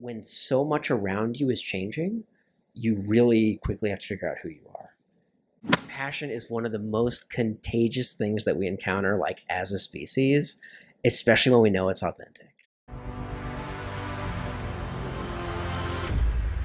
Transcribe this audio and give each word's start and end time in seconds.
when 0.00 0.22
so 0.22 0.64
much 0.64 0.90
around 0.90 1.38
you 1.38 1.50
is 1.50 1.60
changing, 1.60 2.24
you 2.72 3.02
really 3.06 3.58
quickly 3.62 3.90
have 3.90 3.98
to 3.98 4.06
figure 4.06 4.30
out 4.30 4.38
who 4.42 4.48
you 4.48 4.62
are. 4.74 4.94
Passion 5.88 6.30
is 6.30 6.48
one 6.48 6.64
of 6.64 6.72
the 6.72 6.78
most 6.78 7.28
contagious 7.28 8.14
things 8.14 8.46
that 8.46 8.56
we 8.56 8.66
encounter, 8.66 9.18
like 9.18 9.42
as 9.50 9.72
a 9.72 9.78
species, 9.78 10.56
especially 11.04 11.52
when 11.52 11.60
we 11.60 11.68
know 11.68 11.90
it's 11.90 12.02
authentic. 12.02 12.46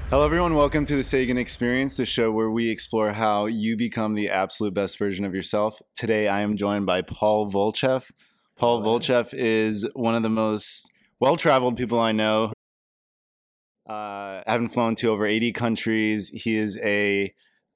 Hello, 0.08 0.24
everyone. 0.24 0.54
Welcome 0.54 0.86
to 0.86 0.96
the 0.96 1.02
Sagen 1.02 1.36
Experience, 1.36 1.98
the 1.98 2.06
show 2.06 2.32
where 2.32 2.50
we 2.50 2.70
explore 2.70 3.12
how 3.12 3.44
you 3.44 3.76
become 3.76 4.14
the 4.14 4.30
absolute 4.30 4.72
best 4.72 4.98
version 4.98 5.26
of 5.26 5.34
yourself. 5.34 5.82
Today, 5.94 6.26
I 6.26 6.40
am 6.40 6.56
joined 6.56 6.86
by 6.86 7.02
Paul 7.02 7.52
Volcheff. 7.52 8.10
Paul 8.56 8.80
Volcheff 8.82 9.34
is 9.34 9.86
one 9.92 10.14
of 10.14 10.22
the 10.22 10.30
most 10.30 10.90
well 11.20 11.36
traveled 11.36 11.76
people 11.76 12.00
I 12.00 12.12
know. 12.12 12.52
Uh, 13.86 14.42
having 14.46 14.68
flown 14.68 14.94
to 14.96 15.08
over 15.08 15.24
80 15.24 15.52
countries, 15.52 16.30
he 16.30 16.56
is 16.56 16.76
a 16.78 17.30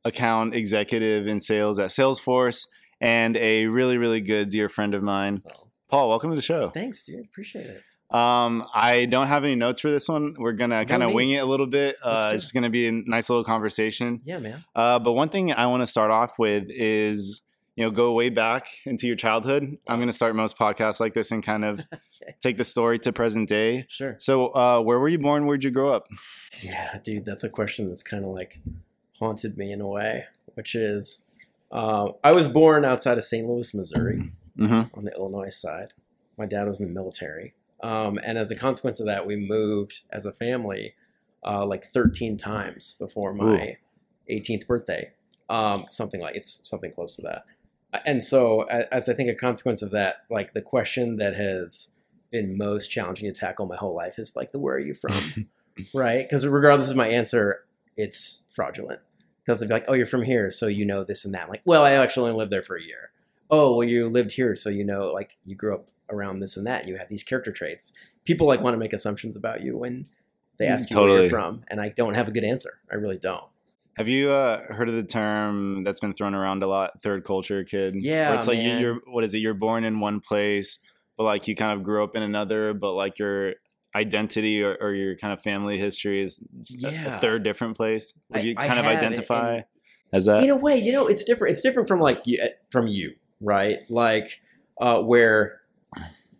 account 0.05 0.55
executive 0.55 1.27
in 1.27 1.41
sales 1.41 1.79
at 1.79 1.91
Salesforce 1.91 2.67
and 3.01 3.37
a 3.37 3.67
really, 3.67 3.97
really 3.99 4.21
good 4.21 4.51
dear 4.51 4.69
friend 4.69 4.95
of 4.95 5.03
mine. 5.03 5.43
Oh, 5.51 5.69
Paul, 5.89 6.09
welcome 6.09 6.31
to 6.31 6.37
the 6.37 6.43
show. 6.43 6.71
thanks, 6.71 7.05
dude. 7.05 7.25
Appreciate 7.25 7.67
it. 7.67 7.83
Um, 8.11 8.67
I 8.75 9.05
don't 9.05 9.29
have 9.29 9.45
any 9.45 9.55
notes 9.55 9.81
for 9.81 9.91
this 9.91 10.09
one. 10.09 10.35
We're 10.37 10.53
gonna 10.53 10.85
kind 10.85 11.05
of 11.05 11.13
wing 11.13 11.31
it 11.31 11.39
a 11.39 11.45
little 11.45 11.69
bit. 11.69 11.95
Uh, 12.03 12.31
it's 12.33 12.43
just 12.43 12.55
gonna 12.55 12.71
be 12.71 12.89
a 12.89 12.93
nice 12.93 13.31
little 13.31 13.45
conversation. 13.45 14.21
Yeah, 14.25 14.39
man. 14.39 14.65
Uh, 14.75 14.99
but 14.99 15.13
one 15.13 15.29
thing 15.29 15.53
I 15.53 15.67
want 15.67 15.85
to 15.85 15.87
start 15.87 16.11
off 16.11 16.37
with 16.37 16.65
is, 16.71 17.41
you 17.77 17.85
know, 17.85 17.91
go 17.93 18.13
way 18.13 18.29
back 18.29 18.67
into 18.85 19.07
your 19.07 19.15
childhood. 19.15 19.79
I'm 19.87 19.99
going 19.99 20.09
to 20.09 20.13
start 20.13 20.35
most 20.35 20.59
podcasts 20.59 20.99
like 20.99 21.15
this 21.15 21.31
and 21.31 21.43
kind 21.43 21.65
of 21.65 21.87
Okay. 22.23 22.35
take 22.41 22.57
the 22.59 22.65
story 22.65 22.99
to 23.01 23.13
present 23.13 23.49
day. 23.49 23.87
Sure. 23.89 24.17
So, 24.19 24.49
uh, 24.49 24.81
where 24.83 24.99
were 25.01 25.09
you 25.09 25.19
born? 25.19 25.47
Where'd 25.47 25.65
you 25.65 25.71
grow 25.71 25.93
up? 25.95 26.09
Yeah, 26.63 26.99
dude, 27.03 27.25
that's 27.25 27.45
a 27.45 27.49
question 27.49 27.89
that's 27.89 28.03
kind 28.03 28.25
of 28.25 28.31
like 28.31 28.61
haunted 29.19 29.57
me 29.57 29.73
in 29.73 29.81
a 29.81 29.87
way, 29.89 30.25
which 30.55 30.75
is 30.75 31.23
uh, 31.73 32.09
I 32.25 32.33
was 32.33 32.49
born 32.49 32.85
outside 32.85 33.17
of 33.19 33.25
St. 33.25 33.47
Louis, 33.49 33.73
Missouri, 33.75 34.33
Mm-hmm. 34.59 34.99
on 34.99 35.05
the 35.05 35.13
Illinois 35.13 35.49
side. 35.49 35.95
My 36.37 36.45
dad 36.45 36.67
was 36.69 36.81
in 36.81 36.87
the 36.89 36.93
military. 36.93 37.55
Um, 37.83 38.19
and 38.23 38.37
as 38.37 38.51
a 38.51 38.57
consequence 38.57 39.01
of 39.01 39.07
that, 39.07 39.27
we 39.27 39.37
moved 39.37 40.01
as 40.11 40.27
a 40.27 40.33
family 40.33 40.95
uh, 41.43 41.65
like 41.65 41.87
13 41.87 42.37
times 42.37 42.95
before 42.99 43.33
my 43.33 43.79
18th 44.31 44.67
birthday. 44.67 45.13
Um, 45.49 45.87
something 45.89 46.21
like 46.21 46.35
it's 46.37 46.69
something 46.69 46.93
close 46.93 47.17
to 47.17 47.23
that. 47.23 47.45
And 48.05 48.23
so, 48.23 48.63
as 48.65 49.09
I 49.09 49.15
think 49.15 49.31
a 49.31 49.35
consequence 49.35 49.81
of 49.81 49.91
that, 49.93 50.25
like 50.29 50.53
the 50.53 50.61
question 50.61 51.17
that 51.17 51.35
has 51.37 51.91
been 52.31 52.57
most 52.57 52.89
challenging 52.89 53.33
to 53.33 53.39
tackle 53.39 53.67
my 53.67 53.77
whole 53.77 53.95
life 53.95 54.19
is 54.19 54.37
like 54.37 54.53
the 54.53 54.59
where 54.59 54.77
are 54.77 54.81
you 54.81 54.95
from? 54.95 55.49
right? 55.95 56.29
Because 56.29 56.47
regardless 56.47 56.91
of 56.91 56.97
my 56.97 57.09
answer, 57.09 57.65
it's 57.97 58.43
fraudulent. 58.51 59.01
Because 59.45 59.61
they'd 59.61 59.69
be 59.69 59.75
like, 59.75 59.87
oh, 59.89 59.95
you're 59.95 60.07
from 60.07 60.23
here, 60.23 60.51
so 60.51 60.67
you 60.67 60.85
know 60.85 61.03
this 61.03 61.25
and 61.25 61.35
that. 61.35 61.45
I'm 61.45 61.49
like, 61.49 61.63
well, 61.65 61.83
I 61.83 61.93
actually 61.93 62.31
only 62.31 62.39
lived 62.39 62.53
there 62.53 62.63
for 62.63 62.77
a 62.77 62.83
year. 62.83 63.11
Oh, 63.51 63.77
well, 63.77 63.89
you 63.89 64.09
lived 64.09 64.33
here, 64.33 64.55
so 64.55 64.69
you 64.69 64.85
know, 64.85 65.07
like, 65.09 65.39
you 65.45 65.57
grew 65.57 65.75
up 65.75 65.89
around 66.11 66.41
this 66.41 66.57
and 66.57 66.67
that, 66.67 66.81
and 66.81 66.89
you 66.89 66.97
have 66.97 67.09
these 67.09 67.25
character 67.25 67.51
traits. 67.51 67.93
People 68.25 68.47
like 68.47 68.61
want 68.61 68.75
to 68.75 68.79
make 68.79 68.93
assumptions 68.93 69.35
about 69.35 69.63
you 69.63 69.77
when 69.77 70.07
they 70.59 70.67
ask 70.67 70.91
you 70.91 71.01
where 71.01 71.23
you're 71.23 71.31
from, 71.31 71.65
and 71.69 71.81
I 71.81 71.89
don't 71.89 72.15
have 72.15 72.29
a 72.29 72.31
good 72.31 72.45
answer. 72.45 72.81
I 72.93 72.97
really 72.97 73.17
don't. 73.17 73.45
Have 73.97 74.09
you 74.09 74.31
uh, 74.31 74.73
heard 74.73 74.89
of 74.89 74.95
the 74.95 75.03
term 75.03 75.85
that's 75.85 76.01
been 76.01 76.15
thrown 76.15 76.35
around 76.35 76.63
a 76.63 76.67
lot, 76.67 77.03
third 77.03 77.25
culture 77.25 77.65
kid? 77.65 77.97
Yeah, 77.99 78.31
Where 78.31 78.39
it's 78.39 78.47
like 78.47 78.59
man. 78.59 78.81
you're, 78.81 79.01
what 79.07 79.25
is 79.25 79.35
it? 79.35 79.39
You're 79.39 79.55
born 79.55 79.85
in 79.85 80.01
one 80.01 80.21
place, 80.21 80.79
but 81.21 81.25
like 81.25 81.47
you 81.47 81.55
kind 81.55 81.73
of 81.77 81.83
grew 81.85 82.03
up 82.03 82.17
in 82.17 82.23
another, 82.23 82.73
but 82.73 82.95
like 82.95 83.19
your 83.19 83.53
identity 83.95 84.63
or, 84.65 84.75
or 84.81 84.95
your 84.95 85.15
kind 85.17 85.35
of 85.35 85.43
family 85.43 85.77
history 85.77 86.23
is 86.23 86.41
just 86.63 86.83
a- 86.83 86.89
a, 87.17 87.19
third 87.19 87.43
different 87.43 87.77
place. 87.77 88.15
Would 88.31 88.43
you 88.43 88.55
I 88.57 88.67
kind 88.67 88.81
of 88.81 88.87
identify 88.87 89.57
and- 89.57 89.65
as 90.15 90.25
that? 90.25 90.43
in 90.43 90.49
a 90.49 90.57
way, 90.57 90.79
you 90.79 90.93
know, 90.93 91.07
it's 91.07 91.23
different. 91.23 91.53
It's 91.53 91.61
different 91.61 91.89
from 91.89 92.01
like 92.01 92.23
you, 92.25 92.39
from 92.71 92.87
you, 92.87 93.13
right? 93.43 93.81
Like 93.91 94.41
uh, 94.81 95.03
where 95.03 95.61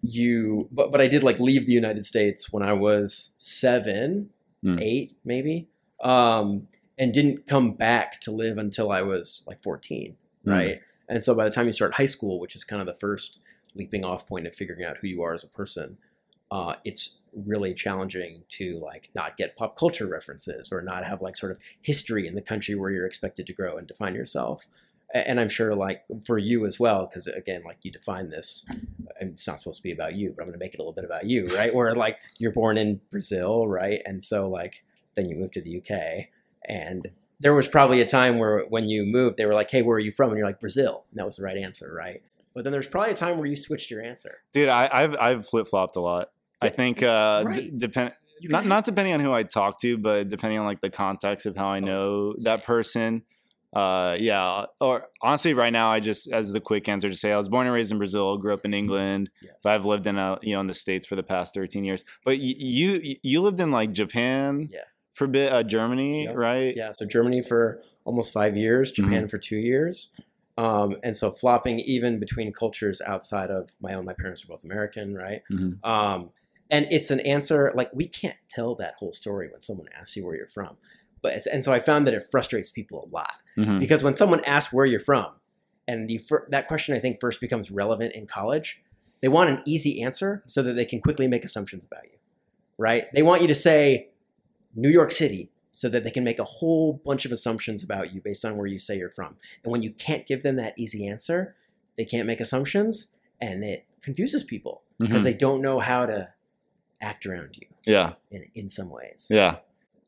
you, 0.03 0.67
but 0.73 0.91
but 0.93 1.03
I 1.03 1.09
did 1.09 1.23
like 1.23 1.39
leave 1.39 1.67
the 1.67 1.73
United 1.73 2.07
States 2.07 2.51
when 2.51 2.63
I 2.63 2.73
was 2.73 3.35
seven, 3.37 4.31
Hmm. 4.63 4.79
eight, 4.79 5.15
maybe, 5.27 5.69
um, 6.03 6.69
and 6.99 7.13
didn't 7.13 7.47
come 7.47 7.73
back 7.73 8.19
to 8.23 8.31
live 8.31 8.57
until 8.57 8.91
I 8.91 9.03
was 9.03 9.45
like 9.47 9.63
fourteen, 9.63 10.17
Hmm. 10.45 10.51
right? 10.51 10.81
And 11.07 11.23
so 11.23 11.35
by 11.35 11.45
the 11.45 11.51
time 11.51 11.67
you 11.67 11.75
start 11.75 11.97
high 11.97 12.07
school, 12.07 12.41
which 12.41 12.57
is 12.57 12.65
kind 12.65 12.81
of 12.81 12.87
the 12.87 12.95
first 12.99 13.41
leaping 13.75 14.05
off 14.05 14.27
point 14.27 14.47
of 14.47 14.55
figuring 14.55 14.85
out 14.85 14.99
who 14.99 15.09
you 15.09 15.23
are 15.23 15.35
as 15.35 15.45
a 15.45 15.49
person, 15.49 15.99
uh, 16.51 16.75
it's 16.85 17.23
really 17.35 17.73
challenging 17.73 18.43
to 18.49 18.81
like 18.81 19.09
not 19.15 19.37
get 19.37 19.57
pop 19.57 19.79
culture 19.79 20.07
references 20.07 20.73
or 20.73 20.83
not 20.83 21.05
have 21.05 21.23
like 21.23 21.37
sort 21.37 21.53
of 21.53 21.59
history 21.81 22.27
in 22.27 22.35
the 22.35 22.43
country 22.43 22.75
where 22.75 22.91
you're 22.91 23.07
expected 23.07 23.47
to 23.47 23.53
grow 23.53 23.77
and 23.77 23.87
define 23.87 24.15
yourself. 24.15 24.67
And 25.13 25.41
I'm 25.41 25.49
sure 25.49 25.75
like 25.75 26.05
for 26.25 26.39
you 26.39 26.67
as 26.67 26.79
well, 26.79 27.07
because 27.07 27.27
again, 27.27 27.63
like 27.65 27.79
you 27.83 27.91
define 27.91 28.31
this, 28.31 28.65
and 29.21 29.31
it's 29.31 29.47
not 29.47 29.59
supposed 29.59 29.79
to 29.79 29.83
be 29.83 29.93
about 29.93 30.15
you, 30.15 30.33
but 30.37 30.43
I'm 30.43 30.49
going 30.49 30.59
to 30.59 30.65
make 30.65 30.75
it 30.75 30.79
a 30.79 30.83
little 30.83 30.93
bit 30.93 31.05
about 31.05 31.27
you, 31.27 31.49
right? 31.49 31.75
Where 31.75 31.95
like 31.95 32.21
you're 32.39 32.53
born 32.53 32.79
in 32.79 33.01
Brazil, 33.11 33.67
right? 33.67 34.01
And 34.07 34.25
so 34.25 34.49
like 34.49 34.85
then 35.17 35.29
you 35.29 35.37
moved 35.37 35.55
to 35.55 35.63
the 35.63 35.79
UK, 35.79 36.29
and 36.69 37.11
there 37.41 37.55
was 37.55 37.67
probably 37.67 38.01
a 38.01 38.07
time 38.07 38.39
where 38.39 38.61
when 38.69 38.89
you 38.89 39.05
moved, 39.05 39.37
they 39.37 39.47
were 39.47 39.55
like, 39.55 39.71
"Hey, 39.71 39.83
where 39.83 39.97
are 39.97 40.01
you 40.01 40.13
from?" 40.13 40.31
And 40.31 40.39
you're 40.39 40.47
like, 40.47 40.61
"Brazil," 40.61 41.05
and 41.11 41.19
that 41.19 41.27
was 41.27 41.37
the 41.37 41.45
right 41.45 41.57
answer, 41.57 41.93
right? 41.93 42.23
But 42.55 42.65
then 42.65 42.73
there's 42.73 42.87
probably 42.89 43.13
a 43.13 43.17
time 43.17 43.39
where 43.39 43.47
you 43.47 43.57
switched 43.57 43.91
your 43.91 44.03
answer. 44.03 44.39
Dude, 44.53 44.69
I, 44.69 44.89
I've 44.93 45.17
I've 45.21 45.47
flip 45.47 45.67
flopped 45.69 45.97
a 45.97 46.01
lot. 46.01 46.31
I 46.61 46.69
think 46.69 47.03
uh, 47.03 47.45
d- 47.45 47.71
depend 47.77 48.13
not 48.43 48.67
not 48.67 48.85
depending 48.85 49.15
on 49.15 49.21
who 49.21 49.33
I 49.33 49.43
talk 49.45 49.81
to, 49.83 49.97
but 49.99 50.29
depending 50.29 50.59
on 50.59 50.67
like 50.67 50.81
the 50.81 50.91
context 50.91 51.47
of 51.47 51.57
how 51.57 51.69
I 51.69 51.77
Oh, 51.79 51.81
know 51.81 52.33
same. 52.37 52.45
that 52.45 52.65
person. 52.65 53.23
Uh, 53.73 54.17
yeah. 54.19 54.65
Or 54.81 55.07
honestly, 55.23 55.55
right 55.55 55.73
now, 55.73 55.91
I 55.93 56.01
just 56.01 56.31
as 56.33 56.53
the 56.53 56.61
quick 56.61 56.89
answer 56.89 57.09
to 57.09 57.15
say, 57.15 57.31
I 57.33 57.37
was 57.37 57.49
born 57.49 57.67
and 57.69 57.75
raised 57.75 57.93
in 57.93 57.99
Brazil, 57.99 58.37
grew 58.37 58.53
up 58.53 58.65
in 58.65 58.75
England, 58.75 59.31
Yes. 59.41 59.55
but 59.63 59.71
I've 59.75 59.85
lived 59.85 60.09
in 60.09 60.19
a 60.19 60.39
you 60.43 60.55
know 60.55 60.61
in 60.61 60.67
the 60.67 60.75
states 60.75 61.07
for 61.07 61.15
the 61.15 61.23
past 61.23 61.55
thirteen 61.55 61.85
years. 61.85 62.05
But 62.25 62.39
y- 62.39 62.55
you 62.59 63.17
you 63.23 63.41
lived 63.43 63.61
in 63.61 63.71
like 63.71 63.93
Japan, 63.93 64.69
Yeah. 64.73 64.81
for 65.13 65.27
a 65.27 65.29
bit, 65.29 65.53
uh, 65.53 65.63
Germany, 65.63 66.25
Yep. 66.25 66.35
right? 66.37 66.75
Yeah, 66.77 66.91
so 66.91 67.07
Germany 67.07 67.43
for 67.43 67.81
almost 68.05 68.33
five 68.33 68.57
years, 68.57 68.91
Japan 68.91 69.29
for 69.29 69.39
two 69.39 69.57
years. 69.59 70.13
Um, 70.61 70.97
and 71.03 71.17
so 71.17 71.31
flopping 71.31 71.79
even 71.81 72.19
between 72.19 72.53
cultures 72.53 73.01
outside 73.01 73.51
of 73.51 73.71
my 73.81 73.95
own, 73.95 74.05
my 74.05 74.13
parents 74.13 74.45
are 74.45 74.49
both 74.49 74.65
American, 74.65 75.15
right? 75.15 75.43
Mhm. 75.51 75.83
Um, 75.85 76.31
and 76.71 76.87
it's 76.91 77.11
an 77.11 77.21
answer 77.21 77.73
like 77.75 77.91
we 77.95 78.07
can't 78.07 78.37
tell 78.49 78.75
that 78.77 78.95
whole 78.99 79.13
story 79.13 79.49
when 79.51 79.63
someone 79.63 79.87
asks 79.99 80.17
you 80.17 80.25
where 80.27 80.37
you're 80.37 80.47
from. 80.49 80.77
But 81.23 81.35
it's, 81.35 81.47
and 81.47 81.65
so 81.65 81.73
I 81.73 81.81
found 81.81 82.07
that 82.07 82.15
it 82.15 82.25
frustrates 82.31 82.71
people 82.71 82.99
a 83.05 83.09
lot 83.15 83.35
Mhm. 83.57 83.81
because 83.81 84.03
when 84.03 84.15
someone 84.15 84.43
asks 84.45 84.73
where 84.73 84.87
you're 84.87 85.01
from, 85.01 85.27
and 85.89 86.11
you 86.11 86.19
fir- 86.19 86.47
that 86.51 86.69
question 86.69 86.95
I 86.95 86.99
think 87.01 87.21
first 87.21 87.41
becomes 87.41 87.71
relevant 87.71 88.15
in 88.15 88.27
college, 88.27 88.83
they 89.23 89.29
want 89.29 89.51
an 89.51 89.63
easy 89.67 90.03
answer 90.03 90.43
so 90.47 90.63
that 90.63 90.75
they 90.75 90.85
can 90.85 91.01
quickly 91.01 91.27
make 91.27 91.45
assumptions 91.45 91.85
about 91.85 92.05
you, 92.05 92.19
right? 92.79 93.07
They 93.15 93.23
want 93.23 93.43
you 93.43 93.49
to 93.49 93.55
say 93.55 94.09
New 94.75 94.89
York 94.91 95.11
City 95.13 95.51
so 95.73 95.89
that 95.89 96.05
they 96.05 96.11
can 96.11 96.25
make 96.25 96.39
a 96.39 96.45
whole 96.45 96.95
bunch 97.05 97.25
of 97.25 97.33
assumptions 97.33 97.83
about 97.83 98.13
you 98.13 98.21
based 98.21 98.45
on 98.45 98.57
where 98.57 98.67
you 98.67 98.79
say 98.79 98.99
you're 98.99 99.11
from. 99.11 99.37
And 99.65 99.71
when 99.73 99.83
you 99.83 99.93
can't 99.93 100.27
give 100.27 100.43
them 100.43 100.57
that 100.57 100.75
easy 100.79 101.07
answer, 101.07 101.55
they 101.97 102.05
can't 102.05 102.27
make 102.27 102.41
assumptions, 102.41 103.15
and 103.41 103.63
it 103.65 103.87
confuses 104.03 104.43
people 104.45 104.83
because 104.99 105.23
Mhm. 105.23 105.25
they 105.25 105.35
don't 105.35 105.61
know 105.63 105.79
how 105.81 106.07
to 106.07 106.33
act 107.01 107.25
around 107.27 107.57
you 107.57 107.67
yeah. 107.87 108.15
in, 108.31 108.45
in 108.55 108.69
some 108.71 108.91
ways. 108.91 109.27
Yeah. 109.31 109.57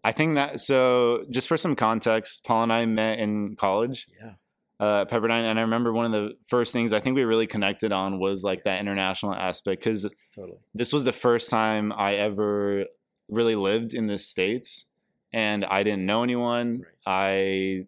I 0.04 0.12
think 0.12 0.34
that 0.34 0.60
so 0.60 1.24
just 1.30 1.48
for 1.48 1.56
some 1.56 1.76
context, 1.76 2.44
Paul 2.44 2.64
and 2.64 2.72
I 2.72 2.84
met 2.86 3.18
in 3.18 3.54
college 3.56 4.08
Yeah. 4.20 4.34
uh, 4.80 5.04
Pepperdine, 5.04 5.44
and 5.44 5.58
I 5.58 5.62
remember 5.62 5.92
one 5.92 6.06
of 6.06 6.12
the 6.12 6.32
first 6.46 6.72
things 6.72 6.92
I 6.92 6.98
think 7.00 7.14
we 7.14 7.22
really 7.24 7.46
connected 7.46 7.92
on 7.92 8.18
was 8.18 8.42
like 8.42 8.64
that 8.64 8.80
international 8.80 9.32
aspect 9.34 9.84
because 9.84 10.06
Totally. 10.34 10.58
this 10.74 10.92
was 10.92 11.04
the 11.04 11.12
first 11.12 11.50
time 11.50 11.92
I 11.92 12.16
ever 12.16 12.86
really 13.28 13.54
lived 13.54 13.94
in 13.94 14.08
the 14.08 14.18
states, 14.18 14.84
and 15.32 15.64
I 15.64 15.82
didn't 15.82 16.04
know 16.06 16.22
anyone. 16.22 16.82
I 17.06 17.86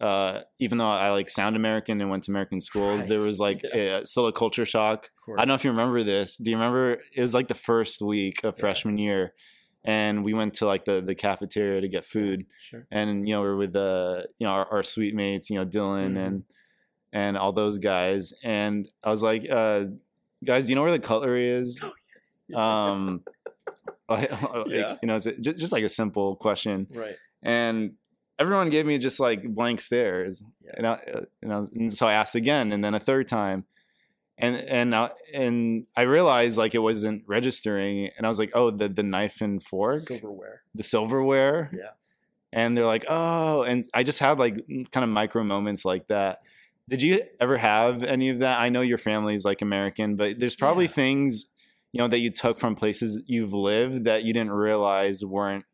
uh, 0.00 0.40
even 0.58 0.76
though 0.78 0.88
I 0.88 1.10
like 1.10 1.30
sound 1.30 1.56
American 1.56 2.00
and 2.00 2.10
went 2.10 2.24
to 2.24 2.32
American 2.32 2.60
schools, 2.60 3.00
Right. 3.02 3.08
there 3.10 3.20
was 3.20 3.38
like 3.40 3.62
Yeah. 3.74 3.98
a, 3.98 4.06
still 4.06 4.26
a 4.26 4.32
culture 4.32 4.66
shock. 4.66 5.08
I 5.28 5.36
don't 5.38 5.48
know 5.48 5.54
if 5.54 5.64
you 5.64 5.70
remember 5.70 6.02
this. 6.02 6.36
Do 6.36 6.50
you 6.50 6.56
remember? 6.56 7.00
It 7.14 7.20
was 7.20 7.32
like 7.34 7.48
the 7.48 7.54
first 7.54 8.02
week 8.02 8.44
of 8.44 8.54
Yeah. 8.56 8.60
freshman 8.60 8.98
year, 8.98 9.32
and 9.84 10.22
we 10.24 10.34
went 10.34 10.54
to 10.56 10.66
like 10.66 10.84
the 10.84 11.00
the 11.00 11.14
cafeteria 11.14 11.80
to 11.80 11.88
get 11.88 12.04
food, 12.04 12.46
Sure. 12.60 12.86
and 12.90 13.26
you 13.28 13.34
know 13.34 13.42
we 13.42 13.48
are 13.48 13.56
with 13.56 13.72
the 13.72 14.26
you 14.38 14.46
know 14.46 14.52
our, 14.52 14.66
our 14.70 14.82
suite 14.82 15.14
mates, 15.14 15.48
you 15.48 15.58
know 15.58 15.64
Dylan 15.64 16.14
Mhm. 16.14 16.26
and 16.26 16.42
and 17.12 17.36
all 17.38 17.52
those 17.52 17.78
guys, 17.78 18.32
and 18.42 18.88
I 19.04 19.08
was 19.10 19.22
like, 19.22 19.48
uh, 19.48 19.84
guys, 20.44 20.64
do 20.66 20.70
you 20.70 20.74
know 20.74 20.82
where 20.82 20.90
the 20.90 20.98
cutlery 20.98 21.48
is? 21.50 21.80
Um, 22.54 23.22
like, 24.08 24.30
Yeah. 24.68 24.96
you 25.02 25.06
know, 25.08 25.16
it's 25.16 25.26
just, 25.40 25.58
just 25.58 25.72
like 25.72 25.84
a 25.84 25.88
simple 25.88 26.36
question, 26.36 26.86
Right. 26.90 27.16
and 27.42 27.94
everyone 28.38 28.70
gave 28.70 28.84
me 28.86 28.98
just 28.98 29.20
like 29.20 29.42
blank 29.44 29.80
stares, 29.80 30.42
Yeah. 30.64 30.72
and, 30.76 30.86
I, 30.86 30.92
uh, 30.92 31.20
and, 31.42 31.52
I 31.52 31.58
was, 31.58 31.70
and 31.70 31.92
so 31.94 32.06
I 32.06 32.14
asked 32.14 32.34
again, 32.34 32.72
and 32.72 32.82
then 32.84 32.94
a 32.94 33.00
third 33.00 33.28
time, 33.28 33.64
and 34.36 34.56
and 34.56 34.94
I, 34.94 35.10
and 35.32 35.86
I 35.96 36.02
realized 36.02 36.58
like 36.58 36.74
it 36.74 36.80
wasn't 36.80 37.22
registering, 37.28 38.10
and 38.16 38.26
I 38.26 38.28
was 38.28 38.38
like, 38.40 38.50
oh, 38.54 38.70
the 38.70 38.88
the 38.88 39.04
knife 39.04 39.40
and 39.40 39.62
fork, 39.62 40.00
Silverware. 40.00 40.62
the 40.74 40.82
silverware, 40.82 41.70
Yeah. 41.72 41.90
and 42.52 42.76
they're 42.76 42.84
like, 42.86 43.04
oh, 43.08 43.62
and 43.62 43.84
I 43.94 44.02
just 44.02 44.18
had 44.18 44.38
like 44.40 44.56
kind 44.90 45.04
of 45.04 45.08
micro 45.10 45.44
moments 45.44 45.84
like 45.84 46.08
that. 46.08 46.40
Did 46.88 47.00
you 47.00 47.22
ever 47.40 47.56
have 47.56 48.02
any 48.02 48.28
of 48.28 48.40
that? 48.40 48.58
I 48.58 48.68
know 48.68 48.80
your 48.82 48.98
family's 48.98 49.44
like 49.44 49.62
American, 49.62 50.16
but 50.16 50.38
there's 50.40 50.56
probably 50.56 50.84
Yeah. 50.86 50.90
things 50.90 51.46
you 51.94 51.98
know 51.98 52.08
that 52.08 52.18
you 52.18 52.30
took 52.30 52.58
from 52.58 52.74
places 52.74 53.20
you've 53.26 53.52
lived 53.52 54.04
that 54.04 54.24
you 54.24 54.32
didn't 54.32 54.50
realize 54.50 55.24
weren't 55.24 55.64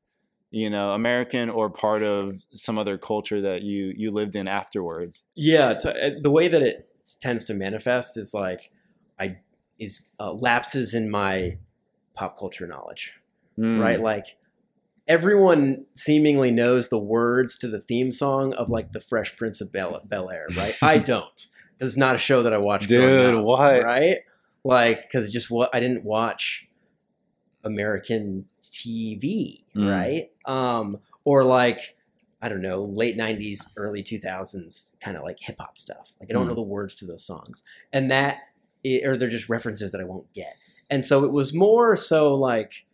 you 0.50 0.69
know 0.69 0.90
American 0.90 1.49
or 1.49 1.70
part 1.70 2.02
of 2.02 2.43
some 2.52 2.76
other 2.78 2.99
culture 2.99 3.40
that 3.40 3.62
you 3.62 3.94
you 3.96 4.11
lived 4.11 4.37
in 4.37 4.46
afterwards. 4.46 5.22
Yeah, 5.34 5.72
to, 5.75 6.06
uh, 6.06 6.11
the 6.22 6.31
way 6.31 6.46
that 6.49 6.61
it 6.62 6.88
tends 7.22 7.44
to 7.46 7.55
manifest 7.55 8.19
is 8.19 8.34
like 8.34 8.70
I 9.19 9.38
is 9.78 10.11
uh, 10.20 10.32
lapses 10.34 10.93
in 10.93 11.11
my 11.11 11.56
pop 12.14 12.38
culture 12.38 12.67
knowledge, 12.67 13.14
Mm. 13.58 13.81
right? 13.81 14.00
Like 14.00 14.37
everyone 15.08 15.87
seemingly 15.94 16.50
knows 16.50 16.88
the 16.88 16.99
words 16.99 17.56
to 17.58 17.69
the 17.69 17.81
theme 17.81 18.12
song 18.12 18.52
of 18.55 18.69
like 18.69 18.93
the 18.93 19.00
Fresh 19.00 19.37
Prince 19.38 19.61
of 19.62 19.72
Bel 19.72 20.31
Air, 20.31 20.49
right? 20.55 20.75
I 20.82 20.99
don't. 21.12 21.46
This 21.78 21.88
is 21.93 21.96
not 21.96 22.14
a 22.14 22.19
show 22.19 22.43
that 22.43 22.52
I 22.52 22.58
watched. 22.58 22.88
Dude, 22.90 23.34
up, 23.34 23.43
what? 23.44 23.82
Right? 23.82 24.19
Like, 24.64 25.02
because 25.02 25.30
just 25.30 25.50
what 25.50 25.74
I 25.74 25.80
didn't 25.80 26.04
watch 26.04 26.66
American 27.64 28.46
TV, 28.62 29.64
Mm. 29.74 29.90
right? 29.90 30.30
Um, 30.46 30.98
or 31.24 31.44
like 31.44 31.96
I 32.42 32.48
don't 32.48 32.62
know, 32.62 32.82
late 32.82 33.18
'90s, 33.18 33.70
early 33.76 34.02
2000s, 34.02 34.96
kind 35.00 35.14
of 35.16 35.22
like 35.24 35.38
hip 35.40 35.56
hop 35.58 35.76
stuff. 35.76 36.14
Like 36.18 36.30
I 36.30 36.32
don't 36.32 36.46
Mm. 36.46 36.48
know 36.50 36.54
the 36.54 36.62
words 36.62 36.94
to 36.96 37.04
those 37.04 37.22
songs, 37.22 37.62
and 37.92 38.10
that, 38.10 38.38
i- 38.84 39.02
or 39.04 39.18
they're 39.18 39.28
just 39.28 39.50
references 39.50 39.92
that 39.92 40.00
I 40.00 40.04
won't 40.04 40.32
get. 40.32 40.56
And 40.88 41.04
so 41.04 41.22
it 41.24 41.32
was 41.32 41.52
more 41.54 41.96
so 41.96 42.34
like, 42.34 42.86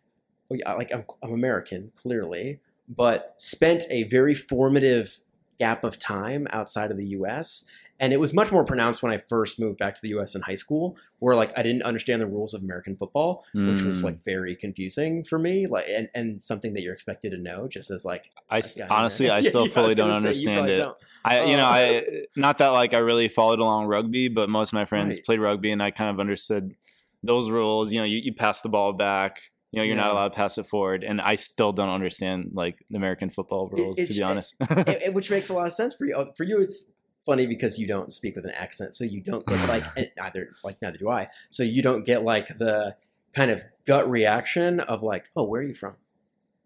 yeah, 0.51 0.73
like 0.75 0.93
I'm, 0.93 1.05
I'm 1.23 1.33
American, 1.33 1.93
clearly, 1.95 2.59
but 2.89 3.37
spent 3.39 3.85
a 3.89 4.03
very 4.05 4.35
formative 4.35 5.21
gap 5.61 5.85
of 5.85 5.97
time 5.99 6.49
outside 6.51 6.91
of 6.91 6.97
the 6.97 7.07
U.S. 7.11 7.65
And 7.99 8.13
it 8.13 8.21
was 8.21 8.35
much 8.35 8.53
more 8.53 8.63
pronounced 8.65 9.03
when 9.03 9.11
I 9.11 9.19
first 9.19 9.59
moved 9.59 9.79
back 9.79 9.95
to 9.95 10.01
the 10.03 10.09
U.S. 10.11 10.35
in 10.35 10.43
high 10.43 10.55
school, 10.55 10.99
where 11.19 11.35
like 11.35 11.57
I 11.57 11.63
didn't 11.63 11.83
understand 11.83 12.21
the 12.21 12.27
rules 12.27 12.53
of 12.53 12.63
American 12.63 12.95
football, 12.95 13.45
which 13.55 13.83
was 13.83 14.03
Mm. 14.03 14.05
like 14.05 14.23
very 14.25 14.55
confusing 14.55 15.25
for 15.25 15.39
me, 15.39 15.67
like 15.67 15.87
and, 15.89 16.09
and 16.15 16.43
something 16.43 16.75
that 16.75 16.83
you're 16.83 16.93
expected 16.93 17.31
to 17.31 17.39
know, 17.39 17.69
just 17.69 17.91
as 17.91 18.05
like 18.05 18.31
I 18.51 18.57
a 18.57 18.59
s- 18.59 18.75
guy 18.75 18.85
in 18.85 18.91
honestly. 18.93 19.31
I 19.31 19.41
still 19.53 19.67
yeah, 19.67 19.73
fully 19.73 19.87
was 19.89 19.97
don't 19.97 20.11
understand 20.11 20.69
it. 20.69 20.79
don't. 20.79 20.97
I, 21.25 21.45
you 21.45 21.57
know, 21.57 21.65
I 21.65 22.05
not 22.37 22.59
that 22.59 22.69
like 22.69 22.93
I 22.93 22.99
really 22.99 23.29
followed 23.29 23.61
along 23.61 23.87
rugby, 23.87 24.29
but 24.29 24.51
most 24.51 24.71
of 24.71 24.75
my 24.75 24.85
friends 24.85 25.15
Right. 25.15 25.25
played 25.25 25.41
rugby, 25.41 25.71
and 25.71 25.83
I 25.83 25.91
kind 25.91 26.11
of 26.11 26.21
understood 26.21 26.75
those 27.23 27.49
rules. 27.49 27.93
You 27.93 28.01
know, 28.01 28.05
you, 28.05 28.19
you 28.19 28.35
pass 28.35 28.61
the 28.61 28.69
ball 28.69 28.93
back. 28.93 29.41
You 29.73 29.79
know, 29.81 29.85
you're 29.85 29.97
not 29.97 30.13
allowed 30.13 30.29
to 30.29 30.35
pass 30.35 30.57
it 30.59 30.67
forward, 30.67 31.03
and 31.03 31.21
I 31.21 31.35
still 31.35 31.73
don't 31.73 31.89
understand 31.91 32.51
like 32.55 32.79
the 32.91 32.97
American 32.99 33.31
football 33.31 33.69
It- 33.73 33.79
rules. 33.81 33.97
to 33.97 34.07
be 34.07 34.23
honest, 34.23 34.55
and- 34.61 34.89
and 34.89 35.15
which 35.15 35.31
makes 35.31 35.49
a 35.49 35.55
lot 35.55 35.67
of 35.67 35.73
sense 35.73 35.95
for 35.95 36.07
you. 36.07 36.15
Uh, 36.15 36.31
For 36.37 36.45
you, 36.45 36.61
it's 36.61 36.93
funny 37.27 37.47
because 37.47 37.79
you 37.79 37.87
don't 37.87 38.15
speak 38.15 38.37
with 38.37 38.45
an 38.47 38.53
accent, 38.53 38.95
so 38.95 39.05
you 39.05 39.21
don't 39.21 39.45
get 39.47 39.69
like 39.69 39.85
and 39.97 40.09
neither 40.17 40.51
like 40.65 40.81
neither 40.81 40.99
do 40.99 41.11
I. 41.11 41.29
So 41.51 41.63
you 41.63 41.83
don't 41.83 42.07
get 42.07 42.23
like 42.23 42.57
the 42.59 42.97
kind 43.35 43.51
of 43.51 43.65
gut 43.85 44.09
reaction 44.09 44.81
of 44.81 45.03
like, 45.03 45.31
oh, 45.37 45.45
where 45.45 45.61
are 45.61 45.65
you 45.67 45.75
from, 45.75 45.97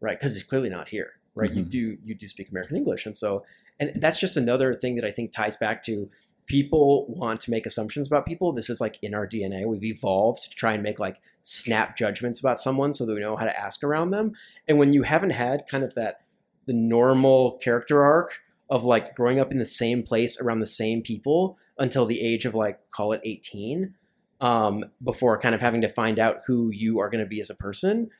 right? 0.00 0.18
Because 0.18 0.36
it's 0.36 0.44
clearly 0.44 0.68
not 0.68 0.88
here, 0.88 1.14
right? 1.34 1.52
You 1.52 1.64
Mhm. 1.64 1.70
do 1.70 1.98
you 2.04 2.14
do 2.14 2.28
speak 2.28 2.50
American 2.50 2.76
English, 2.76 3.06
and 3.06 3.16
so 3.16 3.44
and 3.80 3.92
that's 3.96 4.20
just 4.20 4.36
another 4.36 4.74
thing 4.74 4.94
that 4.96 5.04
I 5.06 5.10
think 5.10 5.32
ties 5.32 5.56
back 5.56 5.82
to 5.84 6.10
people 6.46 7.06
want 7.08 7.40
to 7.40 7.50
make 7.50 7.64
assumptions 7.64 8.08
about 8.08 8.26
people. 8.26 8.52
This 8.52 8.68
is 8.68 8.80
like 8.80 8.98
in 9.02 9.14
our 9.14 9.26
DNA. 9.26 9.66
We've 9.66 9.84
evolved 9.84 10.42
to 10.42 10.50
try 10.50 10.72
and 10.72 10.82
make 10.82 10.98
like 10.98 11.20
snap 11.42 11.96
judgments 11.96 12.40
about 12.40 12.60
someone 12.60 12.92
so 12.94 13.06
that 13.06 13.14
we 13.14 13.20
know 13.20 13.36
how 13.36 13.44
to 13.44 13.58
ask 13.58 13.84
around 13.84 14.10
them. 14.10 14.32
And 14.66 14.76
when 14.76 14.92
you 14.92 15.04
haven't 15.04 15.30
had 15.30 15.68
kind 15.68 15.84
of 15.84 15.94
that 15.94 16.22
the 16.66 16.72
normal 16.72 17.52
character 17.58 18.02
arc 18.02 18.40
of 18.70 18.84
like 18.84 19.14
growing 19.14 19.40
up 19.40 19.50
in 19.52 19.58
the 19.58 19.66
same 19.66 20.02
place 20.02 20.40
around 20.40 20.60
the 20.60 20.66
same 20.66 21.02
people 21.02 21.58
until 21.78 22.06
the 22.06 22.20
age 22.20 22.44
of 22.44 22.54
like 22.54 22.78
call 22.90 23.12
it 23.12 23.20
18 23.24 23.94
um, 24.40 24.84
before 25.02 25.38
kind 25.38 25.54
of 25.54 25.60
having 25.60 25.80
to 25.82 25.88
find 25.88 26.18
out 26.18 26.40
who 26.46 26.70
you 26.70 26.98
are 26.98 27.10
going 27.10 27.22
to 27.22 27.28
be 27.28 27.40
as 27.40 27.50
a 27.50 27.54
person 27.54 28.10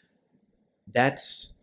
that's 0.92 1.54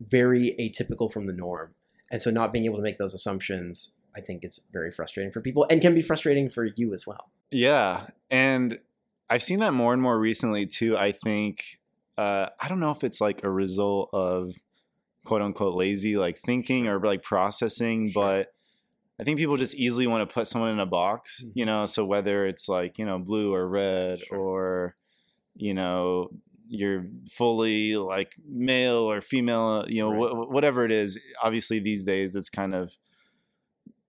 very 0.00 0.54
atypical 0.60 1.10
from 1.10 1.26
the 1.26 1.32
norm 1.32 1.74
and 2.10 2.20
so 2.20 2.30
not 2.30 2.52
being 2.52 2.64
able 2.64 2.76
to 2.76 2.82
make 2.82 2.98
those 2.98 3.14
assumptions 3.14 3.96
i 4.14 4.20
think 4.20 4.44
is 4.44 4.60
very 4.72 4.90
frustrating 4.90 5.32
for 5.32 5.40
people 5.40 5.66
and 5.70 5.80
can 5.80 5.94
be 5.94 6.02
frustrating 6.02 6.50
for 6.50 6.64
you 6.64 6.92
as 6.92 7.06
well 7.06 7.30
yeah, 7.54 8.08
and 8.32 8.80
I've 9.30 9.42
seen 9.44 9.60
that 9.60 9.74
more 9.74 9.92
and 9.92 10.02
more 10.02 10.18
recently 10.18 10.66
too. 10.66 10.96
I 10.96 11.12
think 11.12 11.78
uh, 12.18 12.48
I 12.60 12.66
don't 12.66 12.80
know 12.80 12.90
if 12.90 13.04
it's 13.04 13.20
like 13.20 13.44
a 13.44 13.50
result 13.50 14.10
of 14.12 14.54
quote 15.24 15.42
unquote 15.42 15.74
lazy 15.74 16.16
like 16.16 16.38
thinking 16.38 16.86
or 16.86 17.00
like 17.00 17.22
processing, 17.22 18.10
but 18.14 18.48
I 19.18 19.24
think 19.24 19.38
people 19.38 19.56
just 19.56 19.74
easily 19.76 20.06
want 20.06 20.28
to 20.28 20.32
put 20.34 20.48
someone 20.48 20.70
in 20.70 20.80
a 20.80 20.86
box, 20.86 21.40
Mhm. 21.42 21.52
you 21.54 21.64
know. 21.66 21.86
So 21.86 22.04
whether 22.04 22.46
it's 22.46 22.68
like 22.68 22.98
you 22.98 23.04
know 23.06 23.18
blue 23.18 23.54
or 23.54 23.68
red 23.68 24.20
Sure. 24.20 24.38
or 24.38 24.96
you 25.54 25.72
know 25.74 26.30
you're 26.68 27.06
fully 27.30 27.94
like 27.96 28.32
male 28.48 28.98
or 29.10 29.20
female, 29.20 29.84
you 29.88 30.02
know 30.02 30.10
Right. 30.10 30.46
wh- 30.46 30.50
whatever 30.50 30.84
it 30.84 30.90
is. 30.92 31.18
Obviously 31.42 31.78
these 31.78 32.04
days 32.04 32.34
it's 32.36 32.50
kind 32.50 32.74
of 32.74 32.92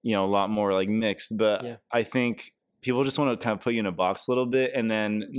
you 0.03 0.13
know 0.13 0.25
a 0.25 0.27
lot 0.38 0.50
more 0.50 0.73
like 0.73 0.89
mixed, 0.89 1.38
but 1.38 1.63
Yeah. 1.63 1.77
I 1.91 2.03
think 2.03 2.53
people 2.81 3.03
just 3.03 3.17
want 3.19 3.29
to 3.39 3.44
kind 3.44 3.57
of 3.57 3.62
put 3.63 3.73
you 3.73 3.79
in 3.79 3.85
a 3.85 3.91
box 3.91 4.27
a 4.27 4.31
little 4.31 4.45
bit 4.45 4.71
and 4.75 4.89
then 4.89 5.31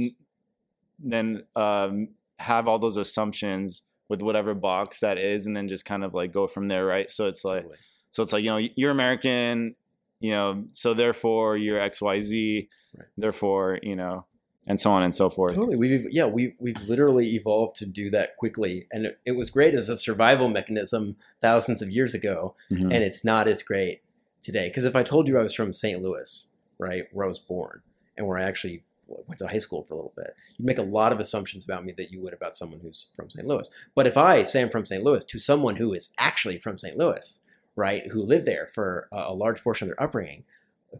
then 0.98 1.42
um, 1.56 2.08
have 2.38 2.66
all 2.68 2.78
those 2.78 2.96
assumptions 2.96 3.82
with 4.08 4.22
whatever 4.22 4.54
box 4.54 5.00
that 5.00 5.18
is 5.18 5.46
and 5.46 5.56
then 5.56 5.68
just 5.68 5.84
kind 5.84 6.04
of 6.04 6.14
like 6.14 6.32
go 6.32 6.46
from 6.46 6.68
there 6.68 6.86
right 6.86 7.10
so 7.10 7.26
it's 7.26 7.44
like 7.44 7.62
Totally. 7.62 7.78
so 8.10 8.22
it's 8.22 8.32
like 8.32 8.44
you 8.44 8.50
know 8.50 8.68
you're 8.76 8.90
american 8.90 9.74
you 10.20 10.30
know 10.30 10.64
so 10.72 10.94
therefore 10.94 11.56
you're 11.56 11.80
xyz 11.90 12.68
Right. 12.96 13.06
therefore 13.18 13.78
you 13.82 13.94
know 13.96 14.24
and 14.66 14.80
so 14.80 14.90
on 14.90 15.02
and 15.02 15.14
so 15.14 15.28
forth 15.30 15.54
Totally. 15.54 15.76
We've 15.76 16.06
yeah, 16.10 16.24
we 16.26 16.54
we've 16.58 16.82
literally 16.88 17.34
evolved 17.36 17.76
to 17.76 17.86
do 17.86 18.10
that 18.10 18.36
quickly. 18.36 18.88
And 18.90 19.06
it, 19.06 19.20
it 19.24 19.32
was 19.32 19.48
great 19.48 19.74
as 19.74 19.88
a 19.88 19.96
survival 19.96 20.48
mechanism 20.48 21.14
thousands 21.40 21.82
of 21.82 21.90
years 21.90 22.14
ago. 22.14 22.56
Mhm. 22.72 22.84
And 22.92 23.04
it's 23.04 23.24
not 23.24 23.46
as 23.46 23.62
great 23.62 24.00
today. 24.42 24.66
Because 24.66 24.84
if 24.84 24.96
I 24.96 25.04
told 25.04 25.28
you 25.28 25.38
I 25.38 25.42
was 25.42 25.54
from 25.54 25.72
St. 25.72 26.02
Louis, 26.02 26.48
right, 26.78 27.04
where 27.12 27.24
I 27.26 27.28
was 27.28 27.38
born, 27.38 27.82
and 28.16 28.26
where 28.26 28.38
I 28.38 28.42
actually 28.42 28.82
went 29.08 29.38
to 29.38 29.46
high 29.46 29.58
school 29.58 29.82
for 29.82 29.94
a 29.94 29.96
little 29.96 30.12
bit, 30.16 30.34
you'd 30.56 30.66
make 30.66 30.78
a 30.78 30.82
lot 30.82 31.12
of 31.12 31.20
assumptions 31.20 31.64
about 31.64 31.84
me 31.84 31.92
that 31.96 32.10
you 32.10 32.20
would 32.20 32.32
about 32.34 32.56
someone 32.56 32.80
who's 32.80 33.08
from 33.14 33.30
St. 33.30 33.46
Louis. 33.46 33.68
But 33.94 34.06
if 34.06 34.16
I 34.16 34.42
say 34.42 34.62
I'm 34.62 34.70
from 34.70 34.84
St. 34.84 35.02
Louis 35.02 35.24
to 35.24 35.38
someone 35.38 35.76
who 35.76 35.92
is 35.94 36.12
actually 36.18 36.58
from 36.58 36.76
St. 36.78 36.96
Louis, 36.96 37.40
right, 37.76 38.06
who 38.10 38.22
lived 38.22 38.46
there 38.46 38.66
for 38.72 39.08
a, 39.12 39.32
large 39.34 39.62
portion 39.62 39.86
of 39.88 39.96
their 39.96 40.02
upbringing, 40.02 40.44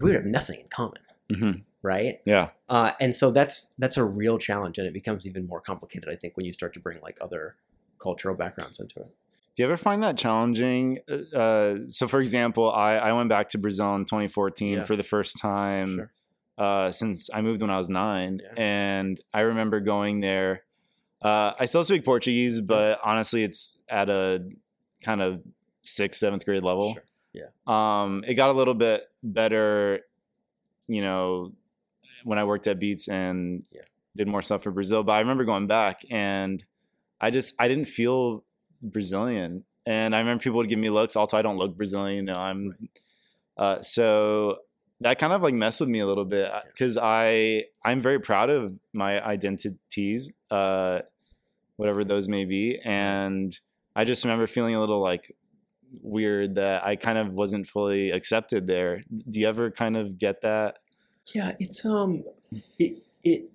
we 0.01 0.07
would 0.11 0.17
have 0.17 0.25
nothing 0.27 0.61
in 0.61 0.69
common, 0.69 1.01
Mhm. 1.31 1.63
right? 1.83 2.21
yeah 2.25 2.51
Uh, 2.69 2.93
and 3.01 3.17
so 3.17 3.31
that's 3.31 3.73
that's 3.79 3.97
a 3.97 4.05
real 4.05 4.39
challenge, 4.39 4.77
and 4.79 4.87
it 4.87 4.93
becomes 4.93 5.27
even 5.27 5.47
more 5.47 5.61
complicated, 5.61 6.09
I 6.09 6.17
think, 6.17 6.37
when 6.37 6.45
you 6.47 6.53
start 6.53 6.75
to 6.75 6.81
bring 6.81 7.01
like 7.01 7.17
other 7.21 7.57
cultural 7.99 8.35
backgrounds 8.35 8.79
into 8.81 9.01
it. 9.01 9.09
do 9.55 9.63
you 9.63 9.65
ever 9.69 9.77
find 9.79 10.03
that 10.03 10.19
challenging 10.19 10.99
Uh, 11.09 11.37
uh, 11.37 11.79
so 11.89 12.07
for 12.07 12.21
example 12.21 12.71
I, 12.71 12.97
I 12.97 13.13
went 13.15 13.31
back 13.31 13.49
to 13.51 13.59
brazil 13.59 13.95
in 13.97 14.05
2014 14.05 14.69
Yeah. 14.79 14.85
for 14.85 14.97
the 14.97 15.03
first 15.03 15.39
time 15.39 15.95
Sure. 15.95 16.13
Uh, 16.59 16.91
since 16.91 17.29
I 17.33 17.43
moved 17.43 17.61
when 17.61 17.71
I 17.71 17.77
was 17.79 17.89
nine, 17.89 18.41
Yeah. 18.43 18.55
and 18.63 19.21
I 19.35 19.41
remember 19.43 19.81
going 19.81 20.21
there. 20.21 20.65
Uh, 21.23 21.53
I 21.59 21.65
still 21.67 21.83
speak 21.85 22.05
Portuguese, 22.05 22.61
but 22.61 23.01
honestly, 23.05 23.43
it's 23.43 23.77
at 23.89 24.09
a 24.09 24.49
kind 25.03 25.21
of 25.23 25.43
sixth, 25.83 26.21
seventh 26.21 26.45
grade 26.45 26.63
level. 26.63 26.95
Sure. 26.95 27.03
Um, 27.67 28.25
it 28.27 28.35
got 28.35 28.49
a 28.51 28.53
little 28.55 28.75
bit 28.75 29.05
better, 29.23 30.01
you 30.89 31.03
know, 31.03 31.53
when 32.25 32.39
I 32.39 32.45
worked 32.45 32.67
at 32.67 32.79
Beats 32.79 33.09
and 33.09 33.65
Yeah. 33.73 33.83
did 34.15 34.27
more 34.29 34.41
stuff 34.43 34.63
for 34.63 34.71
Brazil. 34.71 35.03
But 35.03 35.13
I 35.13 35.19
remember 35.21 35.45
going 35.45 35.67
back, 35.67 36.05
and 36.11 36.65
I 37.21 37.31
just 37.31 37.55
I 37.59 37.69
didn't 37.69 37.87
feel 37.89 38.45
Brazilian, 38.83 39.65
and 39.85 40.15
I 40.15 40.21
remember 40.21 40.43
people 40.43 40.59
would 40.59 40.69
give 40.69 40.79
me 40.79 40.89
looks. 40.91 41.17
Also, 41.17 41.37
I 41.37 41.43
don't 41.43 41.59
look 41.59 41.77
Brazilian. 41.77 42.27
You 42.27 42.33
know, 42.33 42.41
I'm 42.41 42.89
uh, 43.59 43.83
so 43.83 44.59
that 45.01 45.19
kind 45.19 45.33
of 45.33 45.43
like 45.43 45.55
messed 45.55 45.81
with 45.81 45.89
me 45.89 46.01
a 46.01 46.07
little 46.07 46.25
bit 46.25 46.51
because 46.73 46.97
I 46.97 47.65
I'm 47.85 48.01
very 48.01 48.19
proud 48.19 48.51
of 48.51 48.75
my 48.93 49.25
identities, 49.25 50.31
uh, 50.51 51.01
whatever 51.77 52.05
those 52.05 52.29
may 52.29 52.45
be, 52.45 52.79
and 52.85 53.59
I 53.95 54.05
just 54.05 54.25
remember 54.25 54.47
feeling 54.47 54.75
a 54.75 54.81
little 54.81 55.01
like 55.01 55.35
weird 56.03 56.57
that 56.57 56.85
I 56.85 56.97
kind 56.97 57.19
of 57.19 57.33
wasn't 57.33 57.67
fully 57.67 58.11
accepted 58.11 58.67
there. 58.67 59.05
Do 59.31 59.41
you 59.41 59.49
ever 59.49 59.71
kind 59.71 59.97
of 59.97 60.19
get 60.19 60.43
that? 60.43 60.79
Yeah, 61.35 61.53
it's 61.59 61.85
um, 61.85 62.25
it 62.79 63.03
it 63.23 63.51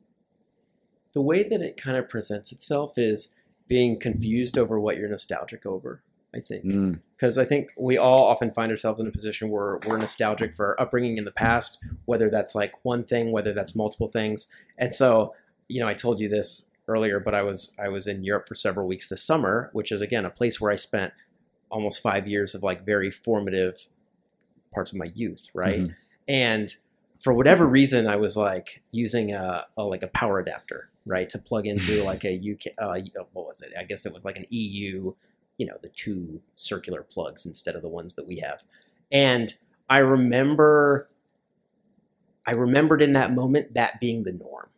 the 1.13 1.21
way 1.21 1.43
that 1.43 1.61
it 1.61 1.77
kind 1.77 1.97
of 1.97 2.09
presents 2.09 2.51
itself 2.51 2.97
is 2.97 3.35
being 3.67 3.99
confused 3.99 4.57
over 4.57 4.79
what 4.79 4.97
you're 4.97 5.09
nostalgic 5.09 5.65
over, 5.65 6.03
I 6.33 6.39
think 6.39 6.63
Mm. 6.63 7.01
because 7.17 7.37
I 7.37 7.43
think 7.45 7.71
we 7.77 7.97
all 7.97 8.23
often 8.25 8.51
find 8.51 8.71
ourselves 8.71 8.99
in 9.01 9.07
a 9.07 9.11
position 9.11 9.49
where 9.49 9.79
we're 9.85 9.97
nostalgic 9.97 10.53
for 10.53 10.67
our 10.67 10.79
upbringing 10.81 11.17
in 11.17 11.25
the 11.25 11.31
past, 11.31 11.83
whether 12.05 12.29
that's 12.29 12.55
like 12.55 12.73
one 12.85 13.03
thing, 13.03 13.31
whether 13.33 13.51
that's 13.53 13.75
multiple 13.75 14.07
things. 14.07 14.49
And 14.77 14.95
so, 14.95 15.35
you 15.67 15.79
know, 15.81 15.87
I 15.89 15.93
told 15.93 16.19
you 16.21 16.29
this 16.29 16.69
earlier, 16.87 17.19
but 17.19 17.35
I 17.35 17.41
was 17.43 17.73
I 17.77 17.89
was 17.89 18.07
in 18.07 18.23
Europe 18.23 18.47
for 18.47 18.55
several 18.55 18.87
weeks 18.87 19.09
this 19.09 19.21
summer, 19.23 19.69
which 19.73 19.91
is 19.91 20.01
again 20.01 20.25
a 20.25 20.29
place 20.29 20.59
where 20.61 20.71
I 20.71 20.75
spent 20.75 21.13
almost 21.69 22.01
five 22.01 22.27
years 22.27 22.55
of 22.55 22.63
like 22.63 22.85
very 22.85 23.11
formative 23.11 23.87
parts 24.73 24.91
of 24.93 24.97
my 24.97 25.11
youth, 25.13 25.49
right? 25.53 25.81
Mhm. 25.81 25.95
And 26.27 26.75
for 27.19 27.33
whatever 27.33 27.65
reason, 27.67 28.07
I 28.07 28.15
was 28.15 28.35
like 28.37 28.81
using 28.91 29.31
a, 29.33 29.65
a 29.77 29.83
like 29.83 30.01
a 30.03 30.07
power 30.07 30.39
adapter, 30.39 30.89
right, 31.05 31.29
to 31.29 31.37
plug 31.37 31.67
into 31.67 32.03
like 32.11 32.23
a 32.25 32.33
UK. 32.35 32.73
Uh, 32.77 33.01
what 33.33 33.47
was 33.47 33.61
it? 33.61 33.73
I 33.77 33.83
guess 33.83 34.05
it 34.05 34.13
was 34.13 34.23
like 34.25 34.37
an 34.37 34.45
EU 34.49 35.13
you 35.61 35.67
know 35.67 35.77
the 35.83 35.89
two 35.89 36.41
circular 36.55 37.03
plugs 37.03 37.45
instead 37.45 37.75
of 37.75 37.83
the 37.83 37.87
ones 37.99 38.15
that 38.15 38.27
we 38.27 38.39
have 38.39 38.63
and 39.11 39.53
i 39.89 39.99
remember 39.99 41.07
i 42.47 42.51
remembered 42.51 43.01
in 43.01 43.13
that 43.13 43.31
moment 43.33 43.73
that 43.75 43.99
being 43.99 44.23
the 44.23 44.33
norm 44.33 44.69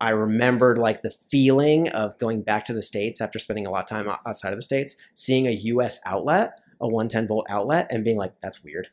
i 0.00 0.08
remembered 0.10 0.78
like 0.78 1.02
the 1.02 1.10
feeling 1.10 1.88
of 1.90 2.18
going 2.18 2.40
back 2.40 2.64
to 2.64 2.72
the 2.72 2.82
states 2.82 3.20
after 3.20 3.38
spending 3.38 3.66
a 3.66 3.70
lot 3.70 3.84
of 3.84 3.88
time 3.90 4.08
outside 4.26 4.52
of 4.52 4.58
the 4.58 4.62
states 4.62 4.96
seeing 5.14 5.44
a 5.46 5.52
us 5.52 6.00
outlet 6.06 6.58
a 6.80 6.86
110 6.88 7.28
volt 7.28 7.46
outlet 7.50 7.86
and 7.90 8.02
being 8.04 8.16
like 8.16 8.32
that's 8.40 8.64
weird 8.64 8.88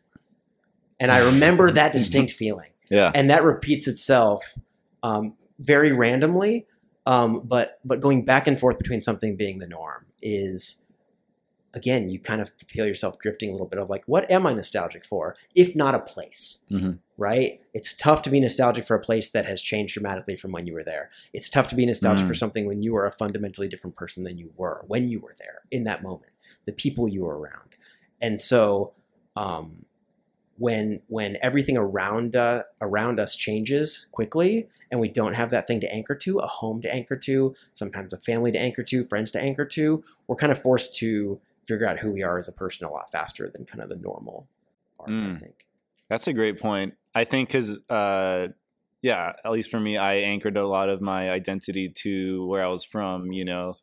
and 0.99 1.11
i 1.11 1.17
remember 1.31 1.71
that 1.71 1.93
distinct 1.93 2.33
feeling 2.33 2.71
Yeah. 2.89 3.11
and 3.15 3.29
that 3.29 3.43
repeats 3.43 3.87
itself 3.87 4.55
um, 5.01 5.35
very 5.59 5.93
randomly. 5.93 6.67
Um, 7.05 7.41
but 7.45 7.79
but 7.85 8.01
going 8.01 8.25
back 8.25 8.47
and 8.47 8.59
forth 8.59 8.77
between 8.77 9.01
something 9.01 9.35
being 9.37 9.59
the 9.59 9.67
norm 9.67 10.05
is 10.21 10.83
again 11.73 12.09
you 12.09 12.19
kind 12.19 12.41
of 12.41 12.51
feel 12.67 12.85
yourself 12.85 13.19
drifting 13.19 13.49
a 13.49 13.51
little 13.51 13.67
bit 13.67 13.79
of 13.79 13.89
like 13.89 14.03
what 14.05 14.29
am 14.31 14.47
I 14.47 14.53
nostalgic 14.53 15.05
for 15.05 15.35
if 15.55 15.75
not 15.75 15.93
a 15.95 15.99
place 15.99 16.65
Mhm. 16.71 16.97
right 17.17 17.61
it's 17.73 17.93
tough 17.95 18.21
to 18.23 18.29
be 18.29 18.39
nostalgic 18.39 18.85
for 18.85 18.95
a 18.95 18.99
place 18.99 19.29
that 19.29 19.45
has 19.45 19.61
changed 19.61 19.93
dramatically 19.93 20.35
from 20.35 20.51
when 20.51 20.65
you 20.67 20.73
were 20.73 20.83
there 20.83 21.09
it's 21.33 21.49
tough 21.49 21.67
to 21.69 21.75
be 21.75 21.85
nostalgic 21.85 22.25
for 22.27 22.33
Mm. 22.33 22.37
something 22.37 22.65
when 22.65 22.81
you 22.81 22.95
are 22.95 23.05
a 23.05 23.11
fundamentally 23.11 23.67
different 23.67 23.95
person 23.95 24.23
than 24.23 24.37
you 24.37 24.51
were 24.57 24.83
when 24.87 25.09
you 25.09 25.19
were 25.19 25.35
there 25.37 25.61
in 25.69 25.83
that 25.83 26.01
moment 26.01 26.31
the 26.65 26.73
people 26.73 27.07
you 27.07 27.21
were 27.21 27.37
around 27.37 27.75
and 28.21 28.41
so 28.41 28.93
um, 29.35 29.85
when 30.57 31.01
when 31.07 31.37
everything 31.41 31.77
around 31.77 32.35
uh, 32.35 32.63
around 32.81 33.19
us 33.19 33.35
changes 33.35 34.07
quickly 34.11 34.67
and 34.91 34.99
we 34.99 35.07
don't 35.07 35.33
have 35.35 35.51
that 35.51 35.67
thing 35.67 35.79
to 35.79 35.89
anchor 35.93 36.15
to 36.15 36.39
a 36.39 36.47
home 36.47 36.81
to 36.81 36.93
anchor 36.93 37.15
to 37.15 37.55
sometimes 37.73 38.11
a 38.13 38.17
family 38.17 38.51
to 38.51 38.57
anchor 38.59 38.83
to 38.83 39.03
friends 39.05 39.31
to 39.31 39.39
anchor 39.39 39.63
to 39.65 40.03
we're 40.27 40.35
kind 40.35 40.51
of 40.51 40.61
forced 40.61 40.95
to 40.95 41.39
figure 41.73 41.87
out 41.87 41.99
who 41.99 42.11
we 42.11 42.23
are 42.23 42.37
as 42.37 42.47
a 42.47 42.51
person 42.51 42.85
a 42.87 42.91
lot 42.91 43.11
faster 43.11 43.49
than 43.53 43.65
kind 43.65 43.81
of 43.81 43.89
the 43.89 43.95
normal 43.95 44.47
arc, 44.99 45.09
i 45.09 45.11
Mm. 45.11 45.39
think 45.39 45.65
That's 46.09 46.27
a 46.27 46.33
great 46.33 46.59
point. 46.59 46.95
I 47.15 47.23
think 47.23 47.49
because, 47.49 47.79
uh, 47.89 48.47
yeah, 49.01 49.33
at 49.45 49.51
least 49.51 49.69
for 49.71 49.79
me, 49.79 49.95
I 49.97 50.15
anchored 50.15 50.57
a 50.57 50.67
lot 50.67 50.89
of 50.89 51.01
my 51.01 51.29
identity 51.29 51.89
to 52.03 52.45
where 52.47 52.63
I 52.63 52.67
was 52.67 52.83
from. 52.83 53.31
You 53.31 53.45
know, 53.45 53.73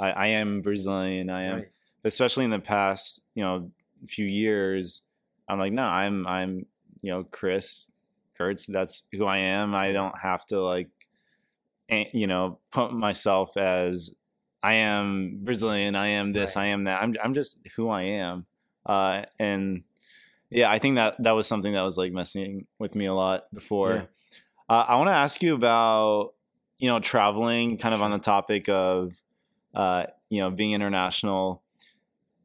I, 0.00 0.10
I 0.12 0.26
am 0.28 0.60
Brazilian. 0.62 1.30
I 1.30 1.42
am, 1.44 1.54
Right. 1.56 1.68
especially 2.04 2.44
in 2.44 2.50
the 2.50 2.58
past, 2.60 3.20
you 3.34 3.42
know, 3.42 3.70
few 4.06 4.26
years. 4.26 5.02
I'm 5.48 5.58
like, 5.58 5.72
no, 5.72 5.82
I'm, 5.82 6.26
I'm, 6.26 6.66
you 7.02 7.10
know, 7.10 7.24
Chris 7.24 7.90
Gertz. 8.38 8.66
That's 8.66 9.02
who 9.12 9.24
I 9.24 9.38
am. 9.38 9.74
I 9.74 9.92
don't 9.92 10.16
have 10.18 10.44
to 10.46 10.60
like, 10.62 10.88
you 12.12 12.26
know, 12.26 12.58
put 12.70 12.92
myself 12.92 13.56
as 13.56 14.14
I 14.62 14.74
am 14.74 15.40
Brazilian. 15.42 15.96
I 15.96 16.08
am 16.08 16.32
this. 16.32 16.56
Right. 16.56 16.62
I 16.62 16.66
am 16.68 16.84
that. 16.84 17.02
I'm, 17.02 17.16
I'm 17.22 17.34
just 17.34 17.56
who 17.76 17.88
I 17.88 18.02
am. 18.02 18.46
Uh, 18.86 19.24
and 19.38 19.82
yeah, 20.50 20.70
I 20.70 20.78
think 20.78 20.96
that 20.96 21.22
that 21.22 21.32
was 21.32 21.48
something 21.48 21.72
that 21.72 21.82
was 21.82 21.96
like 21.96 22.12
messing 22.12 22.66
with 22.78 22.94
me 22.94 23.06
a 23.06 23.14
lot 23.14 23.52
before. 23.52 23.94
Yeah. 23.94 24.04
Uh, 24.68 24.84
I 24.88 24.96
want 24.96 25.08
to 25.08 25.14
ask 25.14 25.42
you 25.42 25.54
about 25.54 26.34
you 26.78 26.88
know 26.88 27.00
traveling, 27.00 27.78
kind 27.78 27.94
of 27.94 28.02
on 28.02 28.10
the 28.10 28.18
topic 28.18 28.68
of 28.68 29.14
uh, 29.74 30.04
you 30.30 30.40
know 30.40 30.50
being 30.50 30.72
international. 30.72 31.62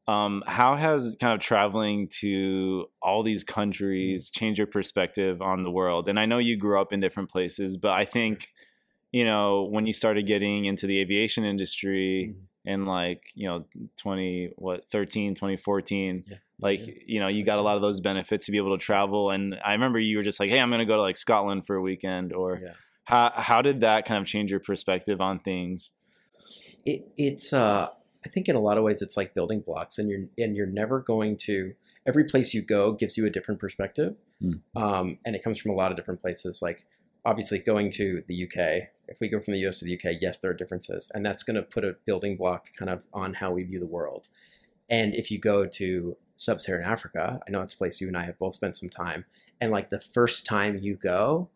Um, 0.07 0.41
how 0.47 0.75
has 0.75 1.17
kind 1.19 1.33
of 1.33 1.41
traveling 1.41 2.07
to 2.21 2.89
all 3.01 3.23
these 3.23 3.43
countries 3.43 4.29
changed 4.29 4.57
your 4.57 4.67
perspective 4.67 5.41
on 5.41 5.63
the 5.63 5.71
world? 5.71 6.07
And 6.07 6.17
I 6.17 6.25
know 6.25 6.37
you 6.37 6.55
grew 6.55 6.79
up 6.79 6.93
in 6.93 7.01
different 7.01 7.29
places, 7.29 7.75
but 7.75 7.91
I 7.91 8.05
think 8.05 8.53
you 9.11 9.25
know 9.25 9.63
when 9.63 9.85
you 9.85 9.93
started 9.93 10.25
getting 10.27 10.65
into 10.65 10.85
the 10.87 10.99
aviation 10.99 11.43
industry 11.45 12.33
Mhm. 12.33 12.71
in 12.73 12.85
like 12.85 13.23
you 13.35 13.47
know 13.47 13.65
20 13.97 14.51
what 14.57 14.89
13 14.91 15.33
2014 15.35 16.23
Yeah. 16.27 16.37
like 16.59 16.85
Yeah. 16.85 16.93
you 17.05 17.19
know 17.21 17.27
you 17.27 17.43
got 17.45 17.57
a 17.59 17.61
lot 17.61 17.75
of 17.77 17.81
those 17.81 17.99
benefits 18.01 18.45
to 18.47 18.51
be 18.51 18.57
able 18.57 18.77
to 18.77 18.83
travel 18.83 19.29
and 19.31 19.57
i 19.63 19.71
remember 19.73 19.99
you 19.99 20.17
were 20.17 20.23
just 20.23 20.39
like 20.39 20.49
hey 20.49 20.59
i'm 20.59 20.69
going 20.69 20.79
to 20.79 20.85
go 20.85 20.95
to 20.97 21.01
like 21.01 21.17
scotland 21.17 21.65
for 21.65 21.75
a 21.77 21.81
weekend 21.81 22.33
or 22.33 22.59
yeah 22.61 22.73
how, 23.05 23.31
how 23.33 23.61
did 23.61 23.79
that 23.81 24.03
kind 24.05 24.19
of 24.21 24.27
change 24.27 24.51
your 24.51 24.59
perspective 24.59 25.21
on 25.21 25.39
things 25.39 25.91
it, 26.85 27.07
it's 27.17 27.53
uh 27.53 27.87
i 28.25 28.29
think 28.29 28.47
in 28.49 28.55
a 28.55 28.59
lot 28.59 28.77
of 28.77 28.83
ways 28.83 29.01
it's 29.01 29.15
like 29.15 29.33
building 29.33 29.61
blocks 29.61 29.97
and 29.97 30.09
you're 30.09 30.25
and 30.37 30.55
you're 30.57 30.65
never 30.67 30.99
going 30.99 31.37
to 31.37 31.73
every 32.05 32.23
place 32.25 32.53
you 32.53 32.61
go 32.61 32.91
gives 32.91 33.17
you 33.17 33.25
a 33.25 33.29
different 33.29 33.59
perspective 33.61 34.15
Hmm. 34.39 34.51
um, 34.75 35.17
and 35.25 35.35
it 35.35 35.43
comes 35.43 35.57
from 35.57 35.71
a 35.71 35.73
lot 35.73 35.89
of 35.89 35.97
different 35.97 36.21
places 36.21 36.61
like 36.61 36.85
obviously 37.27 37.59
going 37.59 37.91
to 37.91 38.23
the 38.27 38.43
uk 38.45 38.57
if 39.09 39.19
we 39.19 39.27
go 39.27 39.39
from 39.39 39.53
the 39.53 39.59
us 39.67 39.79
to 39.79 39.85
the 39.85 39.95
uk 39.95 40.17
yes 40.21 40.37
there 40.37 40.51
are 40.51 40.53
differences 40.61 41.11
and 41.13 41.25
that's 41.25 41.43
going 41.43 41.55
to 41.55 41.61
put 41.61 41.83
a 41.83 41.95
building 42.05 42.35
block 42.37 42.69
kind 42.77 42.89
of 42.89 43.05
on 43.13 43.33
how 43.35 43.51
we 43.51 43.63
view 43.63 43.79
the 43.79 43.85
world 43.97 44.23
and 44.89 45.13
if 45.13 45.29
you 45.29 45.37
go 45.37 45.65
to 45.65 46.15
sub-saharan 46.37 46.85
africa 46.85 47.39
i 47.47 47.51
know 47.51 47.61
it's 47.61 47.73
a 47.73 47.77
place 47.77 47.99
you 48.01 48.07
and 48.07 48.17
i 48.17 48.23
have 48.23 48.39
both 48.39 48.53
spent 48.53 48.75
some 48.75 48.89
time 48.89 49.25
and 49.59 49.71
like 49.71 49.89
the 49.89 49.99
first 49.99 50.45
time 50.45 50.77
you 50.77 50.95
go 50.95 51.49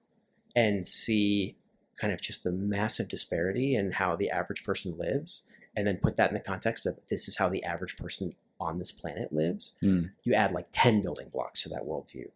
and 0.56 0.86
see 0.86 1.56
kind 2.00 2.12
of 2.12 2.22
just 2.22 2.44
the 2.44 2.52
massive 2.52 3.08
disparity 3.08 3.76
in 3.76 3.92
how 3.94 4.16
the 4.16 4.30
average 4.30 4.64
person 4.64 4.98
lives 4.98 5.44
and 5.76 5.88
then 5.88 5.98
put 5.98 6.18
that 6.18 6.30
in 6.30 6.34
the 6.34 6.40
context 6.40 6.86
of 6.86 7.00
this 7.10 7.28
is 7.30 7.38
how 7.38 7.48
the 7.48 7.64
average 7.64 7.96
person 7.96 8.34
on 8.60 8.78
this 8.78 8.92
planet 8.92 9.32
lives 9.32 9.76
Hmm. 9.80 10.06
you 10.24 10.34
add 10.34 10.52
like 10.52 10.68
10 10.74 11.02
building 11.02 11.30
blocks 11.30 11.64
to 11.64 11.70
that 11.70 11.84
worldview 11.84 12.28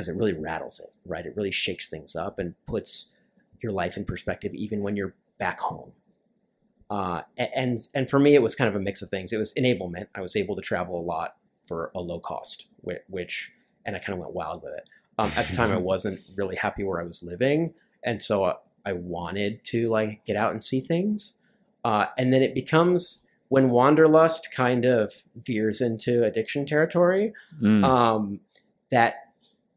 because 0.00 0.08
it 0.08 0.18
really 0.18 0.32
rattles 0.32 0.80
it 0.80 0.90
right? 1.04 1.26
It 1.26 1.34
really 1.36 1.50
shakes 1.50 1.88
things 1.88 2.16
up 2.16 2.38
and 2.38 2.54
puts 2.66 3.16
your 3.62 3.72
life 3.72 3.96
in 3.98 4.04
perspective 4.06 4.54
even 4.54 4.80
when 4.82 4.96
you're 4.96 5.14
back 5.38 5.60
home. 5.60 5.92
Uh, 6.88 7.22
and 7.36 7.78
and 7.94 8.08
for 8.10 8.18
me 8.18 8.34
it 8.34 8.42
was 8.42 8.54
kind 8.54 8.68
of 8.68 8.74
a 8.74 8.80
mix 8.80 9.02
of 9.02 9.10
things. 9.10 9.32
It 9.32 9.36
was 9.38 9.52
enablement. 9.54 10.06
I 10.14 10.20
was 10.22 10.34
able 10.36 10.56
to 10.56 10.62
travel 10.62 10.98
a 10.98 11.04
lot 11.04 11.36
for 11.68 11.90
a 11.94 12.00
low 12.00 12.18
cost 12.18 12.66
whi- 12.80 13.00
which 13.08 13.52
and 13.86 13.94
i 13.94 13.98
kind 13.98 14.14
of 14.14 14.18
went 14.20 14.32
wild 14.34 14.62
with 14.62 14.72
it. 14.72 14.88
Um, 15.18 15.30
at 15.36 15.46
the 15.48 15.54
time 15.54 15.70
i 15.70 15.76
wasn't 15.92 16.20
really 16.34 16.56
happy 16.56 16.82
where 16.82 17.00
i 17.00 17.04
was 17.04 17.22
living 17.22 17.74
and 18.02 18.20
so 18.20 18.44
uh, 18.44 18.54
i 18.84 18.92
wanted 18.92 19.64
to 19.66 19.88
like 19.90 20.24
get 20.26 20.36
out 20.36 20.50
and 20.52 20.62
see 20.64 20.80
things. 20.80 21.34
Uh, 21.84 22.06
and 22.18 22.32
then 22.32 22.42
it 22.42 22.54
becomes 22.54 23.26
when 23.48 23.70
wanderlust 23.70 24.52
kind 24.54 24.84
of 24.84 25.24
veers 25.36 25.80
into 25.80 26.24
addiction 26.24 26.66
territory 26.66 27.32
Mm. 27.62 27.84
um, 27.84 28.40
that 28.90 29.29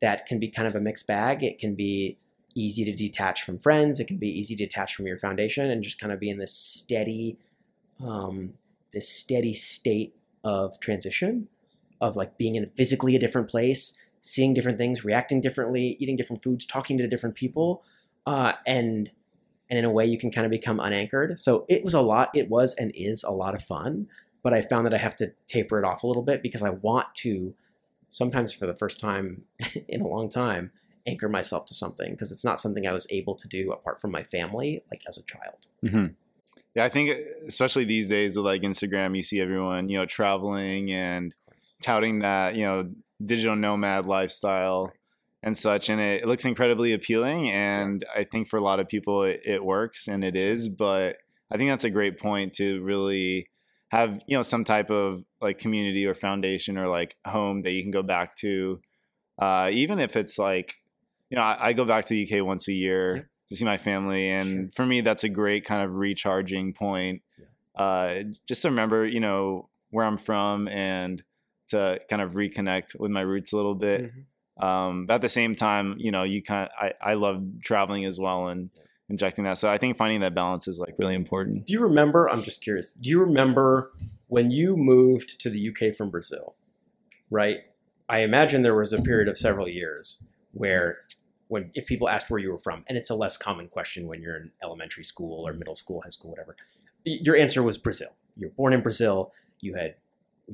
that 0.04 0.26
can 0.26 0.38
be 0.38 0.50
kind 0.50 0.68
of 0.68 0.76
a 0.76 0.82
mixed 0.82 1.08
bag. 1.08 1.44
It 1.44 1.60
can 1.60 1.76
be 1.76 2.18
easy 2.56 2.84
to 2.84 2.92
detach 2.92 3.42
from 3.42 3.58
friends. 3.58 4.02
It 4.02 4.08
can 4.08 4.18
be 4.18 4.28
easy 4.28 4.54
to 4.58 4.66
detach 4.66 4.94
from 4.96 5.08
your 5.08 5.18
foundation 5.18 5.72
and 5.72 5.82
just 5.82 5.98
kind 5.98 6.12
of 6.12 6.20
be 6.20 6.30
in 6.30 6.40
this 6.40 6.54
steady, 6.54 7.38
um, 8.04 8.56
this 8.92 9.08
steady 9.08 9.54
state 9.54 10.14
of 10.44 10.78
transition, 10.82 11.48
of 12.02 12.18
like 12.18 12.38
being 12.38 12.56
in 12.56 12.70
physically 12.76 13.16
a 13.16 13.20
different 13.20 13.50
place, 13.50 13.98
seeing 14.20 14.54
different 14.54 14.78
things, 14.78 15.06
reacting 15.06 15.40
differently, 15.40 15.96
eating 16.02 16.18
different 16.18 16.44
foods, 16.44 16.66
talking 16.66 16.98
to 16.98 17.08
different 17.08 17.36
people, 17.36 17.82
uh, 18.26 18.52
and 18.68 19.10
and 19.70 19.80
in 19.80 19.86
a 19.86 19.90
way 19.90 20.06
you 20.06 20.18
can 20.18 20.32
kind 20.32 20.46
of 20.46 20.52
become 20.52 20.82
unanchored. 20.82 21.40
So 21.40 21.66
it 21.70 21.82
was 21.82 21.94
a 21.94 22.02
lot. 22.02 22.30
It 22.36 22.50
was 22.50 22.76
and 22.76 22.92
is 22.94 23.24
a 23.24 23.32
lot 23.32 23.56
of 23.56 23.64
fun, 23.64 24.08
but 24.44 24.54
I 24.54 24.64
found 24.64 24.86
that 24.86 24.94
I 24.94 24.98
have 24.98 25.16
to 25.16 25.32
taper 25.48 25.80
it 25.80 25.86
off 25.86 26.04
a 26.04 26.08
little 26.08 26.24
bit 26.24 26.44
because 26.44 26.62
I 26.62 26.72
want 26.72 27.08
to 27.20 27.56
sometimes 28.14 28.54
for 28.54 28.68
the 28.68 28.76
first 28.76 29.00
time 29.00 29.44
in 29.88 30.02
a 30.02 30.08
long 30.08 30.30
time 30.30 30.72
anchor 31.06 31.28
myself 31.28 31.66
to 31.66 31.74
something 31.74 32.12
because 32.12 32.32
it's 32.32 32.46
not 32.46 32.60
something 32.60 32.88
I 32.88 32.94
was 32.94 33.08
able 33.10 33.36
to 33.36 33.48
do 33.48 33.72
apart 33.72 34.00
from 34.00 34.12
my 34.12 34.24
family 34.24 34.84
like 34.90 35.02
as 35.08 35.18
a 35.18 35.24
child. 35.24 35.68
hmm 35.82 36.14
Yeah, 36.76 36.86
I 36.86 36.90
think 36.90 37.18
especially 37.48 37.84
these 37.84 38.10
days 38.10 38.38
with 38.38 38.46
like 38.46 38.62
Instagram, 38.62 39.16
you 39.16 39.24
see 39.24 39.42
everyone 39.42 39.90
you 39.90 39.98
know 39.98 40.06
traveling 40.06 40.92
and 40.92 41.34
touting 41.82 42.20
that 42.20 42.56
you 42.56 42.66
know 42.66 42.90
digital 43.26 43.56
nomad 43.56 44.06
lifestyle 44.06 44.94
and 45.42 45.58
such, 45.58 45.90
and 45.90 46.00
it, 46.00 46.24
it 46.24 46.28
looks 46.28 46.46
incredibly 46.46 46.94
appealing. 46.94 47.50
And 47.50 48.06
I 48.16 48.24
think 48.24 48.48
for 48.48 48.58
a 48.58 48.64
lot 48.64 48.80
of 48.80 48.88
people, 48.88 49.24
it, 49.24 49.42
it 49.46 49.64
works 49.64 50.08
and 50.08 50.24
it 50.24 50.38
is. 50.38 50.70
But 50.70 51.18
I 51.52 51.58
think 51.58 51.70
that's 51.70 51.84
a 51.84 51.90
great 51.90 52.18
point 52.18 52.54
to 52.56 52.82
really 52.82 53.48
have 53.94 54.22
you 54.28 54.36
know 54.38 54.44
some 54.44 54.64
type 54.64 54.90
of 54.90 55.24
like 55.42 55.60
community 55.60 56.06
or 56.06 56.14
foundation 56.16 56.78
or 56.78 56.88
like 56.88 57.16
home 57.26 57.62
that 57.64 57.72
you 57.74 57.82
can 57.84 57.92
go 57.92 58.04
back 58.04 58.36
to, 58.38 58.80
uh, 59.40 59.70
even 59.72 60.00
if 60.00 60.16
it's 60.16 60.38
like 60.38 60.76
you 61.30 61.36
know 61.38 61.44
I, 61.44 61.70
I 61.70 61.74
go 61.74 61.86
back 61.86 62.06
to 62.06 62.14
the 62.14 62.22
UK 62.26 62.46
once 62.46 62.68
a 62.68 62.74
year 62.74 63.16
Yeah. 63.16 63.22
to 63.50 63.56
see 63.56 63.66
my 63.66 63.78
family, 63.78 64.30
and 64.30 64.48
Sure. 64.50 64.70
for 64.76 64.86
me 64.86 65.02
that's 65.02 65.24
a 65.24 65.30
great 65.30 65.64
kind 65.66 65.82
of 65.84 65.96
recharging 65.96 66.74
point. 66.74 67.22
Uh, 67.76 68.24
just 68.48 68.62
to 68.62 68.70
remember, 68.70 69.04
you 69.06 69.20
know, 69.20 69.70
where 69.90 70.06
I'm 70.06 70.18
from 70.20 70.68
and 70.68 71.24
to 71.70 72.00
kind 72.10 72.22
of 72.22 72.34
reconnect 72.34 73.00
with 73.00 73.10
my 73.12 73.22
roots 73.22 73.52
a 73.54 73.56
little 73.58 73.74
bit. 73.74 74.12
Mhm. 74.12 74.64
Um, 74.64 75.06
but 75.08 75.16
at 75.16 75.22
the 75.22 75.30
same 75.30 75.56
time, 75.56 75.96
you 75.98 76.12
know, 76.12 76.22
you 76.24 76.44
kind 76.44 76.70
I, 76.80 76.94
I 77.02 77.14
love 77.16 77.42
traveling 77.64 78.06
as 78.06 78.20
well 78.20 78.48
and 78.50 78.70
injecting 79.14 79.46
that. 79.46 79.60
So 79.60 79.70
I 79.70 79.78
think 79.78 79.96
finding 79.96 80.22
that 80.22 80.34
balance 80.34 80.68
is 80.68 80.80
like 80.80 80.96
really 80.98 81.14
important. 81.14 81.68
Do 81.68 81.74
you 81.74 81.82
remember? 81.82 82.28
I'm 82.28 82.42
just 82.42 82.62
curious. 82.62 82.92
Do 82.92 83.12
you 83.12 83.20
remember 83.20 83.92
when 84.28 84.50
you 84.50 84.76
moved 84.76 85.40
to 85.42 85.52
the 85.52 85.70
UK 85.70 85.96
from 85.96 86.10
Brazil? 86.10 86.56
Right. 87.30 87.60
I 88.10 88.20
imagine 88.20 88.64
there 88.64 88.76
was 88.76 88.92
a 88.92 89.02
period 89.02 89.28
of 89.28 89.38
several 89.38 89.68
years 89.70 90.28
where, 90.52 90.98
when 91.48 91.70
if 91.76 91.86
people 91.86 92.10
asked 92.10 92.32
where 92.32 92.40
you 92.40 92.52
were 92.52 92.58
from, 92.58 92.84
and 92.88 92.98
it's 92.98 93.12
a 93.12 93.16
less 93.16 93.38
common 93.38 93.68
question 93.68 94.08
when 94.08 94.20
you're 94.20 94.36
in 94.36 94.52
elementary 94.64 95.04
school 95.04 95.48
or 95.48 95.54
middle 95.54 95.76
school, 95.76 96.02
high 96.02 96.10
school, 96.10 96.32
whatever. 96.32 96.56
Your 97.04 97.36
answer 97.36 97.62
was 97.62 97.78
Brazil. 97.78 98.10
You're 98.36 98.50
born 98.50 98.74
in 98.74 98.82
Brazil. 98.82 99.32
You 99.60 99.76
had 99.76 99.96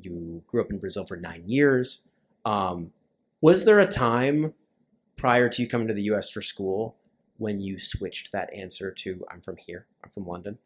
you 0.01 0.44
grew 0.48 0.62
up 0.62 0.70
in 0.70 0.80
Brazil 0.80 1.06
for 1.06 1.16
nine 1.16 1.44
years. 1.48 2.08
Um, 2.46 2.92
was 3.42 3.63
there 3.63 3.80
a 3.80 3.88
time 3.88 4.54
prior 5.16 5.48
to 5.50 5.62
you 5.62 5.68
coming 5.68 5.88
to 5.88 5.94
the 5.94 6.04
U.S. 6.04 6.30
for 6.30 6.42
school 6.42 6.98
when 7.39 7.60
you 7.60 7.79
switched 7.79 8.31
that 8.31 8.53
answer 8.53 8.91
to 8.91 9.25
"I'm 9.31 9.41
from 9.41 9.58
here. 9.58 9.88
I'm 10.03 10.12
from 10.12 10.27
London"? 10.27 10.60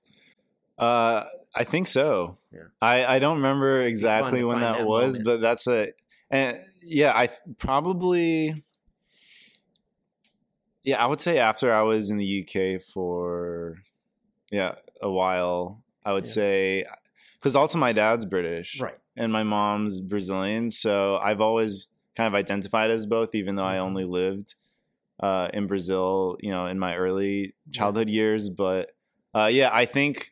Uh, 0.77 1.23
I 1.55 1.63
think 1.63 1.87
so. 1.87 2.37
Yeah. 2.51 2.61
I, 2.81 3.05
I 3.05 3.19
don't 3.19 3.37
remember 3.37 3.81
exactly 3.81 4.43
when 4.43 4.59
that, 4.59 4.77
that 4.79 4.85
was, 4.87 5.13
moment. 5.19 5.25
but 5.25 5.41
that's 5.41 5.67
a, 5.67 5.93
and 6.31 6.57
yeah, 6.83 7.13
I 7.15 7.27
th- 7.27 7.39
probably, 7.59 8.63
yeah, 10.83 11.01
I 11.01 11.05
would 11.05 11.21
say 11.21 11.37
after 11.37 11.71
I 11.73 11.83
was 11.83 12.09
in 12.09 12.17
the 12.17 12.43
UK 12.43 12.81
for, 12.81 13.75
yeah, 14.51 14.75
a 15.01 15.11
while, 15.11 15.83
I 16.03 16.13
would 16.13 16.25
Yeah. 16.25 16.31
say, 16.31 16.85
because 17.39 17.55
also 17.55 17.77
my 17.77 17.93
dad's 17.93 18.25
British 18.25 18.79
Right. 18.79 18.97
and 19.15 19.31
my 19.31 19.43
mom's 19.43 19.99
Brazilian, 20.01 20.71
so 20.71 21.17
I've 21.17 21.39
always 21.39 21.87
kind 22.15 22.27
of 22.27 22.33
identified 22.35 22.89
as 22.91 23.05
both, 23.05 23.35
even 23.35 23.55
though 23.55 23.63
I 23.65 23.75
Mhm. 23.75 23.81
only 23.81 24.05
lived 24.05 24.55
uh, 25.22 25.50
in 25.53 25.67
Brazil, 25.67 26.38
you 26.41 26.51
know, 26.51 26.65
in 26.67 26.79
my 26.79 26.96
early 26.96 27.55
childhood 27.72 28.10
years. 28.10 28.50
But 28.50 28.91
uh, 29.36 29.50
yeah, 29.51 29.70
I 29.72 29.86
think 29.86 30.32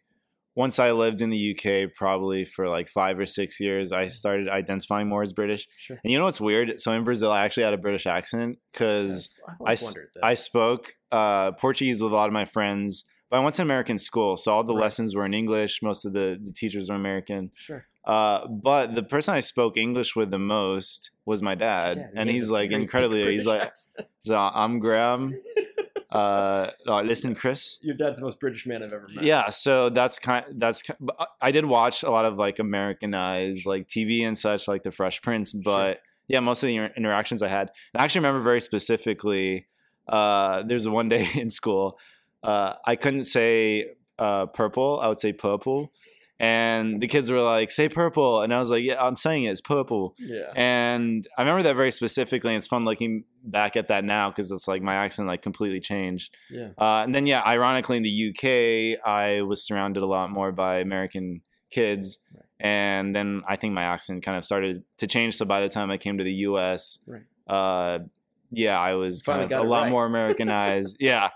once 0.55 0.79
I 0.79 0.91
lived 0.91 1.21
in 1.21 1.29
the 1.29 1.55
UK, 1.57 1.93
probably 1.95 2.43
for 2.43 2.67
like 2.67 2.87
five 2.89 3.17
or 3.17 3.25
six 3.25 3.59
years, 3.59 3.91
I 3.93 4.07
started 4.09 4.49
identifying 4.49 5.07
more 5.07 5.21
as 5.21 5.31
British. 5.33 5.67
Sure. 5.77 5.97
And 6.03 6.11
you 6.11 6.17
know 6.17 6.25
what's 6.25 6.41
weird? 6.41 6.79
So 6.81 6.91
in 6.91 7.03
Brazil, 7.03 7.31
I 7.31 7.45
actually 7.45 7.63
had 7.63 7.73
a 7.73 7.77
British 7.77 8.05
accent 8.05 8.57
because 8.73 9.33
I've 9.47 9.53
I, 9.53 9.57
always 9.59 9.79
s- 9.81 9.85
wondered 9.85 10.09
this. 10.13 10.21
I 10.23 10.33
spoke 10.33 10.93
uh, 11.11 11.51
Portuguese 11.53 12.01
with 12.01 12.11
a 12.11 12.15
lot 12.15 12.27
of 12.27 12.33
my 12.33 12.45
friends. 12.45 13.03
But 13.29 13.37
I 13.37 13.43
went 13.43 13.55
to 13.55 13.61
American 13.61 13.97
school, 13.97 14.35
so 14.35 14.51
all 14.51 14.63
the 14.65 14.73
Right. 14.73 14.81
lessons 14.81 15.15
were 15.15 15.23
in 15.25 15.33
English. 15.33 15.79
Most 15.81 16.03
of 16.03 16.11
the, 16.11 16.37
the 16.43 16.51
teachers 16.51 16.89
were 16.89 16.95
American. 16.97 17.51
sure. 17.55 17.85
Uh, 18.03 18.47
but 18.47 18.95
the 18.95 19.03
person 19.03 19.33
I 19.35 19.41
spoke 19.41 19.77
English 19.77 20.15
with 20.15 20.31
the 20.31 20.39
most 20.39 21.11
was 21.25 21.41
my 21.41 21.55
dad, 21.55 21.97
Yeah, 21.97 22.07
and 22.21 22.29
he's 22.29 22.49
like 22.49 22.71
incredibly. 22.71 23.31
He's 23.31 23.45
like, 23.45 23.71
so 24.19 24.35
I'm 24.37 24.79
Graham. 24.79 25.39
Uh, 26.11 26.71
oh, 26.87 26.99
listen, 27.01 27.33
Chris. 27.33 27.79
Your 27.81 27.95
dad's 27.95 28.17
the 28.17 28.23
most 28.23 28.37
British 28.37 28.67
man 28.67 28.83
I've 28.83 28.91
ever 28.91 29.07
met. 29.07 29.23
Yeah, 29.23 29.47
so 29.47 29.87
that's 29.89 30.19
kind. 30.19 30.43
That's 30.51 30.81
ki- 30.81 30.93
but 30.99 31.15
I- 31.41 31.51
did 31.51 31.63
watch 31.63 32.03
a 32.03 32.11
lot 32.11 32.25
of 32.25 32.35
like 32.37 32.59
Americanized 32.59 33.65
like 33.65 33.87
TV 33.87 34.21
and 34.27 34.37
such, 34.37 34.67
like 34.67 34.83
The 34.83 34.91
Fresh 34.91 35.21
Prince. 35.21 35.53
But 35.53 36.01
yeah, 36.27 36.41
most 36.41 36.63
of 36.63 36.67
the 36.67 36.75
interactions 36.97 37.41
I 37.41 37.47
had, 37.47 37.71
and 37.93 38.01
I 38.01 38.03
actually 38.03 38.19
remember 38.19 38.41
very 38.41 38.59
specifically. 38.59 39.67
Uh, 40.05 40.63
there's 40.63 40.85
one 40.85 41.07
day 41.15 41.29
in 41.35 41.49
school, 41.49 41.97
uh, 42.43 42.73
I 42.85 42.97
couldn't 42.97 43.23
say 43.25 43.91
uh, 44.19 44.47
purple. 44.47 44.99
I 45.01 45.07
would 45.07 45.21
say 45.21 45.31
purple, 45.31 45.93
and 46.41 46.99
the 46.99 47.07
kids 47.07 47.29
were 47.29 47.39
like, 47.39 47.71
"Say 47.71 47.87
purple," 47.87 48.41
and 48.41 48.51
I 48.51 48.59
was 48.59 48.71
like, 48.71 48.83
"Yeah, 48.83 49.01
I'm 49.01 49.15
saying 49.15 49.43
it. 49.43 49.51
It's 49.51 49.61
purple." 49.61 50.15
Yeah. 50.17 50.51
And 50.55 51.27
I 51.37 51.43
remember 51.43 51.61
that 51.63 51.75
very 51.75 51.91
specifically. 51.91 52.49
And 52.51 52.57
it's 52.57 52.65
fun 52.67 52.83
looking 52.83 53.25
back 53.43 53.77
at 53.77 53.89
that 53.89 54.03
now 54.03 54.29
because 54.31 54.51
it's 54.51 54.67
like 54.67 54.81
my 54.81 54.95
accent 54.95 55.27
like 55.27 55.43
completely 55.43 55.79
changed. 55.79 56.35
Yeah. 56.49 56.69
Uh, 56.79 57.03
and 57.03 57.13
then, 57.13 57.27
yeah, 57.27 57.43
ironically, 57.45 57.97
in 57.97 58.03
the 58.03 58.29
UK, 58.29 58.99
I 59.07 59.43
was 59.43 59.63
surrounded 59.63 60.01
a 60.01 60.07
lot 60.07 60.31
more 60.31 60.51
by 60.51 60.79
American 60.79 61.41
kids. 61.69 62.17
Right. 62.33 62.43
And 62.59 63.15
then 63.15 63.43
I 63.47 63.55
think 63.55 63.73
my 63.73 63.83
accent 63.83 64.23
kind 64.23 64.37
of 64.37 64.43
started 64.43 64.83
to 64.97 65.07
change. 65.07 65.35
So 65.35 65.45
by 65.45 65.61
the 65.61 65.69
time 65.69 65.91
I 65.91 65.97
came 65.97 66.17
to 66.17 66.23
the 66.23 66.33
US, 66.49 66.97
Right. 67.07 67.21
uh, 67.47 67.99
yeah, 68.51 68.79
I 68.79 68.95
was 68.95 69.21
kind 69.21 69.43
of 69.43 69.51
a 69.51 69.63
lot 69.63 69.83
right. 69.83 69.91
more 69.91 70.05
Americanized. 70.05 70.97
yeah. 70.99 71.29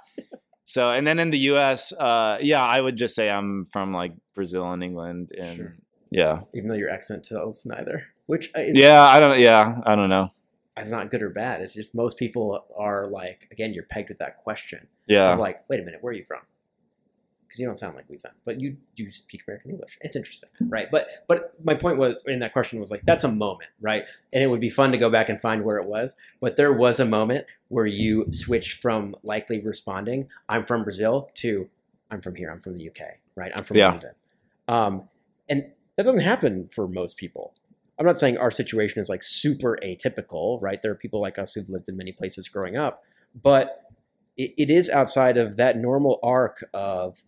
So, 0.65 0.91
and 0.91 1.06
then 1.06 1.19
in 1.19 1.30
the 1.30 1.38
US, 1.54 1.91
uh, 1.93 2.38
yeah, 2.41 2.63
I 2.65 2.82
would 2.82 2.95
just 2.95 3.15
say 3.15 3.30
I'm 3.30 3.65
from 3.65 3.93
like 3.93 4.13
Brazil 4.34 4.71
and 4.71 4.84
England. 4.84 5.32
And 5.38 5.56
Sure. 5.58 5.75
yeah. 6.10 6.41
Even 6.54 6.69
though 6.69 6.75
your 6.75 6.89
accent 6.89 7.23
tells 7.25 7.65
neither, 7.65 8.04
which 8.25 8.51
is, 8.56 8.78
Yeah, 8.78 9.01
I 9.01 9.19
don't, 9.19 9.39
yeah, 9.39 9.80
I 9.86 9.95
don't 9.95 10.10
know. 10.10 10.32
It's 10.78 10.89
not 10.89 11.10
good 11.10 11.21
or 11.21 11.30
bad. 11.30 11.62
It's 11.62 11.73
just 11.73 11.95
most 11.95 12.17
people 12.17 12.65
are 12.78 13.08
like, 13.08 13.47
again, 13.51 13.73
you're 13.73 13.86
pegged 13.86 14.10
with 14.10 14.17
that 14.19 14.36
question. 14.38 14.88
Yeah. 15.08 15.34
Of 15.34 15.39
like, 15.39 15.63
wait 15.69 15.80
a 15.80 15.84
minute, 15.84 16.04
where 16.04 16.12
are 16.12 16.15
you 16.15 16.25
from? 16.28 16.41
Because 17.47 17.60
you 17.60 17.65
don't 17.67 17.77
sound 17.77 17.95
like 17.95 18.05
we 18.10 18.17
sound, 18.17 18.36
but 18.43 18.60
you 18.60 18.77
do 18.95 19.10
speak 19.12 19.43
American 19.47 19.71
English. 19.71 19.97
It's 20.01 20.15
interesting, 20.15 20.49
right? 20.62 20.89
But 20.91 21.08
but 21.27 21.53
my 21.63 21.73
point 21.73 21.97
was 21.97 22.23
in 22.25 22.39
that 22.39 22.53
question 22.53 22.79
was 22.79 22.91
like 22.91 23.03
that's 23.05 23.23
a 23.23 23.31
moment, 23.31 23.69
right? 23.79 24.03
And 24.34 24.43
it 24.43 24.47
would 24.47 24.60
be 24.60 24.69
fun 24.69 24.91
to 24.91 24.97
go 24.97 25.10
back 25.10 25.29
and 25.29 25.39
find 25.39 25.63
where 25.63 25.77
it 25.77 25.86
was. 25.86 26.17
But 26.41 26.55
there 26.55 26.73
was 26.73 26.99
a 26.99 27.05
moment 27.05 27.45
where 27.69 27.86
you 27.86 28.25
switched 28.31 28.81
from 28.81 29.15
likely 29.23 29.60
responding, 29.60 30.27
"I'm 30.49 30.65
from 30.65 30.84
Brazil," 30.84 31.29
to 31.36 31.69
"I'm 32.12 32.21
from 32.21 32.36
here. 32.36 32.49
I'm 32.51 32.62
from 32.62 32.77
the 32.77 32.88
UK." 32.89 33.19
Right? 33.36 33.51
I'm 33.55 33.63
from 33.63 33.77
Yeah. 33.77 33.89
London. 33.91 34.12
Um, 34.67 35.10
and 35.47 35.71
that 35.97 36.03
doesn't 36.03 36.21
happen 36.21 36.69
for 36.73 36.88
most 36.88 37.17
people. 37.17 37.53
I'm 37.97 38.05
not 38.05 38.19
saying 38.19 38.38
our 38.38 38.51
situation 38.51 38.99
is 38.99 39.08
like 39.10 39.23
super 39.23 39.77
atypical, 39.84 40.62
right? 40.62 40.81
There 40.81 40.91
are 40.91 40.95
people 40.95 41.21
like 41.21 41.39
us 41.39 41.53
who've 41.53 41.69
lived 41.69 41.88
in 41.88 41.95
many 41.95 42.12
places 42.12 42.49
growing 42.49 42.75
up, 42.75 43.03
but 43.41 43.84
it, 44.38 44.53
it 44.58 44.69
is 44.69 44.89
outside 44.89 45.38
of 45.38 45.55
that 45.58 45.77
normal 45.77 46.19
arc 46.21 46.65
of 46.73 47.23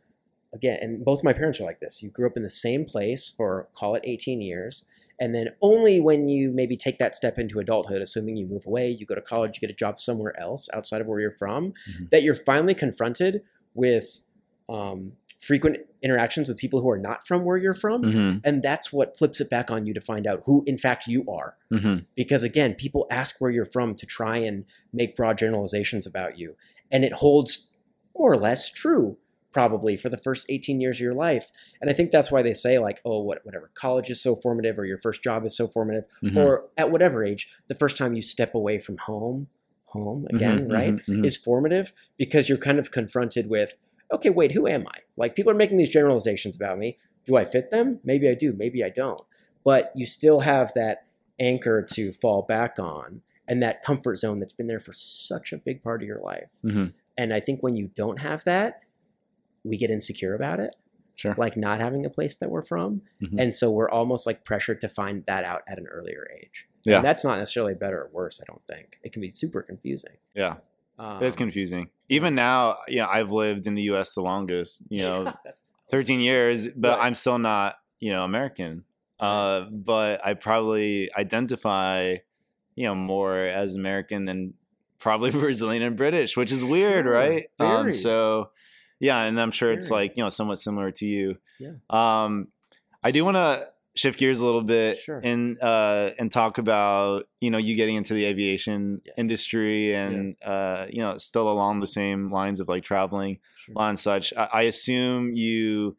again 0.58 0.78
and 0.82 1.04
both 1.10 1.24
my 1.24 1.34
parents 1.40 1.60
are 1.60 1.64
like 1.72 1.80
this 1.80 2.02
you 2.04 2.10
grew 2.10 2.28
up 2.30 2.38
in 2.40 2.44
the 2.44 2.50
same 2.68 2.84
place 2.94 3.24
for 3.38 3.68
call 3.80 3.96
it 3.96 4.04
18 4.06 4.42
years 4.42 4.74
and 5.20 5.34
then 5.36 5.48
only 5.62 6.00
when 6.08 6.28
you 6.30 6.52
maybe 6.62 6.78
take 6.86 6.98
that 7.00 7.16
step 7.16 7.36
into 7.44 7.60
adulthood 7.60 8.02
assuming 8.02 8.36
you 8.38 8.46
move 8.54 8.66
away 8.72 8.90
you 8.90 9.06
go 9.06 9.16
to 9.16 9.22
college 9.34 9.52
you 9.56 9.62
get 9.68 9.74
a 9.74 9.80
job 9.86 10.00
somewhere 10.00 10.34
else 10.40 10.68
outside 10.74 11.02
of 11.02 11.08
where 11.08 11.20
you're 11.20 11.32
from 11.44 11.74
Mhm. 11.90 12.10
that 12.12 12.22
you're 12.24 12.36
finally 12.52 12.76
confronted 12.86 13.34
with 13.74 14.08
um, 14.70 15.14
frequent 15.40 15.78
interactions 16.02 16.50
with 16.50 16.58
people 16.58 16.82
who 16.82 16.90
are 16.90 16.98
not 17.10 17.20
from 17.28 17.40
where 17.46 17.58
you're 17.58 17.74
from 17.86 18.02
Mm-hmm. 18.04 18.38
and 18.44 18.62
that's 18.64 18.92
what 18.92 19.18
flips 19.18 19.40
it 19.40 19.50
back 19.50 19.70
on 19.72 19.86
you 19.86 19.94
to 19.94 20.02
find 20.02 20.26
out 20.28 20.42
who 20.46 20.64
in 20.66 20.78
fact 20.78 21.08
you 21.08 21.22
are 21.40 21.56
Mm-hmm. 21.72 21.96
because 22.16 22.44
again 22.44 22.74
people 22.74 23.06
ask 23.12 23.32
where 23.40 23.52
you're 23.52 23.66
from 23.78 23.96
to 23.96 24.06
try 24.06 24.38
and 24.38 24.66
make 24.94 25.16
broad 25.16 25.38
generalizations 25.38 26.06
about 26.06 26.38
you 26.38 26.56
and 26.92 27.04
it 27.06 27.14
holds 27.14 27.68
more 28.18 28.32
or 28.32 28.38
less 28.38 28.70
true 28.72 29.18
probably 29.54 29.98
for 29.98 30.10
the 30.10 30.18
first 30.18 30.46
18 30.50 30.80
years 30.82 30.98
of 30.98 31.02
your 31.02 31.14
life 31.14 31.52
and 31.82 31.90
i 31.90 31.94
think 31.94 32.12
that's 32.12 32.32
why 32.32 32.42
they 32.42 32.54
say 32.54 32.78
like 32.80 33.00
oh 33.06 33.20
what, 33.22 33.40
whatever 33.44 33.72
college 33.76 34.10
is 34.10 34.22
so 34.22 34.36
formative 34.36 34.78
or 34.78 34.86
your 34.86 34.98
first 34.98 35.24
job 35.24 35.46
is 35.46 35.56
so 35.56 35.68
formative 35.68 36.06
Mm-hmm. 36.24 36.38
or 36.38 36.68
at 36.78 36.92
whatever 36.92 37.24
age 37.24 37.50
the 37.68 37.76
first 37.76 37.98
time 37.98 38.14
you 38.14 38.22
step 38.22 38.54
away 38.54 38.78
from 38.80 38.98
home 38.98 39.48
home 39.86 40.28
again 40.30 40.68
Mhm, 40.68 40.72
right 40.72 40.94
mhm, 40.94 41.04
mhm. 41.08 41.26
is 41.26 41.38
formative 41.38 41.94
because 42.18 42.50
you're 42.50 42.58
kind 42.58 42.78
of 42.80 42.92
confronted 42.92 43.50
with 43.50 43.78
okay 44.12 44.30
wait 44.30 44.52
who 44.52 44.68
am 44.68 44.86
i 44.88 45.00
like 45.16 45.36
people 45.36 45.52
are 45.52 45.56
making 45.56 45.78
these 45.78 45.90
generalizations 45.90 46.56
about 46.56 46.78
me 46.78 46.98
do 47.26 47.38
i 47.38 47.46
fit 47.46 47.72
them 47.72 48.00
maybe 48.04 48.28
i 48.30 48.34
do 48.34 48.54
maybe 48.54 48.84
i 48.84 48.90
don't 48.90 49.22
but 49.64 49.92
you 49.96 50.06
still 50.06 50.42
have 50.42 50.72
that 50.74 51.06
anchor 51.40 51.82
to 51.82 52.12
fall 52.12 52.42
back 52.42 52.78
on 52.80 53.22
and 53.48 53.64
that 53.64 53.82
comfort 53.84 54.18
zone 54.18 54.40
that's 54.40 54.54
been 54.54 54.68
there 54.68 54.80
for 54.80 54.94
such 54.94 55.54
a 55.54 55.58
big 55.58 55.82
part 55.82 56.02
of 56.02 56.08
your 56.08 56.20
life 56.22 56.50
Mhm. 56.66 56.94
and 57.18 57.34
i 57.34 57.40
think 57.40 57.62
when 57.64 57.76
you 57.78 57.90
don't 57.96 58.20
have 58.20 58.44
that 58.44 58.82
we 59.68 59.78
get 59.78 59.90
insecure 59.90 60.34
about 60.36 60.60
it 60.60 60.76
Sure. 61.16 61.34
like 61.38 61.58
not 61.58 61.80
having 61.80 62.06
a 62.06 62.10
place 62.10 62.36
that 62.38 62.50
we're 62.50 62.64
from 62.64 63.02
Mhm. 63.22 63.40
and 63.42 63.56
so 63.56 63.72
we're 63.72 63.90
almost 63.90 64.26
like 64.28 64.44
pressured 64.46 64.82
to 64.82 64.90
find 64.90 65.24
that 65.28 65.44
out 65.44 65.62
at 65.68 65.78
an 65.80 65.88
earlier 65.88 66.28
age 66.40 66.68
Yeah. 66.84 66.98
and 66.98 67.06
that's 67.06 67.24
not 67.24 67.40
necessarily 67.40 67.74
better 67.74 68.02
or 68.04 68.10
worse 68.14 68.40
i 68.42 68.46
don't 68.48 68.64
think 68.66 69.00
it 69.04 69.12
can 69.14 69.22
be 69.22 69.32
super 69.32 69.62
confusing 69.64 70.18
Yeah. 70.36 70.58
um, 71.00 71.24
It's 71.24 71.36
confusing. 71.36 71.90
Even 72.10 72.36
now, 72.36 72.78
yeah, 72.88 73.06
I've 73.08 73.32
lived 73.32 73.68
in 73.68 73.76
the 73.76 73.84
U.S. 73.92 74.14
the 74.16 74.22
longest. 74.22 74.82
You 74.90 75.02
know, 75.04 75.34
13 75.92 76.22
years, 76.22 76.68
but 76.70 76.98
Right. 76.98 77.06
I'm 77.06 77.16
still 77.16 77.38
not, 77.38 77.76
you 78.00 78.12
know, 78.14 78.24
American. 78.24 78.84
Uh, 79.20 79.62
but 79.72 80.26
I 80.26 80.34
probably 80.36 81.10
identify, 81.16 82.16
you 82.76 82.84
know, 82.86 82.96
more 82.96 83.38
as 83.38 83.76
American 83.76 84.26
than 84.26 84.54
probably 85.00 85.32
Brazilian 85.46 85.84
and 85.84 85.96
British, 85.98 86.38
which 86.38 86.52
is 86.52 86.64
weird, 86.64 87.06
Sure. 87.06 87.14
right? 87.14 87.48
Um, 87.60 87.94
so, 87.94 88.52
yeah, 89.00 89.22
and 89.24 89.40
I'm 89.40 89.52
sure 89.52 89.72
it's 89.72 89.90
like 89.92 90.14
you 90.18 90.24
know 90.24 90.30
somewhat 90.30 90.60
similar 90.60 90.92
to 90.92 91.06
you. 91.06 91.38
Yeah. 91.60 91.74
Um, 91.90 92.48
I 93.04 93.12
do 93.12 93.24
want 93.26 93.36
to 93.38 93.68
shift 93.96 94.20
gears 94.20 94.42
a 94.42 94.46
little 94.46 94.62
bit 94.62 94.96
Sure. 95.00 95.20
and 95.24 95.60
uh 95.60 96.12
and 96.20 96.32
talk 96.32 96.60
about 96.60 97.28
you 97.42 97.50
know 97.50 97.58
you 97.58 97.74
getting 97.76 97.96
into 97.96 98.14
the 98.14 98.26
aviation 98.26 99.02
Yeah. 99.04 99.14
industry 99.18 99.96
and 99.96 100.36
uh 100.46 100.86
you 100.92 101.00
know 101.02 101.18
still 101.18 101.50
along 101.50 101.80
the 101.80 101.88
same 101.88 102.32
lines 102.32 102.60
of 102.60 102.68
like 102.68 102.84
traveling 102.84 103.40
Sure. 103.58 103.74
and 103.80 103.98
such. 104.00 104.34
I, 104.38 104.50
I 104.54 104.62
assume 104.64 105.34
you 105.34 105.98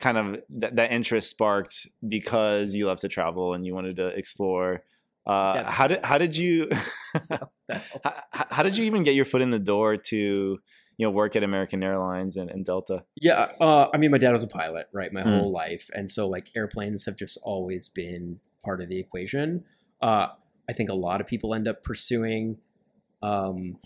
kind 0.00 0.18
of 0.18 0.26
th- 0.60 0.74
that 0.74 0.92
interest 0.92 1.30
sparked 1.30 1.88
because 2.06 2.74
you 2.74 2.86
love 2.86 3.00
to 3.00 3.08
travel 3.08 3.54
and 3.54 3.64
you 3.64 3.74
wanted 3.74 3.96
to 3.96 4.08
explore. 4.08 4.82
Uh, 5.26 5.70
how 5.70 5.86
did 5.86 6.04
how 6.04 6.18
did 6.18 6.36
you 6.42 6.68
So 7.20 7.38
how, 8.04 8.46
how 8.50 8.62
did 8.62 8.76
you 8.76 8.84
even 8.84 9.02
get 9.02 9.14
your 9.14 9.24
foot 9.24 9.40
in 9.40 9.50
the 9.50 9.58
door 9.58 9.96
to 9.96 10.58
you 11.00 11.06
know 11.06 11.10
work 11.10 11.34
at 11.34 11.42
American 11.42 11.82
Airlines 11.82 12.36
and, 12.36 12.50
and 12.50 12.62
Delta? 12.66 13.04
Yeah, 13.16 13.52
uh, 13.58 13.88
I 13.94 13.96
mean, 13.96 14.10
my 14.10 14.18
dad 14.18 14.32
was 14.32 14.42
a 14.42 14.48
pilot, 14.48 14.88
right, 14.92 15.10
my 15.12 15.22
Mm. 15.22 15.38
whole 15.38 15.50
life, 15.50 15.88
and 15.94 16.10
so 16.10 16.28
like 16.28 16.48
airplanes 16.54 17.06
have 17.06 17.16
just 17.16 17.38
always 17.42 17.88
been 17.88 18.40
part 18.62 18.82
of 18.82 18.88
the 18.90 18.98
equation. 18.98 19.64
Uh, 20.02 20.26
I 20.68 20.74
think 20.74 20.90
a 20.90 20.94
lot 20.94 21.22
of 21.22 21.26
people 21.26 21.54
end 21.54 21.66
up 21.66 21.82
pursuing 21.84 22.58
um, 23.22 23.78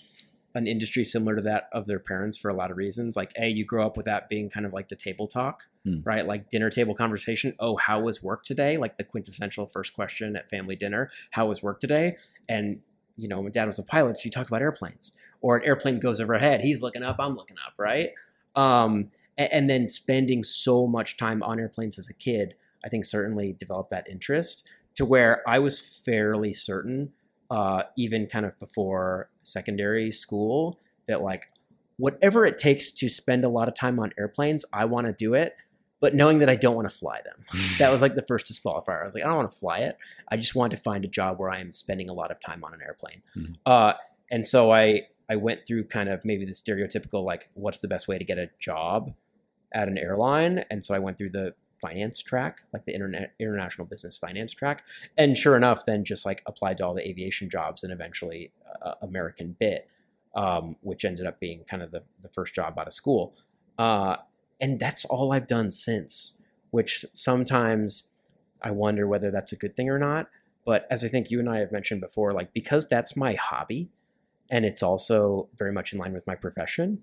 an 0.57 0.67
industry 0.67 1.05
similar 1.05 1.37
to 1.37 1.43
that 1.43 1.69
of 1.73 1.87
their 1.87 1.99
parents 2.01 2.37
for 2.37 2.49
a 2.49 2.55
lot 2.55 2.71
of 2.73 2.77
reasons. 2.77 3.15
Like, 3.17 3.33
a, 3.39 3.49
you 3.49 3.65
grow 3.65 3.87
up 3.87 3.97
with 3.97 4.07
that 4.07 4.29
being 4.29 4.51
kind 4.51 4.67
of 4.67 4.73
like 4.73 4.89
the 4.89 4.97
table 4.97 5.29
talk, 5.29 5.65
Mm. 5.87 6.05
right? 6.05 6.27
Like 6.27 6.51
dinner 6.51 6.71
table 6.71 6.95
conversation. 6.95 7.55
Oh, 7.61 7.77
how 7.77 8.01
was 8.01 8.23
work 8.23 8.45
today? 8.45 8.77
Like 8.77 8.97
the 8.97 9.05
quintessential 9.05 9.67
first 9.67 9.93
question 9.95 10.35
at 10.35 10.49
family 10.51 10.77
dinner. 10.77 11.11
How 11.33 11.47
was 11.47 11.63
work 11.63 11.79
today? 11.81 12.17
And 12.49 12.81
you 13.17 13.29
know, 13.29 13.41
my 13.43 13.51
dad 13.51 13.67
was 13.67 13.79
a 13.79 13.83
pilot, 13.85 14.19
so 14.19 14.25
you 14.25 14.31
talk 14.33 14.49
about 14.49 14.61
airplanes. 14.63 15.13
Or 15.45 15.59
an 15.59 15.65
airplane 15.67 16.01
goes 16.01 16.21
overhead. 16.23 16.63
He's 16.63 16.81
looking 16.81 17.03
up. 17.03 17.17
I'm 17.19 17.37
looking 17.37 17.59
up, 17.67 17.75
right? 17.77 18.11
Um, 18.57 19.11
a- 19.37 19.53
and 19.55 19.69
then 19.69 19.87
spending 19.89 20.43
so 20.43 20.87
much 20.87 21.19
time 21.19 21.43
on 21.43 21.61
airplanes 21.61 21.99
as 21.99 22.09
a 22.09 22.15
kid, 22.15 22.55
I 22.83 22.89
think 22.89 23.05
certainly 23.05 23.53
developed 23.53 23.91
that 23.91 24.09
interest 24.09 24.67
to 24.95 25.05
where 25.05 25.43
I 25.47 25.59
was 25.59 25.79
fairly 25.81 26.55
certain, 26.55 27.13
uh, 27.51 27.83
even 27.97 28.27
kind 28.27 28.47
of 28.47 28.59
before 28.59 29.29
secondary 29.43 30.11
school, 30.11 30.79
that 31.09 31.21
like 31.21 31.43
whatever 31.99 32.47
it 32.47 32.59
takes 32.59 32.91
to 32.93 33.09
spend 33.11 33.45
a 33.45 33.49
lot 33.51 33.69
of 33.69 33.75
time 33.75 33.99
on 34.01 34.13
airplanes, 34.19 34.65
I 34.73 34.87
want 34.87 35.07
to 35.09 35.13
do 35.13 35.35
it. 35.35 35.57
But 36.01 36.15
knowing 36.15 36.39
that 36.39 36.49
I 36.49 36.55
don't 36.57 36.75
want 36.75 36.89
to 36.91 36.97
fly 36.97 37.21
them, 37.23 37.45
that 37.79 37.93
was 37.93 38.01
like 38.01 38.15
the 38.15 38.23
first 38.23 38.47
disqualifier. 38.47 39.03
I 39.03 39.05
was 39.05 39.15
like, 39.15 39.25
I 39.25 39.27
don't 39.27 39.37
want 39.37 39.51
to 39.51 39.59
fly 39.59 39.79
it. 39.81 39.97
I 40.31 40.37
just 40.39 40.55
want 40.55 40.71
to 40.71 40.77
find 40.79 41.05
a 41.05 41.09
job 41.09 41.39
where 41.39 41.51
I 41.51 41.59
am 41.61 41.73
spending 41.73 42.09
a 42.09 42.15
lot 42.15 42.31
of 42.31 42.41
time 42.41 42.65
on 42.65 42.73
an 42.73 42.81
airplane. 42.83 43.21
Mhm. 43.37 43.57
Uh, 43.67 43.93
and 44.31 44.47
so 44.47 44.73
I 44.73 45.03
I 45.29 45.37
went 45.37 45.67
through 45.67 45.85
kind 45.85 46.09
of 46.09 46.25
maybe 46.25 46.45
the 46.45 46.53
stereotypical 46.53 47.25
like, 47.25 47.49
what's 47.55 47.79
the 47.79 47.89
best 47.89 48.09
way 48.09 48.19
to 48.19 48.25
get 48.25 48.39
a 48.39 48.51
job 48.59 49.15
at 49.73 49.89
an 49.89 49.99
airline? 49.99 50.65
And 50.71 50.85
so 50.85 50.95
I 50.95 50.99
went 50.99 51.19
through 51.19 51.31
the 51.31 51.55
finance 51.81 52.23
track, 52.23 52.63
like 52.73 52.85
the 52.85 52.95
internet 52.95 53.35
international 53.39 53.87
business 53.87 54.17
finance 54.17 54.53
track, 54.53 54.85
and 55.19 55.37
sure 55.37 55.57
enough, 55.57 55.85
then 55.87 56.05
just 56.05 56.25
like 56.25 56.43
applied 56.47 56.79
to 56.79 56.87
all 56.87 56.95
the 56.95 57.07
aviation 57.07 57.51
jobs 57.51 57.83
and 57.83 57.93
eventually 57.93 58.53
uh, 58.83 58.95
American 59.03 59.57
Bit, 59.59 59.89
um, 60.35 60.77
which 60.81 61.05
ended 61.05 61.27
up 61.27 61.41
being 61.41 61.65
kind 61.65 61.83
of 61.83 61.91
the 61.91 62.03
the 62.23 62.29
first 62.29 62.55
job 62.55 62.79
out 62.79 62.87
of 62.87 62.93
school. 62.93 63.35
Uh, 63.79 64.17
and 64.61 64.79
that's 64.79 65.05
all 65.05 65.33
I've 65.33 65.49
done 65.49 65.71
since. 65.71 66.41
Which 66.71 67.05
sometimes 67.13 68.11
I 68.63 68.71
wonder 68.73 69.07
whether 69.07 69.31
that's 69.31 69.53
a 69.53 69.57
good 69.57 69.77
thing 69.77 69.89
or 69.89 69.99
not. 69.99 70.29
But 70.65 70.87
as 70.91 71.05
I 71.05 71.09
think 71.09 71.31
you 71.31 71.39
and 71.39 71.49
I 71.49 71.59
have 71.59 71.71
mentioned 71.71 72.01
before, 72.01 72.33
like 72.33 72.53
because 72.53 72.89
that's 72.89 73.15
my 73.17 73.35
hobby, 73.35 73.91
and 74.51 74.65
it's 74.65 74.83
also 74.83 75.49
very 75.57 75.73
much 75.73 75.93
in 75.93 75.99
line 75.99 76.13
with 76.13 76.27
my 76.27 76.35
profession, 76.35 77.03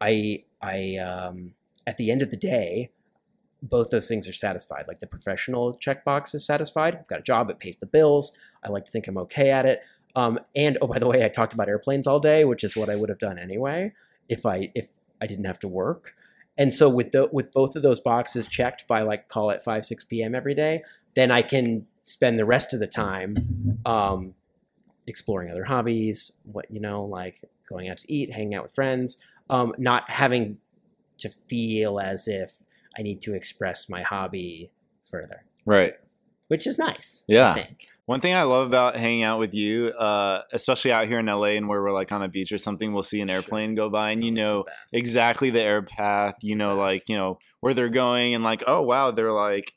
I 0.00 0.44
I 0.62 0.96
um, 0.96 1.52
at 1.86 1.96
the 1.96 2.10
end 2.10 2.22
of 2.22 2.30
the 2.30 2.36
day, 2.36 2.90
both 3.62 3.90
those 3.90 4.08
things 4.08 4.28
are 4.28 4.32
satisfied. 4.32 4.84
Like 4.88 5.00
the 5.00 5.06
professional 5.06 5.78
checkbox 5.78 6.34
is 6.34 6.44
satisfied. 6.44 6.94
I've 6.94 7.06
got 7.06 7.20
a 7.20 7.22
job, 7.22 7.50
it 7.50 7.58
pays 7.58 7.76
the 7.78 7.86
bills. 7.86 8.32
I 8.64 8.70
like 8.70 8.84
to 8.84 8.90
think 8.90 9.08
I'm 9.08 9.18
okay 9.18 9.50
at 9.50 9.66
it. 9.66 9.82
Um, 10.14 10.38
and 10.54 10.78
oh, 10.80 10.86
by 10.86 10.98
the 10.98 11.06
way, 11.06 11.24
I 11.24 11.28
talked 11.28 11.52
about 11.52 11.68
airplanes 11.68 12.06
all 12.06 12.20
day, 12.20 12.44
which 12.44 12.64
is 12.64 12.76
what 12.76 12.88
I 12.88 12.96
would 12.96 13.10
have 13.10 13.18
done 13.18 13.38
anyway 13.38 13.92
if 14.28 14.46
I 14.46 14.70
if 14.74 14.88
I 15.20 15.26
didn't 15.26 15.44
have 15.44 15.58
to 15.60 15.68
work. 15.68 16.14
And 16.58 16.72
so 16.72 16.88
with 16.88 17.12
the 17.12 17.28
with 17.30 17.52
both 17.52 17.76
of 17.76 17.82
those 17.82 18.00
boxes 18.00 18.48
checked 18.48 18.88
by 18.88 19.02
like 19.02 19.28
call 19.28 19.50
it 19.50 19.62
five 19.62 19.84
six 19.84 20.04
p.m. 20.04 20.34
every 20.34 20.54
day, 20.54 20.82
then 21.14 21.30
I 21.30 21.42
can 21.42 21.86
spend 22.02 22.38
the 22.38 22.44
rest 22.44 22.72
of 22.72 22.80
the 22.80 22.86
time 22.86 23.80
um, 23.84 24.34
exploring 25.06 25.50
other 25.50 25.64
hobbies. 25.64 26.32
What 26.44 26.70
you 26.70 26.80
know, 26.80 27.04
like 27.04 27.40
going 27.68 27.88
out 27.88 27.98
to 27.98 28.12
eat, 28.12 28.32
hanging 28.32 28.54
out 28.54 28.62
with 28.62 28.74
friends, 28.74 29.18
um, 29.50 29.74
not 29.78 30.08
having 30.10 30.58
to 31.18 31.28
feel 31.30 31.98
as 31.98 32.28
if 32.28 32.52
I 32.98 33.02
need 33.02 33.22
to 33.22 33.34
express 33.34 33.88
my 33.88 34.02
hobby 34.02 34.70
further, 35.04 35.44
Right. 35.64 35.94
which 36.48 36.66
is 36.66 36.78
nice. 36.78 37.24
Yeah. 37.28 37.50
I 37.50 37.54
think. 37.54 37.88
One 38.06 38.20
thing 38.20 38.34
I 38.34 38.42
love 38.44 38.66
about 38.68 38.96
hanging 38.96 39.24
out 39.24 39.40
with 39.40 39.52
you, 39.52 39.88
uh, 39.88 40.42
especially 40.52 40.92
out 40.92 41.08
here 41.08 41.18
in 41.18 41.26
LA 41.26 41.56
and 41.56 41.66
where 41.68 41.82
we're 41.82 41.92
like 41.92 42.12
on 42.12 42.22
a 42.22 42.28
beach 42.28 42.52
or 42.52 42.58
something, 42.58 42.92
we'll 42.92 43.02
see 43.02 43.20
an 43.20 43.28
airplane 43.30 43.74
go 43.74 43.88
by 43.90 44.10
and 44.12 44.22
you 44.24 44.30
It's 44.30 44.36
the 44.36 44.42
know 44.42 44.64
exactly 44.92 45.50
the 45.50 45.60
air 45.60 45.82
path, 45.82 46.36
you 46.42 46.54
know, 46.54 46.76
like, 46.76 47.08
you 47.08 47.16
know, 47.16 47.38
where 47.60 47.74
they're 47.74 47.88
going 47.88 48.34
and 48.34 48.44
like, 48.44 48.62
oh 48.68 48.82
wow, 48.82 49.10
they're 49.10 49.32
like 49.32 49.72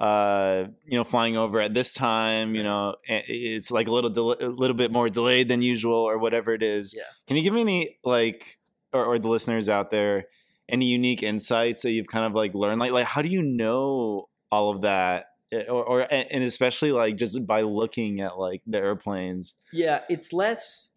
uh, 0.00 0.64
you 0.84 0.96
know, 0.98 1.04
flying 1.04 1.36
over 1.36 1.60
at 1.60 1.74
this 1.74 1.94
time, 1.94 2.54
you 2.54 2.62
know, 2.62 2.96
it's 3.06 3.70
like 3.70 3.86
a 3.86 3.92
little 3.92 4.10
del- 4.10 4.36
a 4.40 4.48
little 4.48 4.76
bit 4.76 4.90
more 4.90 5.08
delayed 5.08 5.48
than 5.48 5.62
usual 5.62 5.94
or 5.94 6.18
whatever 6.18 6.52
it 6.52 6.62
is. 6.62 6.92
Yeah. 6.96 7.02
Can 7.26 7.36
you 7.36 7.42
give 7.42 7.54
me 7.54 7.60
any 7.60 7.98
like 8.04 8.58
or, 8.92 9.04
or 9.04 9.18
the 9.18 9.28
listeners 9.28 9.68
out 9.68 9.90
there 9.90 10.24
any 10.68 10.86
unique 10.86 11.22
insights 11.22 11.82
that 11.82 11.90
you've 11.90 12.06
kind 12.06 12.24
of 12.24 12.32
like 12.32 12.54
learned 12.54 12.80
like 12.80 12.90
like 12.90 13.04
how 13.04 13.20
do 13.20 13.28
you 13.28 13.42
know 13.42 14.30
all 14.50 14.70
of 14.70 14.80
that 14.80 15.26
Eh, 15.54 15.64
or, 15.68 15.84
or 15.84 16.06
and 16.10 16.42
especially 16.42 16.90
like 16.90 17.16
just 17.16 17.46
by 17.46 17.60
looking 17.60 18.20
at 18.20 18.38
like 18.38 18.62
the 18.66 18.78
airplanes 18.78 19.54
Yeah, 19.72 20.00
it's 20.08 20.32
less. 20.32 20.90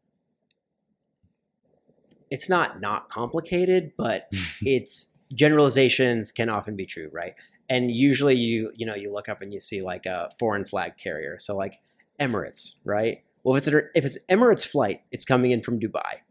It's 2.31 2.49
not 2.49 2.81
not 2.81 3.10
complicated, 3.10 3.91
but 3.97 4.29
it's 4.62 5.17
generalizations 5.33 6.31
can 6.31 6.49
often 6.49 6.75
be 6.75 6.86
true, 6.86 7.10
right? 7.12 7.36
And 7.69 7.91
usually, 7.91 8.36
you 8.36 8.71
you 8.75 8.86
know 8.86 8.95
you 8.95 9.12
look 9.12 9.27
up 9.30 9.41
and 9.41 9.53
you 9.53 9.60
see 9.60 9.82
like 9.82 10.06
a 10.06 10.30
foreign 10.39 10.65
flag 10.65 10.93
carrier, 10.97 11.38
so 11.39 11.56
like 11.56 11.80
Emirates, 12.19 12.75
right? 12.86 13.23
Well, 13.43 13.56
if 13.56 13.60
it's 13.60 13.67
an, 13.67 13.82
if 13.95 14.06
it's 14.06 14.17
Emirates 14.30 14.65
flight, 14.67 15.01
it's 15.12 15.25
coming 15.25 15.51
in 15.51 15.62
from 15.62 15.80
Dubai 15.80 16.21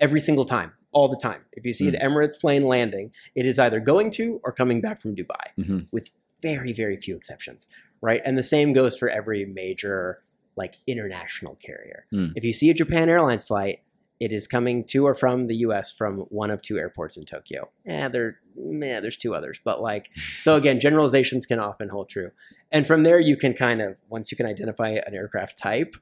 every 0.00 0.20
single 0.20 0.44
time, 0.44 0.72
all 0.92 1.08
the 1.08 1.16
time. 1.18 1.42
If 1.52 1.64
you 1.64 1.72
see 1.72 1.88
an 1.88 1.94
Emirates 1.94 2.38
plane 2.40 2.64
landing, 2.66 3.12
it 3.34 3.46
is 3.46 3.58
either 3.58 3.80
going 3.80 4.10
to 4.12 4.40
or 4.44 4.52
coming 4.52 4.80
back 4.80 5.00
from 5.00 5.14
Dubai 5.16 5.44
Mhm. 5.58 5.86
with 5.90 6.10
very 6.42 6.72
very 6.72 6.98
few 6.98 7.16
exceptions 7.16 7.66
right 8.02 8.20
and 8.26 8.36
the 8.36 8.42
same 8.42 8.74
goes 8.74 8.94
for 8.94 9.08
every 9.08 9.46
major 9.46 10.22
like 10.54 10.74
international 10.86 11.54
carrier 11.64 12.04
Hmm. 12.10 12.26
if 12.36 12.44
you 12.44 12.52
see 12.52 12.68
a 12.68 12.74
japan 12.74 13.08
airlines 13.08 13.42
flight 13.42 13.80
it 14.18 14.32
is 14.32 14.46
coming 14.46 14.84
to 14.84 15.06
or 15.06 15.14
from 15.14 15.46
the 15.46 15.56
us 15.56 15.92
from 15.92 16.20
one 16.30 16.50
of 16.50 16.62
two 16.62 16.78
airports 16.78 17.16
in 17.16 17.24
tokyo. 17.24 17.70
Yeah 17.84 18.08
there 18.08 18.40
man 18.56 19.02
there's 19.02 19.16
two 19.16 19.34
others 19.34 19.60
but 19.64 19.80
like 19.80 20.10
so 20.38 20.56
again 20.56 20.80
generalizations 20.80 21.46
can 21.46 21.58
often 21.58 21.88
hold 21.88 22.08
true. 22.08 22.30
And 22.72 22.86
from 22.86 23.02
there 23.02 23.20
you 23.20 23.36
can 23.36 23.54
kind 23.54 23.80
of 23.80 23.98
once 24.08 24.30
you 24.30 24.36
can 24.36 24.46
identify 24.46 24.90
an 24.90 25.14
aircraft 25.14 25.58
type 25.58 25.96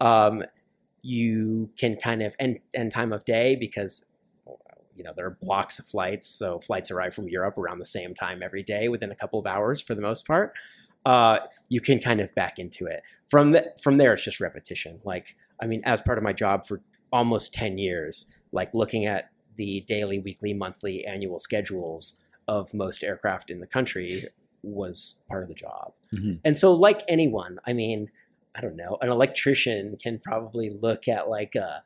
um, 0.00 0.44
you 1.02 1.70
can 1.78 1.96
kind 1.96 2.22
of 2.22 2.34
and 2.38 2.58
and 2.74 2.92
time 2.92 3.12
of 3.12 3.24
day 3.24 3.56
because 3.56 4.06
you 4.94 5.04
know 5.04 5.12
there 5.14 5.26
are 5.26 5.38
blocks 5.40 5.78
of 5.78 5.86
flights 5.86 6.28
so 6.28 6.58
flights 6.58 6.90
arrive 6.90 7.14
from 7.14 7.28
europe 7.28 7.56
around 7.56 7.78
the 7.78 7.86
same 7.86 8.14
time 8.14 8.42
every 8.42 8.62
day 8.62 8.88
within 8.88 9.12
a 9.12 9.14
couple 9.14 9.38
of 9.38 9.46
hours 9.46 9.80
for 9.80 9.94
the 9.94 10.02
most 10.02 10.26
part. 10.26 10.52
Uh, 11.06 11.38
you 11.68 11.80
can 11.80 11.98
kind 11.98 12.20
of 12.20 12.34
back 12.34 12.58
into 12.58 12.86
it. 12.86 13.02
From 13.30 13.52
the, 13.52 13.72
from 13.80 13.98
there 13.98 14.12
it's 14.12 14.24
just 14.24 14.40
repetition. 14.40 15.00
Like 15.04 15.36
i 15.60 15.66
mean 15.66 15.82
as 15.84 16.00
part 16.00 16.18
of 16.18 16.24
my 16.24 16.32
job 16.32 16.66
for 16.66 16.80
almost 17.12 17.52
10 17.54 17.78
years 17.78 18.26
like 18.52 18.72
looking 18.74 19.06
at 19.06 19.30
the 19.56 19.84
daily 19.88 20.18
weekly 20.18 20.54
monthly 20.54 21.04
annual 21.04 21.38
schedules 21.38 22.20
of 22.46 22.72
most 22.72 23.02
aircraft 23.04 23.50
in 23.50 23.60
the 23.60 23.66
country 23.66 24.26
was 24.62 25.22
part 25.28 25.42
of 25.42 25.48
the 25.48 25.54
job 25.54 25.92
Mhm. 26.12 26.40
and 26.44 26.58
so 26.58 26.72
like 26.72 27.02
anyone 27.08 27.58
i 27.66 27.72
mean 27.72 28.10
i 28.54 28.60
don't 28.60 28.76
know 28.76 28.98
an 29.00 29.08
electrician 29.08 29.96
can 30.02 30.18
probably 30.18 30.70
look 30.70 31.06
at 31.08 31.28
like 31.28 31.54
a, 31.54 31.82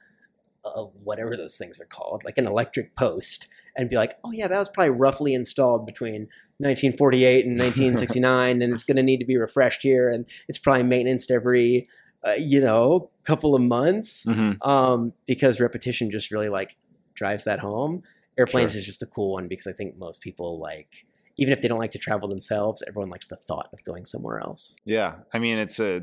a 0.64 0.84
whatever 0.84 1.36
those 1.36 1.56
things 1.56 1.80
are 1.80 1.84
called 1.86 2.22
like 2.24 2.38
an 2.38 2.46
electric 2.46 2.94
post 2.96 3.48
and 3.76 3.90
be 3.90 3.96
like 3.96 4.14
oh 4.24 4.30
yeah 4.32 4.48
that 4.48 4.58
was 4.58 4.68
probably 4.68 4.90
roughly 4.90 5.34
installed 5.34 5.84
between 5.86 6.28
1948 6.58 7.44
and 7.46 7.58
1969 7.58 8.62
and 8.62 8.72
it's 8.72 8.84
going 8.84 8.96
to 8.96 9.02
need 9.02 9.18
to 9.18 9.26
be 9.26 9.36
refreshed 9.36 9.82
here 9.82 10.08
and 10.08 10.24
it's 10.48 10.58
probably 10.58 10.82
maintenance 10.84 11.30
every 11.30 11.88
uh, 12.26 12.32
you 12.32 12.60
know 12.60 13.10
a 13.22 13.26
couple 13.26 13.54
of 13.54 13.62
months 13.62 14.24
Mhm. 14.26 14.56
um, 14.66 15.12
because 15.26 15.60
repetition 15.60 16.10
just 16.10 16.30
really 16.30 16.48
like 16.48 16.76
drives 17.14 17.44
that 17.44 17.58
home. 17.60 18.02
Airplanes 18.38 18.72
Sure. 18.72 18.78
is 18.80 18.86
just 18.86 19.02
a 19.02 19.06
cool 19.06 19.32
one 19.32 19.48
because 19.48 19.66
I 19.66 19.72
think 19.72 19.96
most 19.98 20.20
people 20.20 20.58
like, 20.58 20.88
even 21.36 21.52
if 21.52 21.60
they 21.60 21.68
don't 21.68 21.78
like 21.78 21.90
to 21.92 21.98
travel 21.98 22.28
themselves, 22.28 22.82
everyone 22.86 23.10
likes 23.10 23.26
the 23.26 23.36
thought 23.36 23.68
of 23.72 23.84
going 23.84 24.04
somewhere 24.06 24.40
else. 24.40 24.76
Yeah, 24.84 25.16
I 25.32 25.38
mean 25.38 25.58
it's 25.58 25.78
a 25.80 26.02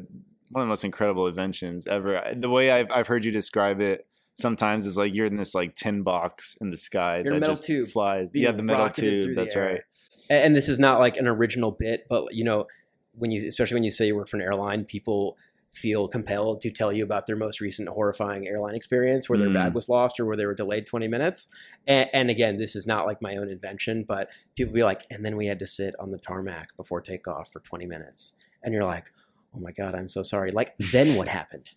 one 0.52 0.62
of 0.64 0.66
the 0.66 0.70
most 0.70 0.84
incredible 0.84 1.28
inventions 1.28 1.88
ever. 1.88 2.22
The 2.36 2.50
way 2.50 2.72
I've 2.72 2.92
I've 2.92 3.08
heard 3.08 3.24
you 3.26 3.32
describe 3.32 3.82
it 3.82 4.06
sometimes 4.38 4.88
is 4.88 4.98
like 4.98 5.14
you're 5.14 5.26
in 5.26 5.38
this 5.38 5.54
like 5.54 5.76
tin 5.76 6.02
box 6.04 6.56
in 6.62 6.72
the 6.72 6.78
sky 6.78 7.18
You're 7.24 7.34
that 7.34 7.40
metal 7.42 7.56
just 7.56 7.66
tube 7.66 7.88
flies. 7.90 8.32
Yeah, 8.34 8.52
the 8.52 8.64
metal 8.64 8.90
tube. 8.90 9.36
That's 9.36 9.56
right. 9.56 9.82
And 10.30 10.56
this 10.56 10.70
is 10.70 10.78
not 10.80 11.00
like 11.00 11.18
an 11.18 11.28
original 11.28 11.72
bit, 11.72 12.06
but 12.08 12.34
you 12.36 12.44
know, 12.44 12.68
when 13.14 13.32
you, 13.32 13.46
especially 13.48 13.74
when 13.76 13.84
you 13.84 13.92
say 13.92 14.06
you 14.08 14.16
work 14.16 14.30
for 14.30 14.38
an 14.38 14.44
airline, 14.44 14.86
people 14.86 15.38
feel 15.74 16.08
compelled 16.08 16.62
to 16.62 16.72
tell 16.72 16.92
you 16.92 17.04
about 17.04 17.28
their 17.28 17.36
most 17.36 17.62
recent 17.62 17.88
horrifying 17.90 18.48
airline 18.48 18.76
experience 18.76 19.30
where 19.30 19.38
their 19.38 19.50
Mm. 19.50 19.54
bag 19.54 19.74
was 19.74 19.88
lost 19.88 20.20
or 20.20 20.26
where 20.26 20.36
they 20.36 20.46
were 20.46 20.56
delayed 20.56 20.88
20 20.88 21.08
minutes. 21.08 21.48
And, 21.88 22.10
and 22.12 22.30
again, 22.30 22.58
this 22.58 22.76
is 22.76 22.88
not 22.88 23.06
like 23.06 23.22
my 23.22 23.38
own 23.38 23.50
invention, 23.50 24.04
but 24.08 24.30
people 24.56 24.74
be 24.74 24.84
like, 24.84 25.04
and 25.12 25.24
then 25.24 25.38
we 25.38 25.46
had 25.48 25.60
to 25.60 25.68
sit 25.68 25.96
on 26.00 26.12
the 26.12 26.18
tarmac 26.18 26.76
before 26.76 27.02
takeoff 27.02 27.52
for 27.54 27.60
20 27.60 27.86
minutes. 27.86 28.34
And 28.64 28.74
you're 28.74 28.84
like, 28.86 29.12
oh 29.56 29.60
my 29.60 29.72
God, 29.72 29.96
I'm 29.96 30.10
so 30.10 30.24
sorry. 30.24 30.52
Like, 30.52 30.76
then 30.92 31.16
what 31.16 31.28
happened? 31.28 31.72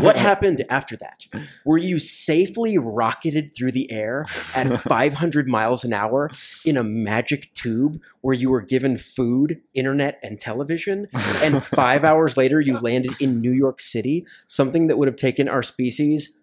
What 0.00 0.16
happened 0.16 0.64
after 0.68 0.96
that? 0.96 1.26
Were 1.64 1.78
you 1.78 1.98
safely 2.00 2.76
rocketed 2.76 3.54
through 3.54 3.72
the 3.72 3.90
air 3.90 4.26
at 4.54 4.66
500 4.82 5.48
miles 5.48 5.84
an 5.84 5.92
hour 5.92 6.28
in 6.64 6.76
a 6.76 6.82
magic 6.82 7.54
tube 7.54 8.00
where 8.20 8.34
you 8.34 8.50
were 8.50 8.62
given 8.62 8.96
food, 8.96 9.60
internet, 9.74 10.18
and 10.22 10.40
television? 10.40 11.06
And 11.42 11.62
five 11.64 12.04
hours 12.04 12.36
later, 12.36 12.60
you 12.60 12.78
landed 12.78 13.12
in 13.20 13.40
New 13.40 13.52
York 13.52 13.80
City, 13.80 14.26
something 14.46 14.88
that 14.88 14.98
would 14.98 15.06
have 15.08 15.16
taken 15.16 15.48
our 15.48 15.62
species 15.62 16.36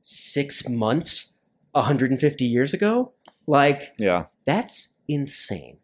six 0.00 0.66
months 0.68 1.36
150 1.72 2.44
years 2.44 2.72
ago? 2.72 3.12
Like, 3.46 3.92
Yeah. 3.98 4.26
that's 4.46 4.98
insane. 5.08 5.78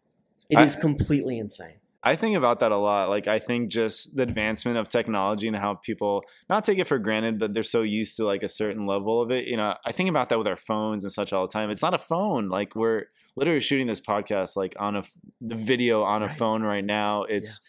It 0.49 0.59
is 0.59 0.75
I- 0.77 0.81
completely 0.81 1.37
insane. 1.37 1.75
I 2.01 2.15
think 2.15 2.37
about 2.37 2.61
that 2.61 2.71
a 2.71 2.77
lot. 2.77 3.09
Like, 3.09 3.27
I 3.27 3.39
think 3.39 3.69
just 3.71 4.15
the 4.15 4.23
advancement 4.23 4.77
of 4.77 4.87
technology 4.87 5.47
and 5.47 5.57
how 5.57 5.73
people 5.75 6.23
not 6.49 6.63
take 6.63 6.79
it 6.79 6.85
for 6.87 6.97
granted, 6.97 7.39
but 7.39 7.53
they're 7.53 7.61
so 7.63 7.81
used 7.81 8.15
to 8.17 8.25
like 8.25 8.41
a 8.41 8.47
certain 8.49 8.85
level 8.87 9.21
of 9.21 9.31
it. 9.31 9.47
You 9.47 9.57
know, 9.57 9.75
I 9.85 9.91
think 9.91 10.09
about 10.09 10.29
that 10.29 10.37
with 10.37 10.47
our 10.47 10.55
phones 10.55 11.03
and 11.03 11.11
such 11.11 11.33
all 11.33 11.45
the 11.45 11.51
time. 11.51 11.69
It's 11.69 11.81
not 11.83 11.93
a 11.93 11.97
phone. 11.97 12.47
Like, 12.49 12.73
we're 12.75 13.05
literally 13.35 13.59
shooting 13.59 13.87
this 13.87 13.99
podcast 14.01 14.55
like 14.55 14.75
on 14.79 14.95
a 14.95 15.03
the 15.41 15.55
video 15.55 16.03
on 16.03 16.23
a 16.23 16.27
Right. 16.27 16.37
phone 16.37 16.63
right 16.63 16.85
now. 16.85 17.23
It's 17.23 17.59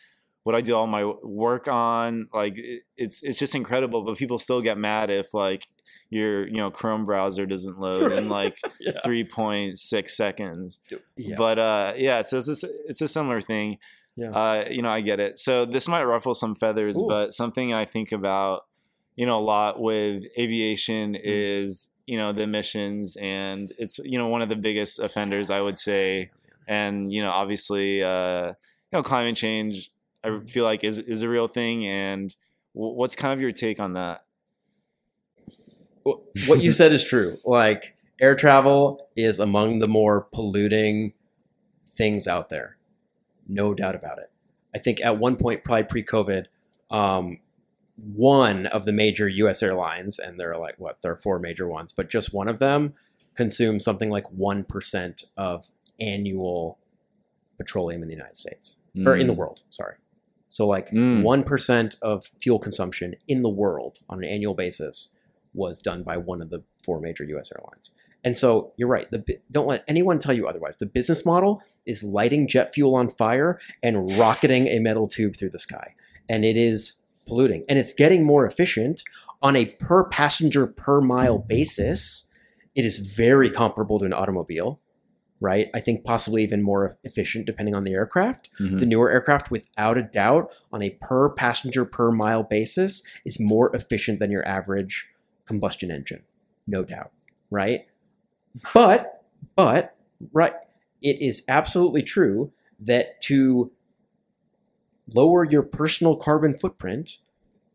what 0.45 0.55
I 0.55 0.61
do 0.61 0.75
all 0.77 0.87
my 0.87 1.05
work 1.05 1.67
on. 1.69 2.29
Like, 2.33 2.57
it, 2.57 2.83
it's 2.97 3.23
it's 3.25 3.39
just 3.39 3.57
incredible. 3.57 4.05
But 4.05 4.17
people 4.17 4.39
still 4.39 4.63
get 4.63 4.79
mad 4.79 5.11
if 5.11 5.35
like 5.35 5.67
your 6.09 6.47
you 6.47 6.55
know 6.59 6.71
Chrome 6.71 7.05
browser 7.05 7.47
doesn't 7.47 7.81
load 7.87 8.13
in 8.13 8.29
like 8.29 8.59
Yeah. 8.79 8.93
three 9.05 9.25
point 9.25 9.79
six 9.81 10.17
seconds. 10.17 10.79
Yeah. 11.17 11.35
But 11.37 11.59
uh, 11.59 11.93
yeah, 11.97 12.23
so 12.23 12.37
it's 12.39 12.47
this, 12.47 12.65
it's 12.87 13.01
a 13.01 13.09
similar 13.09 13.41
thing. 13.41 13.79
Yeah. 14.21 14.31
Uh, 14.31 14.69
you 14.71 14.83
know, 14.83 14.91
I 14.91 15.01
get 15.01 15.19
it. 15.19 15.39
So 15.41 15.65
this 15.65 15.89
might 15.89 16.05
ruffle 16.05 16.35
some 16.35 16.55
feathers, 16.55 16.99
Ooh. 16.99 17.07
but 17.09 17.33
something 17.33 17.73
I 17.73 17.87
think 17.87 18.13
about, 18.13 18.67
you 19.17 19.25
know, 19.25 19.39
a 19.39 19.41
lot 19.41 19.81
with 19.81 20.25
aviation 20.39 21.15
Mm. 21.15 21.21
is, 21.23 21.89
you 22.07 22.19
know, 22.19 22.33
the 22.33 22.43
emissions, 22.43 23.17
and 23.17 23.73
it's 23.79 23.99
you 24.05 24.19
know 24.19 24.29
one 24.29 24.43
of 24.43 24.49
the 24.51 24.57
biggest 24.57 24.99
offenders 24.99 25.49
I 25.51 25.61
would 25.61 25.79
say, 25.79 26.29
and 26.69 27.13
you 27.13 27.23
know, 27.23 27.31
obviously, 27.31 28.03
uh, 28.03 28.49
you 28.49 28.93
know, 28.93 29.03
climate 29.03 29.37
change. 29.37 29.91
I 30.23 30.41
feel 30.47 30.65
like 30.65 30.85
is 30.85 30.99
is 30.99 31.23
a 31.23 31.29
real 31.29 31.49
thing, 31.49 31.87
and 31.87 32.35
w- 32.75 32.95
what's 32.95 33.17
kind 33.17 33.33
of 33.33 33.41
your 33.41 33.53
take 33.53 33.81
on 33.81 33.95
that? 33.95 34.25
what 36.47 36.61
you 36.63 36.73
said 36.73 36.93
is 36.93 37.05
true. 37.05 37.39
Like 37.45 37.95
air 38.21 38.35
travel 38.35 39.09
is 39.17 39.39
among 39.39 39.79
the 39.79 39.89
more 39.89 40.23
polluting 40.33 41.13
things 41.87 42.27
out 42.27 42.49
there, 42.49 42.77
no 43.51 43.75
doubt 43.75 43.95
about 43.95 44.19
it. 44.19 44.31
I 44.75 44.79
think 44.79 45.01
at 45.01 45.19
one 45.19 45.37
point, 45.37 45.65
probably 45.65 45.83
pre-COVID, 45.85 46.47
um, 46.91 47.39
one 48.15 48.67
of 48.67 48.85
the 48.85 48.93
major 48.93 49.29
U.S. 49.29 49.63
airlines, 49.63 50.19
and 50.19 50.39
there 50.39 50.53
are 50.55 50.59
like 50.59 50.77
what 50.79 51.03
there 51.03 51.13
are 51.13 51.17
four 51.17 51.39
major 51.39 51.67
ones, 51.69 51.93
but 51.93 52.09
just 52.09 52.33
one 52.33 52.49
of 52.49 52.59
them 52.59 52.95
consumes 53.35 53.85
something 53.85 54.11
like 54.11 54.31
one 54.31 54.65
percent 54.65 55.25
of 55.37 55.71
annual 56.01 56.79
petroleum 57.59 58.03
in 58.03 58.09
the 58.09 58.15
United 58.15 58.37
States 58.37 58.77
or 59.07 59.17
in 59.17 59.27
the 59.27 59.35
Mm. 59.35 59.37
world. 59.37 59.63
Sorry. 59.69 59.97
So 60.49 60.67
like 60.67 60.91
Mm. 60.91 61.23
one 61.23 61.45
of 62.03 62.27
fuel 62.41 62.59
consumption 62.59 63.17
in 63.29 63.43
the 63.43 63.49
world 63.51 63.99
on 64.09 64.19
an 64.19 64.25
annual 64.25 64.55
basis 64.55 65.15
was 65.53 65.81
done 65.81 66.03
by 66.03 66.17
one 66.17 66.41
of 66.41 66.49
the 66.51 66.63
four 66.83 67.01
major 67.01 67.25
U.S. 67.25 67.53
airlines. 67.57 67.91
And 68.23 68.37
so 68.37 68.73
you're 68.77 68.89
right. 68.89 69.11
The, 69.11 69.39
don't 69.51 69.67
let 69.67 69.85
anyone 69.89 70.19
tell 70.19 70.35
you 70.35 70.47
otherwise. 70.47 70.77
The 70.77 70.87
business 70.87 71.25
model 71.25 71.63
is 71.87 72.03
lighting 72.05 72.47
jet 72.49 72.75
fuel 72.75 72.95
on 72.95 73.11
fire 73.11 73.59
and 73.83 74.19
rocketing 74.19 74.67
a 74.67 74.79
metal 74.79 75.09
tube 75.09 75.37
through 75.37 75.51
the 75.51 75.59
sky, 75.59 75.95
and 76.29 76.45
it 76.45 76.57
is 76.57 76.97
polluting. 77.27 77.65
And 77.69 77.79
it's 77.79 77.95
getting 77.95 78.25
more 78.25 78.47
efficient 78.47 79.03
on 79.43 79.57
a 79.57 79.67
per 79.67 80.05
passenger 80.09 80.67
per 80.67 81.01
mile 81.01 81.39
basis. 81.39 82.27
It 82.75 82.85
is 82.85 82.99
very 82.99 83.51
comparable 83.51 83.99
to 84.01 84.05
an 84.05 84.13
automobile, 84.13 84.81
right? 85.41 85.69
I 85.75 85.81
think 85.81 86.05
possibly 86.05 86.43
even 86.43 86.63
more 86.63 86.99
efficient 87.05 87.47
depending 87.47 87.75
on 87.75 87.85
the 87.85 87.93
aircraft. 87.93 88.51
Mhm. 88.61 88.81
The 88.81 88.87
newer 88.87 89.11
aircraft, 89.11 89.51
without 89.51 89.97
a 89.97 90.03
doubt, 90.03 90.53
on 90.73 90.83
a 90.83 90.91
per 91.01 91.31
passenger 91.31 91.85
per 91.85 92.11
mile 92.11 92.43
basis, 92.43 93.03
is 93.25 93.41
more 93.41 93.75
efficient 93.75 94.19
than 94.19 94.31
your 94.31 94.47
average 94.47 95.09
combustion 95.47 95.91
engine, 95.91 96.23
no 96.67 96.85
doubt, 96.85 97.11
right? 97.51 97.87
But, 98.75 99.25
but, 99.57 99.97
right, 100.33 100.55
it 101.03 101.21
is 101.21 101.45
absolutely 101.49 102.03
true 102.03 102.53
that 102.79 103.21
to 103.23 103.71
lower 105.13 105.45
your 105.45 105.63
personal 105.63 106.17
carbon 106.17 106.55
footprint, 106.55 107.19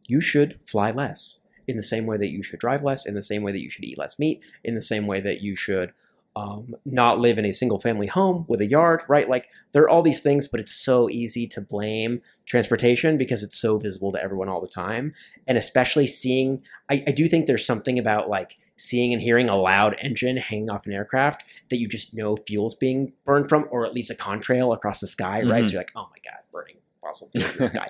you 0.08 0.22
should 0.22 0.60
fly 0.66 0.92
less. 0.92 1.42
In 1.68 1.78
the 1.78 1.84
same 1.84 2.06
way 2.06 2.18
that 2.18 2.30
you 2.30 2.44
should 2.44 2.60
drive 2.60 2.84
less, 2.84 3.08
in 3.08 3.16
the 3.16 3.24
same 3.24 3.42
way 3.42 3.52
that 3.52 3.62
you 3.62 3.72
should 3.72 3.84
eat 3.84 3.98
less 3.98 4.20
meat, 4.20 4.40
in 4.64 4.76
the 4.76 4.82
same 4.82 5.08
way 5.08 5.20
that 5.20 5.42
you 5.42 5.56
should 5.56 5.94
um, 6.36 6.76
not 6.86 7.18
live 7.18 7.38
in 7.38 7.46
a 7.46 7.54
single 7.54 7.80
family 7.80 8.08
home 8.08 8.46
with 8.48 8.62
a 8.62 8.68
yard, 8.68 9.02
right? 9.08 9.30
Like 9.30 9.50
there 9.72 9.82
are 9.84 9.90
all 9.90 10.02
these 10.02 10.22
things, 10.22 10.48
but 10.48 10.60
it's 10.60 10.76
so 10.76 11.10
easy 11.10 11.48
to 11.48 11.62
blame 11.62 12.22
transportation 12.46 13.18
because 13.18 13.42
it's 13.42 13.58
so 13.58 13.80
visible 13.80 14.12
to 14.12 14.22
everyone 14.22 14.50
all 14.50 14.62
the 14.62 14.68
time. 14.68 15.14
And 15.48 15.58
especially 15.58 16.08
seeing, 16.08 16.62
I, 16.90 17.04
I 17.08 17.12
do 17.12 17.28
think 17.28 17.48
there's 17.48 17.66
something 17.66 17.98
about 17.98 18.30
like 18.30 18.58
seeing 18.78 19.14
and 19.14 19.22
hearing 19.22 19.50
a 19.50 19.56
loud 19.56 19.96
engine 20.02 20.38
hanging 20.38 20.70
off 20.70 20.86
an 20.86 20.94
aircraft 20.94 21.44
that 21.70 21.78
you 21.78 21.88
just 21.88 22.14
know 22.16 22.36
fuel's 22.36 22.76
being 22.76 23.14
burned 23.26 23.48
from, 23.50 23.68
or 23.72 23.86
at 23.86 23.94
least 23.94 24.12
a 24.12 24.16
contrail 24.16 24.74
across 24.76 25.00
the 25.00 25.08
sky, 25.08 25.42
right? 25.44 25.64
Mhm. 25.64 25.68
So 25.68 25.72
you're 25.74 25.80
like, 25.82 25.92
oh 25.96 26.10
my 26.12 26.18
God, 26.24 26.40
burning 26.52 26.78
fossil 27.02 27.30
fuels 27.32 27.52
in 27.54 27.58
the 27.60 27.68
sky. 27.68 27.90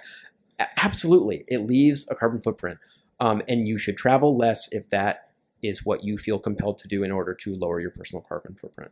Absolutely. 0.78 1.44
It 1.48 1.60
leaves 1.60 2.08
a 2.10 2.16
carbon 2.16 2.42
footprint. 2.42 2.80
Um, 3.20 3.42
and 3.48 3.68
you 3.68 3.78
should 3.78 3.98
travel 3.98 4.38
less 4.38 4.72
if 4.72 4.90
that 4.90 5.30
is 5.62 5.86
what 5.86 6.04
you 6.04 6.18
feel 6.18 6.38
compelled 6.40 6.80
to 6.80 6.88
do 6.88 7.04
in 7.04 7.12
order 7.12 7.34
to 7.34 7.56
lower 7.56 7.80
your 7.80 7.90
personal 7.92 8.22
carbon 8.22 8.56
footprint. 8.56 8.92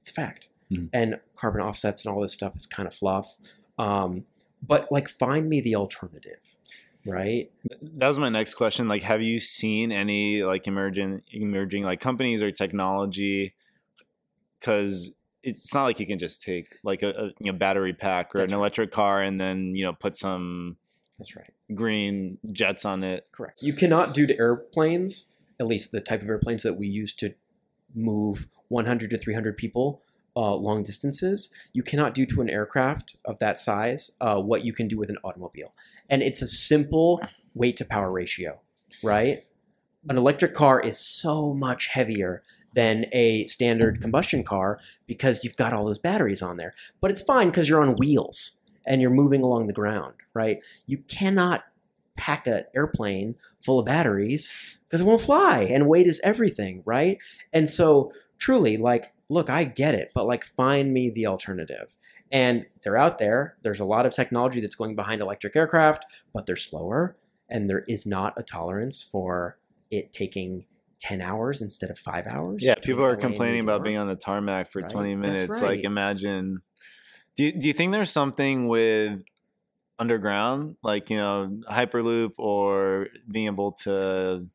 It's 0.00 0.10
a 0.10 0.14
fact. 0.14 0.48
Mhm. 0.70 0.90
And 0.92 1.20
carbon 1.36 1.60
offsets 1.60 2.04
and 2.04 2.14
all 2.14 2.20
this 2.20 2.32
stuff 2.32 2.54
is 2.56 2.66
kind 2.66 2.86
of 2.86 2.94
fluff. 2.94 3.36
Um, 3.78 4.26
but 4.66 4.90
like, 4.92 5.08
find 5.08 5.48
me 5.48 5.60
the 5.60 5.74
alternative, 5.74 6.56
right? 7.06 7.50
That 7.80 8.06
was 8.06 8.18
my 8.18 8.28
next 8.28 8.54
question. 8.54 8.88
Like, 8.88 9.02
have 9.02 9.22
you 9.22 9.40
seen 9.40 9.92
any 9.92 10.42
like 10.42 10.66
emerging, 10.66 11.22
emerging 11.32 11.84
like 11.84 12.00
companies 12.00 12.42
or 12.42 12.50
technology? 12.50 13.54
Because 14.60 15.10
it's 15.42 15.74
not 15.74 15.84
like 15.84 15.98
you 15.98 16.06
can 16.06 16.18
just 16.18 16.42
take 16.42 16.78
like 16.82 17.02
a, 17.02 17.10
a 17.10 17.24
you 17.40 17.52
know, 17.52 17.58
battery 17.58 17.92
pack 17.92 18.34
or 18.34 18.38
That's 18.38 18.52
an 18.52 18.56
right. 18.56 18.60
electric 18.60 18.92
car 18.92 19.20
and 19.20 19.40
then 19.40 19.74
you 19.74 19.84
know 19.84 19.92
put 19.92 20.16
some 20.16 20.76
That's 21.18 21.34
right. 21.36 21.52
green 21.74 22.38
jets 22.52 22.84
on 22.84 23.02
it. 23.02 23.26
Correct. 23.32 23.62
You 23.62 23.72
cannot 23.72 24.14
do 24.14 24.26
to 24.26 24.38
airplanes, 24.38 25.32
at 25.58 25.66
least 25.66 25.92
the 25.92 26.00
type 26.00 26.22
of 26.22 26.28
airplanes 26.28 26.62
that 26.62 26.74
we 26.74 26.86
use 26.86 27.12
to 27.14 27.34
move 27.94 28.46
100 28.68 29.10
to 29.10 29.18
300 29.18 29.56
people 29.56 30.02
uh, 30.36 30.54
long 30.54 30.82
distances. 30.82 31.50
You 31.72 31.82
cannot 31.82 32.14
do 32.14 32.26
to 32.26 32.40
an 32.40 32.50
aircraft 32.50 33.16
of 33.24 33.38
that 33.38 33.60
size 33.60 34.12
uh, 34.20 34.36
what 34.36 34.64
you 34.64 34.72
can 34.72 34.88
do 34.88 34.98
with 34.98 35.10
an 35.10 35.18
automobile. 35.24 35.74
And 36.08 36.22
it's 36.22 36.42
a 36.42 36.48
simple 36.48 37.20
weight 37.54 37.76
to 37.78 37.84
power 37.84 38.10
ratio, 38.10 38.60
right? 39.02 39.44
An 40.08 40.16
electric 40.16 40.54
car 40.54 40.80
is 40.80 40.98
so 40.98 41.54
much 41.54 41.88
heavier 41.88 42.42
than 42.74 43.06
a 43.12 43.46
standard 43.46 44.00
combustion 44.00 44.42
car 44.44 44.80
because 45.06 45.44
you've 45.44 45.56
got 45.56 45.72
all 45.72 45.84
those 45.84 45.98
batteries 45.98 46.42
on 46.42 46.56
there. 46.56 46.74
But 47.00 47.10
it's 47.10 47.22
fine 47.22 47.48
because 47.48 47.68
you're 47.68 47.82
on 47.82 47.96
wheels 47.96 48.62
and 48.86 49.00
you're 49.00 49.10
moving 49.10 49.42
along 49.42 49.66
the 49.66 49.72
ground, 49.72 50.14
right? 50.34 50.60
You 50.86 50.98
cannot 51.08 51.64
pack 52.16 52.46
an 52.46 52.64
airplane 52.74 53.36
full 53.62 53.78
of 53.78 53.86
batteries 53.86 54.52
because 54.88 55.00
it 55.00 55.04
won't 55.04 55.20
fly 55.20 55.60
and 55.70 55.88
weight 55.88 56.06
is 56.06 56.20
everything, 56.24 56.82
right? 56.84 57.18
And 57.52 57.70
so 57.70 58.12
truly, 58.38 58.76
like, 58.76 59.12
look, 59.32 59.48
I 59.48 59.64
get 59.64 59.94
it, 59.94 60.10
but 60.14 60.26
like, 60.26 60.44
find 60.44 60.92
me 60.92 61.10
the 61.10 61.26
alternative. 61.26 61.96
And 62.30 62.66
they're 62.82 62.96
out 62.96 63.18
there. 63.18 63.56
There's 63.62 63.80
a 63.80 63.84
lot 63.84 64.06
of 64.06 64.14
technology 64.14 64.60
that's 64.60 64.74
going 64.74 64.94
behind 64.94 65.20
electric 65.20 65.56
aircraft, 65.56 66.04
but 66.32 66.46
they're 66.46 66.56
slower, 66.56 67.16
and 67.48 67.68
there 67.68 67.84
is 67.88 68.06
not 68.06 68.34
a 68.36 68.42
tolerance 68.42 69.02
for 69.02 69.58
it 69.90 70.12
taking 70.12 70.66
10 71.00 71.20
hours 71.20 71.60
instead 71.60 71.90
of 71.90 71.98
five 71.98 72.26
hours. 72.26 72.62
Yeah, 72.64 72.74
people 72.76 73.02
are 73.02 73.08
away 73.08 73.12
in 73.14 73.18
New 73.18 73.22
complaining 73.22 73.60
about 73.60 73.84
being 73.84 73.98
on 73.98 74.06
the 74.06 74.16
tarmac 74.16 74.70
for 74.70 74.80
Right, 74.80 74.90
20 74.90 75.16
minutes. 75.16 75.60
right. 75.60 75.76
Like, 75.76 75.84
imagine. 75.84 76.62
Do 77.36 77.44
you, 77.44 77.52
do 77.52 77.68
you 77.68 77.74
think 77.74 77.92
there's 77.92 78.12
something 78.12 78.68
with 78.68 79.22
underground, 79.98 80.76
like 80.82 81.10
you 81.10 81.16
know, 81.16 81.60
Hyperloop, 81.70 82.32
or 82.38 83.08
being 83.30 83.46
able 83.46 83.72
to 83.84 84.46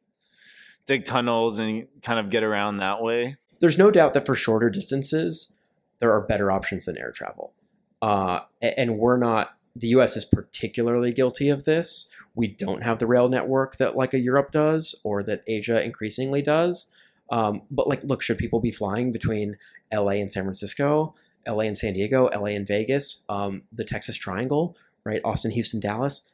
dig 0.86 1.06
tunnels 1.06 1.60
and 1.60 1.88
kind 2.02 2.20
of 2.20 2.30
get 2.30 2.44
around 2.44 2.78
that 2.78 3.02
way? 3.02 3.36
There's 3.60 3.78
no 3.78 3.92
doubt 3.92 4.14
that 4.14 4.26
for 4.26 4.36
shorter 4.36 4.70
distances, 4.70 5.52
there 6.00 6.12
are 6.12 6.22
better 6.22 6.52
options 6.52 6.86
than 6.86 6.98
air 6.98 7.12
travel. 7.12 7.54
Uh, 8.02 8.42
and 8.62 8.98
we're 9.00 9.18
not 9.18 9.58
the 9.76 9.88
U.S. 9.90 10.18
is 10.18 10.26
particularly 10.26 11.12
guilty 11.12 11.50
of 11.50 11.66
this. 11.66 12.10
We 12.34 12.48
don't 12.48 12.84
have 12.84 13.00
the 13.00 13.08
rail 13.08 13.30
network 13.30 13.78
that 13.78 13.96
like 13.96 14.14
a 14.14 14.20
Europe 14.20 14.52
does, 14.52 15.00
or 15.04 15.24
that 15.24 15.44
Asia 15.48 15.84
increasingly 15.84 16.42
does. 16.42 16.92
Um, 17.30 17.64
but 17.70 17.88
like, 17.88 18.04
look, 18.04 18.22
should 18.22 18.38
people 18.38 18.60
be 18.60 18.72
flying 18.72 19.12
between 19.12 19.58
L.A. 19.92 20.20
and 20.20 20.32
San 20.32 20.44
Francisco, 20.44 21.14
L.A. 21.46 21.66
and 21.66 21.78
San 21.78 21.94
Diego, 21.94 22.28
L.A. 22.28 22.56
and 22.56 22.66
Vegas, 22.66 23.24
um, 23.30 23.64
the 23.72 23.84
Texas 23.84 24.16
Triangle, 24.16 24.76
right? 25.04 25.22
Austin, 25.24 25.52
Houston, 25.52 25.80
Dallas? 25.80 26.30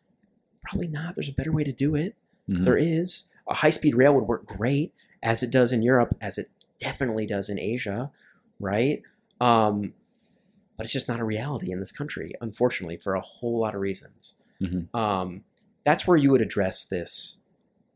Probably 0.61 0.87
not. 0.87 1.15
There's 1.15 1.29
a 1.29 1.33
better 1.33 1.51
way 1.51 1.63
to 1.63 1.73
do 1.73 1.95
it. 1.95 2.15
Mhm. 2.49 2.63
There 2.63 2.77
is. 2.77 3.29
A 3.49 3.55
high 3.55 3.69
speed 3.71 3.95
rail 3.95 4.13
would 4.13 4.25
work 4.27 4.45
great, 4.45 4.93
as 5.21 5.43
it 5.43 5.51
does 5.51 5.71
in 5.71 5.81
Europe, 5.81 6.15
as 6.21 6.37
it 6.37 6.47
definitely 6.83 7.25
does 7.25 7.49
in 7.49 7.59
Asia, 7.59 8.11
right? 8.59 9.01
Um, 9.41 9.93
but 10.77 10.85
it's 10.85 10.93
just 10.93 11.07
not 11.07 11.19
a 11.19 11.23
reality 11.23 11.71
in 11.71 11.79
this 11.79 11.91
country, 11.91 12.33
unfortunately, 12.41 12.97
for 12.97 13.13
a 13.15 13.19
whole 13.21 13.59
lot 13.59 13.75
of 13.75 13.81
reasons. 13.81 14.35
Mhm. 14.61 14.93
Um, 14.95 15.43
that's 15.85 16.07
where 16.07 16.17
you 16.17 16.31
would 16.31 16.41
address 16.41 16.83
this 16.83 17.37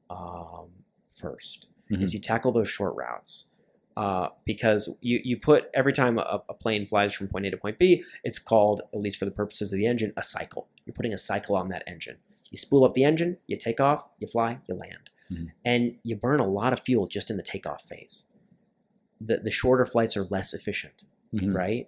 um, 0.10 0.70
1st 1.14 1.68
Mhm. 1.92 2.04
is 2.04 2.14
you 2.14 2.20
tackle 2.20 2.52
those 2.52 2.70
short 2.70 2.96
routes. 2.96 3.50
Uh, 3.98 4.30
because 4.46 5.00
you, 5.02 5.20
you 5.24 5.36
put 5.36 5.72
every 5.74 5.92
time 5.92 6.20
a, 6.20 6.44
a 6.50 6.54
plane 6.54 6.86
flies 6.86 7.16
from 7.16 7.28
point 7.28 7.48
A 7.48 7.50
to 7.50 7.58
point 7.58 7.80
B, 7.80 8.04
it's 8.24 8.38
called, 8.38 8.82
at 8.94 9.00
least 9.00 9.18
for 9.18 9.26
the 9.26 9.32
purposes 9.32 9.74
of 9.74 9.78
the 9.80 9.88
engine, 9.88 10.14
a 10.16 10.22
cycle. 10.22 10.68
You're 10.86 10.94
putting 10.94 11.14
a 11.16 11.18
cycle 11.18 11.56
on 11.56 11.70
that 11.70 11.84
engine. 11.88 12.18
You 12.52 12.60
spool 12.60 12.84
up 12.86 12.94
the 12.94 13.04
engine, 13.04 13.38
you 13.48 13.58
take 13.58 13.80
off, 13.82 14.08
you 14.20 14.28
fly, 14.28 14.60
you 14.68 14.76
land. 14.76 15.10
Mhm. 15.32 15.52
And 15.66 15.98
you 16.04 16.16
burn 16.16 16.40
a 16.40 16.46
lot 16.48 16.74
of 16.74 16.82
fuel 16.82 17.08
just 17.08 17.32
in 17.32 17.38
the 17.38 17.44
takeoff 17.44 17.82
phase. 17.90 18.26
The, 19.20 19.38
the 19.38 19.52
shorter 19.52 19.86
flights 19.86 20.16
are 20.18 20.24
less 20.26 20.54
efficient, 20.54 21.04
Mhm. 21.34 21.54
right? 21.56 21.88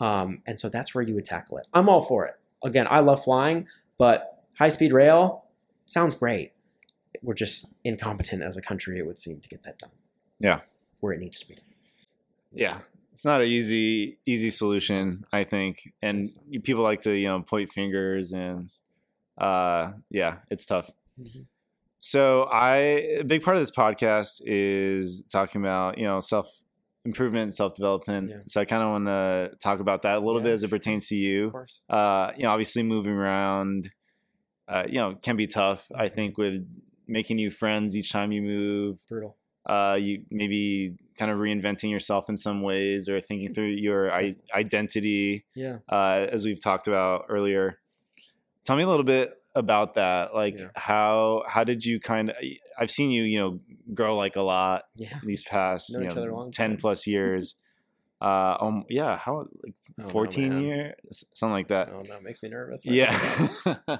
Um, 0.00 0.42
and 0.46 0.58
so 0.58 0.68
that's 0.68 0.94
where 0.94 1.02
you 1.02 1.14
would 1.14 1.26
tackle 1.26 1.58
it. 1.58 1.66
I'm 1.74 1.88
all 1.88 2.00
for 2.02 2.26
it. 2.26 2.36
Again, 2.64 2.86
I 2.88 3.00
love 3.00 3.22
flying, 3.22 3.66
but 3.98 4.44
high 4.58 4.70
speed 4.70 4.92
rail 4.92 5.44
sounds 5.86 6.14
great. 6.14 6.52
We're 7.22 7.34
just 7.34 7.74
incompetent 7.84 8.42
as 8.42 8.56
a 8.56 8.62
country, 8.62 8.98
it 8.98 9.06
would 9.06 9.18
seem, 9.18 9.40
to 9.40 9.48
get 9.48 9.62
that 9.64 9.78
done. 9.78 9.90
Yeah. 10.38 10.60
Where 11.00 11.12
it 11.12 11.20
needs 11.20 11.38
to 11.40 11.48
be. 11.48 11.56
Yeah, 12.52 12.78
it's 13.12 13.24
not 13.24 13.40
an 13.40 13.46
easy 13.46 14.18
easy 14.26 14.50
solution, 14.50 15.24
I 15.32 15.44
think, 15.44 15.92
and 16.02 16.28
people 16.64 16.82
like 16.82 17.02
to 17.02 17.12
you 17.16 17.28
know 17.28 17.42
point 17.42 17.70
fingers 17.70 18.32
and 18.32 18.72
uh, 19.38 19.92
yeah, 20.10 20.38
it's 20.50 20.66
tough. 20.66 20.90
Mhm. 21.20 21.46
So 22.00 22.44
I 22.44 22.76
a 23.20 23.22
big 23.24 23.42
part 23.42 23.56
of 23.56 23.62
this 23.62 23.70
podcast 23.70 24.40
is 24.44 25.22
talking 25.30 25.60
about 25.60 25.96
you 25.98 26.04
know 26.04 26.20
self 26.20 26.50
improvement, 27.04 27.54
self 27.54 27.74
development. 27.74 28.30
Yeah. 28.30 28.36
So 28.46 28.60
I 28.60 28.64
kind 28.64 28.82
of 28.82 28.90
want 28.90 29.06
to 29.06 29.52
talk 29.60 29.80
about 29.80 30.02
that 30.02 30.16
a 30.16 30.20
little 30.20 30.40
Yeah, 30.40 30.44
bit 30.44 30.52
as 30.54 30.62
it 30.64 30.68
sure. 30.68 30.78
pertains 30.78 31.08
to 31.08 31.16
Of 31.16 31.20
you. 31.22 31.50
course. 31.50 31.80
Uh, 31.88 32.32
you 32.36 32.42
know, 32.44 32.50
obviously 32.50 32.82
moving 32.82 33.14
around, 33.14 33.90
uh, 34.68 34.84
you 34.88 34.94
know, 35.00 35.14
can 35.22 35.36
be 35.36 35.46
tough. 35.46 35.90
I 35.94 36.08
think 36.08 36.36
with 36.38 36.66
making 37.08 37.36
new 37.36 37.50
friends 37.50 37.96
each 37.96 38.12
time 38.12 38.30
you 38.32 38.42
move, 38.42 38.98
Brutal. 39.08 39.36
uh, 39.68 39.98
you 40.00 40.24
maybe 40.30 40.96
kind 41.18 41.30
of 41.30 41.38
reinventing 41.38 41.90
yourself 41.90 42.28
in 42.28 42.36
some 42.36 42.62
ways 42.62 43.08
or 43.08 43.20
thinking 43.20 43.52
through 43.52 43.66
your 43.68 44.12
I- 44.12 44.36
identity 44.54 45.44
Yeah. 45.54 45.78
uh, 45.88 46.26
as 46.30 46.46
we've 46.46 46.62
talked 46.62 46.86
about 46.88 47.26
earlier 47.28 47.78
tell 48.64 48.76
me 48.76 48.82
a 48.84 48.88
little 48.88 49.04
bit 49.04 49.34
about 49.54 49.94
that 49.96 50.34
like 50.34 50.58
Yeah. 50.58 50.68
how 50.76 51.42
how 51.46 51.64
did 51.64 51.84
you 51.84 51.98
kind 52.00 52.30
of 52.30 52.36
i've 52.80 52.90
seen 52.90 53.10
you 53.10 53.22
you 53.22 53.38
know 53.38 53.60
grow 53.94 54.16
like 54.16 54.34
a 54.36 54.42
lot 54.42 54.84
Yeah. 54.96 55.18
these 55.22 55.42
past 55.42 55.92
Known 55.92 56.02
you 56.02 56.08
each 56.10 56.16
other 56.16 56.30
a 56.30 56.34
know, 56.34 56.50
10 56.50 56.76
plus 56.78 57.06
years 57.06 57.54
uh 58.20 58.56
um 58.60 58.84
yeah 58.88 59.16
how 59.16 59.46
like 59.62 59.74
Oh, 60.02 60.08
14 60.08 60.52
man. 60.52 60.62
years 60.62 61.24
something 61.34 61.52
like 61.52 61.68
that 61.68 61.90
Oh, 61.92 62.00
no, 62.08 62.20
makes 62.22 62.42
me 62.42 62.48
nervous. 62.48 62.86
yeah 62.86 63.12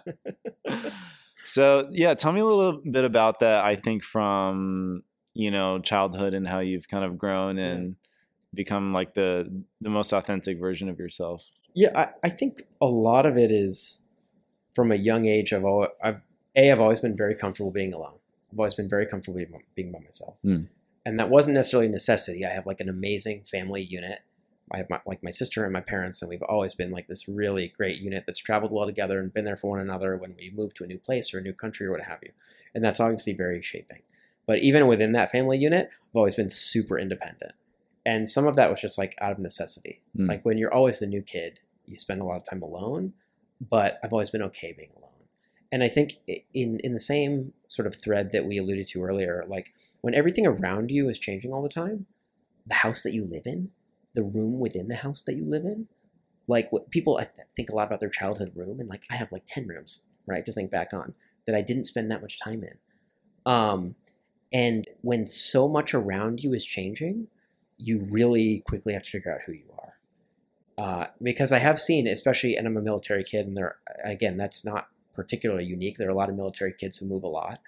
so 1.44 1.88
yeah 1.90 2.14
tell 2.14 2.32
me 2.32 2.40
a 2.40 2.44
little 2.44 2.80
bit 2.90 3.04
about 3.04 3.40
that 3.40 3.64
i 3.64 3.74
think 3.76 4.02
from 4.02 5.02
you 5.34 5.50
know 5.50 5.78
childhood 5.78 6.34
and 6.34 6.46
how 6.46 6.60
you've 6.60 6.88
kind 6.88 7.04
of 7.04 7.18
grown 7.18 7.56
Yeah. 7.58 7.64
and 7.72 7.96
become 8.54 8.92
like 8.92 9.14
the 9.14 9.62
the 9.80 9.90
most 9.90 10.12
authentic 10.12 10.58
version 10.58 10.88
of 10.88 10.98
yourself 10.98 11.44
Yeah, 11.74 11.92
I, 11.94 12.28
I 12.28 12.30
think 12.30 12.62
a 12.80 12.86
lot 12.86 13.26
of 13.26 13.36
it 13.38 13.52
is 13.52 14.02
from 14.74 14.90
a 14.90 14.96
young 14.96 15.26
age. 15.26 15.52
I've 15.52 15.64
always, 15.64 15.90
I've 16.02 16.20
a, 16.56 16.72
I've 16.72 16.80
always 16.80 16.98
been 17.00 17.16
very 17.16 17.34
comfortable 17.36 17.70
being 17.70 17.94
alone. 17.94 18.18
I've 18.52 18.58
always 18.58 18.74
been 18.74 18.88
very 18.88 19.06
comfortable 19.06 19.40
being, 19.74 19.92
by 19.92 19.98
myself, 20.00 20.36
Hmm. 20.42 20.62
and 21.04 21.18
that 21.18 21.30
wasn't 21.30 21.54
necessarily 21.54 21.86
a 21.86 21.90
necessity. 21.90 22.44
I 22.44 22.50
have 22.50 22.66
like 22.66 22.80
an 22.80 22.88
amazing 22.88 23.42
family 23.44 23.82
unit. 23.82 24.20
I 24.72 24.76
have 24.78 24.88
my, 24.88 25.00
like 25.04 25.22
my 25.22 25.30
sister 25.30 25.64
and 25.64 25.72
my 25.72 25.80
parents, 25.80 26.22
and 26.22 26.28
we've 26.28 26.42
always 26.42 26.74
been 26.74 26.90
like 26.92 27.08
this 27.08 27.26
really 27.28 27.68
great 27.76 27.98
unit 28.00 28.24
that's 28.26 28.38
traveled 28.38 28.70
well 28.70 28.86
together 28.86 29.18
and 29.18 29.34
been 29.34 29.44
there 29.44 29.56
for 29.56 29.70
one 29.70 29.80
another 29.80 30.16
when 30.16 30.34
we 30.36 30.52
move 30.54 30.74
to 30.74 30.84
a 30.84 30.86
new 30.86 30.98
place 30.98 31.34
or 31.34 31.38
a 31.38 31.42
new 31.42 31.52
country 31.52 31.86
or 31.86 31.90
what 31.90 32.02
have 32.02 32.20
you. 32.22 32.30
And 32.74 32.84
that's 32.84 33.00
obviously 33.00 33.32
very 33.32 33.62
shaping. 33.62 34.02
But 34.46 34.58
even 34.60 34.86
within 34.86 35.10
that 35.12 35.32
family 35.32 35.58
unit, 35.58 35.88
I've 35.92 36.16
always 36.16 36.36
been 36.36 36.50
super 36.50 36.98
independent. 36.98 37.52
And 38.06 38.28
some 38.30 38.46
of 38.46 38.54
that 38.56 38.70
was 38.70 38.80
just 38.80 38.96
like 38.96 39.16
out 39.20 39.32
of 39.32 39.38
necessity. 39.40 40.02
Hmm. 40.16 40.26
Like 40.26 40.44
when 40.44 40.56
you're 40.56 40.72
always 40.72 41.00
the 41.00 41.06
new 41.06 41.22
kid, 41.22 41.58
you 41.86 41.96
spend 41.96 42.20
a 42.20 42.24
lot 42.24 42.36
of 42.36 42.46
time 42.48 42.62
alone, 42.62 43.12
but 43.60 43.98
I've 44.04 44.12
always 44.12 44.30
been 44.30 44.42
okay 44.42 44.72
being 44.72 44.90
alone. 44.96 45.09
And 45.72 45.84
I 45.84 45.88
think 45.88 46.14
in 46.52 46.80
in 46.80 46.94
the 46.94 47.00
same 47.00 47.52
sort 47.68 47.86
of 47.86 47.94
thread 47.94 48.32
that 48.32 48.44
we 48.44 48.58
alluded 48.58 48.88
to 48.88 49.02
earlier, 49.04 49.44
like 49.46 49.72
when 50.00 50.14
everything 50.14 50.46
around 50.46 50.90
you 50.90 51.08
is 51.08 51.18
changing 51.18 51.52
all 51.52 51.62
the 51.62 51.68
time, 51.68 52.06
the 52.66 52.74
house 52.74 53.02
that 53.02 53.12
you 53.12 53.24
live 53.24 53.46
in, 53.46 53.70
the 54.14 54.22
room 54.22 54.58
within 54.58 54.88
the 54.88 54.96
house 54.96 55.22
that 55.22 55.36
you 55.36 55.44
live 55.44 55.64
in, 55.64 55.86
like 56.48 56.72
what 56.72 56.90
people 56.90 57.18
I 57.18 57.24
th- 57.24 57.48
think 57.56 57.70
a 57.70 57.74
lot 57.74 57.86
about 57.86 58.00
their 58.00 58.10
childhood 58.10 58.52
room, 58.54 58.80
and 58.80 58.88
like 58.88 59.04
I 59.10 59.16
have 59.16 59.30
like 59.30 59.44
ten 59.46 59.68
rooms, 59.68 60.02
right, 60.26 60.44
to 60.44 60.52
think 60.52 60.70
back 60.70 60.92
on 60.92 61.14
that 61.46 61.54
I 61.54 61.60
didn't 61.60 61.84
spend 61.84 62.10
that 62.10 62.22
much 62.22 62.38
time 62.38 62.64
in. 62.64 62.76
Um, 63.46 63.94
and 64.52 64.88
when 65.02 65.26
so 65.26 65.68
much 65.68 65.94
around 65.94 66.42
you 66.42 66.52
is 66.52 66.64
changing, 66.64 67.28
you 67.78 68.06
really 68.10 68.62
quickly 68.66 68.92
have 68.92 69.02
to 69.04 69.10
figure 69.10 69.32
out 69.32 69.42
who 69.46 69.52
you 69.52 69.66
are. 69.78 69.94
Uh, 70.76 71.06
because 71.22 71.52
I 71.52 71.58
have 71.58 71.80
seen, 71.80 72.06
especially, 72.06 72.56
and 72.56 72.66
I'm 72.66 72.76
a 72.76 72.82
military 72.82 73.22
kid, 73.22 73.46
and 73.46 73.56
there, 73.56 73.76
again, 74.02 74.36
that's 74.36 74.64
not 74.64 74.88
particularly 75.22 75.64
unique. 75.64 75.98
There 75.98 76.08
are 76.08 76.12
a 76.12 76.16
lot 76.16 76.30
of 76.30 76.36
military 76.36 76.72
kids 76.72 76.96
who 76.96 77.06
move 77.06 77.24
a 77.24 77.28
lot, 77.28 77.60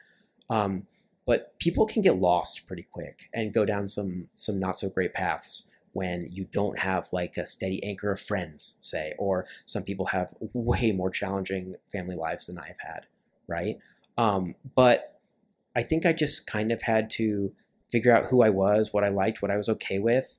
um, 0.49 0.87
but 1.27 1.59
people 1.59 1.87
can 1.87 2.03
get 2.03 2.17
lost 2.17 2.67
pretty 2.67 2.87
quick 2.91 3.29
and 3.35 3.53
go 3.53 3.65
down 3.65 3.89
some 3.89 4.29
some 4.35 4.59
not 4.59 4.79
so 4.79 4.89
great 4.89 5.13
paths 5.13 5.71
when 5.93 6.27
you 6.31 6.47
don't 6.53 6.79
have 6.79 7.09
like 7.13 7.37
a 7.37 7.45
steady 7.45 7.83
anchor 7.85 8.13
of 8.13 8.21
friends, 8.21 8.79
say, 8.81 9.13
or 9.19 9.47
some 9.67 9.83
people 9.83 10.07
have 10.07 10.35
way 10.55 10.91
more 10.93 11.11
challenging 11.11 11.75
family 11.93 12.17
lives 12.17 12.47
than 12.47 12.59
I've 12.59 12.81
had, 12.81 13.07
right? 13.47 13.77
Um, 14.17 14.55
but 14.75 15.21
I 15.77 15.83
think 15.83 16.07
I 16.07 16.15
just 16.15 16.47
kind 16.47 16.73
of 16.73 16.83
had 16.83 17.11
to 17.13 17.53
figure 17.91 18.15
out 18.15 18.27
who 18.31 18.43
I 18.43 18.49
was, 18.49 18.93
what 18.93 19.05
I 19.05 19.11
liked, 19.11 19.43
what 19.43 19.51
I 19.51 19.57
was 19.57 19.69
okay 19.69 19.99
with. 19.99 20.39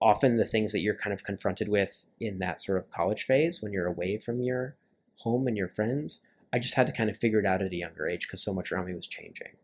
Often 0.00 0.36
the 0.36 0.44
things 0.44 0.70
that 0.72 0.80
you're 0.80 0.94
kind 0.94 1.12
of 1.12 1.24
confronted 1.24 1.68
with 1.68 2.06
in 2.20 2.38
that 2.38 2.60
sort 2.60 2.78
of 2.78 2.90
college 2.90 3.24
phase 3.24 3.60
when 3.60 3.72
you're 3.72 3.86
away 3.86 4.18
from 4.18 4.42
your 4.42 4.76
home 5.18 5.48
and 5.48 5.56
your 5.56 5.68
friends, 5.68 6.20
I 6.54 6.58
just 6.60 6.74
had 6.74 6.86
to 6.86 6.92
kind 6.92 7.10
of 7.10 7.16
figure 7.18 7.40
it 7.40 7.46
out 7.46 7.60
at 7.60 7.72
a 7.72 7.76
younger 7.76 8.08
age 8.08 8.26
because 8.28 8.42
so 8.42 8.54
much 8.54 8.70
around 8.72 8.86
me 8.86 8.94
was 8.94 9.06
changing. 9.08 9.56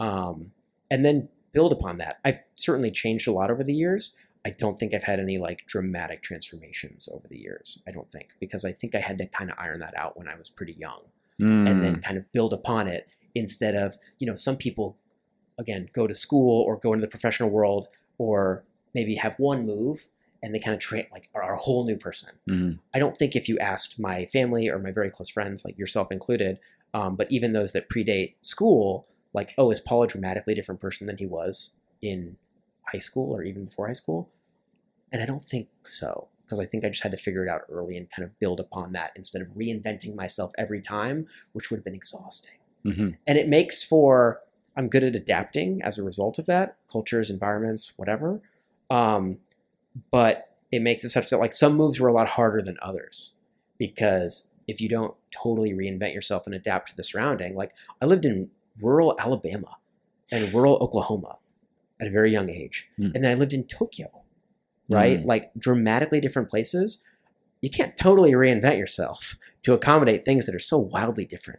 Um, 0.00 0.50
and 0.90 1.04
then 1.04 1.28
build 1.52 1.72
upon 1.72 1.98
that. 1.98 2.18
I've 2.24 2.40
certainly 2.56 2.90
changed 2.90 3.26
a 3.28 3.32
lot 3.32 3.50
over 3.50 3.64
the 3.64 3.72
years. 3.74 4.16
I 4.44 4.50
don't 4.50 4.78
think 4.78 4.92
I've 4.92 5.04
had 5.04 5.18
any 5.20 5.38
like 5.38 5.60
dramatic 5.66 6.22
transformations 6.22 7.08
over 7.12 7.26
the 7.28 7.38
years. 7.38 7.80
I 7.88 7.92
don't 7.92 8.10
think 8.12 8.28
because 8.40 8.64
I 8.64 8.72
think 8.72 8.94
I 8.94 9.00
had 9.00 9.18
to 9.18 9.26
kind 9.26 9.50
of 9.50 9.56
iron 9.58 9.80
that 9.80 9.96
out 9.96 10.16
when 10.18 10.28
I 10.28 10.36
was 10.36 10.48
pretty 10.48 10.74
young 10.78 11.02
and 11.38 11.66
Mm. 11.68 11.82
then 11.82 12.00
kind 12.00 12.16
of 12.16 12.32
build 12.32 12.52
upon 12.54 12.88
it 12.88 13.08
instead 13.34 13.74
of 13.74 13.96
you 14.18 14.26
know 14.26 14.36
some 14.36 14.56
people 14.56 14.96
again 15.58 15.86
go 15.92 16.06
to 16.06 16.14
school 16.14 16.62
or 16.62 16.78
go 16.78 16.94
into 16.94 17.04
the 17.04 17.10
professional 17.10 17.50
world 17.50 17.88
or 18.16 18.64
maybe 18.94 19.16
have 19.16 19.34
one 19.38 19.66
move 19.66 20.06
and 20.42 20.54
they 20.54 20.58
kind 20.58 20.74
of 20.74 20.80
train 20.80 21.06
like 21.12 21.28
are 21.34 21.52
a 21.54 21.56
whole 21.58 21.84
new 21.84 21.96
person 21.96 22.30
Mhm. 22.48 22.78
i 22.94 22.98
don't 22.98 23.16
think 23.16 23.34
if 23.36 23.48
you 23.48 23.58
asked 23.58 23.98
my 23.98 24.26
family 24.26 24.68
or 24.68 24.78
my 24.78 24.90
very 24.92 25.10
close 25.10 25.28
friends 25.30 25.64
like 25.64 25.78
yourself 25.78 26.10
included 26.12 26.58
um, 26.94 27.16
but 27.16 27.30
even 27.30 27.52
those 27.52 27.72
that 27.72 27.88
predate 27.90 28.34
school 28.40 29.06
like 29.32 29.54
oh 29.58 29.70
is 29.70 29.80
paul 29.80 30.02
a 30.04 30.06
dramatically 30.06 30.54
different 30.54 30.80
person 30.80 31.06
than 31.06 31.18
he 31.18 31.26
was 31.26 31.76
in 32.02 32.36
high 32.92 32.98
school 32.98 33.34
or 33.34 33.42
even 33.42 33.64
before 33.64 33.86
high 33.86 33.92
school 33.92 34.30
and 35.12 35.22
i 35.22 35.26
don't 35.26 35.48
think 35.48 35.68
so 35.82 36.28
because 36.44 36.58
i 36.60 36.64
think 36.66 36.84
i 36.84 36.88
just 36.88 37.02
had 37.02 37.12
to 37.12 37.18
figure 37.18 37.44
it 37.44 37.48
out 37.50 37.62
early 37.70 37.96
and 37.96 38.10
kind 38.10 38.24
of 38.24 38.38
build 38.38 38.60
upon 38.60 38.92
that 38.92 39.10
instead 39.16 39.42
of 39.42 39.48
reinventing 39.48 40.14
myself 40.14 40.52
every 40.58 40.80
time 40.80 41.26
which 41.52 41.70
would 41.70 41.78
have 41.78 41.84
been 41.84 41.94
exhausting 41.94 42.52
Mhm. 42.84 43.16
and 43.26 43.36
it 43.38 43.48
makes 43.48 43.82
for 43.82 44.40
i'm 44.76 44.88
good 44.88 45.02
at 45.02 45.16
adapting 45.16 45.82
as 45.82 45.98
a 45.98 46.02
result 46.04 46.38
of 46.38 46.46
that 46.46 46.76
cultures 46.90 47.30
environments 47.30 47.92
whatever 47.96 48.40
um, 48.88 49.38
but 50.10 50.54
it 50.72 50.82
makes 50.82 51.04
it 51.04 51.10
such 51.10 51.30
that 51.30 51.38
like 51.38 51.52
some 51.54 51.76
moves 51.76 51.98
were 52.00 52.08
a 52.08 52.12
lot 52.12 52.28
harder 52.30 52.60
than 52.62 52.76
others 52.82 53.32
because 53.78 54.50
if 54.66 54.80
you 54.80 54.88
don't 54.88 55.14
totally 55.30 55.72
reinvent 55.72 56.12
yourself 56.14 56.44
and 56.46 56.54
adapt 56.54 56.88
to 56.90 56.96
the 56.96 57.04
surrounding 57.04 57.54
like 57.54 57.72
i 58.02 58.06
lived 58.06 58.24
in 58.24 58.50
rural 58.80 59.14
alabama 59.18 59.76
and 60.30 60.52
rural 60.52 60.76
oklahoma 60.80 61.38
at 62.00 62.06
a 62.06 62.10
very 62.10 62.30
young 62.32 62.48
age 62.50 62.88
Hmm. 62.96 63.10
and 63.14 63.22
then 63.24 63.30
i 63.30 63.34
lived 63.34 63.52
in 63.52 63.64
tokyo 63.64 64.08
right 64.88 65.20
Mm. 65.22 65.26
like 65.26 65.52
dramatically 65.58 66.20
different 66.20 66.48
places 66.50 67.02
you 67.60 67.70
can't 67.70 67.96
totally 67.96 68.32
reinvent 68.32 68.78
yourself 68.78 69.36
to 69.62 69.72
accommodate 69.72 70.24
things 70.24 70.46
that 70.46 70.54
are 70.54 70.60
so 70.60 70.78
wildly 70.78 71.24
different. 71.24 71.58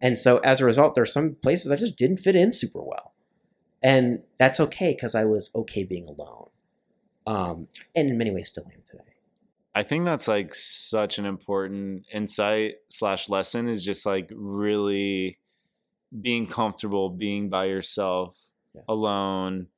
And 0.00 0.18
so 0.18 0.38
as 0.38 0.60
a 0.60 0.64
result, 0.66 0.94
there 0.94 1.02
are 1.02 1.06
some 1.06 1.36
places 1.36 1.70
I 1.70 1.76
just 1.76 1.96
didn't 1.96 2.18
fit 2.18 2.36
in 2.36 2.52
super 2.52 2.82
well. 2.82 3.14
And 3.82 4.24
that's 4.38 4.60
okay 4.60 4.92
because 4.92 5.14
I 5.14 5.24
was 5.24 5.50
okay 5.54 5.84
being 5.84 6.04
alone. 6.06 6.48
Um, 7.26 7.68
and 7.96 8.10
in 8.10 8.18
many 8.18 8.30
ways 8.30 8.48
still 8.48 8.64
am 8.66 8.82
today. 8.86 9.02
I 9.74 9.82
think 9.82 10.04
that's 10.04 10.28
like 10.28 10.54
such 10.54 11.18
an 11.18 11.24
important 11.26 12.04
insight 12.12 12.74
slash 12.88 13.28
lesson 13.28 13.66
is 13.68 13.82
just 13.82 14.06
like 14.06 14.30
really 14.34 15.38
being 16.20 16.46
comfortable 16.46 17.10
being 17.10 17.48
by 17.48 17.64
yourself 17.66 18.38
Yeah. 18.74 18.82
alone. 18.88 19.68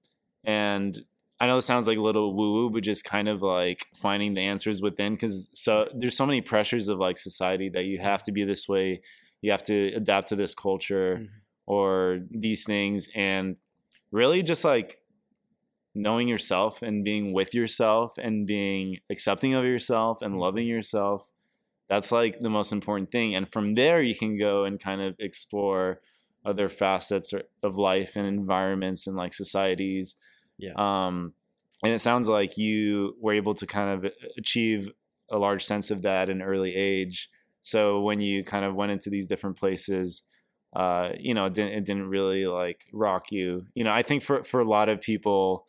And 0.44 0.98
I 1.40 1.46
know 1.46 1.58
it 1.58 1.62
sounds 1.62 1.86
like 1.88 1.98
a 1.98 2.02
little 2.02 2.34
woo 2.34 2.52
woo, 2.52 2.70
but 2.70 2.82
just 2.82 3.04
kind 3.04 3.28
of 3.28 3.42
like 3.42 3.86
finding 3.94 4.34
the 4.34 4.40
answers 4.42 4.82
within 4.82 5.14
because 5.14 5.48
so 5.54 5.88
there's 5.94 6.16
so 6.16 6.26
many 6.26 6.40
pressures 6.42 6.88
of 6.88 6.98
like 6.98 7.16
society 7.18 7.68
that 7.70 7.84
you 7.84 7.98
have 7.98 8.22
to 8.24 8.32
be 8.32 8.44
this 8.44 8.68
way, 8.68 9.00
you 9.40 9.50
have 9.50 9.62
to 9.64 9.92
adapt 9.94 10.28
to 10.30 10.36
this 10.36 10.54
culture 10.54 11.20
Mhm. 11.22 11.28
or 11.66 12.20
these 12.30 12.64
things. 12.64 13.08
And 13.14 13.56
really 14.10 14.42
just 14.42 14.64
like 14.64 14.98
knowing 15.96 16.28
yourself 16.28 16.82
and 16.82 17.04
being 17.04 17.32
with 17.32 17.54
yourself 17.54 18.18
and 18.18 18.46
being 18.46 18.98
accepting 19.10 19.54
of 19.54 19.64
yourself 19.64 20.20
and 20.22 20.38
loving 20.38 20.66
yourself 20.66 21.30
that's 21.88 22.10
like 22.12 22.40
the 22.40 22.50
most 22.50 22.70
important 22.72 23.10
thing 23.10 23.34
and 23.34 23.50
from 23.50 23.74
there 23.74 24.02
you 24.02 24.14
can 24.14 24.36
go 24.36 24.64
and 24.64 24.78
kind 24.78 25.00
of 25.00 25.14
explore 25.18 26.00
other 26.44 26.68
facets 26.68 27.32
of 27.62 27.76
life 27.76 28.14
and 28.14 28.26
environments 28.26 29.06
and 29.06 29.16
like 29.16 29.32
societies 29.32 30.14
Yeah. 30.58 30.72
um 30.76 31.32
and 31.82 31.92
it 31.92 32.00
sounds 32.00 32.28
like 32.28 32.58
you 32.58 33.16
were 33.20 33.32
able 33.32 33.54
to 33.54 33.66
kind 33.66 33.90
of 34.04 34.12
achieve 34.36 34.90
a 35.30 35.38
large 35.38 35.64
sense 35.64 35.90
of 35.90 36.02
that 36.02 36.28
in 36.28 36.42
early 36.42 36.74
age 36.74 37.30
so 37.62 38.00
when 38.02 38.20
you 38.20 38.44
kind 38.44 38.64
of 38.64 38.74
went 38.74 38.92
into 38.92 39.10
these 39.10 39.26
different 39.26 39.56
places 39.56 40.22
uh, 40.74 41.12
you 41.18 41.32
know, 41.32 41.46
it 41.46 41.54
didn't, 41.54 41.72
it 41.72 41.84
didn't 41.86 42.08
really 42.10 42.46
like 42.46 42.84
rock 42.92 43.32
you. 43.32 43.64
You 43.74 43.84
know, 43.84 43.92
I 43.92 44.02
think 44.02 44.22
for, 44.22 44.42
for 44.42 44.60
a 44.60 44.64
lot 44.64 44.90
of 44.90 45.00
people, 45.00 45.64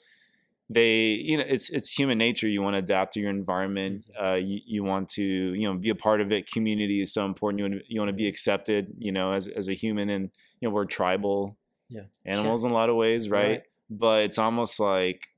they, 0.69 1.11
you 1.11 1.37
know, 1.37 1.43
it's, 1.47 1.69
it's 1.69 1.91
human 1.91 2.17
nature. 2.17 2.47
You 2.47 2.61
want 2.61 2.75
to 2.75 2.79
adapt 2.79 3.13
to 3.13 3.19
your 3.21 3.29
environment. 3.29 4.05
Uh, 4.21 4.33
you, 4.33 4.59
you 4.65 4.83
want 4.83 5.09
to, 5.11 5.23
you 5.23 5.67
know, 5.67 5.75
be 5.75 5.89
a 5.89 5.95
part 5.95 6.19
of 6.19 6.31
it. 6.31 6.51
Community 6.51 7.01
is 7.01 7.13
so 7.13 7.25
important. 7.25 7.59
You 7.59 7.65
want 7.65 7.73
to, 7.75 7.93
you 7.93 7.99
want 8.01 8.09
to 8.09 8.13
be 8.13 8.27
accepted, 8.27 8.93
you 8.97 9.11
know, 9.11 9.31
as, 9.31 9.47
as 9.47 9.69
a 9.69 9.73
human 9.73 10.09
and, 10.09 10.29
you 10.59 10.67
know, 10.67 10.73
we're 10.73 10.85
tribal 10.85 11.55
Yeah. 11.89 12.01
animals 12.25 12.65
in 12.65 12.71
a 12.71 12.73
lot 12.73 12.89
of 12.89 12.95
ways. 12.97 13.29
Right? 13.29 13.47
Right. 13.47 13.63
But 13.89 14.23
it's 14.25 14.37
almost 14.37 14.79
like 14.79 15.29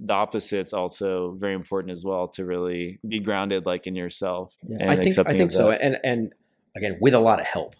the 0.00 0.14
opposite's 0.14 0.72
also 0.72 1.32
very 1.32 1.54
important 1.54 1.92
as 1.92 2.04
well 2.04 2.28
to 2.28 2.44
really 2.44 3.00
be 3.08 3.18
grounded 3.18 3.66
like 3.66 3.86
in 3.86 3.96
yourself. 3.96 4.54
and 4.62 4.88
I 4.90 4.96
think 4.96 5.18
I 5.18 5.32
think 5.32 5.50
so, 5.50 5.70
and 5.72 5.98
and 6.04 6.34
again 6.76 6.98
with 7.00 7.14
a 7.14 7.18
lot 7.18 7.40
of 7.40 7.46
help, 7.46 7.74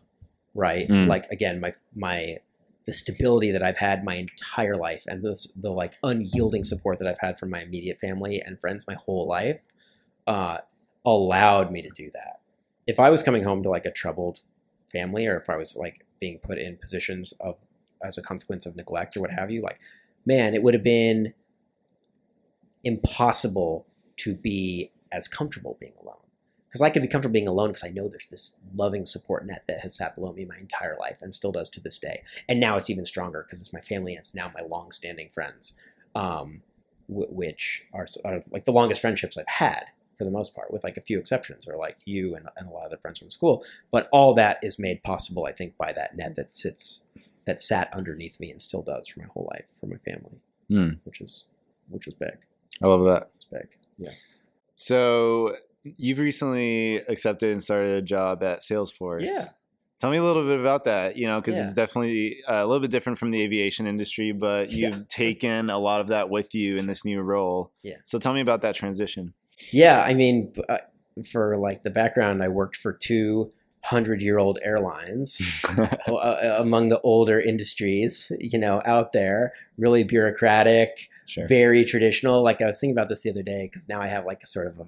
right? 0.54 0.88
Mm. 0.88 1.06
Like 1.06 1.26
again, 1.30 1.60
my 1.60 1.74
my 1.94 2.38
the 2.88 2.94
stability 2.94 3.50
that 3.50 3.62
I've 3.62 3.76
had 3.76 4.02
my 4.02 4.14
entire 4.14 4.74
life, 4.74 5.04
and 5.06 5.22
this 5.22 5.52
the 5.52 5.70
like 5.70 5.92
unyielding 6.02 6.64
support 6.64 6.98
that 6.98 7.06
I've 7.06 7.20
had 7.20 7.38
from 7.38 7.50
my 7.50 7.60
immediate 7.60 8.00
family 8.00 8.40
and 8.40 8.58
friends 8.58 8.86
my 8.88 8.94
whole 8.94 9.28
life, 9.28 9.60
uh, 10.26 10.60
allowed 11.04 11.70
me 11.70 11.82
to 11.82 11.90
do 11.90 12.10
that. 12.14 12.40
If 12.86 12.98
I 12.98 13.10
was 13.10 13.22
coming 13.22 13.42
home 13.42 13.62
to 13.62 13.68
like 13.68 13.84
a 13.84 13.90
troubled 13.90 14.40
family, 14.90 15.26
or 15.26 15.36
if 15.36 15.50
I 15.50 15.56
was 15.58 15.76
like 15.76 16.06
being 16.18 16.38
put 16.38 16.56
in 16.56 16.78
positions 16.78 17.34
of 17.40 17.56
as 18.02 18.16
a 18.16 18.22
consequence 18.22 18.64
of 18.64 18.74
neglect 18.74 19.18
or 19.18 19.20
what 19.20 19.32
have 19.32 19.50
you, 19.50 19.60
like 19.60 19.78
man, 20.24 20.54
it 20.54 20.62
would 20.62 20.72
have 20.72 20.82
been 20.82 21.34
impossible 22.84 23.86
to 24.16 24.34
be 24.34 24.92
as 25.12 25.28
comfortable 25.28 25.76
being 25.78 25.92
alone 26.00 26.27
because 26.68 26.82
I 26.82 26.90
could 26.90 27.02
be 27.02 27.08
comfortable 27.08 27.32
being 27.32 27.48
alone 27.48 27.68
because 27.70 27.84
I 27.84 27.90
know 27.90 28.08
there's 28.08 28.28
this 28.28 28.60
loving 28.74 29.06
support 29.06 29.46
net 29.46 29.64
that 29.68 29.80
has 29.80 29.94
sat 29.96 30.14
below 30.14 30.32
me 30.32 30.44
my 30.44 30.56
entire 30.58 30.96
life 31.00 31.16
and 31.22 31.34
still 31.34 31.52
does 31.52 31.70
to 31.70 31.80
this 31.80 31.98
day. 31.98 32.22
And 32.48 32.60
now 32.60 32.76
it's 32.76 32.90
even 32.90 33.06
stronger 33.06 33.42
because 33.46 33.60
it's 33.60 33.72
my 33.72 33.80
family 33.80 34.12
and 34.12 34.20
it's 34.20 34.34
now 34.34 34.50
my 34.54 34.60
long-standing 34.66 35.30
friends, 35.32 35.72
um, 36.14 36.62
w- 37.08 37.28
which 37.30 37.84
are, 37.92 38.06
are 38.24 38.40
like 38.50 38.64
the 38.66 38.72
longest 38.72 39.00
friendships 39.00 39.36
I've 39.38 39.46
had 39.48 39.84
for 40.18 40.24
the 40.24 40.30
most 40.30 40.54
part, 40.54 40.72
with 40.72 40.82
like 40.84 40.96
a 40.96 41.00
few 41.00 41.18
exceptions, 41.18 41.68
or 41.68 41.76
like 41.76 41.96
you 42.04 42.34
and, 42.34 42.48
and 42.56 42.68
a 42.68 42.70
lot 42.72 42.84
of 42.84 42.90
the 42.90 42.96
friends 42.96 43.20
from 43.20 43.30
school. 43.30 43.64
But 43.92 44.08
all 44.12 44.34
that 44.34 44.58
is 44.62 44.76
made 44.78 45.02
possible, 45.04 45.46
I 45.46 45.52
think, 45.52 45.76
by 45.78 45.92
that 45.92 46.16
net 46.16 46.34
that 46.36 46.52
sits 46.52 47.02
that 47.46 47.62
sat 47.62 47.88
underneath 47.94 48.38
me 48.40 48.50
and 48.50 48.60
still 48.60 48.82
does 48.82 49.08
for 49.08 49.20
my 49.20 49.26
whole 49.26 49.48
life 49.52 49.64
for 49.80 49.86
my 49.86 49.96
family, 49.98 50.40
Hmm. 50.68 50.98
which 51.04 51.20
is 51.20 51.44
which 51.88 52.04
was 52.04 52.14
big. 52.14 52.36
I 52.82 52.88
love 52.88 53.04
that. 53.06 53.30
It's 53.36 53.44
big. 53.46 53.68
Yeah. 53.96 54.10
So 54.76 55.54
you've 55.84 56.18
recently 56.18 56.96
accepted 56.96 57.52
and 57.52 57.62
started 57.62 57.94
a 57.94 58.02
job 58.02 58.42
at 58.42 58.60
Salesforce. 58.60 59.26
Yeah. 59.26 59.48
Tell 60.00 60.10
me 60.10 60.16
a 60.18 60.22
little 60.22 60.44
bit 60.44 60.60
about 60.60 60.84
that, 60.84 61.16
you 61.16 61.26
know, 61.26 61.40
because 61.40 61.56
Yeah. 61.56 61.62
it's 61.64 61.74
definitely 61.74 62.36
uh, 62.46 62.58
a 62.64 62.66
little 62.66 62.80
bit 62.80 62.92
different 62.92 63.18
from 63.18 63.30
the 63.30 63.42
aviation 63.42 63.86
industry, 63.86 64.30
but 64.32 64.70
you've 64.72 65.08
taken 65.08 65.70
a 65.70 65.78
lot 65.78 66.00
of 66.00 66.08
that 66.08 66.30
with 66.30 66.54
you 66.54 66.76
in 66.76 66.86
this 66.86 67.04
new 67.04 67.20
role. 67.20 67.72
Yeah. 67.82 67.96
So 68.04 68.18
tell 68.18 68.32
me 68.32 68.40
about 68.40 68.62
that 68.62 68.74
transition. 68.76 69.34
Yeah, 69.72 70.00
I 70.00 70.14
mean, 70.14 70.52
uh, 70.68 70.78
for 71.32 71.56
like 71.56 71.82
the 71.82 71.90
background, 71.90 72.42
I 72.44 72.48
worked 72.48 72.76
for 72.76 72.92
two 72.92 73.50
hundred 73.84 74.20
year 74.22 74.38
old 74.38 74.58
airlines 74.62 75.40
uh, 75.78 76.56
among 76.58 76.90
the 76.90 77.00
older 77.00 77.40
industries, 77.40 78.30
you 78.38 78.58
know, 78.58 78.82
out 78.84 79.12
there, 79.12 79.52
really 79.76 80.04
bureaucratic, 80.04 81.08
sure. 81.26 81.46
very 81.48 81.84
traditional. 81.84 82.42
Like 82.42 82.60
I 82.62 82.66
was 82.66 82.78
thinking 82.78 82.94
about 82.94 83.08
this 83.08 83.22
the 83.22 83.30
other 83.30 83.42
day 83.42 83.68
because 83.70 83.88
now 83.88 84.00
I 84.00 84.06
have 84.06 84.26
like 84.26 84.42
a 84.42 84.46
sort 84.46 84.66
of 84.68 84.78
a 84.78 84.86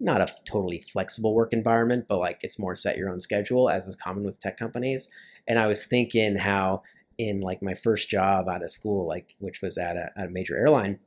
not 0.00 0.20
a 0.20 0.34
totally 0.44 0.80
flexible 0.80 1.34
work 1.34 1.52
environment, 1.52 2.06
but 2.08 2.18
like 2.18 2.40
it's 2.42 2.58
more 2.58 2.74
set 2.74 2.96
your 2.96 3.10
own 3.10 3.20
schedule, 3.20 3.68
as 3.68 3.84
was 3.84 3.96
common 3.96 4.24
with 4.24 4.40
tech 4.40 4.56
companies. 4.56 5.10
And 5.46 5.58
I 5.58 5.66
was 5.66 5.84
thinking 5.84 6.36
how 6.36 6.82
in 7.18 7.40
like 7.40 7.62
my 7.62 7.74
first 7.74 8.08
job 8.08 8.48
out 8.48 8.62
of 8.62 8.70
school, 8.70 9.06
like 9.06 9.34
which 9.38 9.60
was 9.60 9.76
at 9.76 9.96
a, 9.96 10.10
at 10.16 10.28
a 10.28 10.30
major 10.30 10.56
airline, 10.56 10.98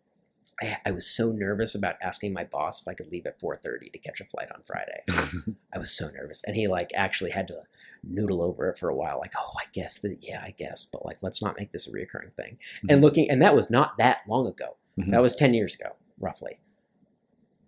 I, 0.62 0.78
I 0.86 0.92
was 0.92 1.08
so 1.08 1.32
nervous 1.32 1.74
about 1.74 1.96
asking 2.02 2.34
my 2.34 2.44
boss 2.44 2.82
if 2.82 2.88
I 2.88 2.94
could 2.94 3.12
leave 3.12 3.26
at 3.26 3.40
4:30 3.42 3.92
to 3.92 3.98
catch 3.98 4.22
a 4.22 4.26
flight 4.26 4.50
on 4.54 4.62
Friday. 4.66 5.02
I 5.74 5.80
was 5.80 5.92
so 5.92 6.08
nervous, 6.14 6.44
and 6.46 6.56
he 6.56 6.68
like 6.68 6.92
actually 6.94 7.32
had 7.32 7.48
to 7.48 7.64
noodle 8.04 8.42
over 8.42 8.70
it 8.70 8.78
for 8.78 8.90
a 8.90 8.96
while. 8.96 9.18
Like, 9.20 9.34
oh, 9.38 9.54
I 9.60 9.66
guess 9.74 10.00
that, 10.00 10.18
yeah, 10.22 10.42
I 10.44 10.52
guess, 10.52 10.86
but 10.86 11.06
like, 11.06 11.24
let's 11.24 11.42
not 11.42 11.56
make 11.58 11.72
this 11.72 11.88
a 11.88 11.92
reoccurring 11.92 12.34
thing. 12.36 12.58
And 12.90 13.02
looking, 13.02 13.30
and 13.30 13.42
that 13.42 13.56
was 13.56 13.72
not 13.72 13.98
that 13.98 14.22
long 14.28 14.46
ago. 14.46 14.76
Mhm. 15.00 15.12
That 15.12 15.22
was 15.22 15.36
10 15.36 15.54
years 15.54 15.76
ago, 15.76 15.96
roughly. 16.20 16.60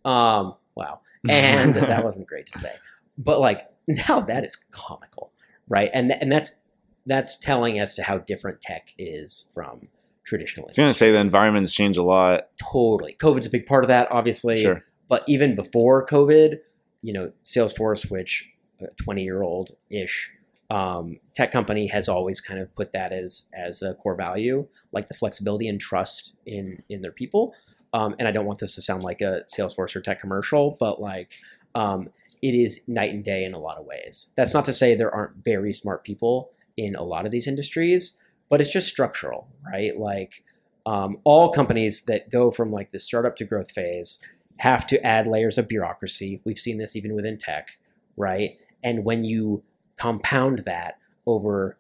Um, 0.03 0.55
wow. 0.75 0.99
And 1.29 1.75
that 1.75 2.03
wasn't 2.03 2.27
great 2.27 2.45
to 2.47 2.59
say. 2.59 2.73
But 3.17 3.39
like 3.39 3.69
now 3.87 4.21
that 4.21 4.43
is 4.43 4.55
comical, 4.71 5.31
right? 5.67 5.89
And 5.93 6.09
th- 6.09 6.21
and 6.21 6.31
that's 6.31 6.63
that's 7.05 7.37
telling 7.37 7.79
as 7.79 7.93
to 7.95 8.03
how 8.03 8.17
different 8.17 8.61
tech 8.61 8.93
is 8.97 9.51
from 9.53 9.87
traditional 10.25 10.65
I 10.65 10.69
was 10.69 10.77
going 10.77 10.89
to 10.89 10.93
say 10.93 11.11
the 11.11 11.19
environment's 11.19 11.73
changed 11.73 11.99
a 11.99 12.03
lot. 12.03 12.47
totally. 12.57 13.15
COVID's 13.19 13.45
a 13.45 13.49
big 13.49 13.67
part 13.67 13.83
of 13.83 13.89
that, 13.89 14.11
obviously. 14.11 14.61
Sure. 14.61 14.83
But 15.07 15.23
even 15.27 15.55
before 15.55 16.05
COVID, 16.05 16.57
you 17.03 17.13
know, 17.13 17.31
Salesforce, 17.43 18.09
which 18.09 18.49
a 18.81 18.87
20 19.03 19.23
year 19.23 19.43
old 19.43 19.71
ish 19.91 20.31
um, 20.71 21.19
tech 21.35 21.51
company 21.51 21.87
has 21.87 22.09
always 22.09 22.41
kind 22.41 22.59
of 22.59 22.75
put 22.75 22.91
that 22.93 23.13
as 23.13 23.49
as 23.53 23.83
a 23.83 23.93
core 23.93 24.15
value, 24.15 24.67
like 24.91 25.09
the 25.09 25.13
flexibility 25.13 25.67
and 25.67 25.79
trust 25.79 26.35
in 26.45 26.81
in 26.89 27.01
their 27.01 27.11
people. 27.11 27.53
Um, 27.95 28.13
and 28.19 28.27
I 28.27 28.31
don't 28.31 28.45
want 28.45 28.59
this 28.59 28.75
to 28.75 28.81
sound 28.81 29.03
like 29.03 29.21
a 29.21 29.43
Salesforce 29.47 29.95
or 29.95 30.01
tech 30.01 30.19
commercial, 30.19 30.75
but 30.81 30.99
like 30.99 31.31
um, 31.75 32.09
it 32.41 32.53
is 32.53 32.81
night 32.89 33.13
and 33.13 33.23
day 33.23 33.45
in 33.45 33.53
a 33.53 33.57
lot 33.57 33.77
of 33.77 33.85
ways. 33.85 34.33
That's 34.35 34.53
not 34.53 34.65
to 34.65 34.73
say 34.73 34.95
there 34.95 35.15
aren't 35.15 35.45
very 35.45 35.73
smart 35.73 36.03
people 36.03 36.51
in 36.75 36.93
a 36.95 37.03
lot 37.03 37.25
of 37.25 37.31
these 37.31 37.47
industries, 37.47 38.19
but 38.49 38.59
it's 38.59 38.73
just 38.73 38.89
structural, 38.89 39.47
right? 39.65 39.97
Like 39.97 40.43
um, 40.85 41.19
all 41.23 41.53
companies 41.53 42.03
that 42.03 42.29
go 42.29 42.51
from 42.51 42.69
like 42.69 42.91
the 42.91 42.99
startup 42.99 43.37
to 43.37 43.45
growth 43.45 43.71
phase 43.71 44.21
have 44.57 44.85
to 44.87 45.01
add 45.01 45.25
layers 45.25 45.57
of 45.57 45.69
bureaucracy. 45.69 46.41
We've 46.43 46.59
seen 46.59 46.79
this 46.79 46.97
even 46.97 47.15
within 47.15 47.37
tech, 47.37 47.77
right? 48.17 48.57
And 48.83 49.05
when 49.05 49.23
you 49.23 49.63
compound 49.95 50.63
that 50.65 50.97
over 51.25 51.77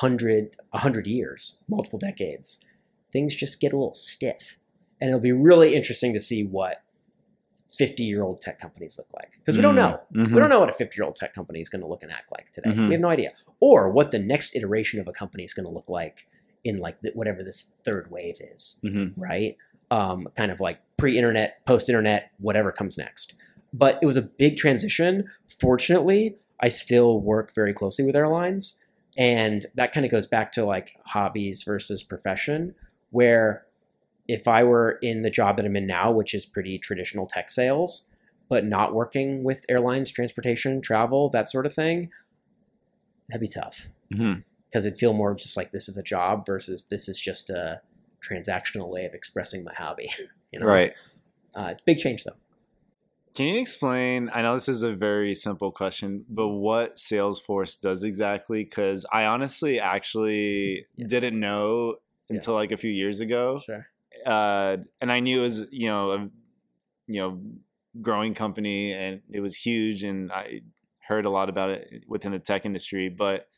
100, 0.00 0.56
100 0.70 1.06
years, 1.06 1.62
multiple 1.68 1.98
decades, 1.98 2.64
things 3.12 3.34
just 3.34 3.60
get 3.60 3.74
a 3.74 3.76
little 3.76 3.92
stiff. 3.92 4.56
And 5.02 5.08
it'll 5.08 5.18
be 5.20 5.32
really 5.32 5.74
interesting 5.74 6.12
to 6.12 6.20
see 6.20 6.44
what 6.44 6.80
50 7.76 8.04
year 8.04 8.22
old 8.22 8.40
tech 8.40 8.60
companies 8.60 8.96
look 8.98 9.08
like. 9.12 9.32
Because 9.32 9.56
we 9.56 9.62
don't 9.62 9.74
know. 9.74 10.00
Mhm. 10.14 10.32
We 10.32 10.38
don't 10.38 10.48
know 10.48 10.60
what 10.60 10.70
a 10.70 10.74
50 10.74 10.94
year 10.96 11.04
old 11.04 11.16
tech 11.16 11.34
company 11.34 11.60
is 11.60 11.68
going 11.68 11.80
to 11.80 11.88
look 11.88 12.04
and 12.04 12.12
act 12.12 12.30
like 12.30 12.52
today. 12.52 12.70
Mhm. 12.70 12.86
We 12.86 12.92
have 12.92 13.00
no 13.00 13.08
idea. 13.08 13.32
Or 13.58 13.90
what 13.90 14.12
the 14.12 14.20
next 14.20 14.54
iteration 14.54 15.00
of 15.00 15.08
a 15.08 15.12
company 15.12 15.42
is 15.42 15.54
going 15.54 15.66
to 15.66 15.72
look 15.72 15.88
like 15.88 16.28
in 16.62 16.78
like 16.78 17.00
the, 17.00 17.10
whatever 17.14 17.42
this 17.42 17.74
third 17.84 18.12
wave 18.12 18.36
is 18.40 18.78
Mhm. 18.84 19.14
right? 19.16 19.56
Um, 19.90 20.28
kind 20.36 20.52
of 20.52 20.60
like 20.60 20.78
pre-internet, 20.98 21.64
post-internet, 21.66 22.30
whatever 22.38 22.70
comes 22.70 22.96
next. 22.96 23.34
But 23.72 23.98
it 24.02 24.06
was 24.06 24.16
a 24.16 24.22
big 24.22 24.56
transition. 24.56 25.24
Fortunately, 25.48 26.36
I 26.60 26.68
still 26.68 27.20
work 27.20 27.52
very 27.56 27.72
closely 27.74 28.04
with 28.04 28.14
airlines, 28.14 28.84
and 29.18 29.66
that 29.74 29.92
kind 29.92 30.06
of 30.06 30.12
goes 30.12 30.28
back 30.28 30.52
to 30.52 30.64
like 30.64 30.92
hobbies 31.06 31.64
versus 31.64 32.04
profession, 32.04 32.76
where 33.10 33.66
if 34.28 34.46
I 34.48 34.62
were 34.64 34.98
in 35.02 35.22
the 35.22 35.30
job 35.30 35.56
that 35.56 35.66
I'm 35.66 35.76
in 35.76 35.86
now, 35.86 36.10
which 36.10 36.34
is 36.34 36.46
pretty 36.46 36.78
traditional 36.78 37.26
tech 37.26 37.50
sales, 37.50 38.14
but 38.48 38.64
not 38.64 38.94
working 38.94 39.42
with 39.44 39.64
airlines, 39.68 40.10
transportation, 40.10 40.80
travel, 40.80 41.28
that 41.30 41.48
sort 41.50 41.66
of 41.66 41.74
thing, 41.74 42.10
that'd 43.28 43.40
be 43.40 43.48
tough 43.48 43.88
because 44.10 44.84
it'd 44.86 44.98
feel 44.98 45.12
more 45.14 45.34
just 45.34 45.56
like 45.56 45.72
this 45.72 45.88
is 45.88 45.96
a 45.96 46.02
job 46.02 46.44
versus 46.46 46.84
this 46.90 47.08
is 47.08 47.18
just 47.18 47.48
a 47.50 47.80
transactional 48.22 48.88
way 48.90 49.04
of 49.04 49.14
expressing 49.14 49.64
my 49.64 49.74
hobby. 49.74 50.10
You 50.52 50.60
know, 50.60 50.66
Right. 50.66 50.92
Uh, 51.56 51.68
it's 51.72 51.80
a 51.80 51.84
big 51.86 51.96
change 51.98 52.24
though. 52.24 52.36
Can 53.34 53.46
you 53.54 53.58
explain? 53.58 54.30
I 54.34 54.42
know 54.42 54.54
this 54.54 54.68
is 54.68 54.82
a 54.82 54.92
very 54.92 55.34
simple 55.34 55.72
question, 55.72 56.26
but 56.28 56.48
what 56.48 56.96
Salesforce 56.96 57.80
does 57.80 58.02
exactly? 58.02 58.62
Because 58.62 59.06
I 59.10 59.24
honestly 59.24 59.80
actually 59.80 60.84
Yeah. 60.96 61.06
didn't 61.08 61.40
know 61.40 61.96
Yeah. 62.28 62.36
until 62.36 62.52
like 62.52 62.70
a 62.70 62.76
few 62.76 62.90
years 62.90 63.20
ago, 63.20 63.62
Sure. 63.64 63.86
Uh, 64.24 64.78
and 65.00 65.10
I 65.12 65.20
knew 65.20 65.40
it 65.40 65.42
was 65.42 65.66
you 65.70 65.86
know 65.88 66.10
a 66.12 66.28
you 67.06 67.20
know 67.20 67.40
growing 68.00 68.34
company 68.34 68.92
and 68.92 69.20
it 69.30 69.40
was 69.40 69.56
huge, 69.56 70.04
and 70.04 70.32
I 70.32 70.62
heard 71.00 71.24
a 71.24 71.30
lot 71.30 71.48
about 71.48 71.70
it 71.70 72.04
within 72.08 72.32
the 72.32 72.38
tech 72.38 72.64
industry, 72.64 73.08
but 73.08 73.48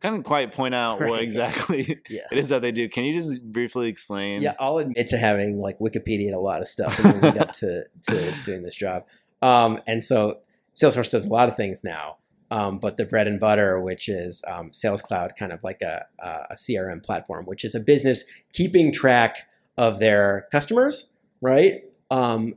couldn't 0.00 0.24
quite 0.24 0.52
point 0.52 0.74
out 0.74 1.00
what 1.00 1.22
exactly 1.22 2.00
Yeah. 2.10 2.22
it 2.30 2.36
is 2.38 2.48
that 2.50 2.60
they 2.62 2.72
do. 2.72 2.88
Can 2.88 3.04
you 3.04 3.12
just 3.12 3.42
briefly 3.42 3.88
explain? 3.88 4.42
Yeah, 4.42 4.54
I'll 4.58 4.78
admit 4.78 5.06
to 5.08 5.16
having 5.16 5.60
like 5.60 5.78
Wikipedia 5.78 6.26
and 6.26 6.34
a 6.34 6.40
lot 6.40 6.60
of 6.60 6.68
stuff 6.68 7.02
in 7.02 7.12
the 7.12 7.26
lead 7.26 7.38
up 7.38 7.52
to, 7.54 7.84
to 8.08 8.34
doing 8.44 8.62
this 8.62 8.74
job. 8.74 9.04
Um, 9.40 9.80
and 9.86 10.02
so 10.02 10.38
Salesforce 10.74 11.10
does 11.10 11.24
a 11.24 11.28
lot 11.30 11.48
of 11.48 11.56
things 11.56 11.84
now, 11.84 12.16
um, 12.50 12.78
but 12.78 12.96
the 12.96 13.04
bread 13.04 13.26
and 13.26 13.38
butter, 13.40 13.80
which 13.80 14.08
is 14.08 14.42
um, 14.46 14.72
Sales 14.72 15.00
Cloud, 15.00 15.34
kind 15.38 15.52
of 15.52 15.62
like 15.62 15.80
a, 15.80 16.04
a 16.18 16.54
CRM 16.54 17.02
platform, 17.02 17.46
which 17.46 17.64
is 17.64 17.74
a 17.74 17.80
business 17.80 18.24
keeping 18.52 18.92
track 18.92 19.46
of 19.76 19.98
their 19.98 20.46
customers, 20.52 21.12
right? 21.40 21.84
Um, 22.10 22.54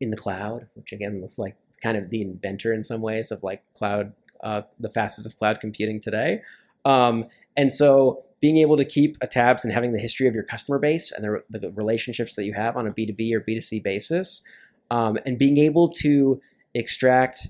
in 0.00 0.10
the 0.10 0.16
cloud, 0.16 0.68
which 0.74 0.92
again 0.92 1.20
was 1.20 1.38
like 1.38 1.56
kind 1.82 1.96
of 1.96 2.10
the 2.10 2.22
inventor 2.22 2.72
in 2.72 2.84
some 2.84 3.00
ways 3.00 3.30
of 3.30 3.42
like 3.42 3.62
cloud, 3.74 4.12
uh, 4.42 4.62
the 4.78 4.90
fastest 4.90 5.26
of 5.26 5.36
cloud 5.38 5.60
computing 5.60 6.00
today. 6.00 6.42
Um, 6.84 7.26
and 7.56 7.72
so 7.72 8.24
being 8.40 8.58
able 8.58 8.76
to 8.76 8.84
keep 8.84 9.16
a 9.20 9.26
tabs 9.26 9.64
and 9.64 9.72
having 9.72 9.92
the 9.92 10.00
history 10.00 10.26
of 10.26 10.34
your 10.34 10.42
customer 10.42 10.78
base 10.78 11.12
and 11.12 11.24
the, 11.48 11.58
the 11.58 11.70
relationships 11.72 12.34
that 12.34 12.44
you 12.44 12.54
have 12.54 12.76
on 12.76 12.86
a 12.86 12.92
B2B 12.92 13.32
or 13.32 13.40
B2C 13.40 13.82
basis, 13.82 14.42
um, 14.90 15.16
and 15.24 15.38
being 15.38 15.58
able 15.58 15.88
to 15.88 16.40
extract 16.74 17.46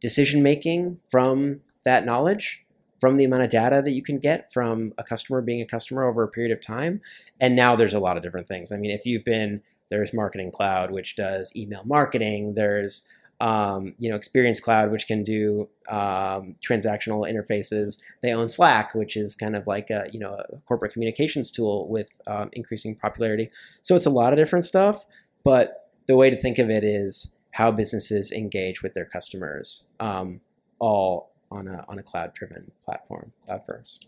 decision 0.00 0.42
making 0.42 0.98
from 1.10 1.60
that 1.84 2.04
knowledge, 2.04 2.64
from 3.00 3.16
the 3.16 3.24
amount 3.24 3.42
of 3.42 3.50
data 3.50 3.80
that 3.84 3.92
you 3.92 4.02
can 4.02 4.18
get 4.18 4.52
from 4.52 4.92
a 4.98 5.04
customer 5.04 5.40
being 5.40 5.60
a 5.62 5.66
customer 5.66 6.08
over 6.08 6.22
a 6.22 6.28
period 6.28 6.52
of 6.52 6.64
time. 6.64 7.00
And 7.40 7.54
now 7.54 7.76
there's 7.76 7.94
a 7.94 8.00
lot 8.00 8.16
of 8.16 8.22
different 8.22 8.48
things. 8.48 8.72
I 8.72 8.76
mean, 8.76 8.90
if 8.90 9.06
you've 9.06 9.24
been, 9.24 9.62
there's 9.90 10.12
Marketing 10.12 10.50
Cloud, 10.50 10.90
which 10.90 11.16
does 11.16 11.54
email 11.56 11.82
marketing, 11.84 12.54
there's 12.54 13.08
um, 13.40 13.94
you 13.98 14.10
know, 14.10 14.16
Experience 14.16 14.60
Cloud, 14.60 14.90
which 14.90 15.06
can 15.06 15.22
do 15.22 15.68
um, 15.88 16.56
transactional 16.60 17.30
interfaces. 17.30 18.00
They 18.20 18.32
own 18.32 18.48
Slack, 18.48 18.94
which 18.94 19.16
is 19.16 19.34
kind 19.34 19.54
of 19.54 19.66
like 19.66 19.90
a 19.90 20.08
you 20.10 20.18
know 20.18 20.34
a 20.34 20.58
corporate 20.66 20.92
communications 20.92 21.50
tool 21.50 21.88
with 21.88 22.10
um, 22.26 22.50
increasing 22.52 22.96
popularity. 22.96 23.50
So 23.80 23.94
it's 23.94 24.06
a 24.06 24.10
lot 24.10 24.32
of 24.32 24.38
different 24.38 24.64
stuff. 24.64 25.04
But 25.44 25.88
the 26.08 26.16
way 26.16 26.30
to 26.30 26.36
think 26.36 26.58
of 26.58 26.68
it 26.68 26.82
is 26.82 27.38
how 27.52 27.70
businesses 27.70 28.32
engage 28.32 28.82
with 28.82 28.94
their 28.94 29.04
customers, 29.04 29.88
um, 30.00 30.40
all 30.80 31.27
on 31.50 31.68
a 31.68 31.84
on 31.88 31.98
a 31.98 32.02
cloud-driven 32.02 32.70
platform, 32.84 33.32
cloud 33.46 33.62
first. 33.66 34.06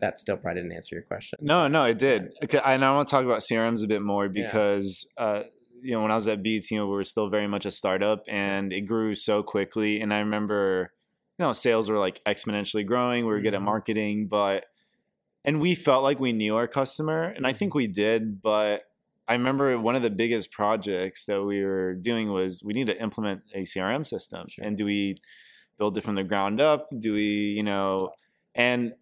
That 0.00 0.18
still 0.20 0.36
probably 0.36 0.60
didn't 0.62 0.76
answer 0.76 0.96
your 0.96 1.02
question. 1.04 1.38
No, 1.40 1.68
no, 1.68 1.84
it 1.84 1.98
did. 1.98 2.32
Okay, 2.42 2.60
and 2.64 2.84
I 2.84 2.92
want 2.94 3.08
to 3.08 3.14
talk 3.14 3.24
about 3.24 3.38
CRMs 3.40 3.84
a 3.84 3.86
bit 3.88 4.02
more 4.02 4.24
Yeah. 4.26 4.42
because 4.42 5.06
uh, 5.16 5.44
you 5.82 5.92
know 5.92 6.02
when 6.02 6.10
I 6.10 6.16
was 6.16 6.28
at 6.28 6.42
Beats, 6.42 6.70
you 6.70 6.78
know, 6.78 6.86
we 6.86 6.92
were 6.94 7.04
still 7.04 7.28
very 7.28 7.46
much 7.46 7.64
a 7.64 7.70
startup, 7.70 8.24
and 8.28 8.72
it 8.72 8.82
grew 8.82 9.14
so 9.14 9.42
quickly. 9.42 10.00
And 10.00 10.12
I 10.12 10.18
remember, 10.18 10.92
you 11.38 11.44
know, 11.44 11.52
sales 11.52 11.88
were 11.88 11.98
like 11.98 12.22
exponentially 12.24 12.84
growing. 12.86 13.24
We 13.24 13.32
were 13.32 13.40
good 13.40 13.54
at 13.54 13.60
Mhm. 13.60 13.64
marketing, 13.64 14.26
but 14.28 14.66
and 15.44 15.60
we 15.60 15.74
felt 15.74 16.02
like 16.02 16.18
we 16.20 16.32
knew 16.32 16.56
our 16.56 16.66
customer, 16.68 17.24
and 17.24 17.46
I 17.46 17.50
Mm-hmm. 17.50 17.58
think 17.58 17.74
we 17.74 17.86
did. 17.86 18.42
But 18.42 18.82
I 19.28 19.32
remember 19.34 19.78
one 19.78 19.94
of 19.96 20.02
the 20.02 20.10
biggest 20.10 20.50
projects 20.50 21.24
that 21.26 21.42
we 21.42 21.64
were 21.64 21.94
doing 21.94 22.30
was 22.30 22.62
we 22.62 22.74
need 22.74 22.88
to 22.88 23.00
implement 23.00 23.42
a 23.54 23.62
CRM 23.64 24.04
system, 24.06 24.48
Sure. 24.48 24.64
and 24.66 24.76
do 24.76 24.84
we 24.84 25.16
build 25.78 25.96
it 25.98 26.02
from 26.02 26.14
the 26.14 26.24
ground 26.24 26.60
up? 26.60 26.88
Do 26.98 27.12
we, 27.12 27.54
you 27.56 27.62
know, 27.62 28.10
and 28.54 28.94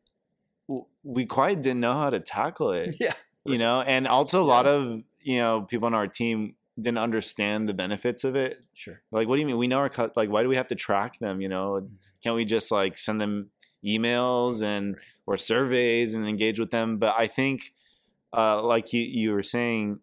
w- 0.68 0.86
we 1.02 1.26
quite 1.26 1.62
didn't 1.62 1.80
know 1.80 1.92
how 1.94 2.10
to 2.10 2.20
tackle 2.20 2.72
it 2.82 2.96
Yeah. 3.00 3.12
you 3.44 3.58
know 3.58 3.80
and 3.80 4.06
also 4.06 4.42
a 4.42 4.44
lot 4.56 4.66
of 4.66 5.02
you 5.20 5.38
know 5.38 5.62
people 5.62 5.86
on 5.86 5.94
our 5.94 6.06
team 6.06 6.54
didn't 6.80 6.98
understand 6.98 7.68
the 7.68 7.74
benefits 7.74 8.24
of 8.24 8.34
it 8.36 8.62
Sure. 8.74 9.00
like 9.10 9.26
what 9.28 9.34
do 9.36 9.40
you 9.40 9.46
mean 9.46 9.58
we 9.58 9.66
know 9.68 9.78
our 9.78 9.88
cut 9.88 10.16
like 10.16 10.30
why 10.30 10.42
do 10.42 10.48
we 10.48 10.56
have 10.56 10.68
to 10.68 10.74
track 10.74 11.18
them 11.18 11.40
you 11.40 11.48
know 11.48 11.80
Mm-hmm. 11.82 11.94
can't 12.22 12.36
we 12.36 12.44
just 12.44 12.70
like 12.72 12.96
send 12.96 13.20
them 13.20 13.50
emails 13.84 14.62
and 14.62 14.96
or 15.26 15.36
surveys 15.36 16.14
and 16.14 16.26
engage 16.26 16.58
with 16.60 16.70
them 16.70 16.98
but 16.98 17.14
i 17.18 17.26
think 17.26 17.74
uh 18.32 18.62
like 18.62 18.92
you 18.92 19.02
you 19.02 19.32
were 19.32 19.42
saying 19.42 19.98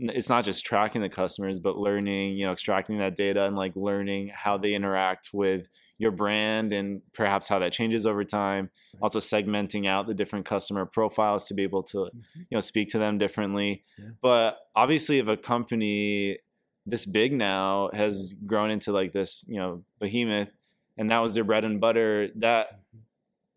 it's 0.00 0.28
not 0.28 0.44
just 0.44 0.64
tracking 0.64 1.02
the 1.02 1.08
customers 1.08 1.58
but 1.60 1.76
learning 1.76 2.36
you 2.36 2.44
know 2.44 2.52
extracting 2.52 2.98
that 2.98 3.16
data 3.16 3.44
and 3.44 3.56
like 3.56 3.72
learning 3.74 4.28
how 4.34 4.56
they 4.56 4.74
interact 4.74 5.30
with 5.32 5.66
your 5.98 6.12
brand 6.12 6.72
and 6.72 7.02
perhaps 7.12 7.48
how 7.48 7.58
that 7.58 7.72
changes 7.72 8.06
over 8.06 8.22
time 8.22 8.70
also 9.00 9.18
segmenting 9.18 9.86
out 9.88 10.06
the 10.06 10.14
different 10.14 10.46
customer 10.46 10.86
profiles 10.86 11.46
to 11.46 11.54
be 11.54 11.62
able 11.64 11.82
to 11.82 11.98
Mhm. 11.98 12.10
you 12.36 12.54
know 12.56 12.60
speak 12.60 12.88
to 12.90 12.98
them 12.98 13.18
differently 13.18 13.82
Yeah. 13.98 14.10
but 14.22 14.58
obviously 14.76 15.18
if 15.18 15.26
a 15.26 15.36
company 15.36 16.38
this 16.86 17.04
big 17.04 17.32
now 17.32 17.90
has 17.92 18.34
grown 18.46 18.70
into 18.70 18.92
like 18.92 19.12
this 19.12 19.44
you 19.48 19.56
know 19.56 19.82
behemoth 19.98 20.50
and 20.96 21.10
that 21.10 21.18
was 21.18 21.34
their 21.34 21.44
bread 21.44 21.64
and 21.64 21.80
butter 21.80 22.28
that 22.36 22.66
Mm-hmm. 22.68 22.98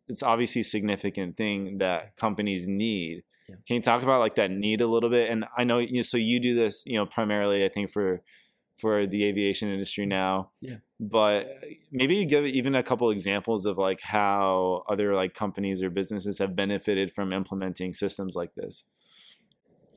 it's 0.10 0.24
obviously 0.24 0.62
a 0.62 0.64
significant 0.64 1.38
thing 1.38 1.78
that 1.78 2.18
companies 2.18 2.68
need 2.68 3.24
Yeah. 3.52 3.56
can 3.68 3.76
you 3.76 3.82
talk 3.82 4.02
about 4.04 4.20
like 4.20 4.36
that 4.36 4.50
need 4.52 4.82
a 4.82 4.88
little 4.88 5.10
bit 5.10 5.30
and 5.30 5.46
i 5.58 5.64
know 5.64 5.78
you 5.80 5.98
know, 5.98 6.02
so 6.04 6.18
you 6.18 6.40
do 6.40 6.56
this 6.56 6.84
you 6.86 6.96
know 6.96 7.06
primarily 7.06 7.64
i 7.64 7.70
think 7.70 7.92
for 7.92 8.22
for 8.80 9.06
the 9.06 9.26
aviation 9.26 9.70
industry 9.70 10.06
now 10.08 10.50
Yeah. 10.62 10.78
but 11.00 11.48
maybe 11.92 12.16
you 12.16 12.26
give 12.26 12.46
even 12.48 12.74
a 12.76 12.82
couple 12.84 13.12
examples 13.12 13.66
of 13.68 13.78
like 13.78 14.02
how 14.02 14.84
other 14.90 15.14
like 15.14 15.36
companies 15.36 15.84
or 15.84 15.90
businesses 15.92 16.40
have 16.40 16.56
benefited 16.56 17.14
from 17.14 17.32
implementing 17.34 17.94
systems 17.94 18.36
like 18.36 18.56
this 18.56 18.84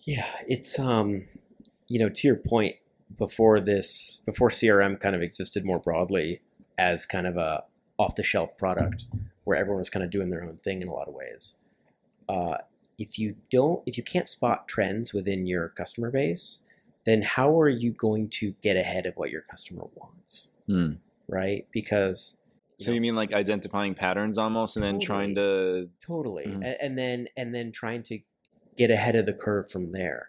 Yeah, 0.07 0.27
it's 0.47 0.79
um, 0.79 1.27
you 1.89 1.99
know, 1.99 2.11
to 2.11 2.27
your 2.29 2.37
point, 2.37 2.77
before 3.17 3.61
this, 3.61 4.21
before 4.27 4.51
CRM 4.51 5.01
kind 5.01 5.15
of 5.15 5.23
existed 5.23 5.65
more 5.65 5.79
broadly 5.79 6.43
as 6.77 7.07
kind 7.07 7.27
of 7.27 7.37
a 7.37 7.65
off-the-shelf 7.99 8.57
product 8.59 9.05
where 9.45 9.57
everyone 9.57 9.79
was 9.79 9.89
kind 9.91 10.05
of 10.05 10.11
doing 10.11 10.31
their 10.31 10.43
own 10.45 10.59
thing 10.65 10.83
in 10.83 10.89
a 10.89 10.93
lot 10.93 11.09
of 11.09 11.15
ways. 11.15 11.57
Uh, 12.29 12.57
if 12.99 13.19
you 13.19 13.37
don't, 13.51 13.83
if 13.87 13.97
you 13.97 14.03
can't 14.03 14.27
spot 14.27 14.69
trends 14.69 15.13
within 15.13 15.47
your 15.47 15.69
customer 15.71 16.11
base, 16.11 16.61
then 17.05 17.23
how 17.23 17.59
are 17.61 17.69
you 17.69 17.91
going 17.93 18.29
to 18.31 18.55
get 18.63 18.77
ahead 18.77 19.07
of 19.07 19.17
what 19.17 19.31
your 19.31 19.43
customer 19.43 19.85
wants, 19.95 20.51
right? 21.29 21.67
Because 21.73 22.41
so 22.79 22.91
you 22.91 23.01
mean 23.01 23.15
like 23.15 23.33
identifying 23.33 23.95
patterns 23.95 24.37
almost 24.39 24.77
and 24.77 24.85
then 24.85 24.99
trying 25.01 25.35
to 25.37 25.89
totally. 26.01 26.47
Mhm. 26.47 26.65
A- 26.65 26.83
and 26.83 26.99
then 26.99 27.29
and 27.37 27.55
then 27.55 27.73
trying 27.73 28.03
to 28.05 28.21
get 28.77 28.91
ahead 28.91 29.15
of 29.17 29.27
the 29.27 29.33
curve 29.33 29.71
from 29.71 29.93
there. 29.93 30.29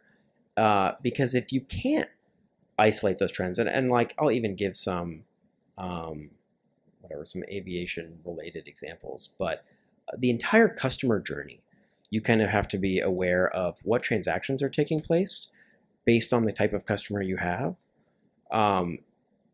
Uh, 0.57 0.93
because 1.01 1.33
if 1.35 1.51
you 1.51 1.61
can't 1.61 2.09
isolate 2.77 3.17
those 3.19 3.31
trends 3.31 3.57
and, 3.57 3.69
and 3.69 3.89
like 3.89 4.13
i'll 4.19 4.31
even 4.31 4.53
give 4.53 4.75
some 4.75 5.23
um, 5.77 6.29
whatever 6.99 7.23
some 7.25 7.41
aviation 7.49 8.19
related 8.25 8.67
examples 8.67 9.29
but 9.39 9.63
uh, 10.09 10.17
the 10.17 10.29
entire 10.29 10.67
customer 10.67 11.19
journey 11.21 11.61
you 12.15 12.21
kind 12.21 12.41
of 12.41 12.49
have 12.49 12.67
to 12.67 12.77
be 12.77 12.99
aware 12.99 13.49
of 13.49 13.79
what 13.83 14.01
transactions 14.01 14.63
are 14.63 14.69
taking 14.69 15.01
place 15.01 15.49
based 16.05 16.33
on 16.33 16.45
the 16.45 16.51
type 16.51 16.73
of 16.73 16.85
customer 16.85 17.21
you 17.21 17.37
have 17.37 17.75
um, 18.51 18.99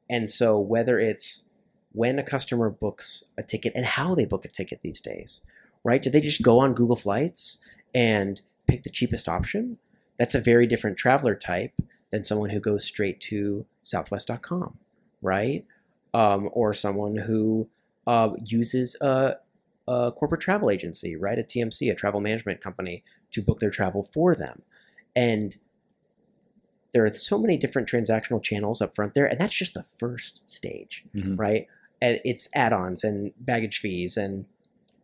and 0.09 0.29
so 0.29 0.59
whether 0.59 0.99
it's 0.99 1.49
when 1.93 2.19
a 2.19 2.23
customer 2.23 2.69
books 2.69 3.23
a 3.37 3.43
ticket 3.43 3.73
and 3.75 3.85
how 3.85 4.15
they 4.15 4.25
book 4.25 4.45
a 4.45 4.49
ticket 4.49 4.81
these 4.81 5.01
days, 5.01 5.41
right? 5.83 6.01
Do 6.01 6.09
they 6.09 6.21
just 6.21 6.41
go 6.41 6.59
on 6.59 6.73
Google 6.73 6.95
Flights 6.95 7.59
and 7.93 8.41
pick 8.67 8.83
the 8.83 8.89
cheapest 8.89 9.27
option? 9.27 9.77
That's 10.17 10.35
a 10.35 10.41
very 10.41 10.67
different 10.67 10.97
traveler 10.97 11.35
type 11.35 11.73
than 12.11 12.23
someone 12.23 12.49
who 12.49 12.59
goes 12.59 12.85
straight 12.85 13.19
to 13.21 13.65
southwest.com, 13.83 14.77
right? 15.21 15.65
Um, 16.13 16.49
or 16.51 16.73
someone 16.73 17.15
who 17.15 17.69
uh, 18.05 18.31
uses 18.43 18.95
a, 19.01 19.37
a 19.91 20.11
corporate 20.11 20.41
travel 20.41 20.69
agency, 20.69 21.15
right? 21.15 21.37
A 21.37 21.43
TMC, 21.43 21.91
a 21.91 21.95
travel 21.95 22.21
management 22.21 22.61
company, 22.61 23.03
to 23.31 23.41
book 23.41 23.59
their 23.59 23.69
travel 23.69 24.03
for 24.03 24.35
them. 24.35 24.61
And 25.15 25.57
there 26.93 27.05
are 27.05 27.13
so 27.13 27.37
many 27.37 27.57
different 27.57 27.87
transactional 27.87 28.43
channels 28.43 28.81
up 28.81 28.95
front 28.95 29.13
there, 29.13 29.25
and 29.25 29.39
that's 29.39 29.53
just 29.53 29.73
the 29.73 29.83
first 29.83 30.41
stage 30.49 31.03
right? 31.37 31.67
And 32.01 32.19
it's 32.23 32.49
add-ons 32.55 33.03
and 33.03 33.31
baggage 33.39 33.79
fees 33.79 34.17
and 34.17 34.45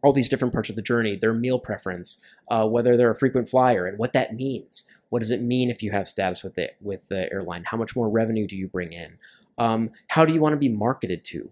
all 0.02 0.14
these 0.14 0.30
different 0.30 0.54
parts 0.54 0.70
of 0.70 0.76
the 0.76 0.82
journey. 0.82 1.16
Their 1.16 1.34
meal 1.34 1.60
preference, 1.60 2.24
uh, 2.50 2.68
whether 2.68 2.98
they're 2.98 3.12
a 3.12 3.16
frequent 3.16 3.50
flyer, 3.50 3.86
and 3.86 3.98
what 3.98 4.14
that 4.14 4.36
means. 4.36 4.90
What 5.10 5.20
does 5.20 5.32
it 5.32 5.42
mean 5.42 5.70
if 5.70 5.82
you 5.82 5.92
have 5.92 6.08
status 6.08 6.44
with 6.44 6.58
it 6.58 6.76
with 6.82 7.08
the 7.08 7.32
airline? 7.32 7.64
How 7.66 7.78
much 7.78 7.96
more 7.96 8.10
revenue 8.10 8.48
do 8.48 8.58
you 8.58 8.68
bring 8.68 8.92
in? 8.92 9.18
Um, 9.58 9.92
how 10.10 10.26
do 10.26 10.34
you 10.34 10.42
want 10.42 10.54
to 10.54 10.58
be 10.58 10.70
marketed 10.70 11.24
to? 11.26 11.52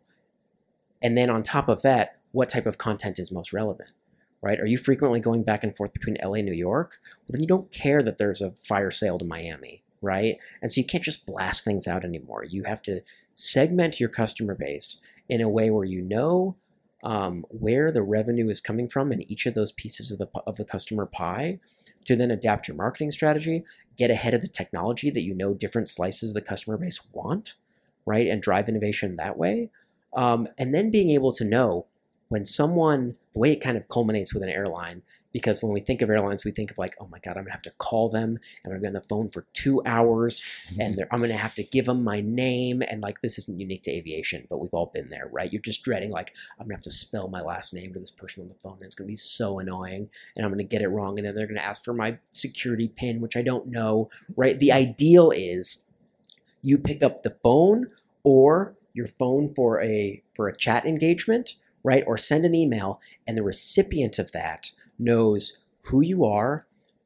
And 1.01 1.17
then 1.17 1.29
on 1.29 1.43
top 1.43 1.69
of 1.69 1.81
that, 1.83 2.17
what 2.35 2.49
type 2.49 2.65
of 2.65 2.77
content 2.77 3.17
is 3.17 3.31
most 3.31 3.53
relevant? 3.53 3.91
Right? 4.41 4.59
Are 4.59 4.67
you 4.67 4.77
frequently 4.77 5.19
going 5.19 5.43
back 5.43 5.63
and 5.63 5.75
forth 5.75 5.93
between 5.93 6.17
LA 6.21 6.33
and 6.33 6.45
New 6.45 6.53
York? 6.53 6.99
Well, 7.21 7.33
then 7.33 7.41
you 7.41 7.47
don't 7.47 7.71
care 7.71 8.03
that 8.03 8.19
there's 8.19 8.41
a 8.41 8.51
fire 8.51 8.91
sale 8.91 9.17
to 9.17 9.25
Miami, 9.25 9.81
right? 10.01 10.37
And 10.61 10.71
so 10.71 10.81
you 10.81 10.85
can't 10.85 11.03
just 11.03 11.25
blast 11.25 11.63
things 11.65 11.87
out 11.87 12.03
anymore. 12.03 12.43
You 12.43 12.63
have 12.65 12.81
to 12.83 13.01
segment 13.33 13.99
your 13.99 14.09
customer 14.09 14.53
base 14.53 15.01
in 15.27 15.41
a 15.41 15.49
way 15.49 15.71
where 15.71 15.85
you 15.85 16.01
know 16.01 16.57
um, 17.03 17.45
where 17.49 17.91
the 17.91 18.01
revenue 18.01 18.49
is 18.49 18.59
coming 18.59 18.87
from 18.87 19.11
in 19.11 19.29
each 19.31 19.45
of 19.45 19.53
those 19.53 19.71
pieces 19.71 20.11
of 20.11 20.17
the 20.17 20.27
of 20.47 20.57
the 20.57 20.65
customer 20.65 21.05
pie, 21.05 21.59
to 22.05 22.15
then 22.15 22.31
adapt 22.31 22.67
your 22.67 22.75
marketing 22.75 23.11
strategy, 23.11 23.63
get 23.97 24.11
ahead 24.11 24.33
of 24.33 24.41
the 24.41 24.47
technology 24.47 25.09
that 25.11 25.21
you 25.21 25.33
know 25.33 25.53
different 25.53 25.89
slices 25.89 26.31
of 26.31 26.33
the 26.33 26.41
customer 26.41 26.77
base 26.77 26.99
want, 27.13 27.53
right, 28.05 28.27
and 28.27 28.41
drive 28.41 28.67
innovation 28.67 29.15
that 29.15 29.37
way, 29.37 29.69
um, 30.15 30.47
and 30.57 30.73
then 30.73 30.91
being 30.91 31.11
able 31.11 31.31
to 31.31 31.45
know 31.45 31.85
when 32.29 32.45
someone 32.45 33.15
the 33.33 33.39
way 33.39 33.51
it 33.51 33.61
kind 33.61 33.77
of 33.77 33.87
culminates 33.89 34.33
with 34.33 34.43
an 34.43 34.49
airline 34.49 35.01
because 35.35 35.61
when 35.61 35.73
we 35.73 35.81
think 35.81 36.01
of 36.01 36.09
airlines, 36.09 36.45
we 36.45 36.51
think 36.51 36.71
of 36.71 36.77
like, 36.77 36.95
oh 36.97 37.09
my 37.11 37.19
God, 37.19 37.31
I'm 37.35 37.43
gonna 37.43 37.51
have 37.51 37.61
to 37.63 37.71
call 37.77 38.07
them 38.07 38.39
and 38.63 38.73
I'm 38.73 38.79
gonna 38.79 38.79
be 38.79 38.87
on 38.87 38.93
the 38.93 39.01
phone 39.01 39.29
for 39.29 39.45
two 39.53 39.81
hours 39.85 40.41
and 40.79 40.95
mm-hmm. 40.95 41.13
I'm 41.13 41.19
gonna 41.19 41.35
have 41.35 41.55
to 41.55 41.63
give 41.63 41.87
them 41.87 42.05
my 42.05 42.21
name. 42.21 42.81
And 42.81 43.01
like, 43.01 43.19
this 43.19 43.37
isn't 43.39 43.59
unique 43.59 43.83
to 43.83 43.91
aviation, 43.91 44.47
but 44.49 44.59
we've 44.59 44.73
all 44.73 44.91
been 44.93 45.09
there, 45.09 45.29
right? 45.33 45.51
You're 45.51 45.61
just 45.61 45.83
dreading, 45.83 46.09
like, 46.09 46.33
I'm 46.57 46.67
gonna 46.67 46.75
have 46.75 46.83
to 46.83 46.91
spell 46.93 47.27
my 47.27 47.41
last 47.41 47.73
name 47.73 47.91
to 47.91 47.99
this 47.99 48.11
person 48.11 48.43
on 48.43 48.47
the 48.47 48.55
phone. 48.63 48.75
And 48.75 48.83
it's 48.83 48.95
gonna 48.95 49.09
be 49.09 49.15
so 49.17 49.59
annoying 49.59 50.09
and 50.37 50.45
I'm 50.45 50.53
gonna 50.53 50.63
get 50.63 50.81
it 50.81 50.87
wrong. 50.87 51.19
And 51.19 51.27
then 51.27 51.35
they're 51.35 51.47
gonna 51.47 51.59
ask 51.59 51.83
for 51.83 51.93
my 51.93 52.17
security 52.31 52.87
pin, 52.87 53.19
which 53.19 53.35
I 53.35 53.41
don't 53.41 53.67
know, 53.67 54.09
right? 54.37 54.57
The 54.57 54.71
ideal 54.71 55.31
is 55.31 55.85
you 56.61 56.77
pick 56.77 57.03
up 57.03 57.23
the 57.23 57.35
phone 57.43 57.87
or 58.23 58.77
your 58.93 59.07
phone 59.07 59.53
for 59.53 59.81
a 59.81 60.23
for 60.33 60.47
a 60.47 60.55
chat 60.55 60.85
engagement 60.85 61.55
right 61.85 62.03
or 62.07 62.17
send 62.17 62.43
an 62.45 62.55
email 62.55 62.99
and 63.27 63.37
the 63.37 63.43
recipient 63.43 64.17
of 64.19 64.31
that 64.31 64.71
knows 64.97 65.59
who 65.83 66.01
you 66.01 66.25
are, 66.25 66.65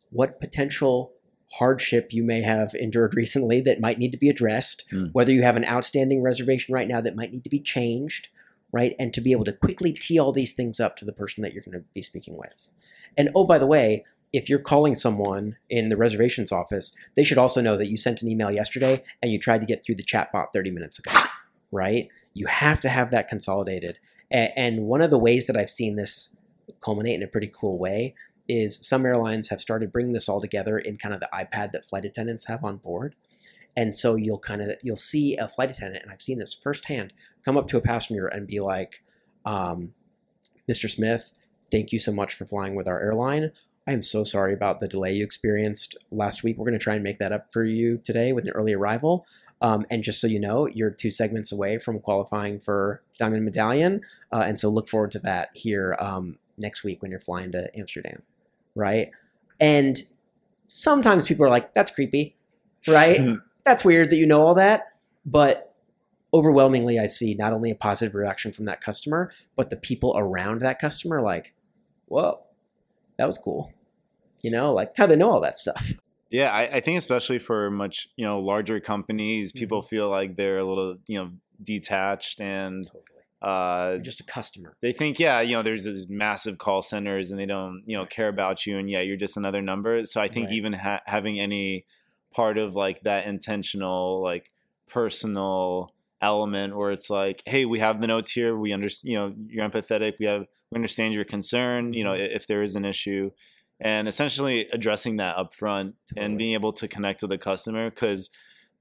what 0.10 0.40
potential 0.40 1.12
hardship 1.54 2.14
you 2.14 2.24
may 2.24 2.42
have 2.42 2.74
endured 2.76 3.14
recently 3.24 3.60
that 3.62 3.82
might 3.82 4.00
need 4.00 4.12
to 4.12 4.18
be 4.18 4.30
addressed, 4.30 4.86
Mm. 4.92 5.12
whether 5.14 5.32
you 5.32 5.44
have 5.44 5.58
an 5.58 5.66
outstanding 5.66 6.22
reservation 6.22 6.74
right 6.74 6.88
now 6.88 7.02
that 7.02 7.16
might 7.16 7.32
need 7.34 7.44
to 7.44 7.50
be 7.50 7.60
changed, 7.60 8.30
right? 8.72 8.96
And 9.00 9.14
to 9.14 9.22
be 9.22 9.32
able 9.32 9.46
to 9.46 9.54
quickly 9.54 9.92
tee 9.92 10.18
all 10.20 10.32
these 10.32 10.54
things 10.54 10.80
up 10.80 10.96
to 10.98 11.06
the 11.06 11.12
person 11.14 11.42
that 11.42 11.54
you're 11.54 11.64
going 11.64 11.80
to 11.80 11.86
be 11.94 12.02
speaking 12.02 12.38
with. 12.38 12.70
And 13.18 13.30
oh, 13.36 13.46
by 13.46 13.58
the 13.58 13.66
way, 13.68 14.06
if 14.32 14.48
you're 14.48 14.60
calling 14.60 14.94
someone 14.96 15.58
in 15.70 15.90
the 15.90 15.98
reservations 15.98 16.52
office, 16.52 16.96
they 17.16 17.24
should 17.24 17.40
also 17.40 17.62
know 17.62 17.76
that 17.78 17.90
you 17.90 17.98
sent 17.98 18.22
an 18.22 18.28
email 18.30 18.52
yesterday 18.52 19.04
and 19.22 19.32
you 19.32 19.40
tried 19.40 19.60
to 19.62 19.66
get 19.66 19.84
through 19.84 19.96
the 19.96 20.04
chatbot 20.04 20.54
30 20.54 20.70
minutes 20.70 21.00
ago, 21.00 21.12
right? 21.72 22.08
You 22.36 22.46
have 22.46 22.80
to 22.82 22.90
have 22.90 23.10
that 23.10 23.28
consolidated. 23.28 23.98
And 24.32 24.84
one 24.84 25.02
of 25.02 25.10
the 25.10 25.18
ways 25.18 25.48
that 25.48 25.58
I've 25.58 25.70
seen 25.70 25.96
this 25.96 26.36
culminate 26.82 27.16
in 27.16 27.24
a 27.24 27.28
pretty 27.28 27.52
cool 27.54 27.78
way 27.78 28.14
is 28.48 28.80
some 28.82 29.06
airlines 29.06 29.50
have 29.50 29.62
started 29.62 29.92
bringing 29.92 30.14
this 30.14 30.28
all 30.28 30.42
together 30.42 30.78
in 30.78 30.98
kind 30.98 31.14
of 31.14 31.20
the 31.20 31.30
iPad 31.34 31.72
that 31.72 31.86
flight 31.86 32.06
attendants 32.06 32.46
have 32.46 32.64
on 32.64 32.78
board. 32.78 33.16
And 33.78 33.96
so 33.96 34.16
you'll 34.16 34.40
kind 34.40 34.62
of 34.62 34.76
you'll 34.82 34.98
see 34.98 35.38
a 35.38 35.48
flight 35.48 35.70
attendant, 35.70 36.04
and 36.04 36.12
I've 36.12 36.22
seen 36.22 36.40
this 36.40 36.54
firsthand, 36.54 37.14
come 37.46 37.58
up 37.58 37.68
to 37.70 37.78
a 37.78 37.82
passenger 37.82 38.28
and 38.28 38.48
be 38.48 38.60
like, 38.60 39.04
um, 39.46 39.94
"Mr. 40.68 40.90
Smith, 40.90 41.32
thank 41.72 41.92
you 41.92 42.00
so 42.00 42.12
much 42.12 42.34
for 42.34 42.46
flying 42.46 42.76
with 42.76 42.88
our 42.88 43.00
airline. 43.00 43.52
I 43.88 43.94
am 43.94 44.04
so 44.04 44.24
sorry 44.24 44.54
about 44.54 44.80
the 44.80 44.88
delay 44.88 45.14
you 45.14 45.24
experienced 45.24 45.98
last 46.12 46.44
week. 46.44 46.58
We're 46.58 46.66
going 46.66 46.78
to 46.78 46.84
try 46.84 46.96
and 46.96 47.04
make 47.04 47.20
that 47.20 47.32
up 47.32 47.54
for 47.54 47.64
you 47.64 48.02
today 48.04 48.34
with 48.34 48.46
an 48.46 48.52
early 48.52 48.74
arrival. 48.74 49.26
Um, 49.62 49.86
and 49.90 50.04
just 50.04 50.22
so 50.22 50.28
you 50.28 50.40
know, 50.40 50.68
you're 50.68 50.92
two 50.92 51.12
segments 51.12 51.52
away 51.52 51.80
from 51.80 52.00
qualifying 52.00 52.60
for 52.60 53.02
Diamond 53.18 53.46
Medallion. 53.46 54.02
Uh, 54.32 54.42
and 54.46 54.60
so 54.60 54.70
look 54.70 54.88
forward 54.88 55.12
to 55.14 55.20
that 55.20 55.50
here 55.54 55.96
um, 56.00 56.38
next 56.58 56.84
week 56.84 57.02
when 57.02 57.12
you're 57.12 57.20
flying 57.20 57.52
to 57.52 57.70
Amsterdam, 57.78 58.22
right? 58.76 59.12
And 59.60 60.04
sometimes 60.66 61.28
people 61.28 61.46
are 61.46 61.50
like, 61.50 61.74
that's 61.74 61.92
creepy, 61.92 62.36
right? 62.88 63.20
that's 63.66 63.84
weird 63.84 64.10
that 64.12 64.18
you 64.18 64.28
know 64.28 64.42
all 64.42 64.56
that. 64.56 64.94
But 65.26 65.74
overwhelmingly, 66.34 67.00
I 67.00 67.08
see 67.08 67.34
not 67.34 67.54
only 67.54 67.72
a 67.72 67.76
positive 67.76 68.14
reaction 68.16 68.52
from 68.52 68.66
that 68.66 68.82
customer, 68.82 69.32
but 69.56 69.70
the 69.70 69.76
people 69.76 70.14
around 70.16 70.62
that 70.62 70.80
customer 70.80 71.22
like, 71.22 71.54
whoa, 72.06 72.40
that 73.18 73.26
was 73.26 73.38
cool. 73.38 73.74
You 74.44 74.52
know, 74.52 74.74
like 74.74 74.96
how 74.96 75.08
they 75.08 75.16
know 75.16 75.32
all 75.32 75.42
that 75.42 75.58
stuff. 75.58 75.94
Yeah, 76.30 76.52
I, 76.52 76.76
I 76.76 76.80
think 76.80 76.98
especially 77.00 77.40
for 77.40 77.72
much 77.72 78.08
you 78.16 78.26
know 78.26 78.40
larger 78.40 78.80
companies, 78.80 79.52
Mm-hmm. 79.52 79.60
people 79.60 79.82
feel 79.82 80.10
like 80.10 80.36
they're 80.38 80.60
a 80.60 80.64
little 80.64 80.98
you 81.08 81.18
know 81.18 81.32
detached 81.64 82.40
and. 82.40 82.90
Uh, 83.42 83.98
just 84.00 84.20
a 84.20 84.24
customer. 84.24 84.76
they 84.82 84.92
think 84.92 85.18
yeah 85.20 85.40
you 85.40 85.56
know 85.56 85.62
there's 85.64 85.86
these 85.86 86.08
massive 86.10 86.58
call 86.58 86.82
centers 86.82 87.32
and 87.32 87.40
they 87.40 87.46
don't 87.46 87.84
you 87.86 87.96
know 87.98 88.06
care 88.06 88.28
about 88.28 88.66
you 88.66 88.78
and 88.78 88.90
yeah 88.90 89.00
you're 89.02 89.16
just 89.18 89.38
another 89.38 89.62
number. 89.62 90.06
So 90.06 90.20
I 90.22 90.28
think 90.28 90.48
Right. 90.48 90.56
even 90.56 90.74
ha- 90.74 91.02
having 91.06 91.40
any 91.40 91.86
part 92.34 92.58
of 92.58 92.76
like 92.76 93.02
that 93.04 93.26
intentional 93.26 94.22
like 94.22 94.52
personal 95.04 95.94
element 96.22 96.76
where 96.76 96.92
it's 96.92 97.10
like 97.10 97.42
hey 97.46 97.64
we 97.66 97.80
have 97.80 98.02
the 98.02 98.08
notes 98.08 98.30
here 98.32 98.58
we 98.58 98.74
understand 98.74 99.10
you 99.12 99.18
know 99.18 99.34
you're 99.48 99.68
empathetic 99.68 100.20
we 100.20 100.26
have 100.26 100.46
we 100.70 100.76
understand 100.76 101.14
your 101.14 101.24
concern 101.24 101.94
you 101.94 102.04
know 102.04 102.12
Mm-hmm. 102.12 102.36
if 102.36 102.46
there 102.46 102.62
is 102.62 102.76
an 102.76 102.84
issue 102.84 103.32
and 103.80 104.08
essentially 104.10 104.68
addressing 104.74 105.16
that 105.18 105.38
up 105.38 105.56
front 105.56 105.96
Totally. 106.10 106.26
and 106.26 106.38
being 106.38 106.54
able 106.54 106.74
to 106.74 106.88
connect 106.90 107.22
with 107.22 107.32
the 107.32 107.38
customer 107.38 107.90
because 107.90 108.30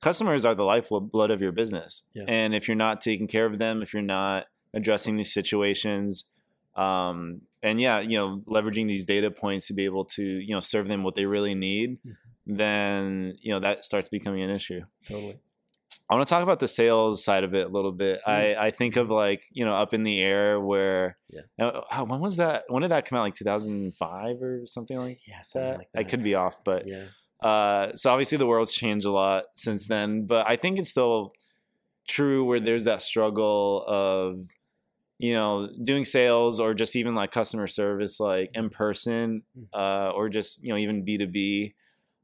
customers 0.01 0.45
are 0.45 0.55
the 0.55 0.65
lifeblood 0.65 1.31
of 1.31 1.41
your 1.41 1.53
business 1.53 2.03
Yeah. 2.15 2.25
and 2.29 2.55
if 2.55 2.69
you're 2.69 2.77
not 2.77 3.01
taking 3.01 3.27
care 3.29 3.47
of 3.47 3.59
them 3.59 3.83
if 3.83 3.93
you're 3.93 4.03
not 4.03 4.47
addressing 4.75 5.17
these 5.17 5.33
situations 5.33 6.25
um, 6.77 7.41
and 7.63 7.81
yeah 7.81 7.99
you 8.01 8.17
know 8.19 8.43
leveraging 8.47 8.87
these 8.89 9.05
data 9.07 9.31
points 9.31 9.67
to 9.69 9.75
be 9.75 9.85
able 9.85 10.05
to 10.05 10.23
you 10.23 10.55
know 10.55 10.61
serve 10.61 10.87
them 10.89 11.03
what 11.03 11.15
they 11.17 11.25
really 11.27 11.55
need 11.55 11.99
Mhm. 12.07 12.17
then 12.47 13.37
you 13.41 13.53
know 13.53 13.61
that 13.61 13.85
starts 13.85 14.09
becoming 14.09 14.43
an 14.43 14.51
issue 14.51 14.83
Totally. 15.07 15.39
I 16.11 16.15
want 16.15 16.27
to 16.27 16.31
talk 16.33 16.43
about 16.43 16.59
the 16.61 16.69
sales 16.69 17.23
side 17.23 17.45
of 17.45 17.55
it 17.55 17.67
a 17.67 17.69
little 17.69 17.93
bit. 17.93 18.21
I, 18.27 18.55
I 18.55 18.71
think 18.71 18.97
of 18.97 19.11
like 19.11 19.43
you 19.53 19.63
know 19.67 19.75
up 19.75 19.93
in 19.93 20.05
the 20.05 20.21
air 20.23 20.59
where 20.59 21.19
Yeah. 21.29 21.43
Now, 21.59 21.85
how, 21.91 22.05
when 22.05 22.21
was 22.21 22.37
that? 22.37 22.65
When 22.69 22.81
did 22.81 22.91
that 22.93 23.05
come 23.05 23.19
out? 23.19 23.23
Like 23.23 23.35
2005 23.35 24.43
or 24.43 24.63
something 24.67 24.97
like 24.97 25.21
Yeah, 25.27 25.43
something 25.43 25.71
that. 25.71 25.79
like 25.79 25.89
I 25.95 26.05
could 26.05 26.23
be 26.23 26.35
off, 26.35 26.65
but 26.65 26.89
Yeah. 26.89 27.05
Uh, 27.41 27.95
so 27.95 28.11
obviously 28.11 28.39
the 28.39 28.47
world's 28.47 28.73
changed 28.73 29.07
a 29.07 29.11
lot 29.11 29.45
since 29.57 29.87
then. 29.87 30.27
But 30.27 30.49
I 30.49 30.57
think 30.57 30.79
it's 30.79 30.91
still 30.91 31.33
true 32.07 32.45
where 32.45 32.61
there's 32.61 32.87
that 32.87 33.03
struggle 33.03 33.85
of 33.87 34.49
you 35.19 35.35
know 35.35 35.69
doing 35.85 36.05
sales 36.05 36.59
or 36.61 36.75
just 36.75 36.97
even 36.97 37.15
like 37.15 37.33
customer 37.33 37.67
service 37.67 38.19
like 38.21 38.51
in 38.55 38.71
person 38.71 39.43
Mhm. 39.59 39.67
uh, 39.75 40.11
or 40.13 40.29
just 40.29 40.63
you 40.63 40.71
know 40.71 40.79
even 40.79 41.05
b2b 41.05 41.75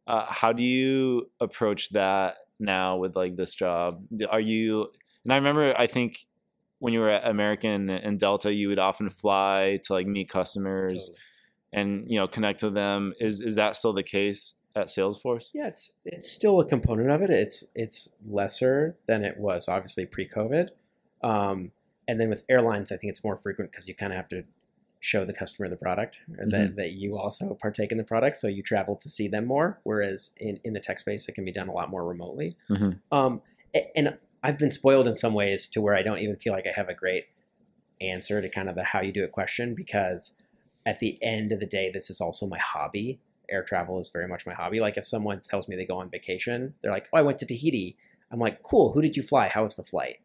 uh, 0.07 0.25
how 0.27 0.53
do 0.53 0.63
you 0.63 1.31
approach 1.41 1.91
that 1.91 2.37
now 2.59 2.97
with 2.97 3.17
like 3.17 3.37
this 3.37 3.55
job 3.55 4.03
are 4.31 4.41
you 4.41 4.87
and 5.25 5.33
i 5.33 5.37
remember 5.37 5.75
i 5.77 5.87
think 5.87 6.25
when 6.79 6.93
you 6.95 7.01
were 7.01 7.11
at 7.11 7.27
american 7.27 7.91
and 7.91 8.21
delta 8.21 8.53
you 8.53 8.69
would 8.69 8.79
often 8.79 9.09
fly 9.11 9.81
to 9.85 9.93
like 9.93 10.07
meet 10.07 10.29
customers 10.29 11.09
Totally. 11.09 11.19
and 11.73 12.11
you 12.11 12.19
know 12.19 12.29
connect 12.29 12.63
with 12.63 12.75
them 12.75 13.13
is 13.21 13.43
is 13.43 13.57
that 13.57 13.77
still 13.77 13.93
the 13.93 14.03
case 14.05 14.55
at 14.77 14.87
salesforce 14.89 15.51
Yeah, 15.55 15.69
it's 15.69 15.93
it's 16.05 16.31
still 16.31 16.61
a 16.61 16.65
component 16.65 17.11
of 17.11 17.23
it. 17.23 17.31
It's 17.31 17.65
it's 17.75 18.11
lesser 18.27 18.97
than 19.07 19.25
it 19.25 19.39
was 19.39 19.69
obviously 19.69 20.07
pre-COVID, 20.07 20.71
um, 21.23 21.73
and 22.07 22.21
then 22.21 22.29
with 22.29 22.45
airlines, 22.49 22.93
I 22.93 22.97
think 22.97 23.11
it's 23.11 23.25
more 23.25 23.37
frequent 23.37 23.71
because 23.71 23.89
you 23.89 23.95
kind 23.95 24.13
of 24.13 24.17
have 24.17 24.29
to 24.29 24.45
show 25.01 25.25
the 25.27 25.35
customer 25.35 25.69
the 25.69 25.77
product 25.77 26.21
or 26.39 26.47
that, 26.49 26.77
that 26.77 26.93
you 26.93 27.15
also 27.15 27.55
partake 27.61 27.93
in 27.93 27.99
the 27.99 28.05
product, 28.05 28.37
so 28.37 28.49
you 28.49 28.63
travel 28.63 28.97
to 28.97 29.11
see 29.11 29.29
them 29.29 29.45
more. 29.45 29.81
Whereas 29.85 30.31
in 30.39 30.61
in 30.65 30.73
the 30.73 30.81
tech 30.81 30.99
space, 30.99 31.29
it 31.29 31.33
can 31.33 31.45
be 31.45 31.53
done 31.53 31.69
a 31.69 31.73
lot 31.73 31.91
more 31.91 32.05
remotely. 32.05 32.57
Mhm. 32.71 33.01
Um, 33.13 33.43
and 33.95 34.19
I've 34.43 34.59
been 34.59 34.71
spoiled 34.71 35.07
in 35.07 35.15
some 35.15 35.35
ways 35.35 35.67
to 35.69 35.81
where 35.81 35.95
I 35.95 36.03
don't 36.03 36.19
even 36.19 36.37
feel 36.37 36.53
like 36.53 36.67
I 36.67 36.73
have 36.75 36.89
a 36.89 36.95
great 36.95 37.27
answer 38.01 38.43
to 38.43 38.49
kind 38.49 38.69
of 38.69 38.75
the 38.75 38.85
how 38.85 39.01
you 39.01 39.13
do 39.13 39.25
it 39.25 39.33
question 39.33 39.75
because 39.75 40.41
at 40.87 41.01
the 41.01 41.19
end 41.23 41.53
of 41.53 41.61
the 41.61 41.67
day, 41.67 41.91
this 41.91 42.11
is 42.11 42.21
also 42.21 42.47
my 42.47 42.59
hobby. 42.59 43.21
Air 43.51 43.63
travel 43.63 43.99
is 44.01 44.11
very 44.11 44.27
much 44.29 44.47
my 44.47 44.55
hobby. 44.55 44.81
Like 44.81 44.97
if 44.97 45.05
someone 45.05 45.39
tells 45.41 45.69
me 45.69 45.77
they 45.77 45.85
go 45.87 45.99
on 45.99 46.11
vacation, 46.11 46.75
they're 46.83 46.93
like, 46.93 47.07
"Oh, 47.13 47.19
I 47.19 47.23
went 47.23 47.39
to 47.41 47.47
Tahiti." 47.47 47.97
I'm 48.31 48.39
like, 48.41 48.63
"Cool. 48.63 48.93
Who 48.93 49.03
did 49.03 49.17
you 49.17 49.23
fly? 49.23 49.49
How 49.49 49.65
was 49.65 49.77
the 49.77 49.85
flight?" 49.85 50.17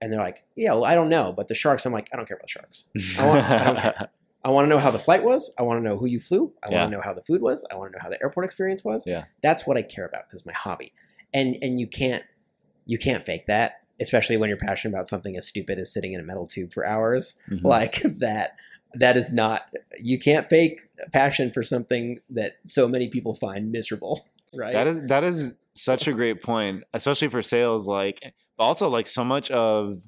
And 0.00 0.12
they're 0.12 0.20
like, 0.20 0.44
"Yeah, 0.56 0.72
well, 0.72 0.84
I 0.84 0.94
don't 0.94 1.08
know, 1.08 1.32
but 1.32 1.48
the 1.48 1.54
sharks." 1.54 1.86
I'm 1.86 1.92
like, 1.92 2.08
"I 2.12 2.16
don't 2.16 2.26
care 2.26 2.36
about 2.36 2.46
the 2.46 2.48
sharks. 2.48 2.84
I 3.18 3.26
want- 3.26 3.44
I. 3.44 4.06
I 4.46 4.50
want 4.50 4.66
to 4.66 4.68
know 4.68 4.78
how 4.78 4.90
the 4.90 4.98
flight 4.98 5.24
was. 5.24 5.54
I 5.58 5.62
want 5.62 5.78
to 5.82 5.82
know 5.88 5.96
who 5.96 6.04
you 6.04 6.20
flew. 6.20 6.52
I 6.62 6.68
Yeah. 6.70 6.80
want 6.80 6.92
to 6.92 6.98
know 6.98 7.02
how 7.02 7.14
the 7.14 7.22
food 7.22 7.40
was. 7.40 7.64
I 7.70 7.76
want 7.76 7.92
to 7.92 7.96
know 7.96 8.02
how 8.02 8.10
the 8.10 8.20
airport 8.22 8.44
experience 8.44 8.84
was. 8.84 9.06
Yeah. 9.06 9.24
That's 9.42 9.66
what 9.66 9.78
I 9.78 9.82
care 9.82 10.04
about 10.04 10.28
because 10.28 10.44
my 10.44 10.52
hobby. 10.52 10.92
And 11.32 11.56
and 11.62 11.80
you 11.80 11.86
can't 11.86 12.24
you 12.84 12.98
can't 12.98 13.24
fake 13.24 13.46
that, 13.46 13.80
especially 14.02 14.36
when 14.36 14.50
you're 14.50 14.58
passionate 14.58 14.94
about 14.94 15.08
something 15.08 15.34
as 15.38 15.46
stupid 15.48 15.78
as 15.78 15.90
sitting 15.90 16.12
in 16.12 16.20
a 16.20 16.22
metal 16.22 16.46
tube 16.46 16.74
for 16.74 16.84
hours. 16.84 17.38
Mhm. 17.48 17.62
Like 17.64 18.02
that 18.18 18.56
that 18.96 19.16
is 19.16 19.32
not 19.32 19.72
you 20.00 20.18
can't 20.18 20.48
fake 20.48 20.82
passion 21.12 21.50
for 21.50 21.62
something 21.62 22.20
that 22.30 22.56
so 22.64 22.88
many 22.88 23.08
people 23.08 23.34
find 23.34 23.70
miserable, 23.72 24.26
right? 24.54 24.72
That 24.72 24.86
is 24.86 25.00
that 25.06 25.24
is 25.24 25.54
such 25.74 26.08
a 26.08 26.12
great 26.20 26.42
point, 26.42 26.84
especially 26.92 27.28
for 27.28 27.42
sales. 27.42 27.86
Like, 27.86 28.34
but 28.56 28.64
also 28.64 28.88
like 28.88 29.06
so 29.06 29.24
much 29.24 29.50
of 29.50 30.02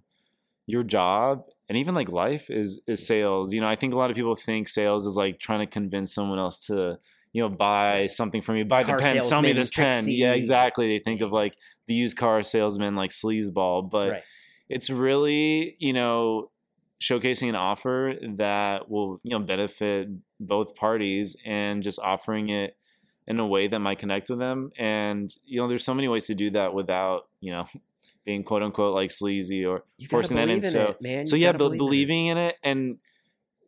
your 0.66 0.82
job 0.82 1.44
and 1.68 1.78
even 1.78 1.94
like 1.94 2.08
life 2.08 2.50
is 2.50 2.80
is 2.86 3.06
sales. 3.06 3.52
You 3.52 3.60
know, 3.60 3.68
I 3.68 3.74
think 3.74 3.92
a 3.92 3.96
lot 3.96 4.10
of 4.10 4.16
people 4.16 4.36
think 4.36 4.68
sales 4.68 5.06
is 5.06 5.16
like 5.16 5.38
trying 5.38 5.60
to 5.60 5.66
convince 5.66 6.14
someone 6.14 6.38
else 6.38 6.66
to 6.66 6.98
you 7.32 7.42
know 7.42 7.48
buy 7.48 8.06
something 8.06 8.42
from 8.42 8.56
you, 8.56 8.64
buy 8.64 8.84
Car 8.84 8.96
the 8.96 9.02
pen, 9.02 9.22
sell 9.22 9.42
me 9.42 9.52
this 9.52 9.70
pen. 9.70 10.04
Yeah, 10.06 10.32
exactly. 10.32 10.88
They 10.88 11.00
think 11.00 11.20
of 11.20 11.32
like 11.32 11.56
the 11.86 11.94
used 11.94 12.16
car 12.16 12.42
salesman 12.42 12.94
like 12.94 13.10
sleazeball, 13.10 13.90
but 13.90 14.10
right. 14.10 14.22
it's 14.68 14.90
really 14.90 15.76
you 15.78 15.92
know 15.92 16.50
showcasing 17.00 17.48
an 17.48 17.54
offer 17.54 18.14
that 18.36 18.90
will 18.90 19.20
you 19.22 19.30
know 19.30 19.38
benefit 19.38 20.08
both 20.40 20.74
parties 20.74 21.36
and 21.44 21.82
just 21.82 21.98
offering 21.98 22.48
it 22.48 22.76
in 23.26 23.38
a 23.38 23.46
way 23.46 23.66
that 23.68 23.80
might 23.80 23.98
connect 23.98 24.30
with 24.30 24.38
them 24.38 24.70
and 24.78 25.34
you 25.44 25.60
know 25.60 25.68
there's 25.68 25.84
so 25.84 25.94
many 25.94 26.08
ways 26.08 26.26
to 26.26 26.34
do 26.34 26.50
that 26.50 26.72
without 26.72 27.28
you 27.40 27.52
know 27.52 27.66
being 28.24 28.42
quote 28.42 28.62
unquote 28.62 28.94
like 28.94 29.10
sleazy 29.10 29.64
or 29.64 29.84
You 29.98 30.08
forcing 30.08 30.36
that 30.36 30.48
in 30.48 30.56
in 30.56 30.62
so 30.62 30.82
it, 30.88 31.02
man. 31.02 31.26
so 31.26 31.36
yeah 31.36 31.52
but 31.52 31.58
believe 31.58 31.70
in 31.70 31.76
it. 31.76 31.78
believing 31.78 32.26
in 32.26 32.38
it 32.38 32.56
and 32.62 32.98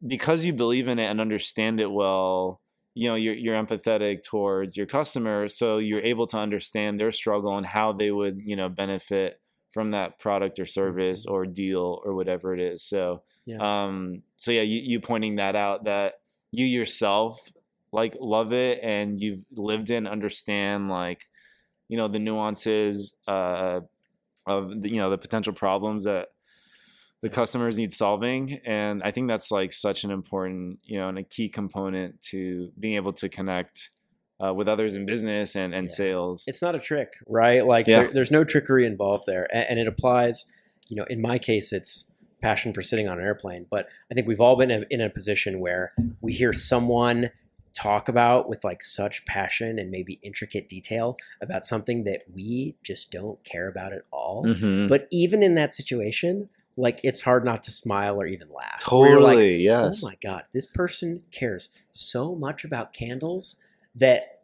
because 0.06 0.44
you 0.46 0.52
believe 0.52 0.88
in 0.88 0.98
it 0.98 1.06
and 1.06 1.20
understand 1.20 1.80
it 1.80 1.90
well 1.90 2.60
you 2.94 3.08
know 3.08 3.14
you're, 3.14 3.34
you're 3.34 3.62
empathetic 3.62 4.24
towards 4.24 4.76
your 4.76 4.86
customer 4.86 5.48
so 5.48 5.78
you're 5.78 6.00
able 6.00 6.26
to 6.26 6.38
understand 6.38 6.98
their 6.98 7.12
struggle 7.12 7.56
and 7.56 7.66
how 7.66 7.92
they 7.92 8.10
would 8.10 8.40
you 8.42 8.56
know 8.56 8.68
benefit 8.68 9.40
from 9.70 9.90
that 9.92 10.18
product 10.18 10.58
or 10.58 10.66
service 10.66 11.26
or 11.26 11.46
deal 11.46 12.00
or 12.04 12.14
whatever 12.14 12.54
it 12.54 12.60
is. 12.60 12.82
So 12.82 13.22
Yeah. 13.46 13.58
um 13.60 14.22
so 14.36 14.50
yeah 14.50 14.62
you, 14.62 14.80
you 14.80 15.00
pointing 15.00 15.36
that 15.36 15.56
out 15.56 15.84
that 15.84 16.14
you 16.50 16.64
yourself 16.66 17.40
like 17.92 18.14
love 18.20 18.52
it 18.52 18.80
and 18.82 19.20
you've 19.20 19.44
lived 19.52 19.90
in 19.90 20.06
understand 20.06 20.88
like 20.88 21.26
you 21.88 21.96
know 21.96 22.08
the 22.08 22.18
nuances 22.18 23.14
uh 23.26 23.80
of 24.46 24.82
the, 24.82 24.88
you 24.90 24.96
know 24.96 25.10
the 25.10 25.18
potential 25.18 25.52
problems 25.52 26.04
that 26.04 26.28
the 27.20 27.28
customers 27.28 27.78
need 27.78 27.92
solving. 27.92 28.60
And 28.64 29.02
i 29.02 29.10
think 29.10 29.28
that's 29.28 29.50
like 29.50 29.72
such 29.72 30.04
an 30.04 30.10
important 30.10 30.78
you 30.84 30.98
know 30.98 31.08
and 31.08 31.18
a 31.18 31.22
key 31.22 31.48
component 31.48 32.20
to 32.30 32.70
being 32.78 32.94
able 32.94 33.12
to 33.14 33.28
connect 33.28 33.90
uh, 34.44 34.54
with 34.54 34.68
others 34.68 34.94
in 34.94 35.04
business 35.06 35.56
and 35.56 35.74
and 35.74 35.88
Yeah. 35.90 35.94
sales 35.94 36.44
it's 36.46 36.62
not 36.62 36.74
a 36.74 36.78
trick, 36.78 37.14
right? 37.26 37.66
Like 37.66 37.86
Yeah. 37.86 38.02
there, 38.04 38.12
there's 38.14 38.30
no 38.30 38.44
trickery 38.44 38.86
involved 38.86 39.24
there, 39.26 39.46
and, 39.52 39.66
and 39.70 39.78
it 39.78 39.86
applies. 39.86 40.52
You 40.90 40.96
know, 40.96 41.04
in 41.10 41.20
my 41.20 41.38
case, 41.38 41.70
it's 41.72 42.12
passion 42.40 42.72
for 42.72 42.82
sitting 42.82 43.06
on 43.08 43.18
an 43.18 43.24
airplane, 43.26 43.66
but 43.70 43.88
I 44.10 44.14
think 44.14 44.26
we've 44.26 44.40
all 44.40 44.56
been 44.56 44.70
in- 44.70 44.86
in 44.88 45.00
a 45.02 45.10
position 45.10 45.60
where 45.60 45.92
we 46.22 46.32
hear 46.32 46.52
someone 46.54 47.30
talk 47.74 48.08
about 48.08 48.48
with 48.48 48.64
like 48.64 48.82
such 48.82 49.24
passion 49.26 49.78
and 49.78 49.90
maybe 49.90 50.18
intricate 50.22 50.68
detail 50.68 51.16
about 51.42 51.64
something 51.66 52.04
that 52.04 52.22
we 52.32 52.74
just 52.82 53.12
don't 53.12 53.42
care 53.44 53.68
about 53.68 53.92
at 53.92 54.02
all. 54.10 54.44
Mhm. 54.46 54.88
But 54.88 55.06
even 55.10 55.42
in 55.42 55.54
that 55.56 55.74
situation, 55.74 56.48
like 56.76 57.00
it's 57.04 57.20
hard 57.20 57.44
not 57.44 57.62
to 57.64 57.70
smile 57.70 58.18
or 58.20 58.26
even 58.26 58.48
laugh. 58.48 58.80
Totally 58.80 59.54
like, 59.56 59.60
yes 59.60 60.00
Oh 60.02 60.06
my 60.08 60.16
god, 60.22 60.44
this 60.54 60.66
person 60.66 61.22
cares 61.32 61.68
so 61.92 62.34
much 62.34 62.64
about 62.64 62.92
candles 62.94 63.62
that 63.98 64.42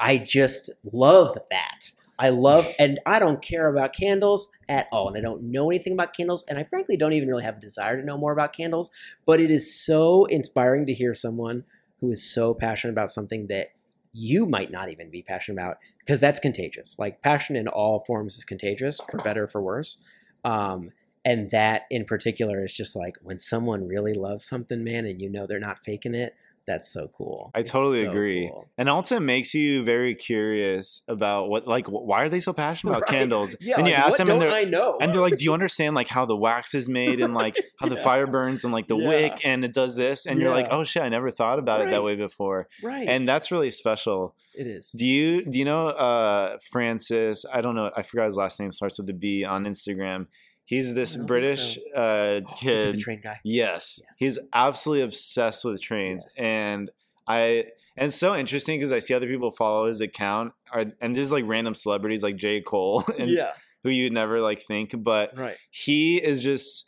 I 0.00 0.18
just 0.18 0.70
love 0.92 1.38
that. 1.50 1.90
I 2.18 2.30
love, 2.30 2.66
and 2.78 2.98
I 3.06 3.18
don't 3.18 3.42
care 3.42 3.68
about 3.68 3.94
candles 3.94 4.50
at 4.68 4.88
all, 4.92 5.08
and 5.08 5.16
I 5.16 5.20
don't 5.20 5.44
know 5.44 5.70
anything 5.70 5.92
about 5.92 6.16
candles, 6.16 6.44
and 6.48 6.58
I 6.58 6.64
frankly 6.64 6.96
don't 6.96 7.12
even 7.12 7.28
really 7.28 7.44
have 7.44 7.56
a 7.56 7.60
desire 7.60 7.96
to 7.98 8.04
know 8.06 8.18
more 8.18 8.32
about 8.32 8.52
candles. 8.52 8.90
But 9.26 9.40
it 9.40 9.50
is 9.50 9.74
so 9.74 10.24
inspiring 10.26 10.86
to 10.86 10.94
hear 10.94 11.14
someone 11.14 11.64
who 12.00 12.10
is 12.10 12.28
so 12.28 12.54
passionate 12.54 12.92
about 12.92 13.10
something 13.10 13.48
that 13.48 13.68
you 14.12 14.46
might 14.46 14.70
not 14.70 14.90
even 14.90 15.10
be 15.10 15.22
passionate 15.22 15.60
about, 15.60 15.78
because 16.00 16.20
that's 16.20 16.40
contagious. 16.40 16.98
Like 16.98 17.22
passion 17.22 17.56
in 17.56 17.68
all 17.68 18.04
forms 18.06 18.36
is 18.36 18.44
contagious, 18.44 19.00
for 19.10 19.18
better 19.18 19.44
or 19.44 19.48
for 19.48 19.62
worse. 19.62 19.98
Um, 20.44 20.92
and 21.24 21.50
that 21.50 21.82
in 21.90 22.04
particular 22.04 22.64
is 22.64 22.72
just 22.72 22.96
like 22.96 23.16
when 23.22 23.38
someone 23.38 23.86
really 23.86 24.14
loves 24.14 24.48
something, 24.48 24.82
man, 24.82 25.04
and 25.04 25.20
you 25.20 25.28
know 25.28 25.46
they're 25.46 25.58
not 25.58 25.84
faking 25.84 26.14
it. 26.14 26.34
That's 26.68 26.92
so 26.92 27.08
cool. 27.16 27.50
I 27.54 27.62
totally 27.62 28.04
so 28.04 28.10
agree. 28.10 28.48
cool. 28.52 28.68
And 28.76 28.90
also 28.90 29.18
makes 29.18 29.54
you 29.54 29.82
very 29.84 30.14
curious 30.14 31.00
about 31.08 31.48
what 31.48 31.66
like 31.66 31.86
why 31.88 32.22
are 32.22 32.28
they 32.28 32.40
so 32.40 32.52
passionate 32.52 32.90
about 32.92 33.02
Right. 33.08 33.10
candles? 33.18 33.56
Yeah, 33.58 33.78
and 33.78 33.86
you 33.88 33.94
like, 33.94 34.02
ask 34.06 34.18
them 34.18 34.28
and 34.28 34.42
they're 34.42 34.50
I 34.52 34.64
know? 34.64 34.98
and 35.00 35.10
they're 35.12 35.22
like, 35.22 35.36
"Do 35.36 35.44
you 35.44 35.52
understand 35.58 35.96
like 35.96 36.08
how 36.08 36.26
the 36.26 36.36
wax 36.36 36.74
is 36.74 36.86
made 36.88 37.20
and 37.20 37.32
like 37.32 37.56
how 37.80 37.88
the 37.88 37.96
fire 37.96 38.26
burns 38.26 38.64
and 38.64 38.72
like 38.72 38.86
the 38.86 38.96
Yeah. 38.98 39.08
wick 39.08 39.40
and 39.44 39.64
it 39.64 39.72
does 39.72 39.96
this?" 39.96 40.26
And 40.26 40.38
you're 40.40 40.50
like, 40.50 40.68
"Oh 40.70 40.84
shit, 40.84 41.02
I 41.02 41.08
never 41.08 41.30
thought 41.30 41.58
about 41.58 41.80
it 41.80 41.88
that 41.90 42.04
way 42.04 42.16
before." 42.16 42.68
right, 42.82 43.08
And 43.08 43.26
that's 43.26 43.50
really 43.50 43.70
special. 43.70 44.34
it 44.54 44.66
is. 44.66 44.90
Do 44.90 45.06
you 45.06 45.46
do 45.46 45.58
you 45.58 45.64
know 45.64 45.88
uh 45.88 46.58
Francis? 46.70 47.46
I 47.50 47.62
don't 47.62 47.74
know. 47.76 47.90
I 47.96 48.02
forgot 48.02 48.26
his 48.26 48.36
last 48.36 48.60
name. 48.60 48.72
Starts 48.72 48.98
with 48.98 49.08
a 49.08 49.14
B 49.14 49.42
on 49.44 49.64
Instagram. 49.64 50.26
He's 50.68 50.92
this 50.92 51.14
don't 51.14 51.24
British 51.24 51.78
uh, 51.96 51.98
Oh, 52.00 52.36
is 52.36 52.60
kid. 52.60 52.94
the 52.94 52.98
train 52.98 53.20
guy? 53.24 53.40
Yes. 53.42 54.00
Yes. 54.04 54.16
He's 54.18 54.38
absolutely 54.52 55.02
obsessed 55.02 55.64
with 55.64 55.80
trains. 55.80 56.24
Yes. 56.26 56.36
And 56.36 56.90
I 57.26 57.64
and 57.96 58.08
it's 58.08 58.18
so 58.18 58.36
interesting 58.36 58.78
because 58.78 58.92
I 58.92 58.98
see 58.98 59.14
other 59.14 59.26
people 59.26 59.50
follow 59.50 59.86
his 59.86 60.02
account 60.02 60.52
are, 60.70 60.84
and 61.00 61.16
there's 61.16 61.32
like 61.32 61.44
random 61.46 61.74
celebrities 61.74 62.22
like 62.22 62.36
J. 62.36 62.60
Cole 62.60 63.02
and 63.18 63.30
yeah, 63.30 63.52
who 63.82 63.88
you'd 63.88 64.12
never 64.12 64.42
like 64.42 64.60
think, 64.60 64.92
but 64.98 65.34
right. 65.38 65.56
he 65.70 66.18
is 66.18 66.42
just 66.42 66.84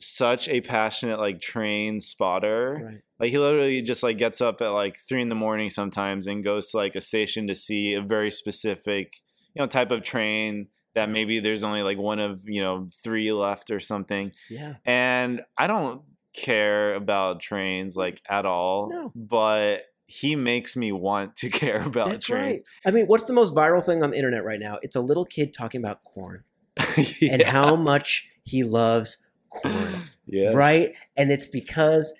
such 0.00 0.48
a 0.48 0.62
passionate 0.62 1.18
like 1.18 1.42
train 1.42 2.00
spotter. 2.00 2.80
Right. 2.82 3.02
Like 3.20 3.30
he 3.32 3.38
literally 3.38 3.82
just 3.82 4.02
like 4.02 4.16
gets 4.16 4.40
up 4.40 4.62
at 4.62 4.68
like 4.68 4.96
three 5.06 5.20
in 5.20 5.28
the 5.28 5.34
morning 5.34 5.68
sometimes 5.68 6.26
and 6.26 6.42
goes 6.42 6.70
to 6.70 6.78
like 6.78 6.94
a 6.94 7.02
station 7.02 7.48
to 7.48 7.54
see 7.54 7.92
a 7.92 8.00
very 8.00 8.30
specific, 8.30 9.18
you 9.54 9.60
know, 9.60 9.66
type 9.66 9.90
of 9.90 10.02
train 10.02 10.68
that 10.98 11.08
maybe 11.08 11.38
there's 11.38 11.62
only 11.62 11.82
like 11.82 11.96
one 11.96 12.18
of, 12.18 12.48
you 12.48 12.60
know, 12.60 12.88
three 13.04 13.32
left 13.32 13.70
or 13.70 13.78
something. 13.78 14.32
Yeah. 14.50 14.74
And 14.84 15.42
I 15.56 15.68
don't 15.68 16.02
care 16.34 16.94
about 16.94 17.40
trains 17.40 17.96
like 17.96 18.16
mm. 18.16 18.36
at 18.36 18.46
all. 18.46 18.90
No. 18.90 19.12
But 19.14 19.84
he 20.06 20.34
makes 20.34 20.76
me 20.76 20.90
want 20.90 21.36
to 21.36 21.50
care 21.62 21.82
about 21.82 22.08
That's 22.08 22.24
trains. 22.24 22.62
right. 22.84 22.90
I 22.90 22.90
mean, 22.90 23.06
what's 23.06 23.24
the 23.24 23.32
most 23.32 23.54
viral 23.54 23.84
thing 23.84 24.02
on 24.02 24.10
the 24.10 24.16
internet 24.16 24.44
right 24.44 24.58
now? 24.58 24.78
It's 24.82 24.96
a 24.96 25.00
little 25.00 25.24
kid 25.24 25.54
talking 25.54 25.80
about 25.80 26.02
corn 26.02 26.42
and 27.22 27.42
how 27.42 27.76
much 27.76 28.28
he 28.44 28.64
loves 28.64 29.26
corn. 29.50 29.94
Yes. 30.30 30.54
Right? 30.54 30.92
And 31.16 31.32
it's 31.32 31.46
because 31.46 32.12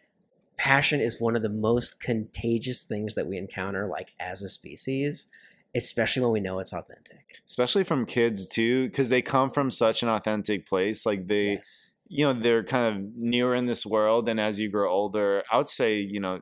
passion 0.57 0.99
is 0.99 1.21
one 1.21 1.37
of 1.37 1.43
the 1.43 1.51
most 1.51 2.01
contagious 2.01 2.83
things 2.83 3.15
that 3.17 3.27
we 3.27 3.37
encounter, 3.37 3.87
like 3.87 4.15
as 4.19 4.41
a 4.41 4.49
species, 4.49 5.27
especially 5.75 6.23
when 6.23 6.33
we 6.33 6.41
know 6.41 6.59
it's 6.59 6.73
authentic. 6.73 7.25
Especially 7.47 7.85
from 7.85 8.07
kids 8.07 8.47
too, 8.49 8.89
because 8.89 9.09
they 9.09 9.23
come 9.23 9.51
from 9.51 9.71
such 9.71 10.03
an 10.03 10.09
authentic 10.09 10.67
place. 10.67 11.05
Like 11.07 11.29
they 11.29 11.53
Yes. 11.55 11.91
you 12.09 12.25
know 12.27 12.33
they're 12.33 12.65
kind 12.65 12.87
of 12.97 13.03
newer 13.17 13.55
in 13.55 13.67
this 13.67 13.85
world 13.85 14.29
and 14.29 14.41
as 14.41 14.59
you 14.59 14.71
grow 14.71 14.91
older 14.91 15.43
i 15.53 15.59
would 15.59 15.69
say 15.69 15.97
you 16.01 16.19
know 16.21 16.41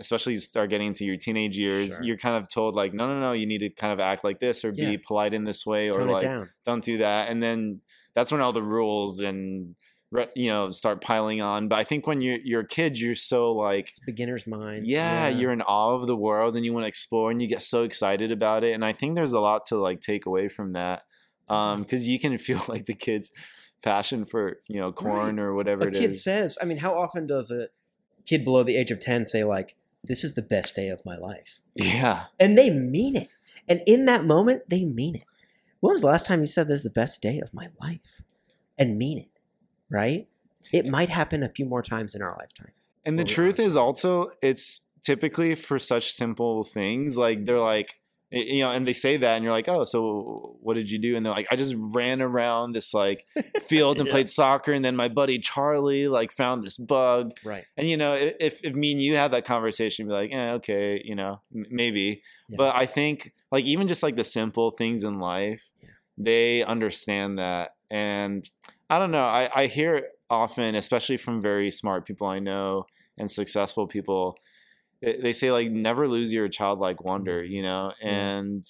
especially 0.00 0.32
you 0.32 0.38
start 0.40 0.68
getting 0.70 0.88
into 0.88 1.04
your 1.04 1.16
teenage 1.16 1.56
years 1.58 1.96
Sure. 1.96 2.04
you're 2.06 2.16
kind 2.16 2.36
of 2.36 2.48
told 2.48 2.74
like 2.76 2.92
no 2.92 3.06
no 3.06 3.20
no 3.20 3.32
you 3.32 3.46
need 3.46 3.58
to 3.58 3.70
kind 3.70 3.92
of 3.92 4.00
act 4.00 4.24
like 4.24 4.38
this 4.40 4.64
or 4.64 4.70
Yeah. 4.74 4.90
be 4.90 4.98
polite 4.98 5.32
in 5.34 5.44
this 5.44 5.64
way 5.66 5.90
or 5.90 5.94
Tone 6.00 6.08
like 6.08 6.22
down. 6.22 6.50
don't 6.64 6.84
do 6.84 6.98
that 6.98 7.28
and 7.30 7.40
then 7.42 7.80
that's 8.14 8.30
when 8.32 8.40
all 8.40 8.52
the 8.52 8.62
rules 8.62 9.20
and 9.20 9.74
you 10.34 10.48
know 10.48 10.70
start 10.70 11.00
piling 11.00 11.40
on 11.40 11.68
but 11.68 11.76
i 11.76 11.84
think 11.84 12.06
when 12.06 12.20
you're 12.20 12.38
you're 12.44 12.60
a 12.60 12.66
kid 12.66 12.98
you're 12.98 13.14
so 13.14 13.52
like 13.52 13.90
It's 13.90 13.98
beginner's 14.00 14.46
mind. 14.46 14.86
yeah, 14.86 15.28
you're 15.28 15.52
in 15.52 15.62
awe 15.62 15.94
of 15.94 16.06
the 16.06 16.16
world 16.16 16.56
and 16.56 16.64
you 16.64 16.72
want 16.72 16.84
to 16.84 16.88
explore 16.88 17.30
and 17.30 17.40
you 17.42 17.48
get 17.48 17.62
so 17.62 17.84
excited 17.84 18.30
about 18.30 18.64
it 18.64 18.74
and 18.74 18.84
i 18.84 18.92
think 18.92 19.14
there's 19.14 19.32
a 19.32 19.40
lot 19.40 19.66
to 19.66 19.76
like 19.76 20.00
take 20.00 20.26
away 20.26 20.48
from 20.48 20.72
that 20.72 21.02
um 21.48 21.82
because 21.82 22.08
you 22.08 22.18
can 22.18 22.36
feel 22.48 22.62
like 22.68 22.86
the 22.86 22.94
kids 22.94 23.30
passion 23.82 24.24
for 24.24 24.58
you 24.68 24.80
know 24.80 24.92
corn 24.92 25.38
or 25.38 25.54
whatever 25.54 25.84
a 25.84 25.88
it 25.88 25.94
kid 25.94 26.10
is. 26.10 26.22
says 26.22 26.56
i 26.62 26.64
mean 26.64 26.78
how 26.78 26.98
often 26.98 27.26
does 27.26 27.50
a 27.50 27.68
kid 28.26 28.44
below 28.44 28.62
the 28.62 28.76
age 28.76 28.90
of 28.90 29.00
10 29.00 29.24
say 29.26 29.44
like 29.44 29.74
this 30.06 30.22
is 30.22 30.34
the 30.34 30.42
best 30.42 30.76
day 30.76 30.88
of 30.88 31.00
my 31.06 31.16
life. 31.16 31.60
Yeah. 31.74 32.24
And 32.38 32.58
they 32.58 32.68
mean 32.68 33.16
it. 33.16 33.28
And 33.66 33.80
in 33.86 34.04
that 34.04 34.24
moment 34.26 34.64
they 34.68 34.84
mean 34.84 35.14
it. 35.16 35.24
When 35.80 35.92
was 35.92 36.02
the 36.02 36.08
last 36.08 36.26
time 36.26 36.40
you 36.40 36.46
said 36.46 36.68
this 36.68 36.78
is 36.78 36.82
the 36.84 36.90
best 36.90 37.22
day 37.22 37.38
of 37.40 37.52
my 37.54 37.68
life? 37.80 38.20
and 38.76 38.98
mean 38.98 39.18
it 39.18 39.28
right 39.94 40.26
it 40.72 40.84
might 40.86 41.10
happen 41.10 41.42
a 41.42 41.48
few 41.48 41.66
more 41.66 41.82
times 41.82 42.14
in 42.14 42.22
our 42.22 42.34
lifetime 42.40 42.72
and 43.06 43.18
the 43.18 43.24
truth 43.36 43.58
is 43.60 43.76
also 43.76 44.10
it's 44.50 44.66
typically 45.02 45.54
for 45.54 45.78
such 45.78 46.06
simple 46.12 46.64
things 46.64 47.16
like 47.18 47.44
they're 47.46 47.58
like 47.74 47.90
you 48.30 48.62
know 48.64 48.70
and 48.72 48.88
they 48.88 48.92
say 48.92 49.16
that 49.16 49.34
and 49.36 49.44
you're 49.44 49.52
like 49.52 49.68
oh 49.68 49.84
so 49.84 50.56
what 50.60 50.74
did 50.74 50.90
you 50.90 50.98
do 50.98 51.14
and 51.14 51.24
they're 51.24 51.32
like 51.40 51.46
i 51.52 51.56
just 51.56 51.74
ran 51.78 52.20
around 52.20 52.72
this 52.72 52.92
like 52.92 53.20
field 53.62 53.98
and 53.98 54.08
Yeah. 54.08 54.14
played 54.14 54.28
soccer 54.28 54.72
and 54.72 54.84
then 54.84 54.96
my 54.96 55.08
buddy 55.08 55.38
charlie 55.38 56.08
like 56.08 56.32
found 56.32 56.64
this 56.64 56.76
bug 56.78 57.32
right 57.44 57.64
And 57.76 57.86
you 57.90 57.96
know, 57.96 58.14
if 58.14 58.64
if 58.64 58.74
me 58.74 58.92
and 58.92 59.00
you 59.02 59.16
had 59.16 59.30
that 59.32 59.44
conversation, 59.44 60.06
be 60.08 60.12
like, 60.20 60.32
eh, 60.32 60.50
okay, 60.58 61.00
you 61.04 61.14
know, 61.14 61.32
m- 61.54 61.66
maybe. 61.70 62.22
Yeah. 62.48 62.56
But 62.62 62.74
I 62.82 62.86
think 62.86 63.16
like 63.52 63.64
even 63.72 63.86
just 63.88 64.02
like 64.02 64.16
the 64.16 64.24
simple 64.24 64.70
things 64.80 65.04
in 65.04 65.14
life, 65.20 65.62
Yeah. 65.82 65.88
they 66.28 66.62
understand 66.64 67.38
that. 67.38 67.66
And 67.90 68.48
I 68.90 68.98
don't 68.98 69.10
know. 69.10 69.24
I 69.24 69.50
I 69.54 69.66
hear 69.66 69.94
it 69.96 70.04
often, 70.30 70.74
especially 70.74 71.16
from 71.16 71.40
very 71.40 71.70
smart 71.70 72.06
people 72.06 72.26
I 72.26 72.38
know 72.38 72.86
and 73.18 73.30
successful 73.30 73.86
people. 73.86 74.36
They, 75.02 75.18
they 75.22 75.32
say 75.32 75.52
like 75.52 75.70
never 75.70 76.08
lose 76.08 76.32
your 76.32 76.48
childlike 76.48 77.02
wonder, 77.04 77.42
you 77.44 77.62
know. 77.62 77.92
Mm-hmm. 78.02 78.08
And 78.08 78.64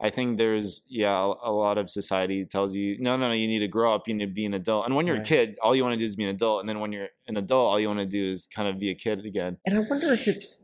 I 0.00 0.08
think 0.10 0.38
there's 0.38 0.82
yeah 0.88 1.12
a, 1.16 1.50
a 1.50 1.52
lot 1.52 1.76
of 1.78 1.90
society 1.90 2.44
tells 2.46 2.74
you 2.74 2.96
no 2.98 3.16
no 3.16 3.28
no 3.28 3.34
you 3.34 3.46
need 3.46 3.58
to 3.58 3.68
grow 3.68 3.94
up 3.94 4.08
you 4.08 4.14
need 4.14 4.26
to 4.26 4.32
be 4.32 4.46
an 4.46 4.54
adult 4.54 4.86
and 4.86 4.96
when 4.96 5.06
you're 5.06 5.16
Right. 5.16 5.26
a 5.26 5.28
kid 5.28 5.58
all 5.62 5.76
you 5.76 5.82
want 5.82 5.92
to 5.92 5.98
do 5.98 6.04
is 6.06 6.16
be 6.16 6.24
an 6.24 6.30
adult 6.30 6.60
and 6.60 6.68
then 6.68 6.80
when 6.80 6.90
you're 6.90 7.08
an 7.28 7.36
adult 7.36 7.66
all 7.70 7.78
you 7.78 7.86
want 7.86 8.00
to 8.00 8.06
do 8.06 8.24
is 8.24 8.46
kind 8.46 8.66
of 8.66 8.78
be 8.78 8.88
a 8.88 8.94
kid 8.94 9.26
again 9.26 9.58
And 9.66 9.76
I 9.76 9.80
wonder 9.80 10.10
if 10.10 10.26
it's 10.26 10.62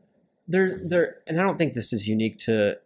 there 0.49 0.81
there 0.83 1.19
and 1.27 1.39
I 1.39 1.43
don't 1.43 1.59
think 1.59 1.75
this 1.75 1.93
is 1.93 2.09
unique 2.09 2.39
to 2.41 2.79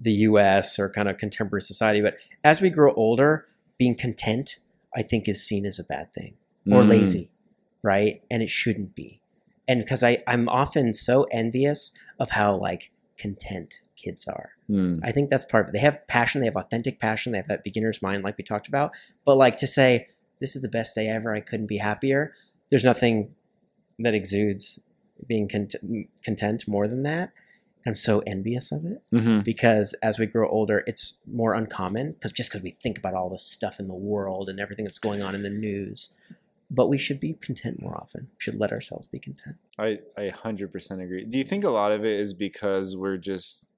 the 0.00 0.12
US 0.12 0.78
or 0.78 0.90
kind 0.90 1.08
of 1.08 1.18
contemporary 1.18 1.62
society, 1.62 2.00
but 2.00 2.16
as 2.44 2.60
we 2.60 2.70
grow 2.70 2.92
older, 2.94 3.46
being 3.78 3.96
content, 3.96 4.58
I 4.96 5.02
think 5.02 5.28
is 5.28 5.44
seen 5.46 5.66
as 5.66 5.78
a 5.78 5.84
bad 5.84 6.12
thing. 6.14 6.34
Or 6.68 6.82
Mm. 6.82 6.88
lazy, 6.88 7.30
right? 7.82 8.22
And 8.30 8.42
it 8.42 8.50
shouldn't 8.50 8.96
be. 8.96 9.20
And 9.68 9.80
because 9.80 10.02
I, 10.02 10.22
I'm 10.26 10.48
often 10.48 10.92
so 10.92 11.24
envious 11.30 11.92
of 12.18 12.30
how 12.30 12.56
like 12.56 12.90
content 13.18 13.74
kids 13.96 14.26
are. 14.26 14.50
Mm. 14.68 15.00
I 15.04 15.12
think 15.12 15.30
that's 15.30 15.44
part 15.44 15.64
of 15.64 15.68
it. 15.68 15.72
They 15.74 15.80
have 15.84 16.06
passion, 16.08 16.40
they 16.40 16.46
have 16.46 16.56
authentic 16.56 16.98
passion, 16.98 17.32
they 17.32 17.38
have 17.38 17.48
that 17.48 17.62
beginner's 17.64 18.02
mind, 18.02 18.24
like 18.24 18.36
we 18.36 18.42
talked 18.44 18.66
about. 18.68 18.90
But 19.24 19.36
like 19.36 19.56
to 19.58 19.66
say, 19.66 20.08
this 20.40 20.56
is 20.56 20.62
the 20.62 20.68
best 20.68 20.94
day 20.94 21.08
ever, 21.08 21.32
I 21.34 21.40
couldn't 21.40 21.66
be 21.66 21.78
happier, 21.78 22.34
there's 22.68 22.84
nothing 22.84 23.34
that 23.98 24.12
exudes 24.14 24.80
being 25.26 25.48
cont- 25.48 25.76
content 26.22 26.68
more 26.68 26.86
than 26.88 27.02
that. 27.04 27.32
I'm 27.86 27.94
so 27.94 28.20
envious 28.26 28.72
of 28.72 28.84
it 28.84 29.02
Mhm. 29.12 29.44
because 29.44 29.94
as 30.02 30.18
we 30.18 30.26
grow 30.26 30.48
older, 30.48 30.82
it's 30.86 31.20
more 31.26 31.54
uncommon 31.54 32.12
because 32.12 32.32
just 32.32 32.50
because 32.50 32.62
we 32.62 32.72
think 32.82 32.98
about 32.98 33.14
all 33.14 33.30
the 33.30 33.38
stuff 33.38 33.78
in 33.78 33.86
the 33.86 33.94
world 33.94 34.48
and 34.48 34.58
everything 34.58 34.84
that's 34.84 34.98
going 34.98 35.22
on 35.22 35.34
in 35.34 35.42
the 35.42 35.50
news. 35.50 36.14
But 36.68 36.88
we 36.88 36.98
should 36.98 37.20
be 37.20 37.34
content 37.34 37.80
more 37.80 37.94
often. 37.94 38.22
We 38.32 38.36
should 38.40 38.58
let 38.58 38.72
ourselves 38.72 39.06
be 39.06 39.20
content. 39.20 39.56
I 39.78 40.00
I 40.16 40.28
hundred 40.30 40.72
percent 40.72 41.00
agree. 41.00 41.24
Do 41.24 41.38
you 41.38 41.44
think 41.44 41.62
a 41.62 41.70
lot 41.70 41.92
of 41.92 42.04
it 42.04 42.18
is 42.20 42.34
because 42.34 42.96
we're 42.96 43.18
just 43.18 43.70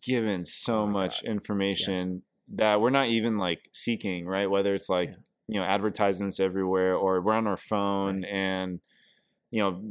given 0.00 0.44
so 0.44 0.82
Oh 0.82 0.86
much 0.86 1.22
God. 1.22 1.30
information 1.30 2.22
that 2.48 2.80
we're 2.80 2.90
not 2.90 3.08
even 3.08 3.38
like 3.38 3.68
seeking, 3.72 4.26
right? 4.26 4.50
Whether 4.50 4.74
it's 4.74 4.88
like 4.88 5.10
Yeah. 5.10 5.16
you 5.48 5.60
know 5.60 5.66
advertisements 5.66 6.40
everywhere 6.40 6.96
or 6.96 7.20
we're 7.20 7.34
on 7.34 7.46
our 7.46 7.56
phone 7.58 8.24
and 8.24 8.80
you 9.50 9.60
know 9.60 9.82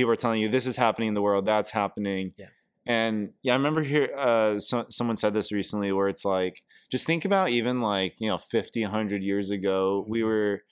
people 0.00 0.12
are 0.12 0.16
telling 0.16 0.40
you 0.42 0.48
this 0.48 0.66
is 0.66 0.76
happening 0.76 1.08
in 1.08 1.14
the 1.14 1.22
world, 1.22 1.44
that's 1.46 1.70
happening. 1.70 2.32
Yeah. 2.36 2.46
And 2.86 3.30
yeah, 3.42 3.52
I 3.52 3.56
remember 3.56 3.82
here 3.82 4.08
uh, 4.16 4.58
so, 4.58 4.86
someone 4.88 5.16
said 5.16 5.34
this 5.34 5.52
recently 5.52 5.92
where 5.92 6.08
it's 6.08 6.24
like 6.24 6.62
just 6.90 7.06
think 7.06 7.24
about 7.24 7.50
even 7.50 7.80
like 7.80 8.14
you 8.18 8.28
know 8.28 8.38
50 8.38 8.82
100 8.82 9.22
years 9.22 9.50
ago 9.50 10.04
we 10.08 10.20
Mhm. 10.20 10.24
were 10.24 10.62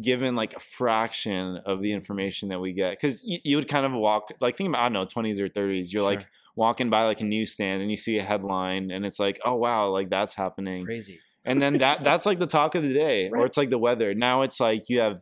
given 0.00 0.36
like 0.36 0.54
a 0.54 0.60
fraction 0.60 1.56
of 1.66 1.82
the 1.82 1.92
information 1.92 2.50
that 2.50 2.60
we 2.60 2.72
get 2.72 2.90
because 2.92 3.20
you, 3.24 3.38
you 3.44 3.56
would 3.56 3.66
kind 3.66 3.84
of 3.84 3.92
walk 3.92 4.30
like 4.40 4.56
think 4.56 4.68
about 4.68 4.80
i 4.80 4.84
don't 4.84 4.92
know 4.92 5.04
20s 5.06 5.40
or 5.40 5.48
30s 5.48 5.92
you're 5.92 6.04
like 6.12 6.24
walking 6.54 6.88
by 6.88 7.02
like 7.04 7.20
a 7.20 7.24
newsstand 7.24 7.82
and 7.82 7.90
you 7.90 7.96
see 7.96 8.16
a 8.16 8.22
headline 8.22 8.92
and 8.92 9.04
it's 9.04 9.18
like 9.18 9.40
oh 9.44 9.56
wow 9.56 9.88
like 9.88 10.08
that's 10.08 10.34
happening 10.36 10.84
crazy. 10.84 11.18
and 11.44 11.60
then 11.60 11.78
that 11.78 12.04
that's 12.08 12.26
like 12.26 12.38
the 12.38 12.46
talk 12.46 12.76
of 12.76 12.84
the 12.84 12.92
day 12.92 13.28
or 13.30 13.44
it's 13.44 13.56
like 13.56 13.70
the 13.70 13.78
weather 13.78 14.14
now 14.14 14.42
it's 14.42 14.60
like 14.60 14.88
you 14.88 15.00
have 15.00 15.20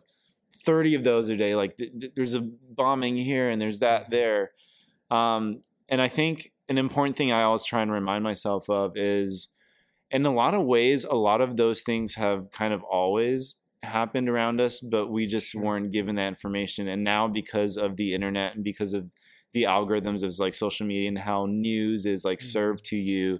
30 0.66 0.94
of 0.96 1.04
those 1.04 1.28
a 1.30 1.36
day 1.36 1.54
like 1.54 1.76
th- 1.76 1.92
th- 1.98 2.12
there's 2.16 2.34
a 2.34 2.40
bombing 2.42 3.16
here 3.16 3.48
and 3.48 3.60
there's 3.62 3.78
that 3.80 4.10
there. 4.10 4.50
Um 5.10 5.62
and 5.88 6.02
i 6.02 6.08
think 6.08 6.52
an 6.68 6.78
important 6.78 7.16
thing 7.16 7.30
i 7.30 7.42
always 7.42 7.64
try 7.64 7.80
and 7.80 7.92
remind 7.92 8.24
myself 8.24 8.68
of 8.68 8.96
is 8.96 9.48
in 10.10 10.26
a 10.26 10.32
lot 10.32 10.52
of 10.54 10.64
ways 10.64 11.04
a 11.04 11.14
lot 11.14 11.40
of 11.40 11.56
those 11.56 11.82
things 11.82 12.16
have 12.16 12.50
kind 12.50 12.74
of 12.74 12.82
always 12.82 13.54
happened 13.82 14.28
around 14.28 14.60
us 14.60 14.80
but 14.80 15.06
we 15.08 15.26
just 15.26 15.54
weren't 15.54 15.92
given 15.92 16.16
that 16.16 16.26
information. 16.28 16.88
And 16.88 17.04
now 17.04 17.28
because 17.28 17.76
of 17.76 17.96
the 17.96 18.14
internet 18.14 18.56
and 18.56 18.64
because 18.64 18.94
of 18.94 19.08
the 19.52 19.62
algorithms 19.62 20.24
of 20.24 20.36
like 20.40 20.54
social 20.54 20.86
media 20.86 21.08
and 21.08 21.18
how 21.18 21.46
news 21.46 22.04
is 22.04 22.24
like 22.24 22.40
Mhm. 22.40 22.52
served 22.56 22.84
to 22.86 22.96
you 22.96 23.38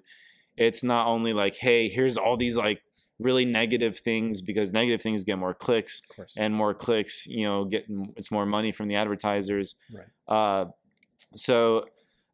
it's 0.57 0.83
not 0.83 1.07
only 1.09 1.33
like 1.33 1.57
hey 1.57 1.89
here's 1.89 2.16
all 2.16 2.37
these 2.37 2.57
like 2.57 2.81
really 3.19 3.45
negative 3.45 3.99
things 3.99 4.43
because 4.43 4.73
negative 4.73 5.01
things 5.03 5.25
get 5.25 5.39
more 5.39 5.55
clicks 5.55 6.03
and 6.37 6.55
more 6.55 6.75
clicks 6.75 7.27
you 7.27 7.45
know 7.47 7.64
get 7.64 7.87
it's 8.17 8.31
more 8.31 8.45
money 8.47 8.73
from 8.73 8.89
the 8.89 8.95
advertisers 8.95 9.75
right. 9.95 10.07
uh 10.29 10.64
so 11.35 11.85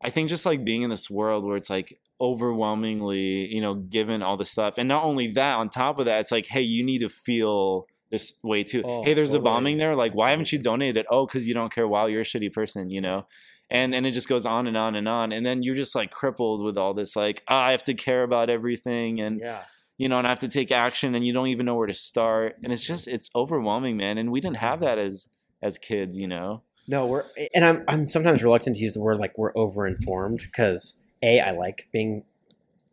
i 0.03 0.11
think 0.11 0.29
just 0.29 0.45
like 0.45 0.65
being 0.65 0.83
in 0.83 0.91
this 0.91 1.09
world 1.09 1.45
where 1.45 1.57
it's 1.57 1.71
like 1.71 2.01
overwhelmingly 2.21 3.47
you 3.55 3.61
know 3.61 3.75
given 3.75 4.23
all 4.23 4.37
the 4.37 4.45
stuff 4.45 4.75
and 4.77 4.89
not 4.89 5.05
only 5.05 5.29
that 5.29 5.55
on 5.55 5.71
top 5.71 5.99
of 5.99 6.07
that 6.07 6.21
it's 6.21 6.33
like 6.33 6.47
hey 6.47 6.61
you 6.63 6.85
need 6.85 6.99
to 6.99 7.09
feel 7.09 7.87
this 8.11 8.35
way 8.43 8.63
too 8.63 8.83
Oh, 8.85 9.03
hey 9.05 9.15
there's 9.15 9.31
totally. 9.33 9.43
a 9.43 9.53
bombing 9.53 9.77
there 9.79 9.95
like 9.97 10.13
why 10.15 10.31
haven't 10.31 10.53
you 10.53 10.59
donated 10.59 11.07
oh 11.11 11.27
because 11.27 11.49
you 11.49 11.55
don't 11.55 11.73
care 11.73 11.89
wow 11.89 12.07
you're 12.07 12.21
a 12.21 12.25
shitty 12.25 12.53
person 12.53 12.91
you 12.91 13.01
know 13.01 13.27
and 13.71 13.95
and 13.95 14.07
it 14.07 14.11
just 14.11 14.29
goes 14.29 14.45
on 14.45 14.67
and 14.67 14.77
on 14.77 14.95
and 14.95 15.09
on 15.09 15.33
and 15.33 15.47
then 15.47 15.63
you're 15.63 15.75
just 15.75 15.95
like 15.95 16.11
crippled 16.11 16.63
with 16.63 16.77
all 16.77 16.93
this 16.93 17.17
like 17.17 17.43
ah, 17.49 17.65
i 17.67 17.71
have 17.71 17.85
to 17.85 17.95
care 17.95 18.23
about 18.23 18.51
everything 18.51 19.21
and 19.21 19.41
Yeah. 19.41 19.63
You 20.03 20.09
know 20.09 20.19
and 20.19 20.27
i 20.27 20.31
have 20.31 20.39
to 20.41 20.49
take 20.49 20.71
action 20.73 21.15
and 21.15 21.25
you 21.27 21.33
don't 21.33 21.47
even 21.55 21.65
know 21.67 21.75
where 21.77 21.87
to 21.87 21.95
start 21.95 22.57
and 22.63 22.73
it's 22.73 22.87
just 22.87 23.07
it's 23.09 23.29
overwhelming 23.35 23.97
man 23.97 24.19
and 24.19 24.31
we 24.33 24.41
didn't 24.41 24.57
have 24.69 24.81
that 24.81 24.99
as 24.99 25.29
as 25.63 25.79
kids 25.79 26.19
you 26.19 26.27
know 26.29 26.63
No, 26.89 27.07
we're 27.07 27.25
and 27.55 27.65
I'm 27.65 27.79
I'm 27.87 28.07
sometimes 28.09 28.43
reluctant 28.43 28.77
to 28.77 28.83
use 28.83 28.95
the 28.95 29.01
word 29.01 29.19
like 29.19 29.39
we're 29.39 29.53
over 29.57 29.87
informed 29.87 30.41
because 30.41 31.01
a 31.23 31.39
I 31.41 31.53
like 31.53 31.89
being 31.93 32.25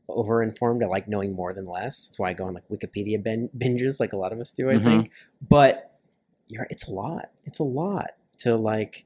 over 0.07 0.41
informed. 0.43 0.83
I 0.83 0.87
like 0.87 1.07
knowing 1.07 1.33
more 1.35 1.53
than 1.53 1.65
less. 1.67 2.05
That's 2.05 2.19
why 2.19 2.29
I 2.29 2.33
go 2.33 2.45
on 2.45 2.53
like 2.53 2.67
Wikipedia 2.69 3.21
bin- 3.23 3.49
binges, 3.57 3.99
like 3.99 4.13
a 4.13 4.17
lot 4.17 4.31
of 4.33 4.39
us 4.39 4.51
do. 4.51 4.69
I 4.69 4.75
Mhm. 4.75 4.83
think, 4.83 5.11
but 5.55 5.99
you're 6.47 6.67
it's 6.69 6.87
a 6.87 6.91
lot. 6.91 7.25
It's 7.45 7.59
a 7.59 7.63
lot 7.63 8.11
to 8.39 8.55
like 8.55 9.05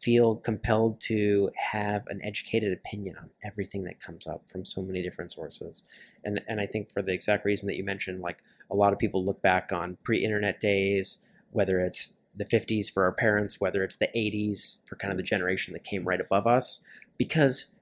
feel 0.00 0.36
compelled 0.36 1.00
to 1.00 1.50
have 1.72 2.06
an 2.08 2.20
educated 2.24 2.72
opinion 2.72 3.16
on 3.18 3.30
everything 3.44 3.84
that 3.84 4.00
comes 4.00 4.26
up 4.26 4.42
from 4.48 4.64
so 4.64 4.82
many 4.82 5.02
different 5.02 5.30
sources. 5.30 5.82
And 6.24 6.40
and 6.48 6.60
I 6.60 6.66
think 6.66 6.90
for 6.90 7.02
the 7.02 7.12
exact 7.12 7.44
reason 7.44 7.66
that 7.66 7.76
you 7.76 7.84
mentioned, 7.84 8.20
like 8.20 8.38
a 8.70 8.74
lot 8.76 8.92
of 8.92 8.98
people 8.98 9.24
look 9.24 9.42
back 9.42 9.72
on 9.72 9.98
pre-internet 10.02 10.60
days, 10.60 11.18
whether 11.50 11.80
it's 11.80 12.14
the 12.34 12.44
50s 12.44 12.90
for 12.90 13.04
our 13.04 13.12
parents, 13.12 13.60
whether 13.60 13.82
it's 13.82 13.96
the 13.96 14.08
80s 14.14 14.86
for 14.86 14.96
kind 14.96 15.12
of 15.12 15.16
the 15.16 15.22
generation 15.22 15.72
that 15.72 15.84
came 15.84 16.04
right 16.04 16.20
above 16.20 16.46
us, 16.46 16.84
because 17.18 17.74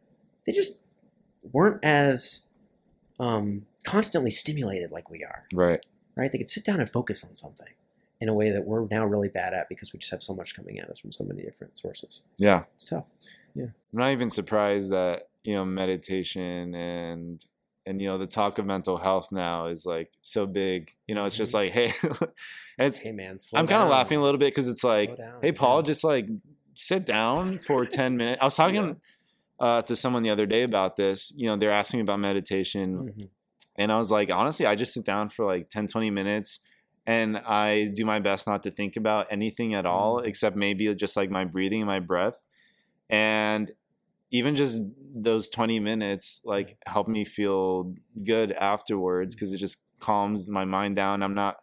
they 0.47 0.53
just 0.53 0.79
weren't 1.53 1.85
as 1.85 2.49
um, 3.21 3.67
constantly 3.85 4.31
stimulated 4.31 4.91
like 4.91 5.11
we 5.11 5.23
are, 5.23 5.45
right 5.53 5.85
right? 6.19 6.33
They 6.33 6.39
could 6.39 6.51
sit 6.51 6.65
down 6.65 6.81
and 6.81 6.91
focus 6.91 7.25
on 7.25 7.35
something 7.35 7.69
in 8.21 8.29
a 8.29 8.35
way 8.35 8.51
that 8.51 8.65
we're 8.65 8.87
now 8.91 9.05
really 9.07 9.29
bad 9.29 9.55
at 9.55 9.69
because 9.69 9.93
we 9.93 9.99
just 9.99 10.11
have 10.11 10.23
so 10.23 10.35
much 10.35 10.57
coming 10.57 10.79
at 10.79 10.89
us 10.91 10.99
from 10.99 11.13
so 11.13 11.25
many 11.25 11.43
different 11.43 11.79
sources. 11.79 12.23
yeah 12.37 12.65
It's 12.75 12.89
tough. 12.89 13.05
Yeah. 13.55 13.65
I'm 13.93 13.99
not 13.99 14.11
even 14.13 14.31
surprised 14.31 14.91
that 14.93 15.29
you 15.45 15.55
know 15.55 15.65
meditation 15.65 16.75
and 16.75 17.45
and 17.87 18.03
you 18.03 18.09
know 18.09 18.19
the 18.19 18.27
talk 18.27 18.59
of 18.59 18.67
mental 18.67 18.99
health 18.99 19.29
now 19.33 19.67
is 19.67 19.87
like 19.87 20.11
so 20.23 20.47
big. 20.47 20.93
You 21.07 21.15
know, 21.15 21.25
it's 21.25 21.37
just 21.37 21.55
like 21.55 21.71
hey, 21.73 21.93
it's 22.79 22.99
Hey 22.99 23.13
man, 23.13 23.37
I'm 23.55 23.67
kind 23.67 23.83
of 23.83 23.89
laughing 23.89 24.19
a 24.19 24.23
little 24.23 24.39
bit 24.39 24.53
because 24.53 24.69
it's 24.69 24.85
like 24.85 25.17
down, 25.17 25.39
hey 25.43 25.53
Paul, 25.53 25.79
yeah. 25.81 25.87
just 25.87 26.05
like 26.05 26.27
sit 26.75 27.07
down 27.07 27.59
for 27.59 27.87
ten 27.99 28.17
minutes. 28.17 28.39
I 28.43 28.45
was 28.45 28.57
talking 28.57 28.75
Yeah. 28.75 29.67
uh, 29.67 29.83
to 29.83 29.97
someone 29.97 30.23
the 30.23 30.31
other 30.31 30.47
day 30.47 30.63
about 30.65 30.97
this. 30.97 31.33
You 31.37 31.47
know, 31.47 31.57
they're 31.57 31.73
asking 31.73 31.99
me 31.99 32.03
about 32.03 32.21
meditation, 32.21 32.89
Mhm. 33.17 33.29
and 33.77 33.91
I 33.91 33.97
was 33.99 34.11
like, 34.13 34.31
honestly, 34.31 34.67
I 34.67 34.75
just 34.75 34.93
sit 34.93 35.05
down 35.05 35.31
for 35.31 35.45
like 35.47 35.71
10, 35.71 35.89
20 35.89 36.11
minutes 36.11 36.61
and 37.09 37.31
I 37.39 37.91
do 37.99 38.05
my 38.05 38.21
best 38.29 38.47
not 38.47 38.61
to 38.65 38.71
think 38.71 38.93
about 39.03 39.27
anything 39.37 39.71
at 39.75 39.87
all, 39.87 40.13
Mm. 40.21 40.27
except 40.29 40.55
maybe 40.57 40.95
just 40.95 41.17
like 41.17 41.31
my 41.31 41.45
breathing 41.55 41.81
and 41.83 41.89
my 41.97 42.01
breath. 42.13 42.39
And 43.11 43.73
even 44.31 44.55
just 44.55 44.79
those 45.15 45.49
20 45.49 45.81
minutes 45.81 46.41
like 46.45 46.77
help 46.87 47.09
me 47.09 47.25
feel 47.25 47.95
good 48.25 48.53
afterwards 48.53 49.35
because 49.35 49.53
it 49.55 49.59
just 49.59 49.79
calms 50.01 50.49
my 50.49 50.65
mind 50.67 50.97
down. 50.97 51.23
I'm 51.23 51.35
not, 51.35 51.57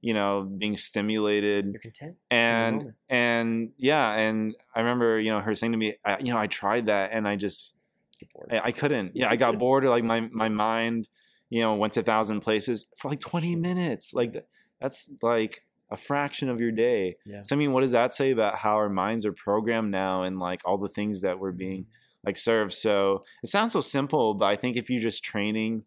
you 0.00 0.12
know, 0.14 0.42
being 0.42 0.76
stimulated 0.76 1.66
You're 1.72 1.80
content. 1.80 2.16
and 2.30 2.94
and 3.08 3.70
yeah 3.76 4.18
and 4.18 4.56
i 4.74 4.80
remember 4.80 5.20
you 5.20 5.30
know 5.30 5.40
her 5.40 5.54
saying 5.54 5.72
to 5.72 5.78
me 5.78 5.94
I, 6.04 6.18
you 6.24 6.32
know 6.32 6.38
i 6.38 6.46
tried 6.46 6.86
that 6.86 7.10
and 7.12 7.28
i 7.28 7.36
just 7.36 7.74
I, 8.50 8.60
I 8.68 8.72
couldn't 8.72 9.12
yeah 9.14 9.28
i 9.30 9.36
got 9.44 9.58
bored 9.58 9.84
like 9.84 10.04
my 10.04 10.20
my 10.44 10.48
mind 10.48 11.06
you 11.50 11.60
know 11.60 11.74
went 11.74 11.92
to 11.94 12.00
a 12.00 12.02
thousand 12.02 12.40
places 12.40 12.86
for 12.96 13.08
like 13.10 13.20
20 13.20 13.56
minutes 13.56 14.14
like 14.14 14.32
that's 14.80 15.10
like 15.22 15.64
a 15.90 15.96
fraction 15.96 16.48
of 16.48 16.60
your 16.60 16.70
day 16.72 17.16
Yeah. 17.24 17.42
so 17.42 17.54
i 17.54 17.58
mean 17.58 17.72
what 17.72 17.80
does 17.80 17.92
that 17.92 18.14
say 18.14 18.30
about 18.30 18.56
how 18.56 18.74
our 18.76 18.88
minds 18.88 19.26
are 19.26 19.32
programmed 19.32 19.90
now 19.90 20.22
and 20.22 20.38
like 20.38 20.60
all 20.64 20.78
the 20.78 20.88
things 20.88 21.22
that 21.22 21.38
we're 21.38 21.50
mm-hmm. 21.50 21.58
being 21.58 21.86
like 22.24 22.36
served 22.36 22.72
so 22.72 23.24
it 23.42 23.48
sounds 23.48 23.72
so 23.72 23.80
simple 23.80 24.34
but 24.34 24.46
i 24.46 24.56
think 24.56 24.76
if 24.76 24.88
you're 24.90 25.00
just 25.00 25.24
training 25.24 25.84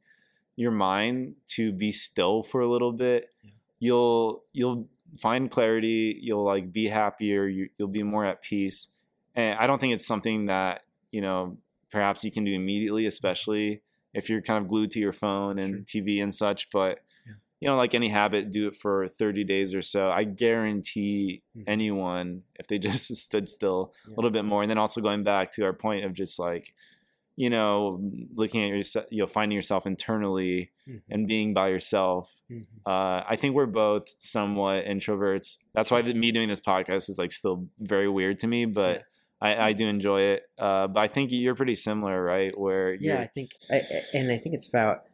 your 0.55 0.71
mind 0.71 1.35
to 1.47 1.71
be 1.71 1.91
still 1.91 2.43
for 2.43 2.61
a 2.61 2.67
little 2.67 2.91
bit 2.91 3.29
Yeah. 3.43 3.51
you'll 3.79 4.43
you'll 4.51 4.87
find 5.19 5.49
clarity 5.49 6.17
you'll 6.21 6.43
like 6.43 6.73
be 6.73 6.87
happier 6.87 7.47
you, 7.47 7.69
you'll 7.77 7.87
be 7.87 8.03
more 8.03 8.25
at 8.25 8.41
peace 8.41 8.87
and 9.35 9.57
i 9.59 9.67
don't 9.67 9.79
think 9.79 9.93
it's 9.93 10.05
something 10.05 10.47
that 10.47 10.81
you 11.11 11.21
know 11.21 11.57
perhaps 11.91 12.23
you 12.23 12.31
can 12.31 12.43
do 12.43 12.53
immediately 12.53 13.03
mm-hmm. 13.03 13.09
especially 13.09 13.81
if 14.13 14.29
you're 14.29 14.41
kind 14.41 14.63
of 14.63 14.69
glued 14.69 14.91
to 14.91 14.99
your 14.99 15.13
phone 15.13 15.59
and 15.59 15.85
tv 15.85 16.21
and 16.21 16.35
such 16.35 16.69
but. 16.71 16.99
You 17.64 17.70
know 17.70 17.78
like 17.78 17.95
any 17.95 18.09
habit 18.09 18.51
do 18.51 18.68
it 18.68 18.76
for 18.76 19.07
30 19.07 19.43
days 19.45 19.74
or 19.74 19.82
so 19.82 20.11
i 20.11 20.24
guarantee 20.24 21.41
Mhm. 21.57 21.64
anyone 21.68 22.43
if 22.59 22.68
they 22.68 22.78
just 22.80 23.16
stood 23.28 23.47
still 23.49 23.93
Yeah. 24.07 24.14
a 24.14 24.16
little 24.18 24.32
bit 24.32 24.45
more 24.45 24.61
and 24.64 24.70
then 24.70 24.78
also 24.78 25.01
going 25.01 25.24
back 25.24 25.51
to 25.51 25.64
our 25.64 25.74
point 25.74 26.05
of 26.05 26.14
just 26.14 26.39
like 26.39 26.74
you 27.36 27.49
know, 27.49 27.99
looking 28.36 28.61
at 28.61 28.70
yourself, 28.70 29.07
you 29.09 29.18
know, 29.18 29.26
finding 29.26 29.55
yourself 29.55 29.88
internally 29.88 30.70
Mhm. 30.88 31.01
and 31.09 31.28
being 31.28 31.51
by 31.55 31.70
yourself. 31.70 32.32
Mhm. 32.51 32.68
Uh, 32.86 33.24
I 33.28 33.36
think 33.39 33.55
we're 33.55 33.66
both 33.66 34.14
somewhat 34.20 34.86
introverts. 34.86 35.57
That's 35.74 35.89
why 35.89 36.03
the, 36.03 36.14
me 36.14 36.32
doing 36.32 36.47
this 36.47 36.61
podcast 36.61 37.09
is 37.09 37.18
like 37.18 37.32
still 37.32 37.66
very 37.80 38.07
weird 38.07 38.39
to 38.41 38.47
me, 38.47 38.66
but 38.66 38.97
Yeah. 38.97 39.03
I, 39.49 39.70
I 39.70 39.74
do 39.74 39.88
enjoy 39.88 40.22
it. 40.34 40.43
Uh, 40.59 40.86
but 40.93 40.99
I 40.99 41.07
think 41.07 41.32
you're 41.32 41.55
pretty 41.55 41.76
similar, 41.76 42.24
right? 42.24 42.55
Where 42.55 42.93
Yeah, 42.93 43.20
I 43.22 43.26
think, 43.26 43.49
I- 43.68 43.82
and 44.14 44.32
I 44.32 44.38
think 44.38 44.53
it's 44.53 44.70
about. 44.70 45.05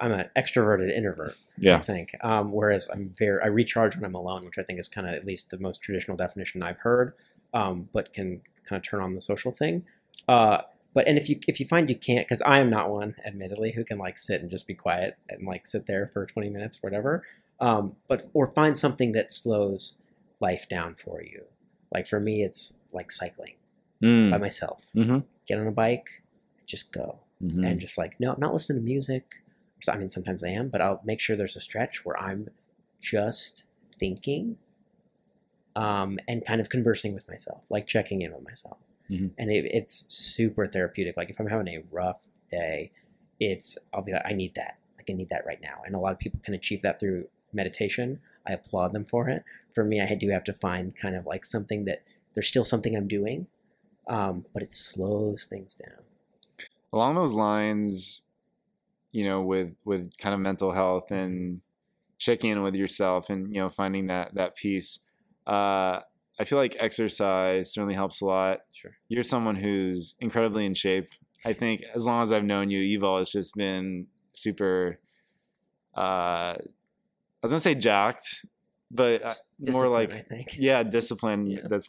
I'm 0.00 0.12
an 0.12 0.28
extroverted 0.36 0.90
introvert. 0.90 1.36
I 1.76 1.78
think. 1.80 2.14
Um, 2.22 2.52
whereas 2.52 2.88
I'm 2.92 3.10
very, 3.18 3.40
I 3.42 3.46
recharge 3.48 3.94
when 3.96 4.04
I'm 4.04 4.14
alone, 4.14 4.44
which 4.46 4.58
I 4.58 4.62
think 4.62 4.78
is 4.80 4.88
kind 4.88 5.06
of 5.06 5.12
at 5.14 5.26
least 5.26 5.50
the 5.50 5.58
most 5.58 5.82
traditional 5.82 6.16
definition 6.16 6.62
I've 6.62 6.78
heard, 6.78 7.12
um, 7.52 7.88
but 7.92 8.12
can 8.14 8.40
kind 8.64 8.78
of 8.82 8.88
turn 8.88 9.00
on 9.00 9.14
the 9.14 9.20
social 9.20 9.52
thing. 9.52 9.84
Uh, 10.26 10.62
but 10.94 11.06
and 11.06 11.18
if 11.18 11.28
you 11.28 11.38
if 11.46 11.60
you 11.60 11.66
find 11.66 11.88
you 11.88 11.96
can't, 11.96 12.26
because 12.26 12.42
I 12.42 12.58
am 12.60 12.70
not 12.70 12.90
one, 12.90 13.14
admittedly, 13.24 13.72
who 13.72 13.84
can 13.84 13.98
like 13.98 14.18
sit 14.18 14.40
and 14.40 14.50
just 14.50 14.66
be 14.66 14.74
quiet 14.74 15.16
and 15.28 15.46
like 15.46 15.66
sit 15.66 15.86
there 15.86 16.06
for 16.06 16.26
20 16.26 16.48
minutes, 16.50 16.78
or 16.78 16.88
whatever. 16.88 17.24
Um, 17.60 17.96
but 18.08 18.28
or 18.32 18.50
find 18.50 18.76
something 18.76 19.12
that 19.12 19.30
slows 19.32 20.00
life 20.40 20.68
down 20.68 20.94
for 20.94 21.22
you. 21.22 21.44
Like 21.92 22.06
for 22.06 22.18
me, 22.20 22.42
it's 22.42 22.78
like 22.92 23.10
cycling 23.12 23.54
Mm. 24.02 24.30
by 24.30 24.38
myself. 24.38 24.88
Mhm. 24.96 25.24
Get 25.46 25.58
on 25.58 25.66
a 25.66 25.72
bike, 25.72 26.22
just 26.66 26.90
go 26.90 27.18
Mhm. 27.44 27.66
and 27.68 27.78
just 27.80 27.96
like 27.98 28.18
no 28.20 28.32
i'm 28.32 28.40
not 28.40 28.52
listening 28.52 28.78
to 28.82 28.84
music 28.84 29.39
i 29.88 29.96
mean 29.96 30.10
sometimes 30.10 30.42
i 30.44 30.48
am 30.48 30.68
but 30.68 30.80
i'll 30.80 31.00
make 31.04 31.20
sure 31.20 31.36
there's 31.36 31.56
a 31.56 31.60
stretch 31.60 32.04
where 32.04 32.18
i'm 32.20 32.48
just 33.00 33.64
thinking 33.98 34.56
um, 35.76 36.18
and 36.26 36.44
kind 36.44 36.60
of 36.60 36.68
conversing 36.68 37.14
with 37.14 37.26
myself 37.28 37.62
like 37.70 37.86
checking 37.86 38.22
in 38.22 38.32
with 38.32 38.42
myself. 38.44 38.78
Mhm. 39.10 39.30
and 39.38 39.50
it, 39.50 39.64
it's 39.66 40.04
super 40.14 40.66
therapeutic. 40.66 41.16
Like 41.16 41.30
if 41.30 41.40
i'm 41.40 41.46
having 41.48 41.68
a 41.68 41.82
rough 41.90 42.26
day 42.50 42.92
it's 43.38 43.78
i'll 43.92 44.02
be 44.02 44.12
like 44.12 44.26
i 44.26 44.32
need 44.32 44.54
that. 44.54 44.78
Like 44.96 45.08
i 45.08 45.12
need 45.12 45.30
that 45.30 45.46
right 45.46 45.60
now. 45.62 45.82
And 45.86 45.94
a 45.94 45.98
lot 45.98 46.12
of 46.12 46.18
people 46.18 46.40
can 46.42 46.54
achieve 46.54 46.82
that 46.82 47.00
through 47.00 47.28
meditation. 47.52 48.20
I 48.46 48.52
applaud 48.52 48.92
them 48.92 49.04
for 49.04 49.28
it. 49.28 49.44
For 49.74 49.84
me 49.84 50.00
i 50.00 50.14
do 50.14 50.28
have 50.30 50.44
to 50.44 50.52
find 50.52 50.94
kind 50.96 51.14
of 51.16 51.26
like 51.26 51.44
something 51.44 51.84
that 51.86 52.02
there's 52.34 52.46
still 52.48 52.64
something 52.64 52.94
i'm 52.96 53.08
doing 53.08 53.46
um, 54.08 54.44
but 54.52 54.62
it 54.62 54.72
slows 54.72 55.44
things 55.44 55.74
down. 55.74 56.02
Along 56.92 57.14
those 57.14 57.34
lines 57.34 58.22
you 59.12 59.24
know 59.24 59.42
with 59.42 59.74
with 59.84 60.10
kind 60.18 60.34
of 60.34 60.40
mental 60.40 60.72
health 60.72 61.10
and 61.10 61.60
checking 62.18 62.50
in 62.50 62.62
with 62.62 62.74
yourself 62.74 63.30
and 63.30 63.54
you 63.54 63.60
know 63.60 63.68
finding 63.68 64.06
that 64.08 64.34
that 64.34 64.54
peace 64.54 64.98
uh 65.46 66.00
i 66.38 66.44
feel 66.44 66.58
like 66.58 66.76
exercise 66.78 67.72
certainly 67.72 67.94
helps 67.94 68.20
a 68.20 68.24
lot. 68.24 68.60
Sure. 68.72 68.92
You're 69.08 69.24
someone 69.24 69.56
who's 69.56 70.14
incredibly 70.20 70.64
in 70.66 70.74
shape. 70.74 71.08
I 71.44 71.52
think 71.54 71.82
as 71.94 72.06
long 72.06 72.20
as 72.22 72.30
i've 72.32 72.44
known 72.44 72.70
you 72.70 72.80
you've 72.80 73.04
always 73.04 73.30
just 73.30 73.54
been 73.54 74.06
super 74.34 75.00
uh 75.96 76.54
i 76.56 77.42
was 77.42 77.52
gonna 77.52 77.60
say 77.60 77.74
jacked 77.74 78.44
but 78.90 79.22
uh, 79.22 79.34
more 79.58 79.88
like 79.88 80.26
yeah 80.58 80.82
discipline 80.82 81.46
Yeah. 81.46 81.60
that's 81.68 81.88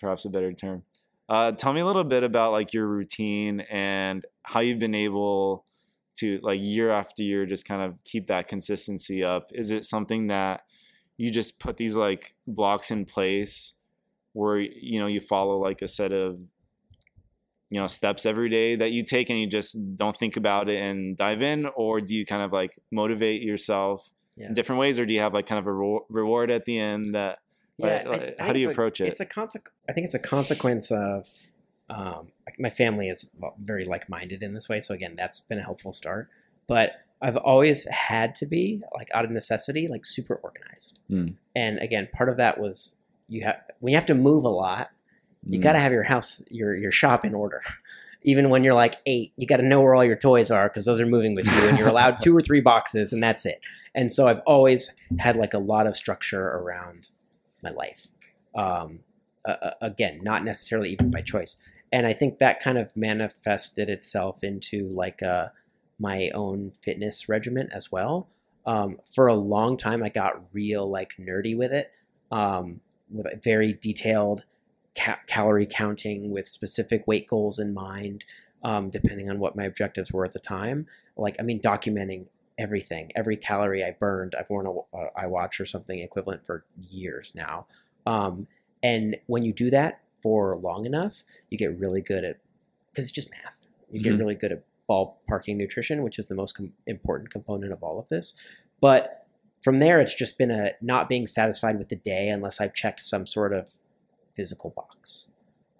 perhaps 0.00 0.24
a 0.24 0.30
better 0.30 0.52
term. 0.52 0.82
Uh, 1.28 1.52
tell 1.52 1.72
me 1.74 1.80
a 1.80 1.86
little 1.86 2.04
bit 2.04 2.22
about 2.22 2.52
like 2.52 2.72
your 2.72 2.86
routine 2.86 3.60
and 3.68 4.24
how 4.44 4.60
you've 4.60 4.78
been 4.78 4.94
able 4.94 5.64
to 6.18 6.38
like 6.42 6.60
year 6.62 6.90
after 6.90 7.22
year 7.22 7.46
just 7.46 7.66
kind 7.66 7.82
of 7.82 7.94
keep 8.04 8.26
that 8.28 8.48
consistency 8.48 9.22
up 9.24 9.50
is 9.54 9.70
it 9.70 9.84
something 9.84 10.26
that 10.28 10.62
you 11.16 11.30
just 11.30 11.58
put 11.60 11.76
these 11.76 11.96
like 11.96 12.34
blocks 12.46 12.90
in 12.90 13.04
place 13.04 13.74
where 14.32 14.58
you 14.58 15.00
know 15.00 15.06
you 15.06 15.20
follow 15.20 15.58
like 15.58 15.82
a 15.82 15.88
set 15.88 16.12
of 16.12 16.38
you 17.70 17.78
know 17.80 17.86
steps 17.86 18.24
every 18.24 18.48
day 18.48 18.76
that 18.76 18.92
you 18.92 19.04
take 19.04 19.28
and 19.30 19.38
you 19.40 19.46
just 19.46 19.76
don't 19.96 20.16
think 20.16 20.36
about 20.36 20.68
it 20.68 20.80
and 20.82 21.16
dive 21.16 21.42
in 21.42 21.66
or 21.76 22.00
do 22.00 22.14
you 22.14 22.24
kind 22.24 22.42
of 22.42 22.52
like 22.52 22.78
motivate 22.90 23.42
yourself 23.42 24.10
Yeah. 24.36 24.46
in 24.48 24.54
different 24.54 24.80
ways 24.80 24.98
or 24.98 25.04
do 25.06 25.12
you 25.14 25.20
have 25.20 25.34
like 25.34 25.46
kind 25.46 25.58
of 25.58 25.66
a 25.66 25.72
ro- 25.72 26.06
reward 26.08 26.50
at 26.50 26.64
the 26.64 26.78
end 26.78 27.14
that 27.14 27.38
like, 27.78 28.06
I- 28.06 28.34
I 28.38 28.42
how 28.42 28.52
do 28.52 28.58
you 28.60 28.70
approach 28.70 29.00
it 29.00 29.08
It's 29.08 29.20
a 29.20 29.26
consequence. 29.26 29.74
I 29.88 29.92
think 29.92 30.04
it's 30.06 30.14
a 30.14 30.18
consequence 30.18 30.90
of 30.90 31.28
um, 31.90 32.28
my 32.58 32.70
family 32.70 33.08
is 33.08 33.34
very 33.62 33.84
like-minded 33.84 34.42
in 34.42 34.54
this 34.54 34.68
way. 34.68 34.80
So 34.80 34.94
again, 34.94 35.14
that's 35.16 35.40
been 35.40 35.58
a 35.58 35.62
helpful 35.62 35.92
start. 35.92 36.28
But 36.66 36.92
I've 37.20 37.36
always 37.36 37.86
had 37.88 38.34
to 38.36 38.46
be 38.46 38.82
like 38.94 39.08
out 39.14 39.24
of 39.24 39.30
necessity, 39.30 39.88
like 39.88 40.04
super 40.04 40.36
organized. 40.36 40.98
Hmm. 41.08 41.28
And 41.56 41.78
again, 41.78 42.08
part 42.12 42.28
of 42.28 42.36
that 42.36 42.60
was 42.60 42.96
you 43.28 43.42
have 43.44 43.56
when 43.80 43.92
you 43.92 43.96
have 43.96 44.06
to 44.06 44.14
move 44.14 44.44
a 44.44 44.48
lot, 44.50 44.90
you 45.46 45.58
Mm. 45.58 45.62
got 45.62 45.72
to 45.72 45.78
have 45.78 45.92
your 45.92 46.02
house, 46.04 46.42
your 46.50 46.74
your 46.76 46.92
shop 46.92 47.24
in 47.24 47.34
order. 47.34 47.62
Even 48.24 48.50
when 48.50 48.64
you're 48.64 48.74
like 48.74 48.96
eight, 49.06 49.32
you 49.36 49.46
got 49.46 49.58
to 49.58 49.62
know 49.62 49.80
where 49.80 49.94
all 49.94 50.04
your 50.04 50.16
toys 50.16 50.50
are 50.50 50.68
because 50.68 50.84
those 50.84 51.00
are 51.00 51.06
moving 51.06 51.34
with 51.36 51.46
you, 51.46 51.68
and 51.68 51.78
you're 51.78 51.88
allowed 51.88 52.18
two 52.22 52.36
or 52.36 52.42
three 52.42 52.60
boxes, 52.60 53.12
and 53.12 53.22
that's 53.22 53.46
it. 53.46 53.60
And 53.94 54.12
so 54.12 54.26
I've 54.26 54.40
always 54.40 54.98
had 55.20 55.36
like 55.36 55.54
a 55.54 55.58
lot 55.58 55.86
of 55.86 55.96
structure 55.96 56.42
around 56.48 57.08
my 57.62 57.70
life. 57.70 58.08
Um, 58.54 59.00
uh, 59.44 59.70
again, 59.80 60.18
not 60.22 60.44
necessarily 60.44 60.90
even 60.90 61.10
by 61.10 61.22
choice. 61.22 61.56
And 61.92 62.06
I 62.06 62.12
think 62.12 62.38
that 62.38 62.60
kind 62.60 62.78
of 62.78 62.96
manifested 62.96 63.88
itself 63.88 64.44
into 64.44 64.88
like 64.88 65.22
uh, 65.22 65.48
my 65.98 66.30
own 66.34 66.72
fitness 66.82 67.28
regimen 67.28 67.68
as 67.72 67.90
well. 67.90 68.28
Um, 68.66 68.98
for 69.14 69.26
a 69.26 69.34
long 69.34 69.76
time, 69.76 70.02
I 70.02 70.10
got 70.10 70.52
real 70.52 70.88
like 70.88 71.12
nerdy 71.18 71.56
with 71.56 71.72
it, 71.72 71.92
um, 72.30 72.80
with 73.10 73.26
a 73.26 73.36
very 73.42 73.72
detailed 73.72 74.44
ca- 74.96 75.20
calorie 75.26 75.66
counting 75.66 76.30
with 76.30 76.46
specific 76.46 77.06
weight 77.06 77.26
goals 77.26 77.58
in 77.58 77.72
mind, 77.72 78.24
um, 78.62 78.90
depending 78.90 79.30
on 79.30 79.38
what 79.38 79.56
my 79.56 79.64
objectives 79.64 80.12
were 80.12 80.26
at 80.26 80.34
the 80.34 80.38
time. 80.38 80.86
Like, 81.16 81.36
I 81.40 81.42
mean, 81.42 81.60
documenting 81.60 82.26
everything, 82.58 83.10
every 83.16 83.36
calorie 83.36 83.84
I 83.84 83.92
burned. 83.92 84.34
I've 84.38 84.50
worn 84.50 84.66
a, 84.66 84.98
a 84.98 85.26
iWatch 85.26 85.60
or 85.60 85.66
something 85.66 86.00
equivalent 86.00 86.44
for 86.44 86.64
years 86.78 87.32
now. 87.34 87.66
Um, 88.04 88.48
and 88.82 89.16
when 89.26 89.44
you 89.44 89.52
do 89.52 89.70
that 89.70 90.00
for 90.22 90.56
long 90.56 90.84
enough, 90.86 91.24
you 91.50 91.58
get 91.58 91.78
really 91.78 92.00
good 92.00 92.24
at 92.24 92.38
because 92.90 93.04
it's 93.04 93.12
just 93.14 93.30
math. 93.30 93.60
You 93.90 94.02
get 94.02 94.14
Mhm. 94.14 94.18
really 94.18 94.34
good 94.34 94.52
at 94.52 94.64
ballparking 94.88 95.56
nutrition, 95.56 96.02
which 96.02 96.18
is 96.18 96.28
the 96.28 96.34
most 96.34 96.52
com- 96.52 96.72
important 96.86 97.30
component 97.30 97.72
of 97.72 97.82
all 97.82 97.98
of 97.98 98.08
this. 98.08 98.34
But 98.80 99.26
from 99.62 99.78
there, 99.78 100.00
it's 100.00 100.14
just 100.14 100.38
been 100.38 100.50
a 100.50 100.72
not 100.80 101.08
being 101.08 101.26
satisfied 101.26 101.78
with 101.78 101.88
the 101.88 101.96
day 101.96 102.28
unless 102.28 102.60
I've 102.60 102.74
checked 102.74 103.00
some 103.00 103.26
sort 103.26 103.52
of 103.52 103.74
physical 104.34 104.70
box. 104.70 105.28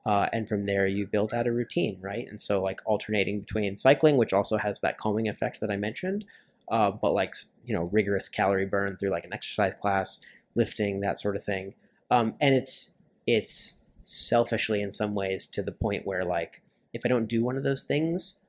Uh, 0.07 0.28
and 0.32 0.49
from 0.49 0.66
there, 0.66 0.86
you 0.86 1.07
build 1.07 1.34
out 1.34 1.47
a 1.47 1.53
routine, 1.53 1.99
right? 2.01 2.26
And 2.28 2.41
so, 2.41 2.62
like 2.62 2.80
alternating 2.86 3.41
between 3.41 3.76
cycling, 3.76 4.16
which 4.16 4.32
also 4.32 4.57
has 4.57 4.80
that 4.80 4.97
calming 4.99 5.28
effect 5.28 5.61
that 5.61 5.70
I 5.70 5.76
mentioned, 5.76 6.24
uh, 6.68 6.91
but 6.91 7.12
like 7.12 7.34
you 7.66 7.74
know, 7.74 7.84
rigorous 7.84 8.28
calorie 8.28 8.64
burn 8.64 8.97
through 8.97 9.11
like 9.11 9.24
an 9.24 9.32
exercise 9.32 9.74
class, 9.74 10.20
lifting, 10.55 11.01
that 11.01 11.18
sort 11.18 11.36
of 11.36 11.45
thing. 11.45 11.74
Um, 12.11 12.34
and 12.41 12.55
it's 12.55 12.95
it's 13.26 13.80
selfishly 14.09 14.81
in 14.81 14.91
some 14.91 15.15
ways 15.15 15.45
to 15.45 15.63
the 15.63 15.71
point 15.71 16.07
where 16.07 16.25
like 16.25 16.63
if 16.95 17.03
I 17.05 17.09
don't 17.09 17.29
do 17.29 17.45
one 17.45 17.59
of 17.59 17.63
those 17.63 17.83
things, 17.83 18.47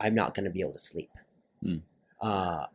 I'm 0.00 0.14
not 0.14 0.34
going 0.34 0.44
to 0.44 0.50
be 0.50 0.60
able 0.60 0.74
to 0.74 0.78
sleep. 0.78 1.10
Hmm. 1.60 1.78
Uh, 2.20 2.66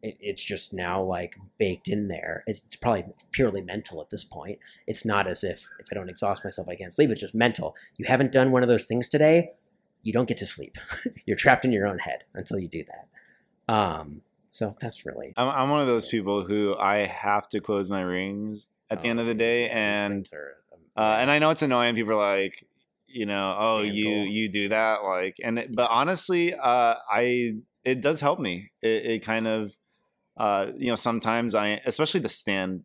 it, 0.00 0.16
it's 0.20 0.44
just 0.44 0.72
now 0.72 1.02
like 1.02 1.36
baked 1.58 1.88
in 1.88 2.06
there. 2.06 2.44
It's, 2.46 2.62
it's 2.66 2.76
probably 2.76 3.06
purely 3.32 3.62
mental 3.62 4.00
at 4.00 4.10
this 4.10 4.22
point. 4.22 4.60
It's 4.86 5.04
not 5.04 5.26
as 5.26 5.42
if 5.42 5.68
if 5.80 5.86
I 5.90 5.96
don't 5.96 6.08
exhaust 6.08 6.44
myself, 6.44 6.68
I 6.68 6.76
can't 6.76 6.92
sleep. 6.92 7.10
It's 7.10 7.20
just 7.20 7.34
mental. 7.34 7.74
You 7.96 8.06
haven't 8.06 8.30
done 8.30 8.52
one 8.52 8.62
of 8.62 8.68
those 8.68 8.86
things 8.86 9.08
today, 9.08 9.50
you 10.02 10.12
don't 10.12 10.28
get 10.28 10.38
to 10.38 10.46
sleep. 10.46 10.78
You're 11.26 11.36
trapped 11.36 11.64
in 11.64 11.72
your 11.72 11.86
own 11.86 11.98
head 11.98 12.24
until 12.34 12.60
you 12.60 12.68
do 12.68 12.84
that. 12.84 13.74
Um, 13.74 14.20
so 14.46 14.76
that's 14.80 15.04
really 15.04 15.32
I'm, 15.36 15.48
I'm 15.48 15.70
one 15.70 15.80
of 15.80 15.88
those 15.88 16.06
people 16.06 16.44
who 16.44 16.76
I 16.76 17.06
have 17.06 17.48
to 17.48 17.60
close 17.60 17.90
my 17.90 18.02
rings 18.02 18.68
at 18.90 19.02
the 19.02 19.08
end 19.08 19.18
of 19.18 19.26
the 19.26 19.34
day, 19.34 19.68
and 19.70 20.28
uh, 20.96 21.16
and 21.20 21.30
I 21.30 21.38
know 21.38 21.50
it's 21.50 21.62
annoying. 21.62 21.94
People 21.94 22.12
are 22.14 22.36
like, 22.38 22.64
you 23.06 23.26
know, 23.26 23.56
oh, 23.58 23.80
Stand 23.82 23.96
you 23.96 24.04
goal. 24.04 24.26
you 24.26 24.48
do 24.48 24.68
that, 24.68 25.02
like, 25.04 25.36
and 25.42 25.58
it, 25.58 25.74
but 25.74 25.90
honestly, 25.90 26.52
uh, 26.54 26.94
I 27.10 27.56
it 27.84 28.00
does 28.00 28.20
help 28.20 28.38
me. 28.40 28.70
It, 28.82 29.06
it 29.06 29.18
kind 29.24 29.46
of, 29.46 29.76
uh, 30.36 30.72
you 30.76 30.88
know, 30.88 30.96
sometimes 30.96 31.54
I, 31.54 31.80
especially 31.84 32.20
the 32.20 32.28
stand 32.28 32.82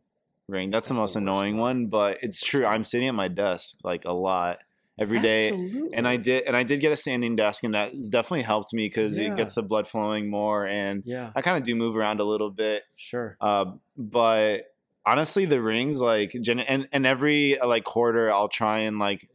ring, 0.48 0.72
that's, 0.72 0.88
the 0.90 0.94
most 0.94 1.14
the 1.14 1.20
annoying 1.20 1.58
one. 1.58 1.84
one. 1.84 1.88
But 1.88 2.24
it's 2.24 2.42
true. 2.42 2.66
I'm 2.66 2.84
sitting 2.84 3.08
at 3.08 3.16
my 3.16 3.28
desk 3.28 3.78
like 3.84 4.06
a 4.06 4.12
lot 4.12 4.60
every 5.00 5.20
day. 5.22 5.50
And 5.94 6.06
I 6.08 6.18
did, 6.18 6.44
and 6.44 6.58
I 6.58 6.64
did 6.64 6.82
get 6.82 6.92
a 6.92 6.96
standing 6.98 7.36
desk, 7.38 7.64
and 7.64 7.74
that 7.74 7.94
definitely 8.12 8.42
helped 8.44 8.74
me 8.74 8.88
because 8.88 9.18
Yeah. 9.18 9.32
it 9.32 9.38
gets 9.38 9.56
the 9.56 9.64
blood 9.64 9.88
flowing 9.88 10.30
more, 10.30 10.66
and 10.66 11.02
yeah, 11.06 11.32
I 11.36 11.42
kind 11.42 11.56
of 11.58 11.64
do 11.64 11.74
move 11.76 11.96
around 11.96 12.20
a 12.20 12.26
little 12.26 12.50
bit. 12.52 12.84
sure. 12.98 13.38
Uh, 13.40 13.66
but 13.98 14.66
honestly, 15.12 15.46
the 15.46 15.62
rings 15.62 16.02
like 16.02 16.34
and 16.34 16.88
and 16.92 17.06
every 17.06 17.58
like 17.66 17.84
quarter, 17.84 18.32
I'll 18.32 18.50
try 18.50 18.80
and 18.80 19.00
like 19.00 19.30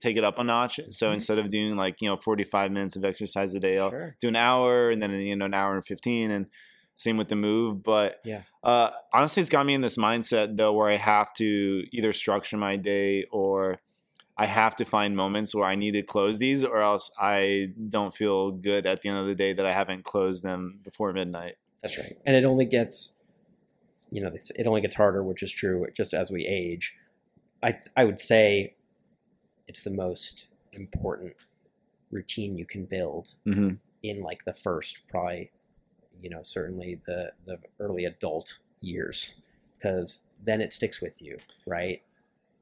take 0.00 0.16
it 0.16 0.24
up 0.24 0.38
a 0.38 0.44
notch. 0.44 0.80
So 0.90 1.10
Mhm. 1.10 1.14
instead 1.14 1.38
of 1.38 1.48
doing 1.48 1.76
like 1.76 2.00
you 2.00 2.08
know 2.08 2.16
forty 2.16 2.44
five 2.44 2.70
minutes 2.72 2.96
of 2.96 3.04
exercise 3.04 3.54
a 3.54 3.60
day, 3.60 3.78
I'll 3.78 3.90
Sure. 3.90 4.16
do 4.20 4.28
an 4.28 4.36
hour 4.36 4.90
and 4.90 5.02
then 5.02 5.10
you 5.12 5.36
know 5.36 5.46
an 5.46 5.54
hour 5.54 5.74
and 5.74 5.84
fifteen, 5.84 6.30
and 6.30 6.46
same 6.96 7.16
with 7.16 7.28
the 7.28 7.36
move. 7.36 7.82
But 7.82 8.20
Yeah. 8.24 8.42
uh, 8.64 8.90
honestly, 9.12 9.40
it's 9.40 9.50
got 9.50 9.64
me 9.66 9.74
in 9.74 9.82
this 9.82 9.98
mindset 9.98 10.56
though 10.56 10.72
where 10.72 10.88
I 10.90 10.96
have 10.96 11.32
to 11.34 11.84
either 11.92 12.12
structure 12.12 12.56
my 12.56 12.76
day 12.76 13.24
or 13.30 13.80
I 14.36 14.46
have 14.46 14.76
to 14.76 14.84
find 14.84 15.16
moments 15.16 15.52
where 15.54 15.64
I 15.64 15.74
need 15.74 15.92
to 15.92 16.02
close 16.02 16.38
these, 16.38 16.62
or 16.62 16.78
else 16.78 17.10
I 17.20 17.72
don't 17.88 18.14
feel 18.14 18.52
good 18.52 18.86
at 18.86 19.02
the 19.02 19.08
end 19.08 19.18
of 19.18 19.26
the 19.26 19.34
day 19.34 19.52
that 19.52 19.66
I 19.66 19.72
haven't 19.72 20.04
closed 20.04 20.44
them 20.44 20.78
before 20.84 21.12
midnight. 21.12 21.56
That's 21.82 21.98
right. 21.98 22.14
And 22.24 22.36
it 22.36 22.44
only 22.44 22.64
gets, 22.64 23.17
you 24.10 24.22
know, 24.22 24.30
it 24.32 24.66
only 24.66 24.80
gets 24.80 24.94
harder, 24.94 25.22
which 25.22 25.42
is 25.42 25.52
true 25.52 25.86
just 25.94 26.14
as 26.14 26.30
we 26.30 26.46
age. 26.46 26.96
I, 27.62 27.78
I 27.96 28.04
would 28.04 28.18
say 28.18 28.74
it's 29.66 29.82
the 29.82 29.90
most 29.90 30.46
important 30.72 31.34
routine 32.10 32.56
you 32.56 32.64
can 32.64 32.84
build 32.84 33.34
Mm-hmm. 33.46 33.74
in 34.02 34.22
like 34.22 34.44
the 34.44 34.52
first, 34.54 35.00
probably, 35.10 35.50
you 36.22 36.30
know, 36.30 36.40
certainly 36.42 37.00
the, 37.06 37.32
the 37.46 37.58
early 37.80 38.04
adult 38.04 38.58
years, 38.80 39.40
because 39.76 40.30
then 40.42 40.60
it 40.60 40.72
sticks 40.72 41.00
with 41.00 41.20
you, 41.20 41.36
right? 41.66 42.02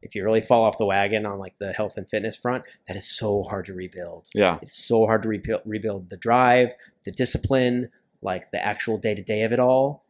If 0.03 0.14
you 0.14 0.24
really 0.24 0.40
fall 0.40 0.64
off 0.64 0.78
the 0.78 0.84
wagon 0.84 1.26
on 1.26 1.38
like 1.38 1.55
the 1.59 1.72
health 1.72 1.97
and 1.97 2.09
fitness 2.09 2.36
front, 2.36 2.64
that 2.86 2.97
is 2.97 3.09
so 3.09 3.42
hard 3.42 3.66
to 3.66 3.74
rebuild. 3.74 4.28
Yeah. 4.34 4.59
It's 4.62 4.76
so 4.76 5.07
hard 5.07 5.22
to 5.24 5.28
rebuild, 5.28 5.62
rebuild 5.64 6.11
the 6.11 6.16
drive, 6.16 6.72
the 7.05 7.12
discipline, 7.12 7.90
like 8.22 8.51
the 8.51 8.64
actual 8.64 8.99
day 8.99 9.14
to 9.14 9.22
day 9.22 9.42
of 9.42 9.53
it 9.53 9.59
all. 9.61 10.05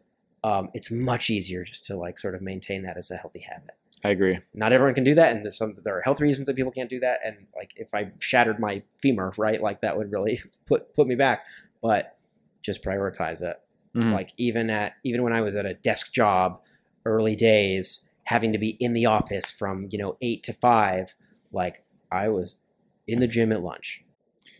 Um, 0.47 0.69
it's 0.75 0.91
much 0.93 1.29
easier 1.31 1.65
just 1.65 1.85
to 1.87 1.97
like 1.97 2.19
sort 2.19 2.35
of 2.37 2.41
maintain 2.43 2.83
that 2.83 2.97
as 2.97 3.11
a 3.11 3.17
healthy 3.17 3.41
habit. 3.41 3.75
I 4.05 4.11
agree. 4.11 4.39
Not 4.55 4.73
everyone 4.73 4.95
can 4.95 5.03
do 5.05 5.15
that, 5.17 5.35
and 5.35 5.45
there's 5.45 5.57
some 5.59 5.75
there 5.85 5.97
are 5.97 6.03
health 6.03 6.21
reasons 6.21 6.47
that 6.47 6.55
people 6.55 6.71
can't 6.71 6.89
do 6.91 7.01
that. 7.01 7.19
And 7.25 7.47
like 7.57 7.73
if 7.77 7.93
I 7.95 8.13
shattered 8.21 8.61
my 8.61 8.83
femur, 9.03 9.33
right, 9.37 9.61
like 9.61 9.81
that 9.81 9.97
would 9.97 10.13
really 10.13 10.41
put 10.67 10.95
put 10.95 11.07
me 11.09 11.15
back. 11.17 11.41
But 11.83 12.17
just 12.63 12.85
prioritize 12.85 13.43
it. 13.43 13.57
Mhm. 13.97 14.13
Like 14.13 14.31
even 14.37 14.71
at 14.71 14.93
even 15.03 15.23
when 15.25 15.33
I 15.33 15.41
was 15.41 15.57
at 15.57 15.67
a 15.67 15.75
desk 15.75 16.13
job, 16.13 16.61
early 17.05 17.35
days, 17.35 18.13
having 18.25 18.53
to 18.53 18.59
be 18.59 18.77
in 18.79 18.93
the 18.93 19.07
office 19.07 19.51
from 19.51 19.89
you 19.91 19.99
know 19.99 20.17
eight 20.23 20.45
to 20.45 20.53
five, 20.53 21.15
like 21.51 21.83
I 22.13 22.29
was 22.29 22.61
in 23.09 23.19
the 23.19 23.27
gym 23.27 23.51
at 23.51 23.63
lunch, 23.63 24.05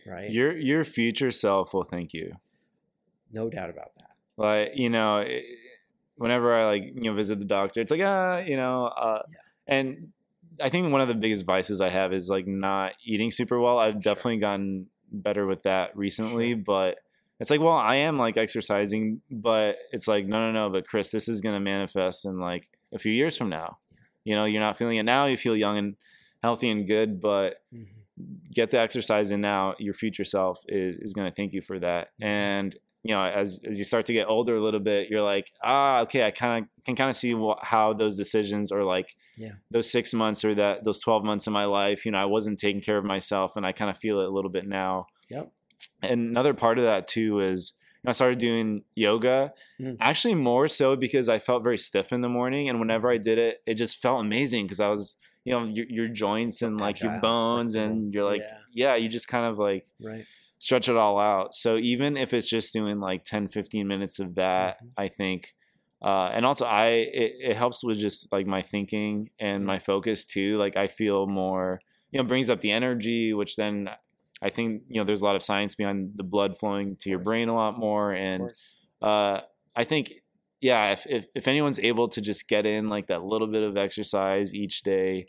right? 0.05 0.29
Your 0.29 0.51
your 0.57 0.83
future 0.83 1.31
self 1.31 1.73
will 1.73 1.83
thank 1.83 2.13
you. 2.13 2.33
no 3.31 3.49
doubt 3.49 3.69
about 3.69 3.91
that. 3.97 4.11
like 4.37 4.71
you 4.77 4.89
know 4.89 5.17
it- 5.19 5.45
whenever 6.17 6.53
i 6.53 6.65
like 6.65 6.83
you 6.95 7.01
know 7.03 7.13
visit 7.13 7.39
the 7.39 7.45
doctor 7.45 7.79
it's 7.81 7.91
like 7.91 8.01
ah 8.03 8.39
you 8.39 8.55
know 8.57 8.85
uh 8.85 9.21
Yeah. 9.29 9.37
and 9.75 10.09
i 10.61 10.69
think 10.69 10.91
one 10.91 11.01
of 11.01 11.07
the 11.07 11.15
biggest 11.15 11.45
vices 11.45 11.79
i 11.81 11.89
have 11.89 12.13
is 12.13 12.29
like 12.29 12.47
not 12.47 12.93
eating 13.05 13.31
super 13.31 13.59
well 13.59 13.77
i've 13.79 13.93
Sure. 13.93 14.01
definitely 14.01 14.37
gotten 14.37 14.87
better 15.11 15.45
with 15.45 15.63
that 15.63 15.95
recently 15.95 16.51
Sure. 16.53 16.63
but 16.65 16.97
it's 17.39 17.49
like 17.51 17.61
well 17.61 17.77
i 17.77 17.95
am 17.95 18.17
like 18.17 18.35
exercising 18.37 19.21
but 19.31 19.77
it's 19.91 20.07
like 20.07 20.25
no 20.25 20.39
no 20.39 20.51
no 20.51 20.69
but 20.69 20.85
chris 20.87 21.11
this 21.11 21.27
is 21.29 21.39
to 21.53 21.59
manifest 21.59 22.25
in 22.25 22.39
like 22.39 22.67
a 22.93 22.99
few 22.99 23.11
years 23.11 23.37
from 23.37 23.49
now 23.49 23.77
you 24.23 24.35
know 24.35 24.45
you're 24.45 24.61
not 24.61 24.77
feeling 24.77 24.97
it 24.97 25.03
now 25.03 25.25
you 25.25 25.37
feel 25.37 25.55
young 25.55 25.77
and 25.77 25.95
healthy 26.43 26.69
and 26.69 26.87
good 26.87 27.21
but 27.21 27.61
get 28.51 28.71
the 28.71 28.79
exercise 28.79 29.29
in 29.31 29.41
now 29.41 29.75
your 29.77 29.93
future 29.93 30.23
self 30.25 30.59
is, 30.67 30.97
is 30.97 31.13
to 31.29 31.35
thank 31.35 31.53
you 31.53 31.61
for 31.61 31.77
that 31.79 32.07
Mhm. 32.21 32.25
and 32.25 32.75
you 33.07 33.13
know 33.15 33.23
as 33.23 33.59
as 33.69 33.77
you 33.79 33.85
start 33.85 34.05
to 34.07 34.13
get 34.13 34.27
older 34.27 34.55
a 34.55 34.59
little 34.59 34.79
bit 34.79 35.09
you're 35.09 35.21
like 35.21 35.51
ah 35.63 36.01
okay 36.01 36.23
i 36.25 36.31
kind 36.31 36.63
of 36.63 36.69
can 36.85 36.95
kind 36.95 37.09
of 37.09 37.15
see 37.15 37.33
what, 37.33 37.63
how 37.63 37.93
those 37.93 38.17
decisions 38.17 38.71
or 38.71 38.83
like 38.83 39.15
Yeah. 39.37 39.53
those 39.71 39.89
six 39.89 40.13
months 40.13 40.43
or 40.45 40.53
that 40.55 40.83
those 40.83 40.99
12 40.99 41.23
months 41.23 41.47
in 41.47 41.53
my 41.53 41.65
life 41.65 42.05
you 42.05 42.11
know 42.11 42.17
i 42.19 42.25
wasn't 42.25 42.59
taking 42.59 42.81
care 42.81 42.97
of 42.97 43.05
myself 43.05 43.55
and 43.55 43.65
i 43.65 43.71
kind 43.71 43.89
of 43.89 43.97
feel 43.97 44.19
it 44.21 44.27
a 44.27 44.31
little 44.37 44.51
bit 44.51 44.67
now 44.67 45.07
Yep. 45.29 45.51
and 46.01 46.19
another 46.31 46.53
part 46.53 46.77
of 46.79 46.83
that 46.85 47.07
too 47.07 47.39
is 47.39 47.73
I 48.05 48.13
started 48.13 48.37
doing 48.39 48.83
yoga, 48.95 49.51
Mm. 49.81 49.97
actually 49.99 50.35
more 50.35 50.69
so 50.69 50.95
because 50.95 51.27
I 51.27 51.39
felt 51.39 51.61
very 51.61 51.77
stiff 51.77 52.13
in 52.13 52.21
the 52.21 52.29
morning, 52.29 52.69
and 52.69 52.79
whenever 52.79 53.11
I 53.11 53.17
did 53.17 53.37
it, 53.37 53.61
it 53.65 53.73
just 53.73 53.97
felt 53.97 54.21
amazing 54.21 54.63
because 54.65 54.79
I 54.79 54.87
was, 54.87 55.17
you 55.43 55.51
know, 55.51 55.65
your, 55.65 55.85
your 55.89 56.07
joints 56.07 56.61
and 56.61 56.79
like 56.79 57.01
your 57.01 57.19
bones, 57.19 57.75
and 57.75 58.13
you're 58.13 58.23
like, 58.23 58.43
Yeah. 58.47 58.57
yeah, 58.83 58.95
you 58.95 59.09
just 59.09 59.27
kind 59.27 59.45
of 59.45 59.57
like 59.57 59.83
Right. 59.99 60.25
Stretch 60.59 60.89
it 60.89 60.95
all 60.95 61.19
out. 61.19 61.53
So 61.55 61.77
even 61.77 62.17
if 62.17 62.33
it's 62.33 62.49
just 62.49 62.73
doing 62.73 62.99
like 62.99 63.25
10, 63.25 63.47
15 63.47 63.87
minutes 63.87 64.19
of 64.19 64.35
that, 64.35 64.81
Mhm. 64.83 64.91
I 64.97 65.07
think, 65.07 65.53
uh, 66.01 66.29
and 66.33 66.45
also 66.45 66.65
I, 66.65 66.87
it, 66.87 67.33
it 67.51 67.55
helps 67.57 67.83
with 67.83 67.99
just 67.99 68.31
like 68.31 68.47
my 68.47 68.61
thinking 68.61 69.29
and 69.39 69.65
my 69.65 69.79
focus 69.79 70.25
too. 70.25 70.57
Like 70.57 70.75
I 70.75 70.87
feel 70.87 71.27
more, 71.27 71.79
you 72.11 72.17
know, 72.19 72.23
brings 72.27 72.49
up 72.49 72.61
the 72.61 72.71
energy, 72.71 73.33
which 73.33 73.55
then 73.55 73.89
I 74.41 74.49
think, 74.49 74.83
you 74.87 74.99
know, 75.01 75.03
there's 75.03 75.21
a 75.23 75.25
lot 75.25 75.35
of 75.35 75.43
science 75.43 75.75
behind 75.75 76.11
the 76.15 76.23
blood 76.23 76.57
flowing 76.57 76.95
to 77.01 77.09
your 77.09 77.19
brain 77.19 77.49
a 77.49 77.55
lot 77.55 77.77
more. 77.77 78.11
And, 78.13 78.51
uh, 79.01 79.41
I 79.75 79.83
think, 79.83 80.13
yeah, 80.61 80.91
if, 80.91 81.05
if, 81.07 81.27
if 81.35 81.47
anyone's 81.47 81.79
able 81.79 82.07
to 82.09 82.21
just 82.21 82.47
get 82.47 82.65
in 82.65 82.89
like 82.89 83.07
that 83.07 83.23
little 83.23 83.47
bit 83.47 83.63
of 83.63 83.77
exercise 83.77 84.53
each 84.53 84.81
day, 84.83 85.27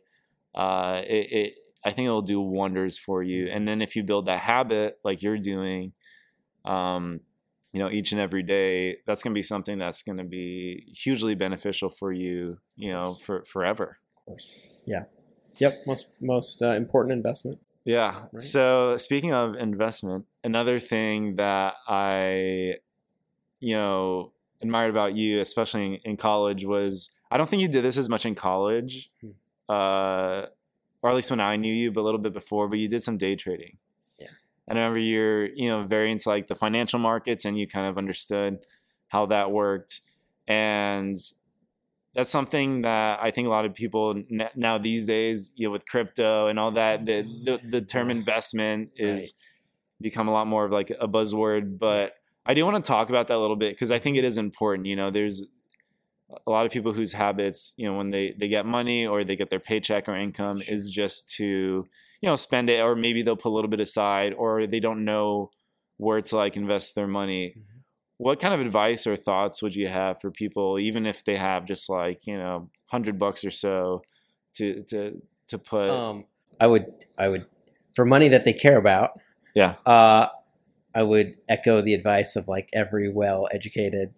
uh, 0.55 1.03
it, 1.07 1.33
it, 1.33 1.55
I 1.85 1.91
think 1.91 2.07
it'll 2.07 2.23
do 2.23 2.41
wonders 2.41 2.99
for 2.99 3.23
you. 3.23 3.47
And 3.47 3.67
then 3.69 3.81
if 3.81 3.95
you 3.97 4.03
build 4.03 4.27
that 4.27 4.41
habit 4.41 4.99
like 5.05 5.23
you're 5.23 5.39
doing, 5.39 5.93
um, 6.65 7.21
you 7.73 7.81
know, 7.81 7.91
each 7.91 8.13
and 8.13 8.21
every 8.21 8.43
day, 8.43 8.99
that's 9.07 9.23
going 9.23 9.33
to 9.33 9.39
be 9.39 9.43
something 9.43 9.79
that's 9.79 10.03
going 10.03 10.19
to 10.19 10.25
be 10.25 10.85
hugely 10.93 11.35
beneficial 11.35 11.89
for 11.89 12.13
you, 12.13 12.59
you 12.77 12.91
know, 12.91 13.13
for 13.13 13.45
forever. 13.45 13.99
Of 14.17 14.25
course. 14.25 14.59
Yeah. 14.87 15.05
Yep. 15.61 15.83
Most 15.87 16.07
most 16.21 16.63
uh, 16.63 16.73
important 16.73 17.13
investment. 17.13 17.59
Yeah. 17.85 18.27
Right. 18.33 18.43
So 18.43 18.97
speaking 18.97 19.33
of 19.33 19.55
investment, 19.55 20.27
another 20.43 20.79
thing 20.79 21.37
that 21.37 21.75
I, 21.87 22.75
you 23.61 23.75
know, 23.77 24.33
admired 24.61 24.91
about 24.91 25.15
you, 25.15 25.41
especially 25.41 25.87
in, 25.87 26.11
in 26.13 26.17
college, 26.17 26.65
was 26.65 27.11
I 27.31 27.39
don't 27.39 27.49
think 27.49 27.63
you 27.63 27.69
did 27.69 27.85
this 27.85 27.97
as 27.97 28.09
much 28.09 28.27
in 28.27 28.35
college, 28.35 29.11
Hmm. 29.21 29.31
uh, 29.69 30.47
or 31.03 31.11
at 31.11 31.17
least 31.17 31.31
when 31.31 31.41
I 31.41 31.57
knew 31.57 31.73
you, 31.73 31.93
but 31.93 32.01
a 32.01 32.03
little 32.03 32.21
bit 32.21 32.33
before. 32.33 32.69
But 32.69 32.79
you 32.79 32.89
did 32.89 33.03
some 33.03 33.17
day 33.17 33.37
trading. 33.37 33.77
Yeah. 34.19 34.29
And 34.67 34.79
I 34.79 34.83
remember 34.83 35.01
you're, 35.01 35.47
you 35.47 35.69
know, 35.69 35.85
very 35.85 36.11
into 36.11 36.29
like 36.29 36.47
the 36.49 36.55
financial 36.55 36.99
markets, 36.99 37.45
and 37.45 37.59
you 37.59 37.67
kind 37.67 37.87
of 37.87 37.99
understood 37.99 38.59
how 39.09 39.27
that 39.27 39.51
worked, 39.51 40.01
and 40.47 41.17
that's 42.15 42.31
something 42.31 42.83
that 42.83 43.21
I 43.23 43.31
think 43.31 43.47
a 43.47 43.51
lot 43.51 43.65
of 43.65 43.75
people 43.75 44.23
now 44.57 44.79
these 44.79 45.05
days, 45.05 45.51
you 45.55 45.69
know, 45.69 45.71
with 45.71 45.87
crypto 45.87 46.49
and 46.49 46.59
all 46.59 46.73
that, 46.73 47.07
the 47.07 47.23
the, 47.45 47.61
the 47.71 47.81
term 47.83 48.11
investment 48.11 48.91
is 48.97 49.21
Right. 49.21 49.31
become 50.01 50.27
a 50.29 50.33
lot 50.33 50.47
more 50.47 50.65
of 50.65 50.73
like 50.73 50.91
a 50.99 51.07
buzzword. 51.07 51.79
But 51.79 52.15
I 52.45 52.55
do 52.55 52.65
want 52.65 52.77
to 52.77 52.83
talk 52.83 53.09
about 53.09 53.29
that 53.29 53.37
a 53.37 53.39
little 53.39 53.57
bit 53.57 53.73
because 53.75 53.91
I 53.93 53.99
think 53.99 54.17
it 54.17 54.25
is 54.25 54.39
important. 54.39 54.87
You 54.87 54.97
know, 54.97 55.11
there's 55.11 55.45
a 56.47 56.51
lot 56.51 56.67
of 56.67 56.73
people 56.73 56.93
whose 56.93 57.13
habits, 57.13 57.73
you 57.77 57.87
know, 57.91 57.97
when 57.97 58.11
they 58.11 58.35
they 58.39 58.49
get 58.49 58.67
money 58.67 59.07
or 59.07 59.25
they 59.25 59.37
get 59.37 59.51
their 59.51 59.61
paycheck 59.61 60.09
or 60.09 60.17
income, 60.17 60.61
Sure. 60.61 60.75
is 60.75 60.91
just 60.91 61.31
to 61.37 61.87
you 62.21 62.29
know 62.29 62.37
spend 62.37 62.69
it, 62.71 62.83
or 62.83 62.95
maybe 62.97 63.23
they'll 63.23 63.37
put 63.37 63.51
a 63.51 63.55
little 63.55 63.71
bit 63.71 63.81
aside, 63.81 64.35
or 64.35 64.67
they 64.67 64.81
don't 64.81 65.05
know 65.05 65.51
where 65.97 66.21
to 66.21 66.37
like 66.37 66.57
invest 66.57 66.95
their 66.95 67.09
money 67.09 67.55
what 68.19 68.41
kind 68.41 68.53
of 68.53 68.61
advice 68.61 69.07
or 69.07 69.15
thoughts 69.15 69.63
would 69.63 69.77
you 69.77 69.87
have 69.87 70.21
for 70.21 70.29
people 70.31 70.77
even 70.79 71.07
if 71.07 71.25
they 71.25 71.37
have 71.37 71.65
just 71.65 71.89
like 71.89 72.27
you 72.27 72.37
know 72.37 72.69
100 72.91 73.17
bucks 73.19 73.45
or 73.45 73.51
so 73.51 74.03
to 74.55 74.83
to 74.85 75.23
to 75.47 75.57
put 75.59 75.89
Um, 75.89 76.25
I 76.61 76.67
would 76.67 76.87
I 77.17 77.29
would 77.29 77.47
for 77.95 78.05
money 78.05 78.29
that 78.29 78.45
they 78.45 78.53
care 78.53 78.77
about. 78.77 79.11
Yeah. 79.55 79.75
Uh, 79.87 80.29
I 80.95 81.03
would 81.05 81.37
echo 81.49 81.81
the 81.81 81.95
advice 81.95 82.35
of 82.37 82.49
like 82.49 82.69
every 82.73 83.09
well-educated 83.09 84.15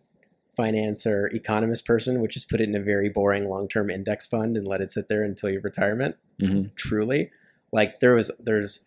finance 0.57 1.07
or 1.07 1.29
economist 1.29 1.87
person, 1.87 2.21
which 2.21 2.37
is 2.37 2.45
put 2.45 2.61
it 2.61 2.69
in 2.69 2.75
a 2.75 2.81
very 2.81 3.09
boring 3.09 3.49
long-term 3.49 3.91
index 3.91 4.27
fund 4.27 4.57
and 4.57 4.67
let 4.67 4.81
it 4.81 4.91
sit 4.91 5.09
there 5.09 5.23
until 5.23 5.51
your 5.51 5.61
retirement. 5.63 6.17
Mhm. 6.41 6.75
truly 6.75 7.31
like 7.71 8.01
there 8.01 8.15
was 8.15 8.31
there's 8.43 8.87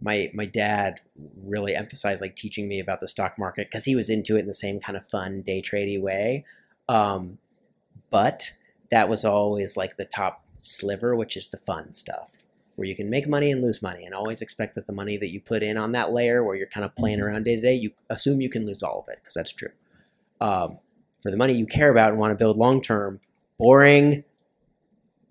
my 0.00 0.30
my 0.34 0.44
dad 0.44 1.00
really 1.42 1.74
emphasized 1.74 2.20
like 2.20 2.36
teaching 2.36 2.68
me 2.68 2.78
about 2.80 3.00
the 3.00 3.08
stock 3.08 3.38
market 3.38 3.68
because 3.68 3.84
he 3.86 3.96
was 3.96 4.10
into 4.10 4.36
it 4.36 4.40
in 4.40 4.46
the 4.46 4.52
same 4.54 4.78
kind 4.78 4.96
of 4.96 5.06
fun 5.08 5.40
day 5.42 5.62
tradey 5.62 5.98
way 6.00 6.44
um, 6.88 7.38
but 8.10 8.52
that 8.90 9.08
was 9.08 9.24
always 9.24 9.76
like 9.76 9.96
the 9.96 10.04
top 10.04 10.44
sliver 10.58 11.16
which 11.16 11.36
is 11.36 11.46
the 11.48 11.56
fun 11.56 11.94
stuff 11.94 12.36
where 12.76 12.86
you 12.86 12.94
can 12.94 13.08
make 13.08 13.26
money 13.28 13.50
and 13.50 13.62
lose 13.62 13.80
money 13.82 14.04
and 14.04 14.14
always 14.14 14.42
expect 14.42 14.74
that 14.74 14.86
the 14.86 14.92
money 14.92 15.16
that 15.16 15.30
you 15.30 15.40
put 15.40 15.62
in 15.62 15.76
on 15.76 15.92
that 15.92 16.12
layer 16.12 16.44
where 16.44 16.56
you're 16.56 16.66
kind 16.66 16.84
of 16.84 16.94
playing 16.94 17.20
around 17.20 17.44
day 17.44 17.56
to 17.56 17.62
day 17.62 17.74
you 17.74 17.90
assume 18.10 18.40
you 18.40 18.50
can 18.50 18.66
lose 18.66 18.82
all 18.82 19.00
of 19.00 19.08
it 19.08 19.18
because 19.22 19.34
that's 19.34 19.52
true 19.52 19.70
um, 20.40 20.78
for 21.22 21.30
the 21.30 21.36
money 21.36 21.54
you 21.54 21.66
care 21.66 21.90
about 21.90 22.10
and 22.10 22.18
want 22.18 22.32
to 22.32 22.36
build 22.36 22.56
long 22.56 22.82
term 22.82 23.20
boring 23.58 24.24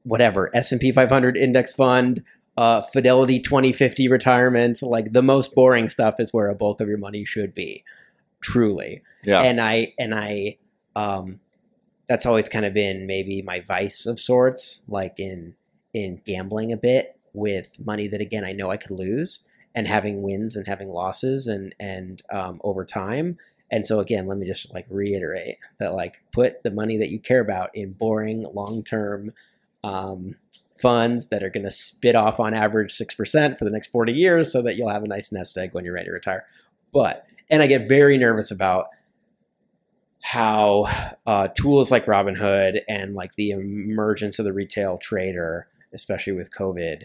whatever 0.03 0.49
S&P 0.55 0.91
500 0.91 1.37
index 1.37 1.73
fund, 1.73 2.23
uh, 2.57 2.81
Fidelity 2.81 3.39
2050 3.39 4.07
retirement, 4.07 4.81
like 4.81 5.13
the 5.13 5.21
most 5.21 5.55
boring 5.55 5.87
stuff 5.89 6.15
is 6.19 6.33
where 6.33 6.49
a 6.49 6.55
bulk 6.55 6.81
of 6.81 6.87
your 6.87 6.97
money 6.97 7.25
should 7.25 7.53
be, 7.53 7.83
truly. 8.41 9.01
yeah 9.23 9.41
And 9.41 9.61
I 9.61 9.93
and 9.97 10.13
I, 10.13 10.57
um, 10.95 11.39
that's 12.07 12.25
always 12.25 12.49
kind 12.49 12.65
of 12.65 12.73
been 12.73 13.07
maybe 13.07 13.41
my 13.41 13.61
vice 13.61 14.05
of 14.05 14.19
sorts, 14.19 14.83
like 14.87 15.15
in 15.17 15.55
in 15.93 16.21
gambling 16.25 16.71
a 16.71 16.77
bit 16.77 17.17
with 17.33 17.69
money 17.83 18.07
that 18.07 18.21
again 18.21 18.43
I 18.43 18.51
know 18.51 18.69
I 18.69 18.77
could 18.77 18.91
lose, 18.91 19.45
and 19.73 19.87
having 19.87 20.21
wins 20.21 20.55
and 20.55 20.67
having 20.67 20.89
losses 20.89 21.47
and 21.47 21.73
and 21.79 22.21
um, 22.31 22.59
over 22.63 22.83
time. 22.83 23.37
And 23.71 23.85
so 23.85 23.99
again, 23.99 24.27
let 24.27 24.37
me 24.37 24.45
just 24.45 24.73
like 24.73 24.85
reiterate 24.89 25.57
that 25.79 25.93
like 25.93 26.21
put 26.33 26.61
the 26.63 26.71
money 26.71 26.97
that 26.97 27.09
you 27.09 27.19
care 27.19 27.39
about 27.39 27.73
in 27.73 27.93
boring 27.93 28.45
long 28.53 28.83
term 28.83 29.31
um, 29.83 30.35
funds 30.77 31.27
that 31.27 31.43
are 31.43 31.49
going 31.49 31.63
to 31.63 31.71
spit 31.71 32.15
off 32.15 32.39
on 32.39 32.53
average 32.53 32.91
6% 32.91 33.57
for 33.57 33.63
the 33.63 33.71
next 33.71 33.87
40 33.87 34.11
years 34.11 34.51
so 34.51 34.61
that 34.61 34.75
you'll 34.75 34.89
have 34.89 35.03
a 35.03 35.07
nice 35.07 35.31
nest 35.31 35.57
egg 35.57 35.73
when 35.73 35.85
you're 35.85 35.93
ready 35.93 36.07
to 36.07 36.11
retire. 36.11 36.45
But, 36.91 37.25
and 37.49 37.61
I 37.61 37.67
get 37.67 37.87
very 37.87 38.17
nervous 38.17 38.51
about 38.51 38.87
how 40.21 41.15
uh, 41.25 41.47
tools 41.49 41.91
like 41.91 42.05
Robinhood 42.05 42.81
and 42.89 43.15
like 43.15 43.35
the 43.35 43.51
emergence 43.51 44.37
of 44.39 44.45
the 44.45 44.53
retail 44.53 44.97
trader, 44.97 45.67
especially 45.93 46.33
with 46.33 46.51
COVID, 46.51 47.03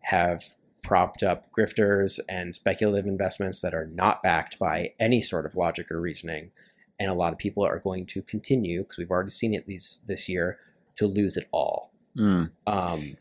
have 0.00 0.44
propped 0.82 1.22
up 1.22 1.50
grifters 1.56 2.18
and 2.28 2.54
speculative 2.54 3.06
investments 3.06 3.60
that 3.60 3.74
are 3.74 3.86
not 3.86 4.22
backed 4.22 4.58
by 4.58 4.92
any 4.98 5.22
sort 5.22 5.46
of 5.46 5.54
logic 5.54 5.90
or 5.90 6.00
reasoning. 6.00 6.50
And 6.98 7.10
a 7.10 7.14
lot 7.14 7.32
of 7.32 7.38
people 7.38 7.64
are 7.64 7.78
going 7.78 8.06
to 8.06 8.22
continue, 8.22 8.82
because 8.82 8.98
we've 8.98 9.10
already 9.10 9.30
seen 9.30 9.54
it 9.54 9.66
these, 9.66 10.02
this 10.06 10.28
year, 10.28 10.58
to 10.96 11.06
lose 11.06 11.36
it 11.36 11.48
all. 11.52 11.92
Mm. 12.16 12.50
Um, 12.66 13.16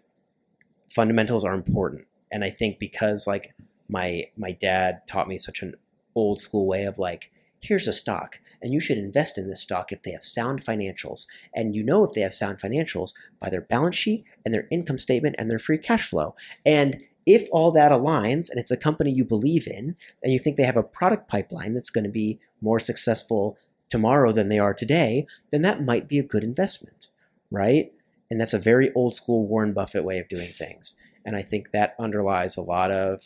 fundamentals 0.90 1.44
are 1.44 1.54
important. 1.54 2.06
And 2.32 2.44
I 2.44 2.50
think 2.50 2.80
because 2.80 3.28
like 3.28 3.54
my 3.88 4.26
my 4.38 4.52
dad 4.52 5.02
taught 5.08 5.28
me 5.28 5.38
such 5.38 5.62
an 5.62 5.76
old 6.16 6.40
school 6.40 6.66
way 6.66 6.84
of 6.84 7.00
like, 7.00 7.32
here's 7.60 7.88
a 7.88 7.94
stock, 7.94 8.40
and 8.62 8.74
you 8.74 8.80
should 8.80 8.98
invest 8.98 9.38
in 9.38 9.50
this 9.50 9.62
stock 9.62 9.92
if 9.92 10.04
they 10.04 10.12
have 10.12 10.24
sound 10.24 10.66
financials. 10.66 11.26
And 11.54 11.76
you 11.76 11.84
know 11.84 12.04
if 12.04 12.14
they 12.14 12.22
have 12.22 12.34
sound 12.34 12.60
financials 12.60 13.14
by 13.40 13.50
their 13.50 13.62
balance 13.62 13.96
sheet 13.96 14.26
and 14.44 14.54
their 14.54 14.68
income 14.72 15.00
statement 15.00 15.36
and 15.38 15.50
their 15.50 15.60
free 15.60 15.78
cash 15.78 16.08
flow. 16.08 16.36
And 16.66 17.06
if 17.26 17.48
all 17.52 17.72
that 17.72 17.92
aligns 17.92 18.50
and 18.50 18.60
it's 18.60 18.72
a 18.72 18.78
company 18.78 19.12
you 19.12 19.24
believe 19.24 19.68
in 19.68 19.96
and 20.24 20.34
you 20.34 20.40
think 20.40 20.58
they 20.58 20.64
have 20.64 20.78
a 20.78 20.84
product 20.84 21.28
pipeline 21.28 21.74
that's 21.74 21.90
going 21.90 22.04
to 22.04 22.10
be 22.10 22.40
more 22.62 22.80
successful 22.80 23.58
tomorrow 23.90 24.32
than 24.32 24.50
they 24.50 24.60
are 24.60 24.74
today, 24.74 25.28
then 25.52 25.62
that 25.62 25.84
might 25.84 26.08
be 26.08 26.18
a 26.18 26.24
good 26.24 26.44
investment, 26.44 27.08
right? 27.52 27.92
And 28.30 28.40
that's 28.40 28.54
a 28.54 28.60
very 28.60 28.92
old 28.94 29.14
school 29.14 29.46
Warren 29.46 29.74
Buffett 29.74 30.06
way 30.06 30.18
of 30.18 30.30
doing 30.30 30.50
things. 30.52 30.96
And 31.26 31.36
I 31.36 31.42
think 31.42 31.72
that 31.72 31.96
underlies 32.00 32.58
a 32.58 32.62
lot 32.62 32.90
of 32.90 33.26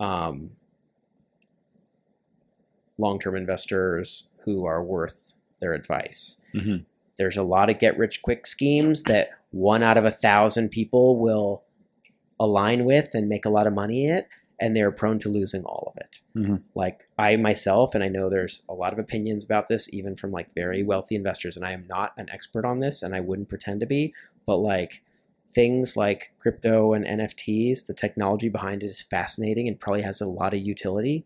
um, 0.00 0.50
long 2.96 3.18
term 3.18 3.36
investors 3.36 4.32
who 4.44 4.64
are 4.64 4.82
worth 4.82 5.34
their 5.60 5.74
advice. 5.74 6.40
Mhm. 6.54 6.84
There's 7.18 7.36
a 7.36 7.42
lot 7.42 7.70
of 7.70 7.78
get 7.78 7.98
rich 7.98 8.22
quick 8.22 8.46
schemes 8.46 9.02
that 9.04 9.30
one 9.50 9.82
out 9.82 9.98
of 9.98 10.04
a 10.04 10.10
thousand 10.10 10.70
people 10.70 11.18
will 11.18 11.62
align 12.38 12.84
with 12.84 13.10
and 13.14 13.28
make 13.28 13.44
a 13.44 13.50
lot 13.50 13.66
of 13.66 13.72
money 13.72 14.10
at, 14.10 14.28
and 14.58 14.74
they're 14.74 14.90
prone 14.90 15.18
to 15.18 15.28
losing 15.28 15.62
all 15.64 15.92
of 15.94 16.00
it. 16.00 16.20
Mhm. 16.36 16.62
Like 16.74 17.08
I 17.18 17.36
myself, 17.36 17.94
and 17.94 18.02
I 18.02 18.08
know 18.08 18.28
there's 18.28 18.62
a 18.68 18.74
lot 18.74 18.92
of 18.92 18.98
opinions 18.98 19.44
about 19.44 19.68
this, 19.68 19.92
even 19.92 20.16
from 20.16 20.32
like 20.32 20.54
very 20.54 20.82
wealthy 20.82 21.14
investors, 21.14 21.56
and 21.56 21.66
I 21.66 21.72
am 21.72 21.86
not 21.88 22.12
an 22.16 22.28
expert 22.30 22.64
on 22.64 22.80
this, 22.80 23.02
and 23.02 23.14
I 23.14 23.20
wouldn't 23.20 23.48
pretend 23.48 23.80
to 23.80 23.86
be, 23.86 24.14
but 24.46 24.56
like 24.56 25.02
things 25.54 25.96
like 25.96 26.32
crypto 26.38 26.92
and 26.92 27.04
NFTs, 27.06 27.86
the 27.86 27.94
technology 27.94 28.48
behind 28.48 28.82
it 28.82 28.88
is 28.88 29.02
fascinating 29.02 29.68
and 29.68 29.80
probably 29.80 30.02
has 30.02 30.20
a 30.20 30.26
lot 30.26 30.52
of 30.52 30.60
utility. 30.60 31.24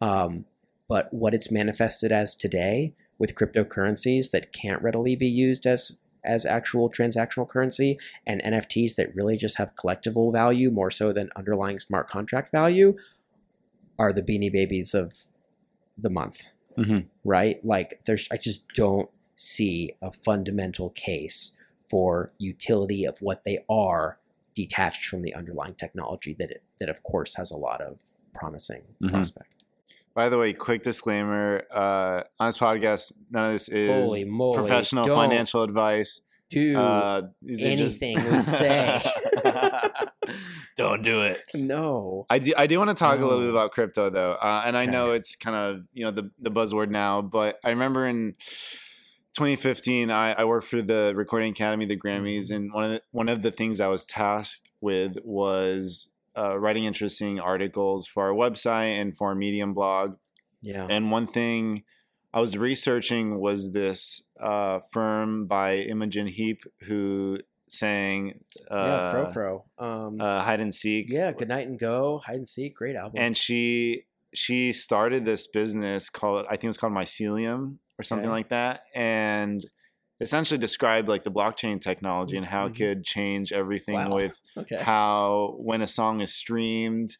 Um, 0.00 0.44
but 0.88 1.12
what 1.12 1.34
it's 1.34 1.52
manifested 1.52 2.10
as 2.10 2.34
today 2.34 2.94
with 3.18 3.36
cryptocurrencies 3.36 4.32
that 4.32 4.52
can't 4.52 4.82
readily 4.82 5.14
be 5.14 5.28
used 5.28 5.66
as 5.66 5.98
as 6.24 6.44
actual 6.46 6.90
transactional 6.90 7.48
currency 7.48 7.98
and 8.26 8.42
NFTs 8.42 8.94
that 8.96 9.14
really 9.14 9.36
just 9.36 9.58
have 9.58 9.74
collectible 9.74 10.32
value 10.32 10.70
more 10.70 10.90
so 10.90 11.12
than 11.12 11.30
underlying 11.36 11.78
smart 11.78 12.08
contract 12.08 12.50
value 12.52 12.96
are 13.98 14.12
the 14.12 14.22
beanie 14.22 14.52
babies 14.52 14.94
of 14.94 15.24
the 15.98 16.10
month 16.10 16.48
Mhm. 16.78 17.06
right 17.24 17.62
like 17.64 18.00
there's 18.06 18.26
i 18.30 18.36
just 18.36 18.64
don't 18.74 19.10
see 19.36 19.92
a 20.00 20.10
fundamental 20.12 20.90
case 20.90 21.52
for 21.90 22.32
utility 22.38 23.04
of 23.04 23.18
what 23.20 23.44
they 23.44 23.58
are 23.68 24.18
detached 24.54 25.04
from 25.06 25.22
the 25.22 25.34
underlying 25.34 25.74
technology 25.74 26.34
that 26.38 26.50
it, 26.50 26.62
that 26.78 26.88
of 26.88 27.02
course 27.02 27.34
has 27.34 27.50
a 27.50 27.56
lot 27.56 27.80
of 27.82 28.00
promising 28.32 28.82
Mhm. 29.02 29.10
prospect 29.10 29.59
By 30.14 30.28
the 30.28 30.38
way, 30.38 30.52
quick 30.52 30.82
disclaimer: 30.82 31.62
uh, 31.72 32.22
on 32.38 32.48
this 32.48 32.58
podcast, 32.58 33.12
none 33.30 33.46
of 33.46 33.52
this 33.52 33.68
is 33.68 33.88
moly 34.26 34.54
professional 34.54 35.04
don't 35.04 35.16
financial 35.16 35.62
advice. 35.62 36.20
do 36.50 36.76
Uh, 36.78 36.80
are 36.82 37.22
just- 37.46 37.62
anything 37.64 38.16
we 38.32 38.40
say. 38.42 39.00
Don't 40.76 41.02
do 41.02 41.22
it. 41.22 41.40
no 41.54 42.24
I 42.30 42.38
do, 42.38 42.52
I 42.56 42.66
do 42.66 42.78
want 42.78 42.90
to 42.90 42.94
talk 42.96 43.18
a 43.18 43.22
little 43.24 43.40
bit 43.40 43.50
about 43.50 43.72
crypto 43.72 44.08
though, 44.10 44.32
uh, 44.32 44.62
and 44.64 44.76
I 44.78 44.86
know 44.86 45.10
it's 45.12 45.36
kind 45.36 45.56
of 45.56 45.82
you 45.92 46.04
know 46.04 46.10
the 46.10 46.30
the 46.38 46.50
buzzword 46.50 46.88
now, 46.90 47.20
but 47.20 47.58
I 47.64 47.70
remember 47.70 48.06
in 48.06 48.34
2015 49.34 50.10
I, 50.10 50.32
I 50.32 50.44
worked 50.44 50.66
for 50.66 50.82
the 50.82 51.12
Recording 51.16 51.52
Academy, 51.52 51.86
the 51.86 51.96
Grammys, 51.96 52.50
and 52.50 52.72
one 52.72 52.84
of 52.84 52.90
the, 52.90 53.02
one 53.10 53.28
of 53.28 53.42
the 53.42 53.50
things 53.50 53.80
I 53.80 53.88
was 53.88 54.04
tasked 54.04 54.70
with 54.80 55.16
was 55.24 56.08
uh, 56.36 56.58
writing 56.58 56.84
interesting 56.84 57.40
articles 57.40 58.06
for 58.06 58.28
our 58.28 58.34
website 58.34 59.00
and 59.00 59.16
for 59.16 59.28
our 59.28 59.34
Medium 59.34 59.74
blog. 59.74 60.16
yeah 60.62 60.86
And 60.88 61.10
one 61.10 61.26
thing 61.26 61.84
I 62.32 62.40
was 62.40 62.56
researching 62.56 63.40
was 63.40 63.72
this 63.72 64.22
uh, 64.40 64.78
firm 64.92 65.46
by 65.46 65.76
Imogen 65.78 66.26
Heap 66.28 66.62
who 66.86 67.38
sang 67.68 68.40
uh, 68.70 68.86
yeah 68.86 69.10
Frou 69.10 69.26
Frou 69.32 69.62
um 69.78 70.20
uh, 70.20 70.42
hide 70.42 70.60
and 70.60 70.74
seek. 70.74 71.06
yeah 71.08 71.30
good 71.32 71.48
night 71.48 71.66
and 71.68 71.78
go 71.78 72.18
hide 72.26 72.36
and 72.36 72.48
seek 72.48 72.74
great 72.74 72.96
album 72.96 73.20
and 73.20 73.36
she 73.36 74.04
she 74.34 74.72
started 74.72 75.24
this 75.24 75.46
business 75.48 76.08
called 76.10 76.46
I 76.46 76.50
think 76.54 76.64
it 76.64 76.68
was 76.68 76.78
called 76.78 76.92
Mycelium 76.92 77.76
or 77.98 78.02
something 78.02 78.26
Okay. 78.28 78.38
like 78.38 78.48
that, 78.50 78.80
and 78.94 79.60
essentially 80.20 80.58
described 80.58 81.08
like 81.08 81.24
the 81.24 81.30
blockchain 81.30 81.80
technology 81.80 82.36
and 82.36 82.46
how 82.46 82.66
it 82.66 82.72
Mhm. 82.72 82.76
could 82.76 83.04
change 83.04 83.52
everything 83.52 83.94
Wow. 83.96 84.14
with 84.16 84.40
okay 84.56 84.76
how 84.76 85.54
when 85.58 85.80
a 85.82 85.86
song 85.86 86.20
is 86.20 86.32
streamed, 86.34 87.16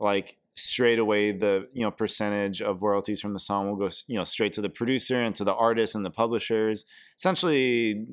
like 0.00 0.38
straight 0.54 0.98
away 0.98 1.30
the 1.30 1.68
you 1.72 1.82
know 1.82 1.90
percentage 1.90 2.60
of 2.60 2.82
royalties 2.82 3.20
from 3.20 3.32
the 3.32 3.38
song 3.38 3.68
will 3.68 3.76
go 3.76 3.88
you 4.08 4.16
know 4.16 4.24
straight 4.24 4.52
to 4.54 4.60
the 4.60 4.68
producer 4.70 5.20
and 5.20 5.34
to 5.36 5.44
the 5.44 5.54
artists 5.54 5.94
and 5.94 6.04
the 6.04 6.10
publishers, 6.10 6.84
essentially 7.16 8.06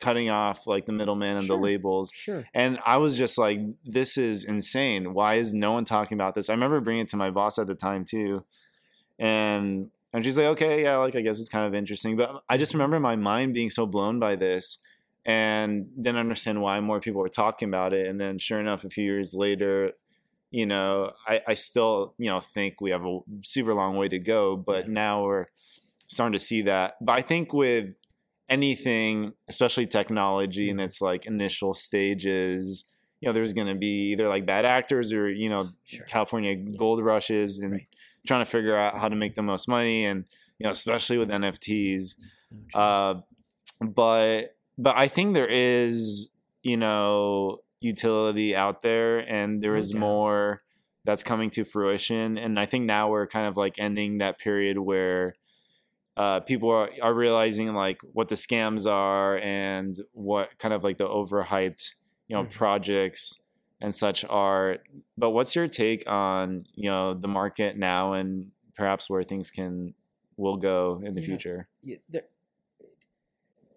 cutting 0.00 0.28
off 0.30 0.66
like 0.66 0.84
the 0.86 0.92
middleman 0.92 1.36
and 1.36 1.46
Sure. 1.46 1.56
the 1.56 1.62
labels. 1.62 2.10
sure 2.12 2.48
And 2.54 2.80
I 2.84 2.96
was 2.96 3.16
just 3.16 3.38
like, 3.38 3.60
this 3.84 4.18
is 4.18 4.42
insane. 4.42 5.14
Why 5.14 5.34
is 5.36 5.54
no 5.54 5.70
one 5.72 5.84
talking 5.84 6.16
about 6.16 6.34
this? 6.34 6.50
I 6.50 6.54
remember 6.54 6.80
bringing 6.80 7.02
it 7.02 7.10
to 7.10 7.16
my 7.16 7.30
boss 7.30 7.56
at 7.56 7.68
the 7.68 7.76
time 7.76 8.04
too. 8.04 8.44
And 9.20 9.90
and 10.12 10.24
she's 10.24 10.36
like, 10.38 10.46
okay, 10.48 10.82
yeah, 10.82 10.96
like 10.96 11.16
I 11.16 11.20
guess 11.22 11.40
it's 11.40 11.48
kind 11.48 11.66
of 11.66 11.74
interesting. 11.74 12.16
But 12.16 12.42
I 12.48 12.56
just 12.58 12.74
remember 12.74 13.00
my 13.00 13.16
mind 13.16 13.54
being 13.54 13.70
so 13.70 13.86
blown 13.86 14.18
by 14.18 14.36
this 14.36 14.78
and 15.24 15.86
didn't 15.96 16.18
understand 16.18 16.60
why 16.60 16.80
more 16.80 17.00
people 17.00 17.20
were 17.20 17.28
talking 17.28 17.68
about 17.68 17.92
it. 17.92 18.06
And 18.08 18.20
then 18.20 18.38
sure 18.38 18.60
enough, 18.60 18.84
a 18.84 18.90
few 18.90 19.04
years 19.04 19.34
later, 19.34 19.92
you 20.50 20.66
know, 20.66 21.12
I, 21.26 21.40
I 21.48 21.54
still, 21.54 22.14
you 22.18 22.28
know, 22.28 22.40
think 22.40 22.80
we 22.80 22.90
have 22.90 23.04
a 23.06 23.20
super 23.42 23.72
long 23.74 23.96
way 23.96 24.08
to 24.08 24.18
go. 24.18 24.56
But 24.56 24.86
Yeah. 24.86 24.92
now 24.92 25.24
we're 25.24 25.46
starting 26.08 26.34
to 26.34 26.38
see 26.44 26.62
that. 26.62 26.96
But 27.00 27.12
I 27.12 27.22
think 27.22 27.52
with 27.54 27.94
anything, 28.48 29.32
especially 29.48 29.86
technology 29.86 30.68
in 30.68 30.76
Mhm. 30.76 30.84
its 30.84 31.00
like 31.00 31.26
initial 31.26 31.72
stages, 31.74 32.84
you 33.20 33.28
know, 33.28 33.32
there's 33.32 33.52
going 33.52 33.68
to 33.68 33.74
be 33.74 34.10
either 34.12 34.28
like 34.28 34.44
bad 34.44 34.64
actors 34.64 35.12
or, 35.12 35.30
you 35.30 35.48
know, 35.48 35.68
Sure. 35.84 36.04
California 36.06 36.54
gold 36.56 37.02
rushes 37.02 37.60
and 37.60 37.72
Right. 37.72 37.88
Trying 38.26 38.44
to 38.44 38.50
figure 38.50 38.76
out 38.76 38.96
how 38.98 39.08
to 39.08 39.16
make 39.16 39.34
the 39.34 39.42
most 39.42 39.68
money. 39.68 40.04
And, 40.04 40.24
you 40.58 40.64
know, 40.64 40.70
especially 40.70 41.18
with 41.18 41.28
NFTs. 41.30 42.14
Oh. 42.74 42.78
Uh, 42.80 43.20
but, 43.80 44.56
but 44.78 44.96
I 44.96 45.08
think 45.08 45.34
there 45.34 45.46
is, 45.48 46.30
you 46.62 46.76
know, 46.76 47.58
utility 47.80 48.54
out 48.54 48.82
there 48.82 49.18
and 49.18 49.62
there 49.62 49.76
is 49.76 49.90
doubt. 49.90 50.00
more 50.00 50.62
that's 51.04 51.24
coming 51.24 51.50
to 51.50 51.64
fruition. 51.64 52.38
And 52.38 52.60
I 52.60 52.66
think 52.66 52.84
now 52.84 53.10
we're 53.10 53.26
kind 53.26 53.46
of 53.48 53.56
like 53.56 53.74
ending 53.78 54.18
that 54.18 54.38
period 54.38 54.78
where, 54.78 55.34
uh, 56.16 56.40
people 56.40 56.70
are, 56.70 56.90
are 57.00 57.14
realizing 57.14 57.72
like 57.74 57.98
what 58.12 58.28
the 58.28 58.34
scams 58.34 58.86
are 58.86 59.38
and 59.38 59.96
what 60.12 60.50
kind 60.58 60.74
of 60.74 60.84
like 60.84 60.98
the 60.98 61.08
overhyped 61.08 61.94
you 62.28 62.36
know 62.36 62.44
Mhm. 62.44 62.50
projects 62.50 63.38
and 63.82 63.94
such 63.94 64.24
are 64.30 64.78
but 65.18 65.30
what's 65.30 65.54
your 65.54 65.68
take 65.68 66.08
on 66.08 66.64
you 66.74 66.88
know 66.88 67.12
the 67.14 67.28
market 67.28 67.76
now 67.76 68.12
and 68.14 68.50
perhaps 68.74 69.10
where 69.10 69.22
things 69.22 69.50
can 69.50 69.92
will 70.36 70.56
go 70.56 71.00
in 71.04 71.12
the 71.14 71.20
Yeah. 71.20 71.26
future 71.26 71.68
Yeah, 71.82 71.96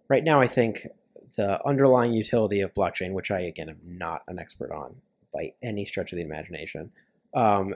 right 0.07 0.23
now, 0.23 0.40
I 0.40 0.48
think 0.48 0.88
the 1.36 1.64
underlying 1.65 2.14
utility 2.14 2.61
of 2.61 2.73
blockchain, 2.73 3.11
which 3.14 3.32
I 3.32 3.41
again 3.41 3.69
am 3.69 3.80
not 3.84 4.22
an 4.27 4.40
expert 4.40 4.72
on 4.72 5.02
by 5.34 5.53
any 5.61 5.84
stretch 5.86 6.14
of 6.14 6.18
the 6.18 6.23
imagination, 6.23 6.91
um, 7.34 7.76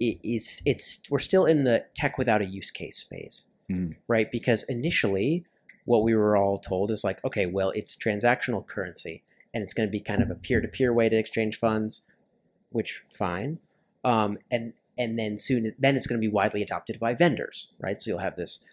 i- 0.00 0.18
is 0.22 0.62
it's 0.64 1.02
we're 1.10 1.18
still 1.18 1.44
in 1.44 1.64
the 1.64 1.84
tech 1.94 2.16
without 2.16 2.40
a 2.40 2.46
use 2.46 2.70
case 2.70 3.02
phase, 3.02 3.48
Mhm. 3.68 3.96
right? 4.08 4.30
Because 4.30 4.62
initially, 4.62 5.44
what 5.84 6.02
we 6.02 6.14
were 6.14 6.36
all 6.36 6.56
told 6.58 6.90
is 6.90 7.04
like, 7.04 7.22
okay, 7.24 7.46
well, 7.46 7.70
it's 7.70 7.96
transactional 7.96 8.64
currency, 8.66 9.22
and 9.52 9.62
it's 9.62 9.74
going 9.74 9.88
to 9.88 9.90
be 9.90 10.00
kind 10.00 10.22
of 10.22 10.30
a 10.30 10.34
peer-to-peer 10.34 10.92
way 10.92 11.08
to 11.08 11.16
exchange 11.16 11.58
funds, 11.58 12.02
which 12.70 13.02
fine, 13.08 13.58
um, 14.04 14.38
and 14.50 14.72
and 14.98 15.18
then 15.18 15.38
soon 15.38 15.74
then 15.78 15.96
it's 15.96 16.06
going 16.06 16.20
to 16.20 16.26
be 16.26 16.32
widely 16.32 16.62
adopted 16.62 17.00
by 17.00 17.14
vendors, 17.14 17.68
right? 17.78 18.00
So 18.00 18.10
you'll 18.10 18.18
have 18.20 18.36
this 18.36 18.64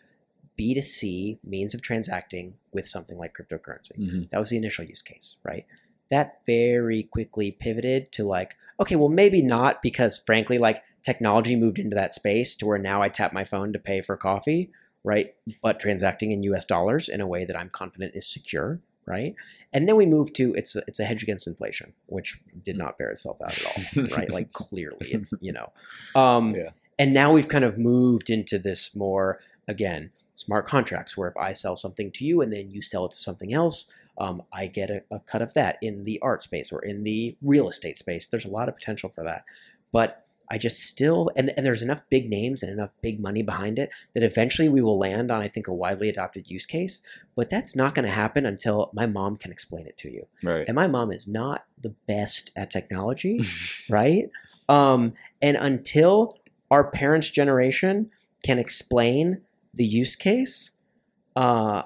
B2C 0.60 1.40
means 1.44 1.74
of 1.74 1.82
transacting 1.82 2.56
with 2.72 2.88
something 2.88 3.18
like 3.18 3.36
cryptocurrency. 3.36 3.98
That 4.30 4.40
was 4.40 4.50
the 4.50 4.58
initial 4.58 4.86
use 4.86 5.02
case, 5.02 5.36
right? 5.44 5.66
that 6.10 6.40
very 6.46 7.04
quickly 7.04 7.52
pivoted 7.52 8.12
to 8.14 8.24
like, 8.26 8.56
okay, 8.80 8.96
well, 8.96 9.10
maybe 9.10 9.42
not 9.42 9.82
because 9.82 10.18
frankly, 10.18 10.58
like 10.58 10.84
technology 11.04 11.56
moved 11.56 11.80
into 11.80 11.96
that 11.96 12.14
space 12.14 12.56
to 12.56 12.66
where 12.66 12.78
now 12.78 13.02
I 13.02 13.10
tap 13.10 13.34
my 13.34 13.44
phone 13.44 13.74
to 13.74 13.80
pay 13.80 14.02
for 14.02 14.18
coffee, 14.18 14.72
right? 15.04 15.36
But 15.62 15.80
transacting 15.80 16.32
in 16.32 16.44
US 16.44 16.66
dollars 16.66 17.10
in 17.10 17.22
a 17.22 17.28
way 17.28 17.46
that 17.46 17.58
I'm 17.58 17.70
confident 17.70 18.16
is 18.16 18.28
secure, 18.28 18.80
right? 19.08 19.36
And 19.74 19.88
then 19.88 19.96
we 19.96 20.06
move 20.06 20.34
to 20.34 20.54
it's 20.54 20.76
a, 20.76 20.84
it's 20.88 21.00
a 21.00 21.06
hedge 21.06 21.24
against 21.24 21.48
inflation, 21.48 21.94
which 22.06 22.40
did 22.64 22.78
not 22.78 22.98
bear 22.98 23.10
itself 23.10 23.38
out 23.42 23.58
at 23.58 23.66
all, 23.66 24.04
right? 24.18 24.30
Like 24.30 24.54
clearly, 24.54 25.26
you 25.40 25.54
know. 25.54 25.72
Um, 26.14 26.54
Yeah. 26.56 26.70
And 27.00 27.14
now 27.14 27.32
we've 27.32 27.48
kind 27.48 27.64
of 27.64 27.78
moved 27.78 28.30
into 28.30 28.58
this 28.58 28.96
more 28.96 29.40
again 29.68 30.12
smart 30.34 30.68
contracts, 30.68 31.18
where 31.18 31.30
if 31.30 31.38
I 31.38 31.54
sell 31.54 31.76
something 31.76 32.12
to 32.12 32.26
you 32.26 32.42
and 32.42 32.54
then 32.54 32.70
you 32.70 32.82
sell 32.82 33.06
it 33.06 33.12
to 33.12 33.18
something 33.18 33.54
else, 33.54 33.92
um, 34.20 34.44
I 34.54 34.68
get 34.68 34.90
a, 34.90 35.04
a 35.10 35.20
cut 35.20 35.42
of 35.42 35.54
that 35.54 35.78
in 35.82 36.04
the 36.04 36.20
art 36.22 36.44
space 36.44 36.72
or 36.72 36.84
in 36.84 37.04
the 37.04 37.36
real 37.42 37.68
estate 37.70 37.98
space. 37.98 38.28
There's 38.28 38.46
a 38.46 38.50
lot 38.50 38.70
of 38.70 38.76
potential 38.76 39.10
for 39.10 39.24
that, 39.24 39.46
but 39.92 40.27
I 40.50 40.58
just 40.58 40.82
still 40.82 41.30
and, 41.36 41.52
and 41.58 41.66
there's 41.66 41.82
enough 41.82 42.04
big 42.10 42.30
names 42.30 42.64
and 42.64 42.72
enough 42.72 42.92
big 43.02 43.20
money 43.20 43.42
behind 43.42 43.78
it 43.80 43.90
that 44.14 44.24
eventually 44.24 44.70
we 44.70 44.82
will 44.82 44.98
land 44.98 45.32
on 45.32 45.42
I 45.42 45.48
think 45.48 45.68
a 45.68 45.74
widely 45.74 46.10
adopted 46.10 46.50
use 46.50 46.66
case. 46.66 47.02
But 47.36 47.50
that's 47.50 47.76
not 47.76 47.94
going 47.94 48.06
to 48.06 48.12
happen 48.12 48.46
until 48.46 48.92
my 48.94 49.06
mom 49.06 49.38
can 49.38 49.52
explain 49.52 49.86
it 49.86 49.98
to 50.00 50.12
you. 50.12 50.28
Right. 50.44 50.66
And 50.68 50.76
my 50.76 50.88
mom 50.88 51.12
is 51.12 51.28
not 51.28 51.66
the 51.82 51.94
best 52.08 52.52
at 52.56 52.72
technology, 52.72 53.42
right? 53.90 54.30
Um, 54.70 55.14
and 55.42 55.56
until 55.58 56.40
our 56.72 56.90
parents' 56.90 57.30
generation 57.30 58.10
can 58.44 58.60
explain 58.60 59.42
the 59.74 59.86
use 59.86 60.16
case, 60.16 60.72
uh, 61.36 61.84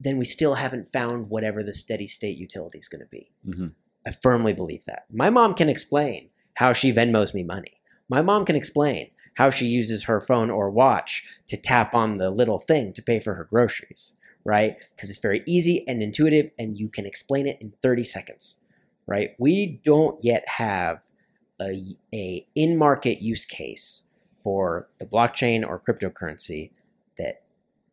then 0.00 0.16
we 0.16 0.24
still 0.24 0.54
haven't 0.54 0.92
found 0.92 1.28
whatever 1.28 1.62
the 1.62 1.74
steady 1.74 2.06
state 2.06 2.38
utility 2.38 2.78
is 2.78 2.88
going 2.88 3.02
to 3.02 3.08
be. 3.08 3.30
hmm 3.44 3.68
I 4.06 4.12
firmly 4.12 4.54
believe 4.54 4.86
that. 4.86 5.04
My 5.12 5.28
mom 5.28 5.52
can 5.52 5.68
explain 5.68 6.30
how 6.54 6.72
she 6.72 6.90
Venmos 6.90 7.34
me 7.34 7.42
money. 7.42 7.79
My 8.10 8.22
mom 8.22 8.44
can 8.44 8.56
explain 8.56 9.10
how 9.34 9.50
she 9.50 9.66
uses 9.66 10.04
her 10.04 10.20
phone 10.20 10.50
or 10.50 10.68
watch 10.68 11.24
to 11.46 11.56
tap 11.56 11.94
on 11.94 12.18
the 12.18 12.28
little 12.28 12.58
thing 12.58 12.92
to 12.94 13.02
pay 13.02 13.20
for 13.20 13.34
her 13.34 13.44
groceries, 13.44 14.14
right? 14.44 14.76
Because 14.94 15.08
it's 15.08 15.20
very 15.20 15.44
easy 15.46 15.84
and 15.86 16.02
intuitive 16.02 16.50
and 16.58 16.76
you 16.76 16.88
can 16.88 17.06
explain 17.06 17.46
it 17.46 17.58
in 17.60 17.72
30 17.82 18.02
seconds, 18.02 18.62
right? 19.06 19.30
We 19.38 19.80
don't 19.84 20.22
yet 20.24 20.46
have 20.48 21.04
a, 21.62 21.96
a 22.12 22.44
in-market 22.56 23.22
use 23.22 23.46
case 23.46 24.08
for 24.42 24.88
the 24.98 25.06
blockchain 25.06 25.64
or 25.66 25.78
cryptocurrency 25.80 26.72
that 27.16 27.42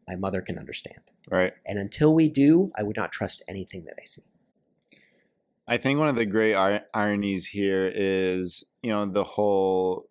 my 0.07 0.15
mother 0.15 0.41
can 0.41 0.57
understand. 0.57 0.99
Right. 1.29 1.53
And 1.65 1.77
until 1.77 2.13
we 2.15 2.27
do, 2.27 2.71
I 2.75 2.81
would 2.81 2.95
not 2.95 3.11
trust 3.11 3.43
anything 3.47 3.83
that 3.85 3.95
I 4.01 4.05
see. 4.05 4.23
I 5.67 5.77
think 5.77 5.99
one 5.99 6.07
of 6.07 6.15
the 6.15 6.25
great 6.25 6.53
ir- 6.53 6.85
ironies 6.95 7.47
here 7.47 7.91
is, 7.93 8.63
you 8.87 8.93
know, 8.93 9.05
the 9.05 9.23
whole, 9.35 10.07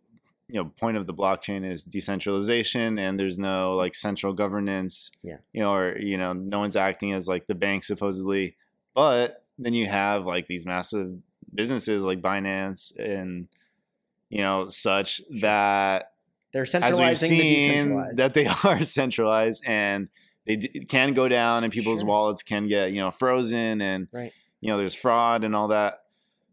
you 0.49 0.57
know, 0.63 0.67
point 0.83 0.97
of 0.99 1.07
the 1.07 1.15
blockchain 1.15 1.65
is 1.73 1.83
decentralization 1.85 2.99
and 2.99 3.19
there's 3.19 3.39
no 3.39 3.75
like 3.75 3.95
central 3.95 4.33
governance. 4.33 5.11
Yeah. 5.23 5.39
You 5.55 5.63
know, 5.63 5.73
or, 5.75 5.97
you 5.99 6.17
know, 6.19 6.33
no 6.35 6.59
one's 6.59 6.77
acting 6.77 7.13
as 7.13 7.27
like 7.27 7.47
the 7.47 7.55
bank 7.55 7.85
supposedly. 7.85 8.57
But 8.95 9.45
then 9.59 9.73
you 9.73 9.87
have 9.87 10.27
like 10.27 10.47
these 10.47 10.67
massive 10.67 11.09
businesses 11.55 12.05
like 12.05 12.21
Binance 12.21 12.93
and, 12.99 13.49
you 14.29 14.39
know, 14.43 14.69
such 14.69 15.23
that 15.41 16.13
They're 16.53 16.63
as 16.65 16.75
we've 16.75 17.17
centralizing 17.19 17.39
the 17.39 17.39
seen 17.41 18.15
that 18.17 18.35
they 18.35 18.47
are 18.65 18.83
centralized 18.85 19.65
and 19.67 20.09
they 20.47 20.57
d- 20.57 20.85
can 20.85 21.15
go 21.15 21.29
down 21.29 21.65
and 21.65 21.73
people's 21.73 22.01
Sure. 22.01 22.09
wallets 22.09 22.43
can 22.43 22.69
get 22.69 22.93
you 22.93 23.01
know 23.01 23.11
frozen 23.11 23.81
and 23.81 24.07
Right. 24.13 24.33
you 24.61 24.69
know 24.71 24.79
there's 24.79 24.95
fraud 24.95 25.43
and 25.45 25.57
all 25.57 25.69
that 25.69 25.95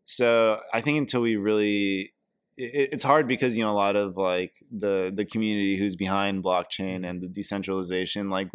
so 0.06 0.60
i 0.74 0.82
think 0.82 0.98
until 0.98 1.22
we 1.22 1.36
really 1.36 2.13
it, 2.58 2.90
it's 2.94 3.04
hard 3.04 3.28
because 3.28 3.58
you 3.58 3.64
know 3.64 3.72
a 3.72 3.74
lot 3.74 3.96
of 3.96 4.18
like 4.18 4.54
the 4.72 5.12
the 5.14 5.26
community 5.26 5.78
who's 5.78 5.96
behind 5.96 6.44
blockchain 6.44 7.08
and 7.08 7.22
the 7.22 7.28
decentralization 7.28 8.30
like 8.30 8.50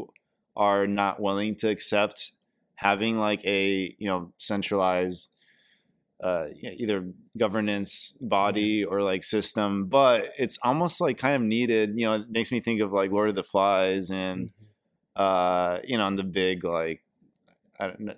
are 0.56 0.86
not 0.86 1.20
willing 1.20 1.56
to 1.56 1.68
accept 1.68 2.32
having 2.74 3.18
like 3.18 3.44
a 3.44 3.94
you 3.98 4.08
know 4.08 4.32
centralized 4.38 5.30
uh, 6.22 6.46
either 6.62 7.08
governance 7.36 8.10
body 8.20 8.84
or 8.84 9.02
like 9.02 9.22
system, 9.22 9.86
but 9.86 10.32
it's 10.36 10.58
almost 10.64 11.00
like 11.00 11.16
kind 11.16 11.36
of 11.36 11.42
needed. 11.42 11.92
You 11.94 12.06
know, 12.06 12.14
it 12.14 12.30
makes 12.30 12.50
me 12.50 12.60
think 12.60 12.80
of 12.80 12.92
like 12.92 13.12
Lord 13.12 13.28
of 13.28 13.36
the 13.36 13.44
Flies 13.44 14.10
and 14.10 14.50
uh, 15.14 15.78
you 15.84 15.98
know, 15.98 16.06
and 16.06 16.18
the 16.18 16.24
big 16.24 16.64
like. 16.64 17.02
I 17.80 17.86
don't 17.86 18.00
know, 18.00 18.14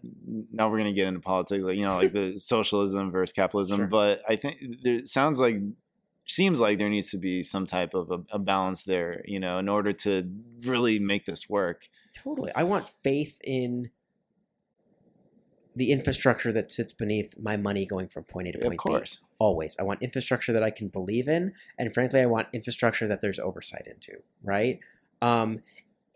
now 0.53 0.71
we're 0.71 0.79
gonna 0.79 0.93
get 0.93 1.07
into 1.09 1.21
politics, 1.21 1.63
like 1.65 1.77
you 1.77 1.85
know, 1.85 1.97
like 1.97 2.13
the 2.13 2.37
socialism 2.39 3.11
versus 3.11 3.33
capitalism. 3.33 3.79
Sure. 3.79 3.87
But 3.87 4.23
I 4.29 4.37
think 4.37 4.59
there 4.83 4.95
it 4.97 5.09
sounds 5.09 5.41
like 5.41 5.57
seems 6.27 6.61
like 6.61 6.79
there 6.79 6.89
needs 6.89 7.11
to 7.11 7.19
be 7.19 7.43
some 7.43 7.67
type 7.67 7.93
of 7.95 8.11
a, 8.11 8.21
a 8.31 8.39
balance 8.39 8.85
there, 8.85 9.23
you 9.27 9.41
know, 9.41 9.59
in 9.59 9.69
order 9.69 9.93
to 9.93 10.31
really 10.65 10.99
make 10.99 11.27
this 11.27 11.49
work. 11.49 11.89
Totally. 12.15 12.53
I 12.55 12.63
want 12.63 12.89
faith 12.89 13.41
in 13.45 13.91
the 15.77 15.93
infrastructure 15.93 16.53
that 16.53 16.71
sits 16.71 16.93
beneath 16.93 17.35
my 17.39 17.57
money 17.57 17.87
going 17.87 18.09
from 18.09 18.25
point 18.25 18.49
A 18.49 18.53
to 18.53 18.59
point 18.59 18.75
Of 18.75 18.79
course, 18.79 19.17
B. 19.17 19.23
Always. 19.39 19.77
I 19.79 19.83
want 19.85 20.03
infrastructure 20.03 20.53
that 20.53 20.63
I 20.63 20.71
can 20.71 20.89
believe 20.89 21.29
in. 21.29 21.53
And 21.79 21.93
frankly, 21.95 22.21
I 22.21 22.27
want 22.27 22.49
infrastructure 22.53 23.07
that 23.09 23.21
there's 23.21 23.39
oversight 23.39 23.87
into, 23.87 24.21
right? 24.43 24.81
Um, 25.23 25.61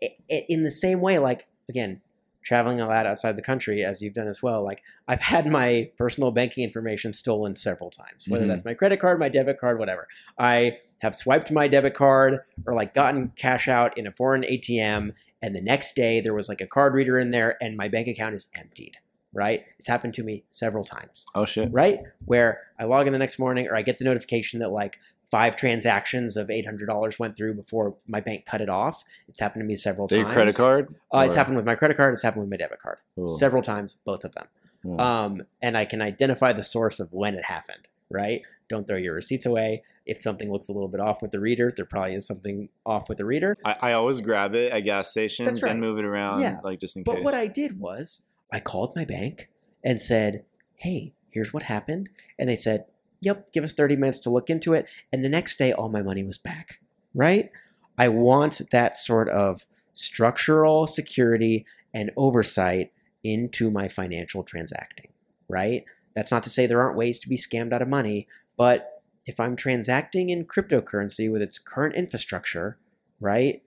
i- 0.03 0.15
i- 0.29 0.45
in 0.49 0.63
the 0.63 0.71
same 0.71 0.99
way, 0.99 1.19
like, 1.19 1.47
again, 1.69 2.01
traveling 2.45 2.79
a 2.79 2.87
lot 2.87 3.05
outside 3.05 3.35
the 3.35 3.41
country, 3.41 3.83
as 3.83 4.01
you've 4.01 4.13
done 4.13 4.27
as 4.27 4.41
well, 4.41 4.63
like, 4.63 4.81
I've 5.07 5.19
had 5.19 5.47
my 5.47 5.89
personal 5.97 6.31
banking 6.31 6.63
information 6.63 7.11
stolen 7.11 7.55
several 7.55 7.89
times, 7.89 8.25
whether 8.27 8.45
Mhm. 8.45 8.49
that's 8.49 8.63
my 8.65 8.73
credit 8.73 8.99
card, 8.99 9.19
my 9.19 9.29
debit 9.29 9.57
card, 9.57 9.79
whatever. 9.79 10.07
I 10.37 10.77
have 11.01 11.15
swiped 11.15 11.51
my 11.51 11.67
debit 11.67 11.93
card 11.95 12.39
or 12.65 12.73
like 12.73 12.93
gotten 12.93 13.33
cash 13.35 13.67
out 13.67 13.97
in 13.97 14.07
a 14.07 14.11
foreign 14.11 14.43
ATM 14.43 15.13
and 15.41 15.55
the 15.55 15.61
next 15.61 15.95
day 15.95 16.21
there 16.21 16.33
was 16.33 16.47
like 16.47 16.61
a 16.61 16.65
card 16.67 16.93
reader 16.93 17.19
in 17.19 17.31
there 17.31 17.57
and 17.61 17.75
my 17.75 17.87
bank 17.87 18.07
account 18.07 18.33
is 18.33 18.47
emptied 18.57 18.97
right 19.33 19.65
it's 19.77 19.87
happened 19.87 20.13
to 20.13 20.23
me 20.23 20.45
several 20.49 20.85
times 20.85 21.25
oh 21.35 21.43
shit, 21.45 21.69
right 21.71 21.99
where 22.23 22.61
i 22.79 22.85
log 22.85 23.05
in 23.05 23.11
the 23.13 23.19
next 23.19 23.37
morning 23.37 23.67
or 23.67 23.75
i 23.75 23.81
get 23.81 23.97
the 23.97 24.05
notification 24.05 24.61
that 24.61 24.69
like 24.69 24.97
five 25.31 25.55
transactions 25.55 26.37
of 26.37 26.47
$800 26.47 27.19
went 27.19 27.35
through 27.35 27.53
before 27.55 27.95
my 28.07 28.19
bank 28.19 28.45
cut 28.45 28.61
it 28.61 28.69
off 28.69 29.03
it's 29.27 29.39
happened 29.39 29.61
to 29.61 29.65
me 29.65 29.75
several 29.75 30.07
Your 30.09 30.23
times 30.23 30.27
Your 30.27 30.33
credit 30.33 30.55
card? 30.55 30.95
uh, 31.13 31.19
it's 31.25 31.35
happened 31.35 31.55
with 31.57 31.65
my 31.65 31.75
credit 31.75 31.97
card 31.97 32.13
it's 32.13 32.23
happened 32.23 32.41
with 32.43 32.49
my 32.51 32.57
debit 32.57 32.79
card 32.79 32.97
Ooh. 33.19 33.29
several 33.29 33.61
times 33.61 33.95
both 34.05 34.23
of 34.23 34.33
them 34.33 34.47
Ooh. 34.85 34.97
um, 34.99 35.41
and 35.61 35.77
I 35.77 35.85
can 35.85 36.01
identify 36.01 36.53
the 36.53 36.63
source 36.63 36.99
of 36.99 37.11
when 37.11 37.35
it 37.35 37.45
happened. 37.45 37.87
Right? 38.07 38.43
Don't 38.69 38.87
throw 38.87 38.97
your 38.97 39.15
receipts 39.15 39.47
away. 39.47 39.81
If 40.05 40.21
something 40.21 40.51
looks 40.51 40.69
a 40.69 40.73
little 40.73 40.87
bit 40.87 40.99
off 40.99 41.23
with 41.23 41.31
the 41.31 41.39
reader, 41.39 41.73
there 41.75 41.85
probably 41.87 42.13
is 42.13 42.27
something 42.27 42.69
off 42.85 43.09
with 43.09 43.17
the 43.17 43.25
reader. 43.25 43.55
I, 43.65 43.75
I 43.81 43.91
always 43.93 44.21
grab 44.21 44.53
it 44.53 44.71
at 44.71 44.81
gas 44.81 45.09
stations 45.09 45.63
right. 45.63 45.71
and 45.71 45.81
move 45.81 45.97
it 45.97 46.05
around, 46.05 46.41
Yeah. 46.41 46.59
like 46.63 46.79
just 46.79 46.95
in 46.95 47.01
But 47.03 47.13
case. 47.13 47.19
But 47.21 47.25
what 47.25 47.33
I 47.33 47.47
did 47.47 47.79
was 47.79 48.21
I 48.51 48.59
called 48.59 48.95
my 48.95 49.05
bank 49.05 49.49
and 49.83 49.99
said, 49.99 50.45
"Hey, 50.75 51.13
here's 51.31 51.51
what 51.51 51.63
happened," 51.63 52.09
and 52.37 52.47
they 52.47 52.55
said, 52.55 52.85
"Yep, 53.21 53.53
give 53.53 53.63
us 53.63 53.73
30 53.73 53.95
minutes 53.95 54.19
to 54.19 54.29
look 54.29 54.49
into 54.49 54.73
it." 54.73 54.87
And 55.11 55.23
the 55.23 55.29
next 55.29 55.57
day, 55.57 55.71
all 55.71 55.89
my 55.89 56.01
money 56.01 56.23
was 56.23 56.37
back. 56.37 56.79
Right? 57.13 57.51
I 57.97 58.09
want 58.09 58.61
that 58.71 58.97
sort 58.97 59.29
of 59.29 59.65
structural 59.93 60.85
security 60.87 61.65
and 61.93 62.11
oversight 62.17 62.91
into 63.23 63.71
my 63.71 63.87
financial 63.87 64.43
transacting. 64.43 65.09
Right? 65.47 65.85
That's 66.15 66.31
not 66.31 66.43
to 66.43 66.49
say 66.49 66.65
there 66.65 66.81
aren't 66.81 66.97
ways 66.97 67.19
to 67.19 67.29
be 67.29 67.37
scammed 67.37 67.73
out 67.73 67.81
of 67.81 67.87
money, 67.87 68.27
but 68.57 69.01
if 69.25 69.39
I'm 69.39 69.55
transacting 69.55 70.29
in 70.29 70.45
cryptocurrency 70.45 71.31
with 71.31 71.41
its 71.41 71.59
current 71.59 71.95
infrastructure, 71.95 72.77
right? 73.19 73.63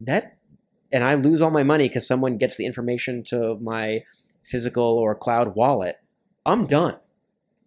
That 0.00 0.36
and 0.92 1.02
I 1.02 1.14
lose 1.14 1.42
all 1.42 1.50
my 1.50 1.62
money 1.62 1.88
because 1.88 2.06
someone 2.06 2.38
gets 2.38 2.56
the 2.56 2.66
information 2.66 3.24
to 3.24 3.58
my 3.60 4.04
physical 4.42 4.84
or 4.84 5.14
cloud 5.14 5.56
wallet, 5.56 5.96
I'm 6.46 6.66
done, 6.66 6.96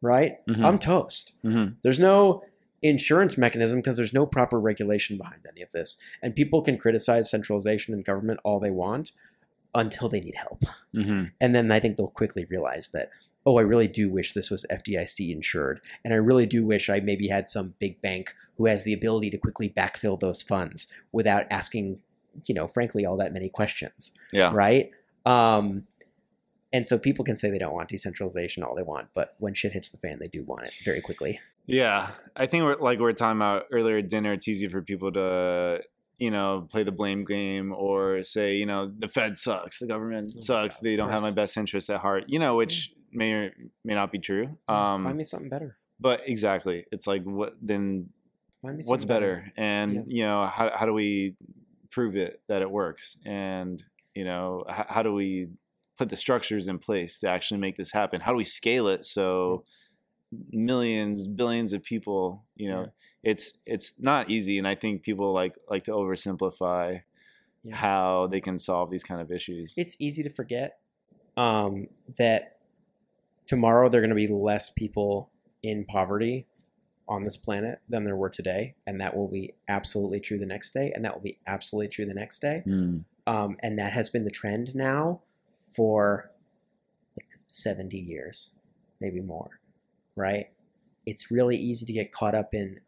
right? 0.01 0.45
Mhm. 0.47 0.63
I'm 0.65 0.79
toast. 0.79 1.33
Mhm. 1.43 1.75
There's 1.81 1.99
no 1.99 2.43
insurance 2.83 3.37
mechanism 3.37 3.79
because 3.79 3.97
there's 3.97 4.13
no 4.13 4.25
proper 4.25 4.59
regulation 4.59 5.17
behind 5.17 5.41
any 5.49 5.61
of 5.61 5.71
this. 5.71 5.97
And 6.21 6.35
people 6.35 6.61
can 6.61 6.77
criticize 6.77 7.29
centralization 7.29 7.93
in 7.93 8.01
government 8.03 8.39
all 8.43 8.59
they 8.59 8.69
want 8.69 9.11
until 9.73 10.09
they 10.09 10.19
need 10.21 10.35
help. 10.35 10.61
Mhm. 10.93 11.31
And 11.41 11.55
then 11.55 11.71
I 11.71 11.79
think 11.79 11.97
they'll 11.97 12.07
quickly 12.07 12.45
realize 12.45 12.89
that, 12.89 13.09
oh, 13.45 13.57
I 13.57 13.61
really 13.63 13.87
do 13.87 14.09
wish 14.09 14.33
this 14.33 14.51
was 14.51 14.65
FDIC 14.69 15.31
insured. 15.31 15.81
And 16.03 16.13
I 16.13 16.17
really 16.17 16.45
do 16.45 16.65
wish 16.65 16.89
I 16.89 16.99
maybe 16.99 17.27
had 17.29 17.49
some 17.49 17.73
big 17.79 18.01
bank 18.01 18.35
who 18.57 18.65
has 18.67 18.83
the 18.83 18.93
ability 18.93 19.29
to 19.31 19.37
quickly 19.37 19.69
backfill 19.69 20.19
those 20.19 20.41
funds 20.43 20.87
without 21.11 21.45
asking, 21.49 21.99
you 22.45 22.53
know, 22.55 22.67
frankly, 22.67 23.05
all 23.05 23.17
that 23.17 23.33
many 23.33 23.49
questions 23.49 24.11
Yeah. 24.31 24.51
right? 24.53 24.91
Um, 25.25 25.87
and 26.73 26.88
so 26.88 26.98
people 26.99 27.23
can 27.26 27.35
say 27.35 27.49
they 27.49 27.57
don't 27.57 27.73
want 27.73 27.89
decentralization 27.89 28.64
all 28.64 28.76
they 28.76 28.84
want, 28.84 29.07
but 29.14 29.35
when 29.39 29.53
shit 29.53 29.73
hits 29.73 29.89
the 29.89 29.98
fan, 29.98 30.19
they 30.19 30.27
do 30.27 30.44
want 30.44 30.65
it 30.65 30.76
very 30.84 31.02
quickly. 31.02 31.39
Yeah, 31.65 32.11
I 32.35 32.45
think 32.45 32.64
we're, 32.64 32.76
like 32.77 32.99
we 32.99 33.06
are 33.06 33.14
talking 33.14 33.38
about 33.38 33.65
earlier 33.72 33.98
at 33.98 34.10
dinner. 34.10 34.31
It's 34.34 34.48
easy 34.48 34.68
for 34.68 34.81
people 34.81 35.11
to, 35.14 35.81
you 36.18 36.31
know, 36.31 36.68
play 36.72 36.84
the 36.84 36.91
blame 36.94 37.26
game 37.26 37.73
or 37.73 38.23
say, 38.23 38.56
you 38.56 38.65
know, 38.65 38.91
the 38.98 39.07
Fed 39.10 39.38
sucks, 39.38 39.80
the 39.80 39.88
government 39.88 40.31
Oh 40.38 40.39
sucks, 40.39 40.76
God, 40.76 40.84
they 40.84 40.95
don't 40.95 41.10
have 41.10 41.22
my 41.22 41.31
best 41.31 41.57
interests 41.57 41.89
at 41.89 41.99
heart. 41.99 42.26
You 42.27 42.39
know, 42.39 42.56
which 42.56 42.94
may 43.11 43.34
or 43.34 43.53
may 43.84 43.94
not 43.95 44.11
be 44.11 44.19
true. 44.19 44.57
Find 44.68 45.06
Um, 45.07 45.18
me 45.18 45.23
something 45.26 45.49
better. 45.49 45.77
but 45.99 46.22
exactly, 46.27 46.85
it's 46.91 47.06
like 47.07 47.23
what 47.23 47.56
then? 47.61 48.10
Find 48.61 48.77
me 48.77 48.84
What's 48.85 49.03
something 49.03 49.15
better? 49.15 49.52
And 49.57 49.94
Yeah. 49.94 50.02
you 50.07 50.23
know, 50.26 50.45
how 50.45 50.72
how 50.76 50.85
do 50.85 50.94
we 50.94 51.35
prove 51.91 52.15
it 52.15 52.41
that 52.48 52.61
it 52.61 52.72
works? 52.72 53.18
And 53.26 53.81
you 54.15 54.23
know, 54.23 54.64
how, 54.69 54.85
how 54.88 55.03
do 55.03 55.14
we 55.14 55.48
put 55.97 56.09
the 56.09 56.15
structures 56.15 56.67
in 56.67 56.79
place 56.79 57.19
to 57.19 57.29
actually 57.29 57.59
make 57.59 57.77
this 57.77 57.91
happen? 57.91 58.21
How 58.21 58.31
do 58.31 58.37
we 58.37 58.43
scale 58.45 58.87
it 58.87 59.05
so 59.05 59.63
millions, 60.51 61.27
billions 61.27 61.73
of 61.73 61.83
people, 61.83 62.45
you 62.55 62.69
know, 62.69 62.87
it's 63.23 63.53
it's 63.65 63.93
not 63.99 64.29
easy, 64.29 64.57
and 64.57 64.67
I 64.67 64.75
think 64.75 65.03
people 65.03 65.33
like 65.33 65.55
like 65.69 65.83
to 65.85 65.91
oversimplify 65.91 67.01
Yeah. 67.63 67.75
how 67.75 68.27
they 68.27 68.39
can 68.39 68.59
solve 68.59 68.89
these 68.91 69.03
kind 69.03 69.19
of 69.19 69.31
issues. 69.31 69.73
it's 69.75 69.95
easy 69.99 70.23
to 70.23 70.29
forget 70.29 70.79
um, 71.35 71.87
that 72.17 72.59
tomorrow 73.45 73.89
there 73.89 73.99
are 73.99 74.01
going 74.01 74.09
to 74.09 74.15
be 74.15 74.27
less 74.27 74.69
people 74.69 75.31
in 75.63 75.83
poverty 75.85 76.47
on 77.09 77.23
this 77.23 77.35
planet 77.37 77.79
than 77.89 78.03
there 78.03 78.15
were 78.15 78.29
today, 78.29 78.75
and 78.85 78.99
that 79.01 79.15
will 79.15 79.27
be 79.27 79.53
absolutely 79.67 80.19
true 80.19 80.37
the 80.37 80.45
next 80.45 80.73
day, 80.73 80.91
and 80.93 81.03
that 81.05 81.13
will 81.13 81.21
be 81.21 81.39
absolutely 81.47 81.87
true 81.89 82.05
the 82.05 82.13
next 82.13 82.39
day, 82.39 82.63
Mm. 82.65 83.03
um, 83.25 83.57
and 83.63 83.77
that 83.79 83.93
has 83.93 84.09
been 84.09 84.23
the 84.25 84.31
trend 84.31 84.75
now 84.75 85.21
for 85.77 86.29
like 87.15 87.29
seventy 87.47 87.99
years, 87.99 88.51
maybe 88.99 89.21
more, 89.21 89.61
right? 90.17 90.47
It's 91.05 91.31
really 91.31 91.55
easy 91.55 91.85
to 91.85 91.93
get 91.93 92.11
caught 92.11 92.35
up 92.35 92.53
in, 92.53 92.81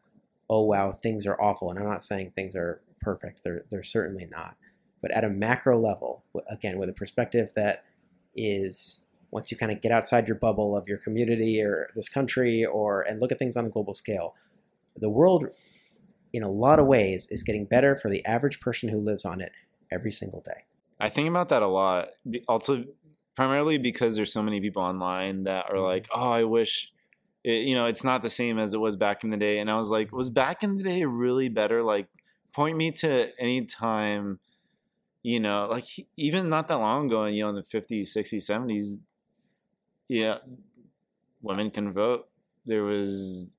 oh 0.49 0.63
wow, 0.63 0.91
things 0.91 1.25
are 1.25 1.41
awful, 1.41 1.69
and 1.69 1.79
I'm 1.79 1.85
not 1.85 2.03
saying 2.03 2.33
things 2.35 2.55
are 2.55 2.81
perfect; 2.99 3.45
they're 3.45 3.63
they're 3.71 3.83
certainly 3.83 4.27
not 4.29 4.57
but 5.01 5.11
at 5.11 5.23
a 5.23 5.29
macro 5.29 5.79
level, 5.79 6.23
again, 6.49 6.77
with 6.77 6.89
a 6.89 6.93
perspective 6.93 7.51
that 7.55 7.85
is 8.35 9.01
once 9.31 9.51
you 9.51 9.57
kind 9.57 9.71
of 9.71 9.81
get 9.81 9.91
outside 9.91 10.27
your 10.27 10.37
bubble 10.37 10.75
of 10.75 10.87
your 10.87 10.97
community 10.97 11.61
or 11.61 11.89
this 11.95 12.09
country 12.09 12.65
or 12.65 13.01
and 13.01 13.19
look 13.19 13.31
at 13.31 13.39
things 13.39 13.55
on 13.55 13.65
a 13.65 13.69
global 13.69 13.93
scale, 13.93 14.35
the 14.95 15.09
world 15.09 15.45
in 16.33 16.43
a 16.43 16.49
lot 16.51 16.79
of 16.79 16.85
ways 16.85 17.27
is 17.31 17.43
getting 17.43 17.65
better 17.65 17.95
for 17.95 18.09
the 18.09 18.25
average 18.25 18.59
person 18.59 18.89
who 18.89 18.99
lives 18.99 19.25
on 19.25 19.41
it 19.41 19.51
every 19.91 20.11
single 20.11 20.41
day. 20.41 20.63
I 20.99 21.09
think 21.09 21.29
about 21.29 21.49
that 21.49 21.61
a 21.61 21.67
lot. 21.67 22.09
Also, 22.47 22.83
primarily 23.35 23.77
because 23.77 24.15
there's 24.15 24.33
so 24.33 24.41
many 24.41 24.59
people 24.59 24.81
online 24.83 25.43
that 25.43 25.65
are 25.69 25.75
Mhm. 25.75 25.83
like, 25.83 26.07
"Oh, 26.13 26.29
I 26.29 26.43
wish." 26.43 26.91
It, 27.43 27.65
you 27.67 27.73
know, 27.75 27.85
it's 27.85 28.03
not 28.03 28.21
the 28.21 28.29
same 28.29 28.59
as 28.59 28.73
it 28.73 28.79
was 28.79 28.97
back 28.97 29.23
in 29.23 29.29
the 29.29 29.37
day. 29.37 29.59
And 29.59 29.71
I 29.71 29.77
was 29.77 29.89
like, 29.89 30.11
was 30.11 30.29
back 30.29 30.61
in 30.61 30.75
the 30.75 30.83
day 30.83 31.05
really 31.05 31.47
better? 31.47 31.81
Like, 31.83 32.09
point 32.53 32.75
me 32.75 32.91
to 32.91 33.29
any 33.39 33.65
time, 33.65 34.39
you 35.23 35.39
know, 35.39 35.67
like 35.69 35.85
even 36.17 36.49
not 36.49 36.67
that 36.67 36.75
long 36.75 37.05
ago, 37.07 37.23
and 37.23 37.35
you 37.35 37.43
know, 37.43 37.49
in 37.49 37.55
the 37.55 37.63
50s, 37.63 38.11
60s, 38.11 38.45
70s, 38.45 38.97
yeah, 40.09 40.39
women 41.41 41.71
can 41.71 41.91
vote. 41.93 42.27
There 42.65 42.83
was 42.83 43.55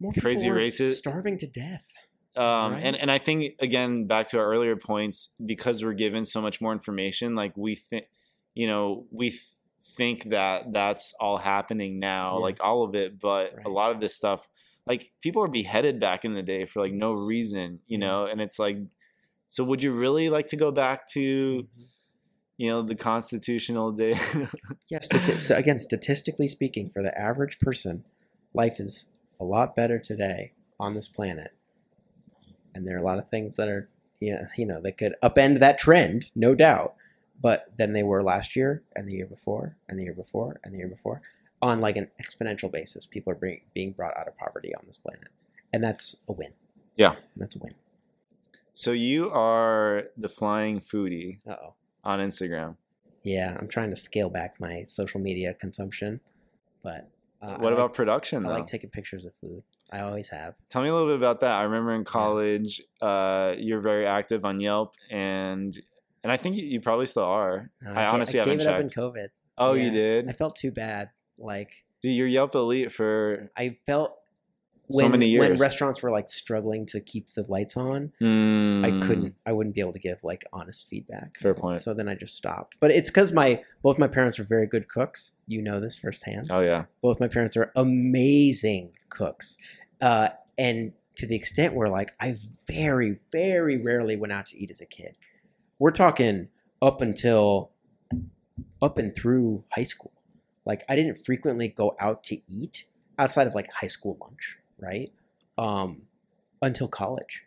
More 0.00 0.12
Crazy 0.12 0.48
racist- 0.48 0.96
starving 0.96 1.38
to 1.38 1.46
death. 1.48 1.86
Um 2.36 2.72
Right. 2.74 2.82
and 2.84 2.96
and 2.96 3.10
i 3.10 3.18
think 3.18 3.54
again 3.60 4.06
back 4.06 4.28
to 4.28 4.38
our 4.38 4.46
earlier 4.46 4.76
points 4.76 5.28
because 5.44 5.82
we're 5.84 5.92
given 5.92 6.24
so 6.26 6.40
much 6.40 6.60
more 6.60 6.72
information 6.72 7.34
like 7.34 7.56
we 7.56 7.74
think 7.74 8.06
you 8.54 8.66
know 8.66 9.06
we 9.10 9.30
th- 9.30 9.42
think 9.96 10.30
that 10.30 10.72
that's 10.72 11.12
all 11.20 11.36
happening 11.38 11.98
now 12.00 12.38
Yeah. 12.38 12.42
like 12.44 12.58
all 12.60 12.82
of 12.84 12.94
it 12.94 13.20
but 13.20 13.54
a 13.64 13.68
lot 13.68 13.90
of 13.92 14.00
this 14.00 14.14
stuff 14.16 14.48
like 14.86 15.12
people 15.22 15.40
were 15.42 15.48
beheaded 15.48 16.00
back 16.00 16.24
in 16.24 16.34
the 16.34 16.42
day 16.42 16.64
for 16.66 16.80
like 16.82 16.92
no 16.92 17.12
reason 17.12 17.80
you 17.86 17.98
Yeah. 17.98 18.06
know 18.06 18.26
and 18.26 18.40
it's 18.40 18.58
like 18.58 18.78
so 19.48 19.62
would 19.62 19.82
you 19.82 19.92
really 19.92 20.28
like 20.30 20.48
to 20.48 20.56
go 20.56 20.70
back 20.72 21.08
to 21.10 21.20
Mm-hmm. 21.20 21.82
you 22.56 22.68
know 22.70 22.82
the 22.82 22.94
constitutional 22.96 23.92
day 23.92 24.14
Yes, 24.90 25.08
stati- 25.08 25.38
so 25.40 25.56
again, 25.56 25.78
statistically 25.78 26.46
speaking, 26.48 26.88
for 26.88 27.02
the 27.02 27.16
average 27.18 27.58
person, 27.58 28.04
life 28.52 28.78
is 28.78 29.12
a 29.40 29.44
lot 29.44 29.74
better 29.74 29.98
today 29.98 30.52
on 30.78 30.94
this 30.94 31.08
planet. 31.08 31.50
And 32.74 32.86
there 32.86 32.96
are 32.96 33.00
a 33.00 33.04
lot 33.04 33.18
of 33.18 33.28
things 33.28 33.56
that 33.56 33.68
are, 33.68 33.88
you 34.20 34.34
know, 34.34 34.46
you 34.56 34.66
know 34.66 34.80
that 34.82 34.98
could 34.98 35.14
upend 35.22 35.60
that 35.60 35.78
trend, 35.78 36.30
no 36.34 36.54
doubt. 36.54 36.94
But 37.40 37.72
than 37.76 37.92
they 37.92 38.02
were 38.02 38.22
last 38.22 38.56
year, 38.56 38.82
and 38.96 39.08
the 39.08 39.12
year 39.14 39.26
before, 39.26 39.76
and 39.88 39.98
the 39.98 40.04
year 40.04 40.14
before, 40.14 40.60
and 40.64 40.72
the 40.72 40.78
year 40.78 40.88
before, 40.88 41.20
on 41.60 41.80
like 41.80 41.96
an 41.96 42.08
exponential 42.22 42.70
basis. 42.70 43.06
People 43.06 43.32
are 43.32 43.36
being 43.36 43.60
being 43.74 43.92
brought 43.92 44.16
out 44.16 44.28
of 44.28 44.36
poverty 44.38 44.74
on 44.74 44.84
this 44.86 44.96
planet, 44.96 45.28
and 45.72 45.82
that's 45.82 46.22
a 46.28 46.32
win. 46.32 46.52
Yeah. 46.96 47.10
And 47.10 47.18
that's 47.36 47.56
a 47.56 47.58
win. 47.58 47.74
so 48.72 48.92
you 48.92 49.30
are 49.30 50.04
the 50.16 50.28
flying 50.28 50.80
foodie 50.80 51.38
Uh 51.46 51.56
oh. 51.62 51.74
on 52.04 52.20
instagram 52.20 52.76
Yeah, 53.22 53.56
I'm 53.58 53.68
trying 53.68 53.90
to 53.90 53.96
scale 53.96 54.30
back 54.30 54.60
my 54.60 54.82
social 54.84 55.20
media 55.20 55.54
consumption, 55.54 56.20
but 56.82 57.08
uh, 57.42 57.56
what 57.58 57.72
I 57.72 57.76
about 57.76 57.90
like, 57.90 57.94
production 57.94 58.44
I 58.44 58.48
though 58.48 58.54
like 58.56 58.66
taking 58.66 58.90
pictures 58.90 59.24
of 59.24 59.34
food. 59.34 59.62
I 59.94 60.00
always 60.00 60.28
have. 60.30 60.54
Tell 60.70 60.82
me 60.82 60.88
a 60.88 60.92
little 60.92 61.08
bit 61.08 61.16
about 61.16 61.40
that. 61.42 61.52
I 61.60 61.62
remember 61.62 61.92
in 61.92 62.02
college, 62.04 62.82
uh, 63.00 63.54
you're 63.56 63.80
very 63.80 64.06
active 64.06 64.44
on 64.44 64.58
Yelp, 64.60 64.94
and 65.10 65.78
and 66.22 66.32
I 66.32 66.36
think 66.36 66.56
you, 66.56 66.64
you 66.66 66.80
probably 66.80 67.06
still 67.06 67.22
are. 67.24 67.70
I 67.86 67.92
ga- 67.94 68.10
honestly 68.12 68.40
I 68.40 68.44
gave 68.44 68.60
haven't 68.60 68.66
it 68.66 68.74
up 68.74 68.80
in. 68.80 68.88
COVID. 69.12 69.28
Oh, 69.56 69.74
Yeah. 69.74 69.84
you 69.84 69.90
did? 69.92 70.28
I 70.28 70.32
felt 70.32 70.56
too 70.56 70.72
bad. 70.72 71.10
Like 71.38 71.70
Dude, 72.02 72.14
you're 72.14 72.26
Yelp 72.26 72.54
elite 72.54 72.90
for 72.92 73.50
I 73.56 73.76
felt 73.86 74.18
So 74.90 75.04
when, 75.04 75.12
many 75.12 75.38
when 75.38 75.56
restaurants 75.56 76.02
were 76.02 76.10
like 76.10 76.28
struggling 76.28 76.86
to 76.86 77.00
keep 77.00 77.32
the 77.34 77.44
lights 77.48 77.76
on. 77.76 78.12
I 78.20 78.24
Mm, 78.24 79.02
couldn't. 79.02 79.34
I 79.46 79.52
wouldn't 79.52 79.74
be 79.74 79.80
able 79.80 79.92
to 79.94 79.98
give 79.98 80.22
like 80.24 80.44
honest 80.52 80.88
feedback. 80.88 81.38
Fair 81.38 81.54
point. 81.54 81.82
So 81.82 81.94
then 81.94 82.08
I 82.08 82.14
just 82.14 82.34
stopped. 82.36 82.74
But 82.80 82.90
it's 82.90 83.10
because 83.10 83.32
my 83.32 83.62
both 83.82 83.98
my 83.98 84.08
parents 84.08 84.38
are 84.38 84.44
very 84.44 84.66
good 84.66 84.88
cooks. 84.88 85.32
You 85.46 85.62
know 85.62 85.78
this 85.80 85.96
firsthand. 85.98 86.48
Oh 86.50 86.60
yeah, 86.60 86.84
Both 87.02 87.20
my 87.20 87.28
parents 87.28 87.56
are 87.56 87.70
amazing 87.76 88.90
cooks, 89.08 89.56
uh, 90.00 90.28
and 90.58 90.92
to 91.16 91.26
the 91.26 91.36
extent 91.36 91.74
where 91.74 91.88
like 91.88 92.12
I 92.20 92.36
very 92.66 93.18
very 93.32 93.76
rarely 93.76 94.16
went 94.16 94.32
out 94.32 94.46
to 94.46 94.58
eat 94.58 94.70
as 94.70 94.80
a 94.80 94.86
kid. 94.86 95.16
We're 95.78 95.90
talking 95.92 96.48
up 96.82 97.00
until 97.00 97.70
up 98.82 98.98
and 98.98 99.14
through 99.14 99.64
high 99.72 99.84
school. 99.84 100.12
Like 100.64 100.84
I 100.88 100.96
didn't 100.96 101.24
frequently 101.24 101.68
go 101.68 101.96
out 102.00 102.24
to 102.24 102.38
eat 102.48 102.84
outside 103.18 103.46
of 103.46 103.54
like 103.54 103.68
high 103.80 103.86
school 103.86 104.16
lunch, 104.20 104.58
right? 104.78 105.12
Um, 105.58 106.02
until 106.62 106.88
college, 106.88 107.44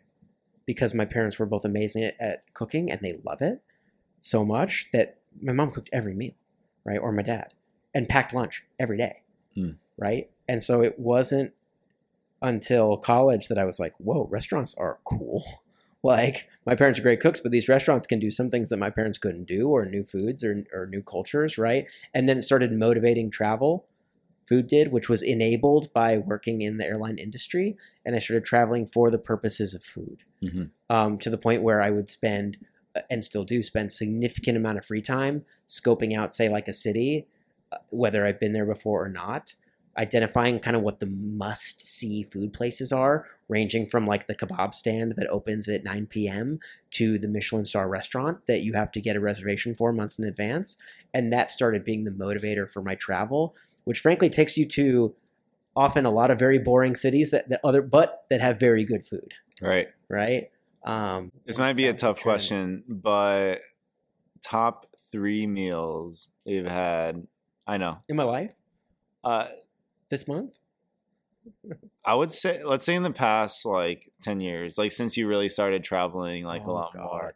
because 0.66 0.94
my 0.94 1.04
parents 1.04 1.38
were 1.38 1.46
both 1.46 1.64
amazing 1.64 2.04
at, 2.04 2.16
at 2.20 2.54
cooking 2.54 2.90
and 2.90 3.00
they 3.02 3.20
love 3.24 3.42
it 3.42 3.62
so 4.20 4.44
much 4.44 4.88
that 4.92 5.18
my 5.40 5.52
mom 5.52 5.70
cooked 5.70 5.90
every 5.92 6.14
meal, 6.14 6.34
right, 6.84 6.98
or 6.98 7.12
my 7.12 7.22
dad, 7.22 7.52
and 7.94 8.08
packed 8.08 8.32
lunch 8.32 8.64
every 8.78 8.96
day, 8.96 9.22
Hmm. 9.54 9.72
right? 9.96 10.30
And 10.48 10.62
so 10.62 10.82
it 10.82 10.98
wasn't 10.98 11.52
until 12.42 12.96
college 12.96 13.48
that 13.48 13.58
I 13.58 13.64
was 13.64 13.78
like, 13.80 13.94
"Whoa, 13.98 14.26
restaurants 14.30 14.74
are 14.76 14.98
cool." 15.04 15.44
Like 16.00 16.48
my 16.64 16.76
parents 16.76 17.00
are 17.00 17.02
great 17.02 17.18
cooks, 17.18 17.40
but 17.40 17.50
these 17.50 17.68
restaurants 17.68 18.06
can 18.06 18.20
do 18.20 18.30
some 18.30 18.50
things 18.50 18.70
that 18.70 18.76
my 18.76 18.88
parents 18.88 19.18
couldn't 19.18 19.46
do, 19.48 19.68
or 19.68 19.84
new 19.84 20.04
foods, 20.04 20.44
or 20.44 20.64
or 20.72 20.86
new 20.86 21.02
cultures, 21.02 21.58
right? 21.58 21.86
And 22.14 22.28
then 22.28 22.38
it 22.38 22.44
started 22.44 22.72
motivating 22.72 23.32
travel. 23.32 23.84
Food 24.48 24.68
did, 24.68 24.92
which 24.92 25.08
was 25.08 25.22
enabled 25.22 25.92
by 25.92 26.16
working 26.16 26.60
in 26.62 26.76
the 26.78 26.84
airline 26.86 27.18
industry, 27.18 27.76
and 28.06 28.14
I 28.14 28.20
started 28.20 28.44
traveling 28.44 28.86
for 28.86 29.10
the 29.10 29.18
purposes 29.18 29.74
of 29.74 29.82
food. 29.82 30.22
Mhm. 30.40 30.70
Um, 30.88 31.18
to 31.18 31.30
the 31.30 31.36
point 31.36 31.64
where 31.64 31.82
I 31.82 31.90
would 31.90 32.08
spend, 32.08 32.58
and 33.10 33.24
still 33.24 33.44
do 33.44 33.60
spend, 33.64 33.90
significant 33.92 34.56
amount 34.56 34.78
of 34.78 34.84
free 34.86 35.02
time 35.02 35.44
scoping 35.66 36.16
out, 36.16 36.32
say, 36.32 36.48
like 36.48 36.68
a 36.68 36.72
city, 36.72 37.26
uh, 37.72 37.78
whether 37.90 38.24
I've 38.24 38.38
been 38.38 38.52
there 38.52 38.64
before 38.64 39.04
or 39.04 39.08
not, 39.08 39.54
identifying 39.96 40.60
kind 40.60 40.76
of 40.76 40.82
what 40.82 41.00
the 41.00 41.06
must 41.06 41.82
see 41.82 42.22
food 42.22 42.52
places 42.52 42.92
are, 42.92 43.26
ranging 43.48 43.88
from 43.88 44.06
like 44.06 44.26
the 44.26 44.34
kebab 44.34 44.74
stand 44.74 45.14
that 45.16 45.26
opens 45.28 45.68
at 45.68 45.84
9 45.84 46.06
p.m. 46.06 46.60
to 46.92 47.18
the 47.18 47.28
Michelin 47.28 47.64
star 47.64 47.88
restaurant 47.88 48.46
that 48.46 48.62
you 48.62 48.74
have 48.74 48.92
to 48.92 49.00
get 49.00 49.16
a 49.16 49.20
reservation 49.20 49.74
for 49.74 49.92
months 49.92 50.18
in 50.18 50.24
advance. 50.24 50.76
And 51.12 51.32
that 51.32 51.50
started 51.50 51.84
being 51.84 52.04
the 52.04 52.10
motivator 52.10 52.68
for 52.70 52.82
my 52.82 52.94
travel, 52.94 53.56
which 53.84 54.00
frankly 54.00 54.28
takes 54.28 54.56
you 54.56 54.66
to 54.68 55.14
often 55.74 56.04
a 56.04 56.10
lot 56.10 56.30
of 56.30 56.38
very 56.38 56.58
boring 56.58 56.94
cities 56.94 57.30
that, 57.30 57.48
that 57.48 57.60
other, 57.64 57.82
but 57.82 58.24
that 58.30 58.40
have 58.40 58.58
very 58.58 58.84
good 58.84 59.06
food, 59.06 59.34
right. 59.60 59.88
right? 60.08 60.50
Um, 60.84 61.32
This 61.44 61.58
might 61.58 61.74
be 61.74 61.86
a 61.86 61.92
tough 61.94 62.18
trend. 62.18 62.22
question, 62.22 62.84
but 62.88 63.60
top 64.42 64.86
three 65.10 65.46
meals 65.46 66.28
you've 66.44 66.66
had. 66.66 67.26
I 67.66 67.76
know. 67.78 67.98
In 68.08 68.16
my 68.16 68.24
life, 68.24 68.52
Uh, 69.24 69.48
this 70.10 70.26
month, 70.28 70.52
I 72.04 72.14
would 72.14 72.32
say, 72.32 72.62
let's 72.64 72.84
say 72.84 72.94
in 72.94 73.02
the 73.02 73.10
past 73.12 73.64
like 73.64 74.10
ten 74.22 74.40
years, 74.40 74.78
like 74.78 74.92
since 74.92 75.16
you 75.16 75.26
really 75.26 75.48
started 75.48 75.84
traveling, 75.84 76.44
like 76.44 76.62
a 76.62 76.70
Oh, 76.70 76.72
lot 76.74 76.92
God. 76.94 77.34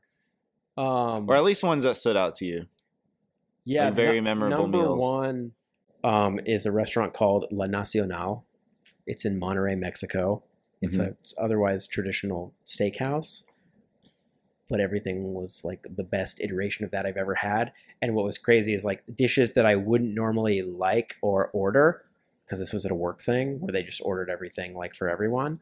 more, 0.77 0.87
um, 0.87 1.29
or 1.29 1.35
at 1.37 1.45
least 1.45 1.63
ones 1.65 1.85
that 1.85 1.97
stood 1.97 2.17
out 2.17 2.35
to 2.37 2.45
you. 2.47 2.67
yeah, 3.65 3.87
like 3.87 3.95
very 3.95 4.17
nu- 4.21 4.25
memorable 4.25 4.59
number 4.59 4.79
meals. 4.79 5.01
one 5.01 5.53
um, 6.05 6.41
is 6.47 6.67
a 6.67 6.73
restaurant 6.73 7.13
called 7.13 7.47
La 7.53 7.67
Nacional. 7.67 8.45
It's 9.07 9.25
in 9.25 9.39
Monterrey, 9.41 9.79
Mexico. 9.79 10.43
It's 10.81 10.97
Mhm. 10.97 11.01
a 11.07 11.09
it's 11.11 11.35
otherwise 11.39 11.87
traditional 11.87 12.55
steakhouse. 12.67 13.45
but 14.69 14.81
everything 14.81 15.35
was 15.35 15.61
like 15.67 15.85
the 15.97 16.03
best 16.03 16.41
iteration 16.41 16.83
of 16.83 16.91
that 16.91 17.05
I've 17.05 17.19
ever 17.19 17.35
had. 17.35 17.73
And 18.01 18.15
what 18.15 18.25
was 18.25 18.39
crazy 18.39 18.73
is 18.73 18.85
like 18.85 19.03
dishes 19.15 19.53
that 19.53 19.67
I 19.67 19.77
wouldn't 19.77 20.15
normally 20.15 20.63
like 20.63 21.17
or 21.21 21.51
order 21.53 22.07
because 22.53 22.61
this 22.61 22.75
was 22.75 22.85
at 22.85 22.93
a 22.93 22.95
work 22.95 23.23
thing 23.23 23.59
where 23.61 23.73
they 23.73 23.83
just 23.83 24.03
ordered 24.05 24.29
everything 24.29 24.75
like 24.75 24.95
for 24.95 25.09
everyone. 25.09 25.59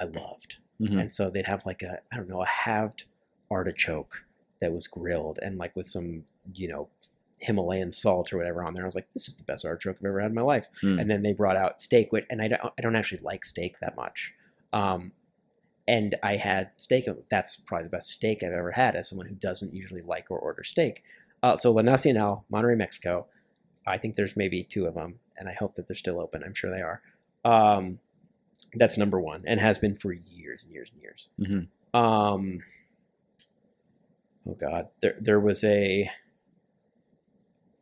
I 0.00 0.06
loved. 0.06 0.56
Mhm. 0.80 1.00
And 1.00 1.14
so 1.14 1.30
they'd 1.30 1.46
have 1.46 1.64
like 1.64 1.82
a 1.82 2.00
I 2.10 2.16
don't 2.16 2.28
know 2.28 2.42
a 2.42 2.46
halved 2.46 3.04
artichoke 3.48 4.24
that 4.60 4.72
was 4.72 4.88
grilled 4.88 5.38
and 5.40 5.56
like 5.56 5.76
with 5.76 5.88
some 5.88 6.24
you 6.52 6.66
know 6.66 6.88
Himalayan 7.38 7.92
salt 7.92 8.32
or 8.32 8.38
whatever 8.38 8.64
on 8.64 8.74
there. 8.74 8.82
I 8.82 8.86
was 8.86 8.96
like, 8.96 9.06
this 9.14 9.28
is 9.28 9.36
the 9.36 9.44
best 9.44 9.64
artichoke 9.64 9.98
I've 10.00 10.06
ever 10.06 10.18
had 10.20 10.30
in 10.30 10.34
my 10.34 10.42
life. 10.42 10.66
Mm. 10.82 11.00
And 11.00 11.08
then 11.08 11.22
they 11.22 11.32
brought 11.32 11.56
out 11.56 11.80
steak, 11.80 12.10
which, 12.10 12.24
and 12.28 12.42
I 12.42 12.48
don't 12.48 12.60
I 12.76 12.82
don't 12.82 12.96
actually 12.96 13.20
like 13.22 13.44
steak 13.44 13.78
that 13.80 13.94
much. 13.94 14.32
Um, 14.72 15.12
and 15.86 16.16
I 16.24 16.38
had 16.38 16.70
steak. 16.76 17.06
That's 17.30 17.56
probably 17.56 17.84
the 17.84 17.90
best 17.90 18.08
steak 18.10 18.42
I've 18.42 18.50
ever 18.50 18.72
had 18.72 18.96
as 18.96 19.08
someone 19.08 19.28
who 19.28 19.36
doesn't 19.36 19.74
usually 19.74 20.02
like 20.02 20.28
or 20.28 20.40
order 20.40 20.64
steak. 20.64 21.04
Uh, 21.40 21.56
so 21.56 21.70
La 21.70 21.82
Nacional, 21.82 22.46
Monterrey, 22.52 22.76
Mexico. 22.76 23.26
I 23.86 23.98
think 23.98 24.16
there's 24.16 24.36
maybe 24.36 24.64
two 24.64 24.86
of 24.86 24.94
them, 24.94 25.20
and 25.36 25.48
I 25.48 25.52
hope 25.54 25.74
that 25.76 25.88
they're 25.88 25.96
still 25.96 26.20
open. 26.20 26.42
I'm 26.44 26.54
sure 26.54 26.70
they 26.70 26.82
are. 26.82 27.00
Um, 27.44 27.98
that's 28.74 28.96
number 28.96 29.20
one, 29.20 29.42
and 29.46 29.60
has 29.60 29.78
been 29.78 29.96
for 29.96 30.12
years 30.12 30.64
and 30.64 30.72
years 30.72 30.90
and 30.92 31.02
years. 31.02 31.28
Mhm. 31.38 31.68
Um, 31.98 32.62
oh 34.48 34.54
God, 34.54 34.88
there 35.00 35.16
there 35.18 35.40
was 35.40 35.62
a 35.64 36.10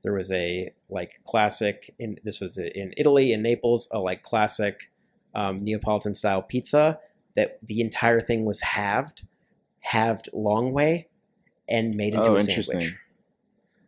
there 0.03 0.13
was 0.15 0.33
a 0.33 0.73
like 0.89 1.21
classic 1.25 1.95
in 1.99 2.19
this 2.25 2.41
was 2.41 2.57
in 2.59 2.95
Italy 2.97 3.33
in 3.33 3.43
Naples 3.43 3.89
a 3.91 3.99
like 3.99 4.23
classic 4.23 4.91
um, 5.35 5.63
Neapolitan 5.63 6.15
style 6.15 6.43
pizza 6.43 6.99
that 7.37 7.59
the 7.63 7.81
entire 7.81 8.21
thing 8.21 8.45
was 8.45 8.61
halved, 8.63 9.27
halved 9.81 10.29
long 10.33 10.73
way, 10.73 11.07
and 11.69 11.95
made 11.95 12.15
into 12.15 12.31
Oh, 12.31 12.35
a 12.37 12.41
interesting. 12.41 12.81
sandwich. 12.81 12.97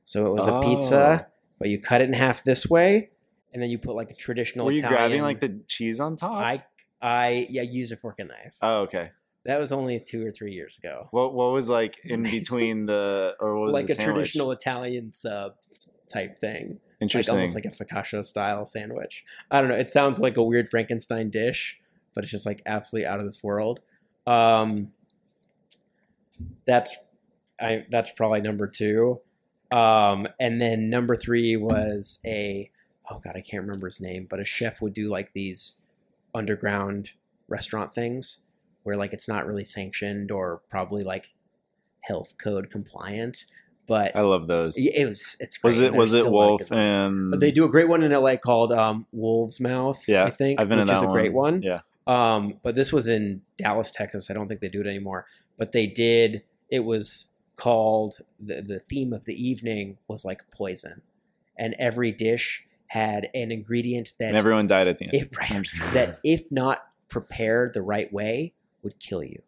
So 0.05 0.27
it 0.27 0.35
was 0.35 0.47
a 0.47 0.61
pizza, 0.61 1.27
but 1.59 1.69
you 1.69 1.81
cut 1.81 2.01
it 2.01 2.09
in 2.09 2.13
half 2.13 2.45
this 2.45 2.69
way, 2.69 3.11
and 3.53 3.63
then 3.63 3.71
you 3.71 3.79
put 3.79 3.95
like 3.95 4.11
a 4.11 4.15
traditional. 4.15 4.67
Were 4.67 4.73
you 4.73 4.79
Italian, 4.79 4.99
grabbing 4.99 5.23
like 5.23 5.41
the 5.41 5.61
cheese 5.69 6.01
on 6.01 6.17
top? 6.17 6.33
I 6.43 6.65
I 7.01 7.47
yeah 7.51 7.63
use 7.63 7.93
a 7.93 7.97
fork 7.97 8.17
and 8.19 8.29
knife. 8.29 8.55
oh, 8.63 8.81
okay. 8.83 9.11
That 9.45 9.59
was 9.59 9.73
only 9.73 9.99
two 9.99 10.25
or 10.25 10.31
three 10.31 10.53
years 10.53 10.79
ago. 10.79 11.09
What 11.11 11.35
what 11.35 11.53
was 11.53 11.69
like 11.69 11.99
in 12.05 12.23
between 12.23 12.87
the 12.87 13.35
or 13.41 13.59
was 13.59 13.73
like 13.73 13.87
a 13.87 13.95
sandwich? 13.95 14.15
traditional 14.15 14.53
Italian 14.53 15.11
sub 15.13 15.55
type 16.13 16.41
thing. 16.41 16.69
Like 16.69 16.79
Interesting. 17.01 17.35
almost 17.35 17.57
like 17.57 17.65
a 17.65 17.71
focaccia 17.71 18.25
style 18.25 18.65
sandwich. 18.65 19.25
I 19.51 19.61
don't 19.61 19.69
know. 19.69 19.75
It 19.77 19.91
sounds 19.91 20.21
like 20.21 20.37
a 20.37 20.43
weird 20.45 20.69
Frankenstein 20.69 21.31
dish, 21.31 21.81
but 22.15 22.23
it's 22.23 22.31
just 22.31 22.47
like 22.47 22.63
absolutely 22.67 23.07
out 23.07 23.19
of 23.19 23.27
this 23.27 23.43
world. 23.43 23.81
Um, 24.29 24.93
that's 26.65 26.97
I 27.61 27.85
that's 27.91 28.13
probably 28.13 28.41
number 28.41 28.69
two. 28.69 29.21
Um, 29.73 30.29
and 30.39 30.61
then 30.61 30.91
number 30.91 31.17
three 31.17 31.57
was 31.57 32.21
a 32.27 32.71
oh 33.11 33.19
god, 33.19 33.37
I 33.37 33.41
can't 33.41 33.63
remember 33.63 33.87
his 33.87 34.01
name, 34.01 34.27
but 34.29 34.41
a 34.41 34.45
chef 34.45 34.81
would 34.81 34.95
do 34.95 35.09
like 35.09 35.33
these 35.33 35.81
underground 36.35 37.13
restaurant 37.49 37.95
things 37.95 38.39
where 38.83 38.97
like 38.97 39.13
it's 39.13 39.29
not 39.29 39.47
really 39.47 39.65
sanctioned 39.65 40.31
or 40.31 40.63
probably 40.71 41.05
like 41.05 41.31
health 42.03 42.35
code 42.43 42.71
compliant, 42.71 43.45
but 43.87 44.15
I 44.15 44.23
love 44.23 44.47
those. 44.47 44.77
it 44.77 45.07
was 45.07 45.37
it's 45.41 45.63
Was 45.63 45.81
it 45.81 45.95
was 45.95 46.15
it 46.15 46.21
still 46.21 46.33
a 46.33 46.35
lot 46.35 46.45
of 46.45 46.71
Wolf 46.71 46.73
and 46.73 47.31
But 47.31 47.41
they 47.41 47.51
do 47.51 47.65
a 47.65 47.69
great 47.69 47.89
one 47.89 48.03
in 48.03 48.13
LA 48.13 48.37
called 48.37 48.73
um, 48.73 49.07
Wolf's 49.13 49.61
Mouth. 49.61 50.03
Yeah, 50.07 50.25
I 50.25 50.31
think 50.31 50.61
I've 50.61 50.69
been 50.69 50.79
which 50.79 50.89
in 50.89 50.95
is 50.95 51.01
that 51.03 51.09
a 51.09 51.13
great 51.13 51.33
one. 51.33 51.55
one. 51.55 51.63
Yeah. 51.63 51.81
Um, 52.07 52.55
but 52.63 52.75
this 52.75 52.93
was 52.93 53.07
in 53.07 53.43
Dallas, 53.59 53.91
Texas. 53.91 54.31
I 54.31 54.35
don't 54.35 54.49
think 54.49 54.61
they 54.61 54.69
do 54.69 54.81
it 54.81 54.87
anymore. 54.87 55.27
But 55.59 55.73
they 55.73 55.87
did. 55.87 56.43
It 56.71 56.81
was 56.81 57.33
called 57.57 58.19
the 58.41 58.63
the 58.63 58.79
theme 58.81 59.13
of 59.13 59.25
the 59.25 59.35
evening 59.35 59.99
was 60.09 60.25
like 60.25 60.43
poison, 60.51 61.03
and 61.57 61.75
every 61.79 62.13
dish 62.13 62.65
had 62.93 63.29
an 63.35 63.51
ingredient 63.51 64.13
that 64.19 64.29
and 64.29 64.37
everyone 64.37 64.67
died 64.67 64.87
at 64.89 64.99
the 64.99 65.05
end. 65.07 65.15
it, 65.15 65.37
right, 65.39 65.67
that 65.95 66.11
if 66.25 66.43
not 66.51 66.85
prepared 67.09 67.73
the 67.75 67.81
right 67.83 68.13
way 68.13 68.53
would 68.83 68.99
kill 68.99 69.23
you 69.23 69.41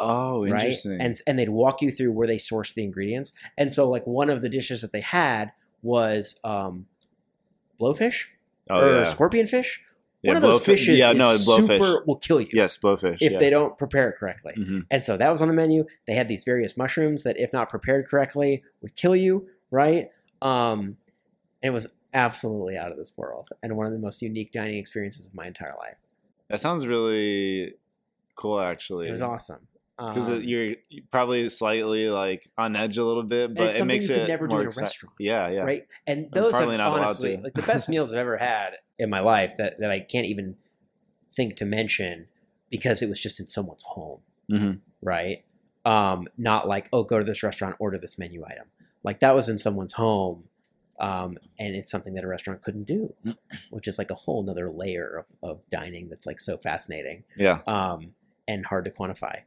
oh, 0.00 0.42
right? 0.44 0.62
interesting. 0.62 1.00
And 1.00 1.16
and 1.26 1.38
they'd 1.38 1.48
walk 1.48 1.82
you 1.82 1.90
through 1.90 2.12
where 2.12 2.26
they 2.26 2.38
source 2.38 2.72
the 2.72 2.84
ingredients. 2.84 3.32
And 3.56 3.72
so 3.72 3.88
like 3.90 4.06
one 4.06 4.30
of 4.30 4.42
the 4.42 4.48
dishes 4.48 4.80
that 4.82 4.92
they 4.92 5.00
had 5.00 5.52
was 5.82 6.38
um 6.44 6.86
blowfish 7.80 8.26
oh 8.70 8.78
or 8.80 8.92
yeah, 9.02 9.04
scorpion 9.04 9.46
fish. 9.46 9.80
yeah 10.22 10.30
one 10.30 10.36
of 10.36 10.42
those 10.42 10.60
fishes 10.64 10.98
Yeah, 10.98 11.10
is 11.12 11.16
no, 11.18 11.30
blowfish. 11.36 11.66
super 11.78 12.04
will 12.06 12.16
kill 12.16 12.40
you 12.40 12.48
Yes, 12.52 12.78
blowfish. 12.78 13.18
if 13.20 13.32
yeah. 13.32 13.38
they 13.38 13.50
don't 13.50 13.76
prepare 13.78 14.08
it 14.10 14.16
correctly. 14.16 14.54
Mhm. 14.58 14.86
And 14.90 15.04
so 15.04 15.16
that 15.16 15.30
was 15.30 15.40
on 15.42 15.48
the 15.48 15.54
menu. 15.54 15.84
They 16.06 16.14
had 16.14 16.28
these 16.28 16.44
various 16.44 16.76
mushrooms 16.76 17.22
that 17.24 17.38
if 17.38 17.52
not 17.52 17.68
prepared 17.68 18.08
correctly 18.08 18.62
would 18.82 18.96
kill 18.96 19.14
you, 19.16 19.48
right? 19.70 20.10
Um 20.42 20.96
and 21.62 21.70
it 21.70 21.74
was 21.74 21.86
absolutely 22.14 22.76
out 22.76 22.90
of 22.90 22.96
this 22.96 23.12
world 23.16 23.48
and 23.62 23.76
one 23.76 23.86
of 23.86 23.92
the 23.92 23.98
most 23.98 24.22
unique 24.22 24.52
dining 24.52 24.78
experiences 24.78 25.26
of 25.26 25.34
my 25.34 25.46
entire 25.46 25.74
life. 25.78 25.96
That 26.48 26.60
sounds 26.60 26.86
really 26.86 27.74
cool, 28.36 28.60
actually. 28.60 29.08
It 29.08 29.12
was 29.12 29.20
awesome. 29.22 29.66
because 29.98 30.28
Um, 30.28 30.42
you're 30.42 30.76
probably 31.10 31.48
slightly 31.50 32.08
like 32.08 32.48
on 32.56 32.76
edge 32.76 32.96
a 32.98 33.04
little 33.04 33.22
bit, 33.24 33.54
but 33.54 33.74
it 33.74 33.84
makes 33.84 34.08
you 34.08 34.14
it 34.16 34.28
never 34.28 34.46
do 34.46 34.58
in 34.60 34.66
a 34.66 34.70
exci- 34.70 34.80
restaurant. 34.80 35.14
Yeah, 35.18 35.48
yeah. 35.48 35.62
right? 35.62 35.86
And 36.06 36.30
those 36.32 36.52
probably 36.52 36.76
have 36.76 36.78
not 36.78 36.92
allowed 36.92 37.02
honestly 37.04 37.36
like 37.36 37.54
the 37.54 37.62
best 37.62 37.88
meals 37.90 38.12
I've 38.12 38.18
ever 38.18 38.36
had 38.38 38.74
in 38.98 39.10
my 39.10 39.20
life 39.20 39.54
that 39.58 39.80
that 39.80 39.90
I 39.90 40.00
can't 40.00 40.26
even 40.26 40.56
think 41.36 41.56
to 41.56 41.64
mention 41.66 42.28
because 42.70 43.02
it 43.02 43.08
was 43.08 43.20
just 43.20 43.38
in 43.40 43.48
someone's 43.48 43.82
home, 43.82 44.20
Mhm. 44.50 44.80
right? 45.02 45.44
Um, 45.84 46.28
not 46.38 46.66
like 46.68 46.88
oh, 46.92 47.02
go 47.02 47.18
to 47.18 47.24
this 47.24 47.42
restaurant, 47.42 47.76
order 47.78 47.98
this 47.98 48.18
menu 48.18 48.44
item. 48.46 48.68
Like 49.02 49.20
that 49.20 49.34
was 49.34 49.48
in 49.48 49.58
someone's 49.58 49.94
home, 49.94 50.44
um, 51.00 51.38
and 51.58 51.74
it's 51.74 51.90
something 51.90 52.14
that 52.14 52.24
a 52.24 52.26
restaurant 52.28 52.62
couldn't 52.62 52.84
do, 52.84 53.14
which 53.70 53.86
is 53.88 53.98
like 53.98 54.10
a 54.10 54.14
whole 54.14 54.42
nother 54.42 54.70
layer 54.70 55.18
of, 55.18 55.26
of 55.48 55.60
dining 55.70 56.08
that's 56.08 56.26
like 56.26 56.40
so 56.40 56.56
fascinating 56.56 57.24
Yeah. 57.36 57.60
um, 57.66 58.12
and 58.46 58.66
hard 58.66 58.84
to 58.86 58.90
quantify. 58.90 59.40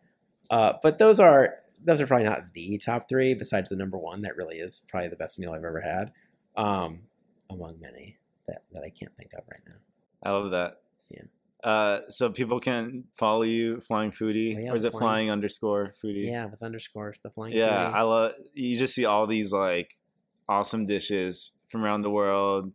Uh, 0.49 0.73
but 0.83 0.97
those 0.97 1.19
are 1.19 1.55
those 1.83 1.99
are 1.99 2.05
probably 2.07 2.25
not 2.25 2.53
the 2.53 2.77
top 2.77 3.09
three. 3.09 3.33
Besides 3.33 3.69
the 3.69 3.75
number 3.75 3.97
one, 3.97 4.21
that 4.21 4.35
really 4.37 4.57
is 4.57 4.81
probably 4.87 5.09
the 5.09 5.15
best 5.15 5.39
meal 5.39 5.51
I've 5.53 5.63
ever 5.63 5.81
had, 5.81 6.11
um, 6.55 7.01
among 7.49 7.79
many 7.79 8.17
that, 8.47 8.61
that 8.73 8.83
I 8.83 8.89
can't 8.89 9.15
think 9.17 9.31
of 9.33 9.43
right 9.49 9.61
now. 9.67 9.75
I 10.23 10.31
love 10.31 10.51
that. 10.51 10.81
Yeah. 11.09 11.23
Uh, 11.63 12.01
so 12.09 12.29
people 12.29 12.59
can 12.59 13.05
follow 13.15 13.41
you, 13.43 13.81
Flying 13.81 14.11
Foodie, 14.11 14.55
Oh, 14.57 14.59
yeah, 14.59 14.71
or 14.71 14.75
is 14.75 14.83
it 14.83 14.91
Flying- 14.91 15.01
Flying 15.01 15.31
underscore 15.31 15.93
Foodie? 16.03 16.25
Yeah, 16.25 16.45
with 16.45 16.61
underscores, 16.63 17.19
the 17.19 17.29
flying. 17.29 17.53
Yeah, 17.55 17.69
foodie. 17.69 17.93
I 17.93 18.01
love. 18.03 18.31
You 18.53 18.77
just 18.77 18.93
see 18.95 19.05
all 19.05 19.25
these 19.27 19.51
like 19.53 19.93
awesome 20.51 20.85
dishes 20.85 21.51
from 21.69 21.83
around 21.85 22.01
the 22.01 22.09
world. 22.09 22.71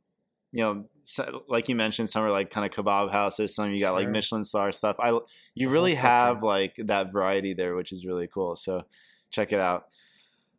You 0.52 0.62
know, 0.62 0.84
so, 1.04 1.44
like 1.48 1.68
you 1.68 1.76
mentioned, 1.76 2.08
some 2.10 2.24
are 2.24 2.30
like 2.30 2.50
kind 2.50 2.64
of 2.66 2.72
kebab 2.76 3.10
houses. 3.12 3.54
Some 3.54 3.72
you 3.72 3.80
got 3.80 3.94
like 3.94 4.08
Michelin 4.08 4.44
star 4.44 4.72
stuff. 4.72 4.96
I 4.98 5.18
you 5.54 5.68
really 5.68 5.94
have 5.94 6.42
like 6.42 6.74
that 6.92 7.12
variety 7.12 7.52
there, 7.54 7.76
which 7.76 7.92
is 7.92 8.04
really 8.06 8.26
cool. 8.26 8.56
So 8.56 8.82
check 9.30 9.52
it 9.52 9.60
out. 9.60 9.86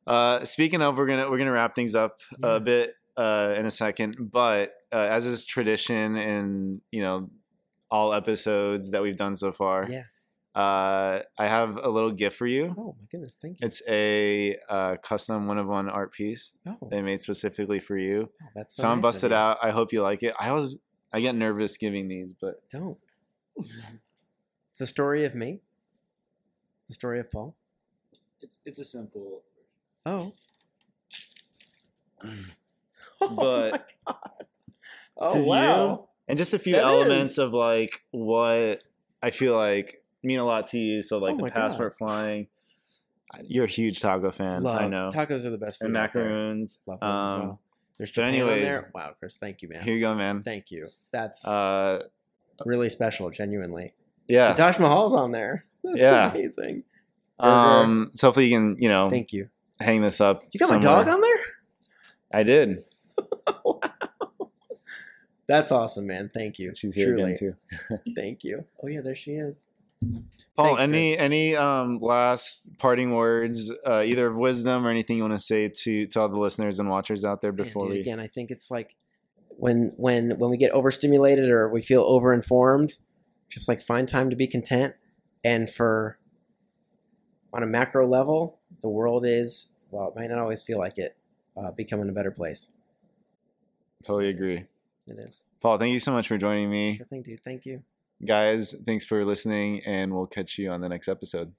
Uh, 0.06 0.45
speaking 0.45 0.81
of, 0.81 0.98
we're 0.98 1.07
gonna 1.07 1.30
we're 1.30 1.38
gonna 1.39 1.52
wrap 1.52 1.76
things 1.76 1.95
up 1.95 2.19
Yeah. 2.39 2.56
a 2.56 2.60
bit 2.60 2.95
uh, 3.18 3.56
in 3.57 3.65
a 3.65 3.72
second, 3.72 4.30
but 4.31 4.73
uh, 4.94 4.98
as 4.98 5.26
is 5.26 5.45
tradition 5.45 6.15
in 6.15 6.81
you 6.91 7.02
know 7.02 7.30
all 7.91 8.14
episodes 8.14 8.91
that 8.91 9.02
we've 9.02 9.18
done 9.18 9.35
so 9.35 9.52
far, 9.52 9.88
yeah. 9.89 10.03
Uh, 10.57 11.21
I 11.38 11.47
have 11.47 11.77
a 11.77 11.88
little 11.88 12.09
gift 12.11 12.35
for 12.35 12.47
you. 12.47 12.73
Oh 12.75 12.95
my 12.99 13.05
goodness, 13.11 13.38
thank 13.39 13.59
you. 13.61 13.67
It's 13.67 13.84
a 13.88 14.57
uh, 14.67 14.95
custom 15.03 15.45
one 15.45 15.59
of 15.59 15.67
one 15.67 15.88
art 15.88 16.11
piece 16.13 16.51
oh, 16.65 16.88
they 16.89 17.03
made 17.03 17.21
specifically 17.21 17.77
for 17.77 17.95
you. 17.95 18.31
oh, 18.41 18.47
that's 18.55 18.75
so 18.75 18.81
Someone 18.81 18.97
nice 18.99 19.03
busted 19.03 19.34
out. 19.34 19.59
I 19.61 19.69
hope 19.69 19.93
you 19.93 20.01
like 20.01 20.23
it. 20.23 20.34
I 20.39 20.49
always 20.49 20.75
I 21.13 21.19
get 21.19 21.35
nervous 21.35 21.77
giving 21.77 22.07
these, 22.07 22.34
but 22.34 22.63
Don't. 22.71 22.97
It's 24.69 24.79
the 24.79 24.88
story 24.88 25.25
of 25.25 25.34
me. 25.34 25.59
The 26.88 26.93
story 26.95 27.19
of 27.19 27.31
Paul. 27.31 27.55
it's 28.41 28.57
it's 28.65 28.79
a 28.79 28.85
simple. 28.85 29.43
Oh. 30.07 30.34
But- 32.19 32.29
oh, 33.21 33.29
my 33.35 33.79
God. 34.07 34.17
Oh 35.17 35.45
wow. 35.47 36.09
And 36.27 36.38
just 36.38 36.53
a 36.55 36.59
few 36.59 36.73
That 36.73 36.84
elements 36.84 37.34
is. 37.34 37.38
of 37.38 37.53
like 37.53 38.03
what 38.11 38.81
I 39.21 39.29
feel 39.29 39.55
like 39.55 40.03
mean 40.28 40.40
a 40.40 40.45
lot 40.45 40.68
to 40.70 40.78
you. 40.78 41.02
So 41.02 41.18
like 41.18 41.34
Oh 41.34 41.38
the 41.38 41.44
my 41.44 41.49
God. 41.49 41.56
passport 41.56 41.98
flying. 41.98 42.48
You're 43.44 43.66
a 43.66 43.68
huge 43.68 43.99
taco 43.99 44.32
fan. 44.32 44.64
Love. 44.64 44.82
I 44.82 44.88
know. 44.88 45.12
Tacos 45.14 45.45
are 45.45 45.49
the 45.49 45.58
best 45.58 45.80
food. 45.80 45.86
and 45.86 45.94
macaroons. 45.94 46.80
Love 46.86 46.99
those 46.99 47.10
as 47.10 47.20
Um, 47.20 47.40
well. 47.41 47.62
There's 47.98 48.12
Japan 48.12 48.34
anyways- 48.36 48.64
on 48.66 48.70
there. 48.70 48.91
Wow, 48.94 49.14
Chris, 49.20 49.38
thank 49.38 49.62
you, 49.62 49.70
man. 49.70 49.84
Here 49.84 49.94
you 49.95 49.99
go, 50.02 50.14
man. 50.16 50.44
Thank 50.44 50.70
you. 50.72 50.88
That's 51.12 51.45
Uh, 51.48 52.04
really 52.66 52.90
special, 52.90 53.30
genuinely. 53.32 53.94
yeah. 54.28 54.54
The 54.54 54.58
Taj 54.64 54.80
Mahal's 54.80 55.14
on 55.14 55.32
there. 55.32 55.66
That's 55.84 55.99
Yeah. 55.99 56.32
amazing. 56.32 56.84
Burger. 57.40 57.52
Um, 57.52 58.12
so 58.14 58.28
hopefully 58.28 58.48
you 58.48 58.56
can, 58.56 58.78
you 58.80 58.88
know, 58.90 59.10
Thank 59.10 59.34
you. 59.34 59.49
hang 59.80 60.02
this 60.02 60.22
up. 60.22 60.44
You 60.52 60.60
got 60.60 60.70
my 60.70 60.80
dog 60.80 61.08
on 61.08 61.22
there? 61.22 61.40
I 62.34 62.44
did. 62.44 62.84
wow. 63.66 63.80
That's 65.48 65.72
awesome, 65.72 66.08
man. 66.08 66.30
Thank 66.34 66.60
you. 66.60 66.74
She's 66.76 66.94
here 66.94 67.14
Truly. 67.16 67.34
again 67.34 67.56
too. 67.90 68.12
Thank 68.16 68.44
you. 68.44 68.66
Oh 68.84 68.88
yeah, 68.88 69.02
there 69.02 69.16
she 69.16 69.32
is. 69.34 69.66
Paul, 70.56 70.78
Thanks, 70.78 70.82
any 70.82 71.15
Chris. 71.15 71.24
any 71.24 71.56
um 71.56 71.99
last 72.02 72.78
parting 72.78 73.15
words, 73.15 73.72
uh, 73.86 74.03
either 74.06 74.28
of 74.28 74.36
wisdom 74.36 74.86
or 74.86 74.90
anything 74.90 75.18
you 75.18 75.24
want 75.24 75.34
to 75.34 75.40
say 75.40 75.69
to 75.69 76.07
to 76.07 76.22
all 76.22 76.30
the 76.30 76.40
listeners 76.40 76.80
and 76.80 76.90
watchers 76.90 77.26
out 77.26 77.41
there 77.41 77.52
before 77.52 77.84
dude, 77.84 77.91
we 77.91 77.99
again, 78.02 78.19
I 78.19 78.28
think 78.28 78.52
it's 78.52 78.69
like 78.72 78.95
when 79.49 79.94
when 79.98 80.38
when 80.38 80.49
we 80.49 80.57
get 80.57 80.72
overstimulated 80.72 81.49
or 81.49 81.69
we 81.69 81.82
feel 81.82 82.03
overinformed, 82.03 82.98
just 83.49 83.68
like 83.68 83.82
find 83.82 84.07
time 84.07 84.30
to 84.30 84.36
be 84.36 84.48
content. 84.48 84.95
And 85.44 85.69
for 85.69 86.18
on 87.53 87.64
a 87.64 87.68
macro 87.68 88.07
level, 88.07 88.60
the 88.82 88.90
world 88.90 89.26
is 89.26 89.76
well, 89.91 90.10
it 90.10 90.19
might 90.19 90.30
not 90.30 90.40
always 90.40 90.64
feel 90.64 90.78
like 90.80 90.98
it, 90.98 91.15
uh, 91.56 91.72
becoming 91.72 92.10
a 92.10 92.11
better 92.11 92.32
place. 92.32 92.69
totally 94.03 94.30
agree. 94.30 94.65
It 95.07 95.18
is. 95.19 95.44
Paul, 95.61 95.78
thank 95.78 95.94
you 95.94 95.99
so 95.99 96.11
much 96.11 96.28
for 96.28 96.38
joining 96.38 96.69
me. 96.69 96.98
Sure 96.98 97.06
thing, 97.06 97.24
dude. 97.24 97.44
Thank 97.44 97.65
you. 97.65 97.84
Guys, 98.26 98.73
thanks 98.85 99.06
for 99.06 99.23
listening 99.23 99.84
and 99.85 100.14
we'll 100.14 100.26
catch 100.26 100.57
you 100.57 100.72
on 100.72 100.81
the 100.81 100.89
next 100.89 101.07
episode. 101.07 101.53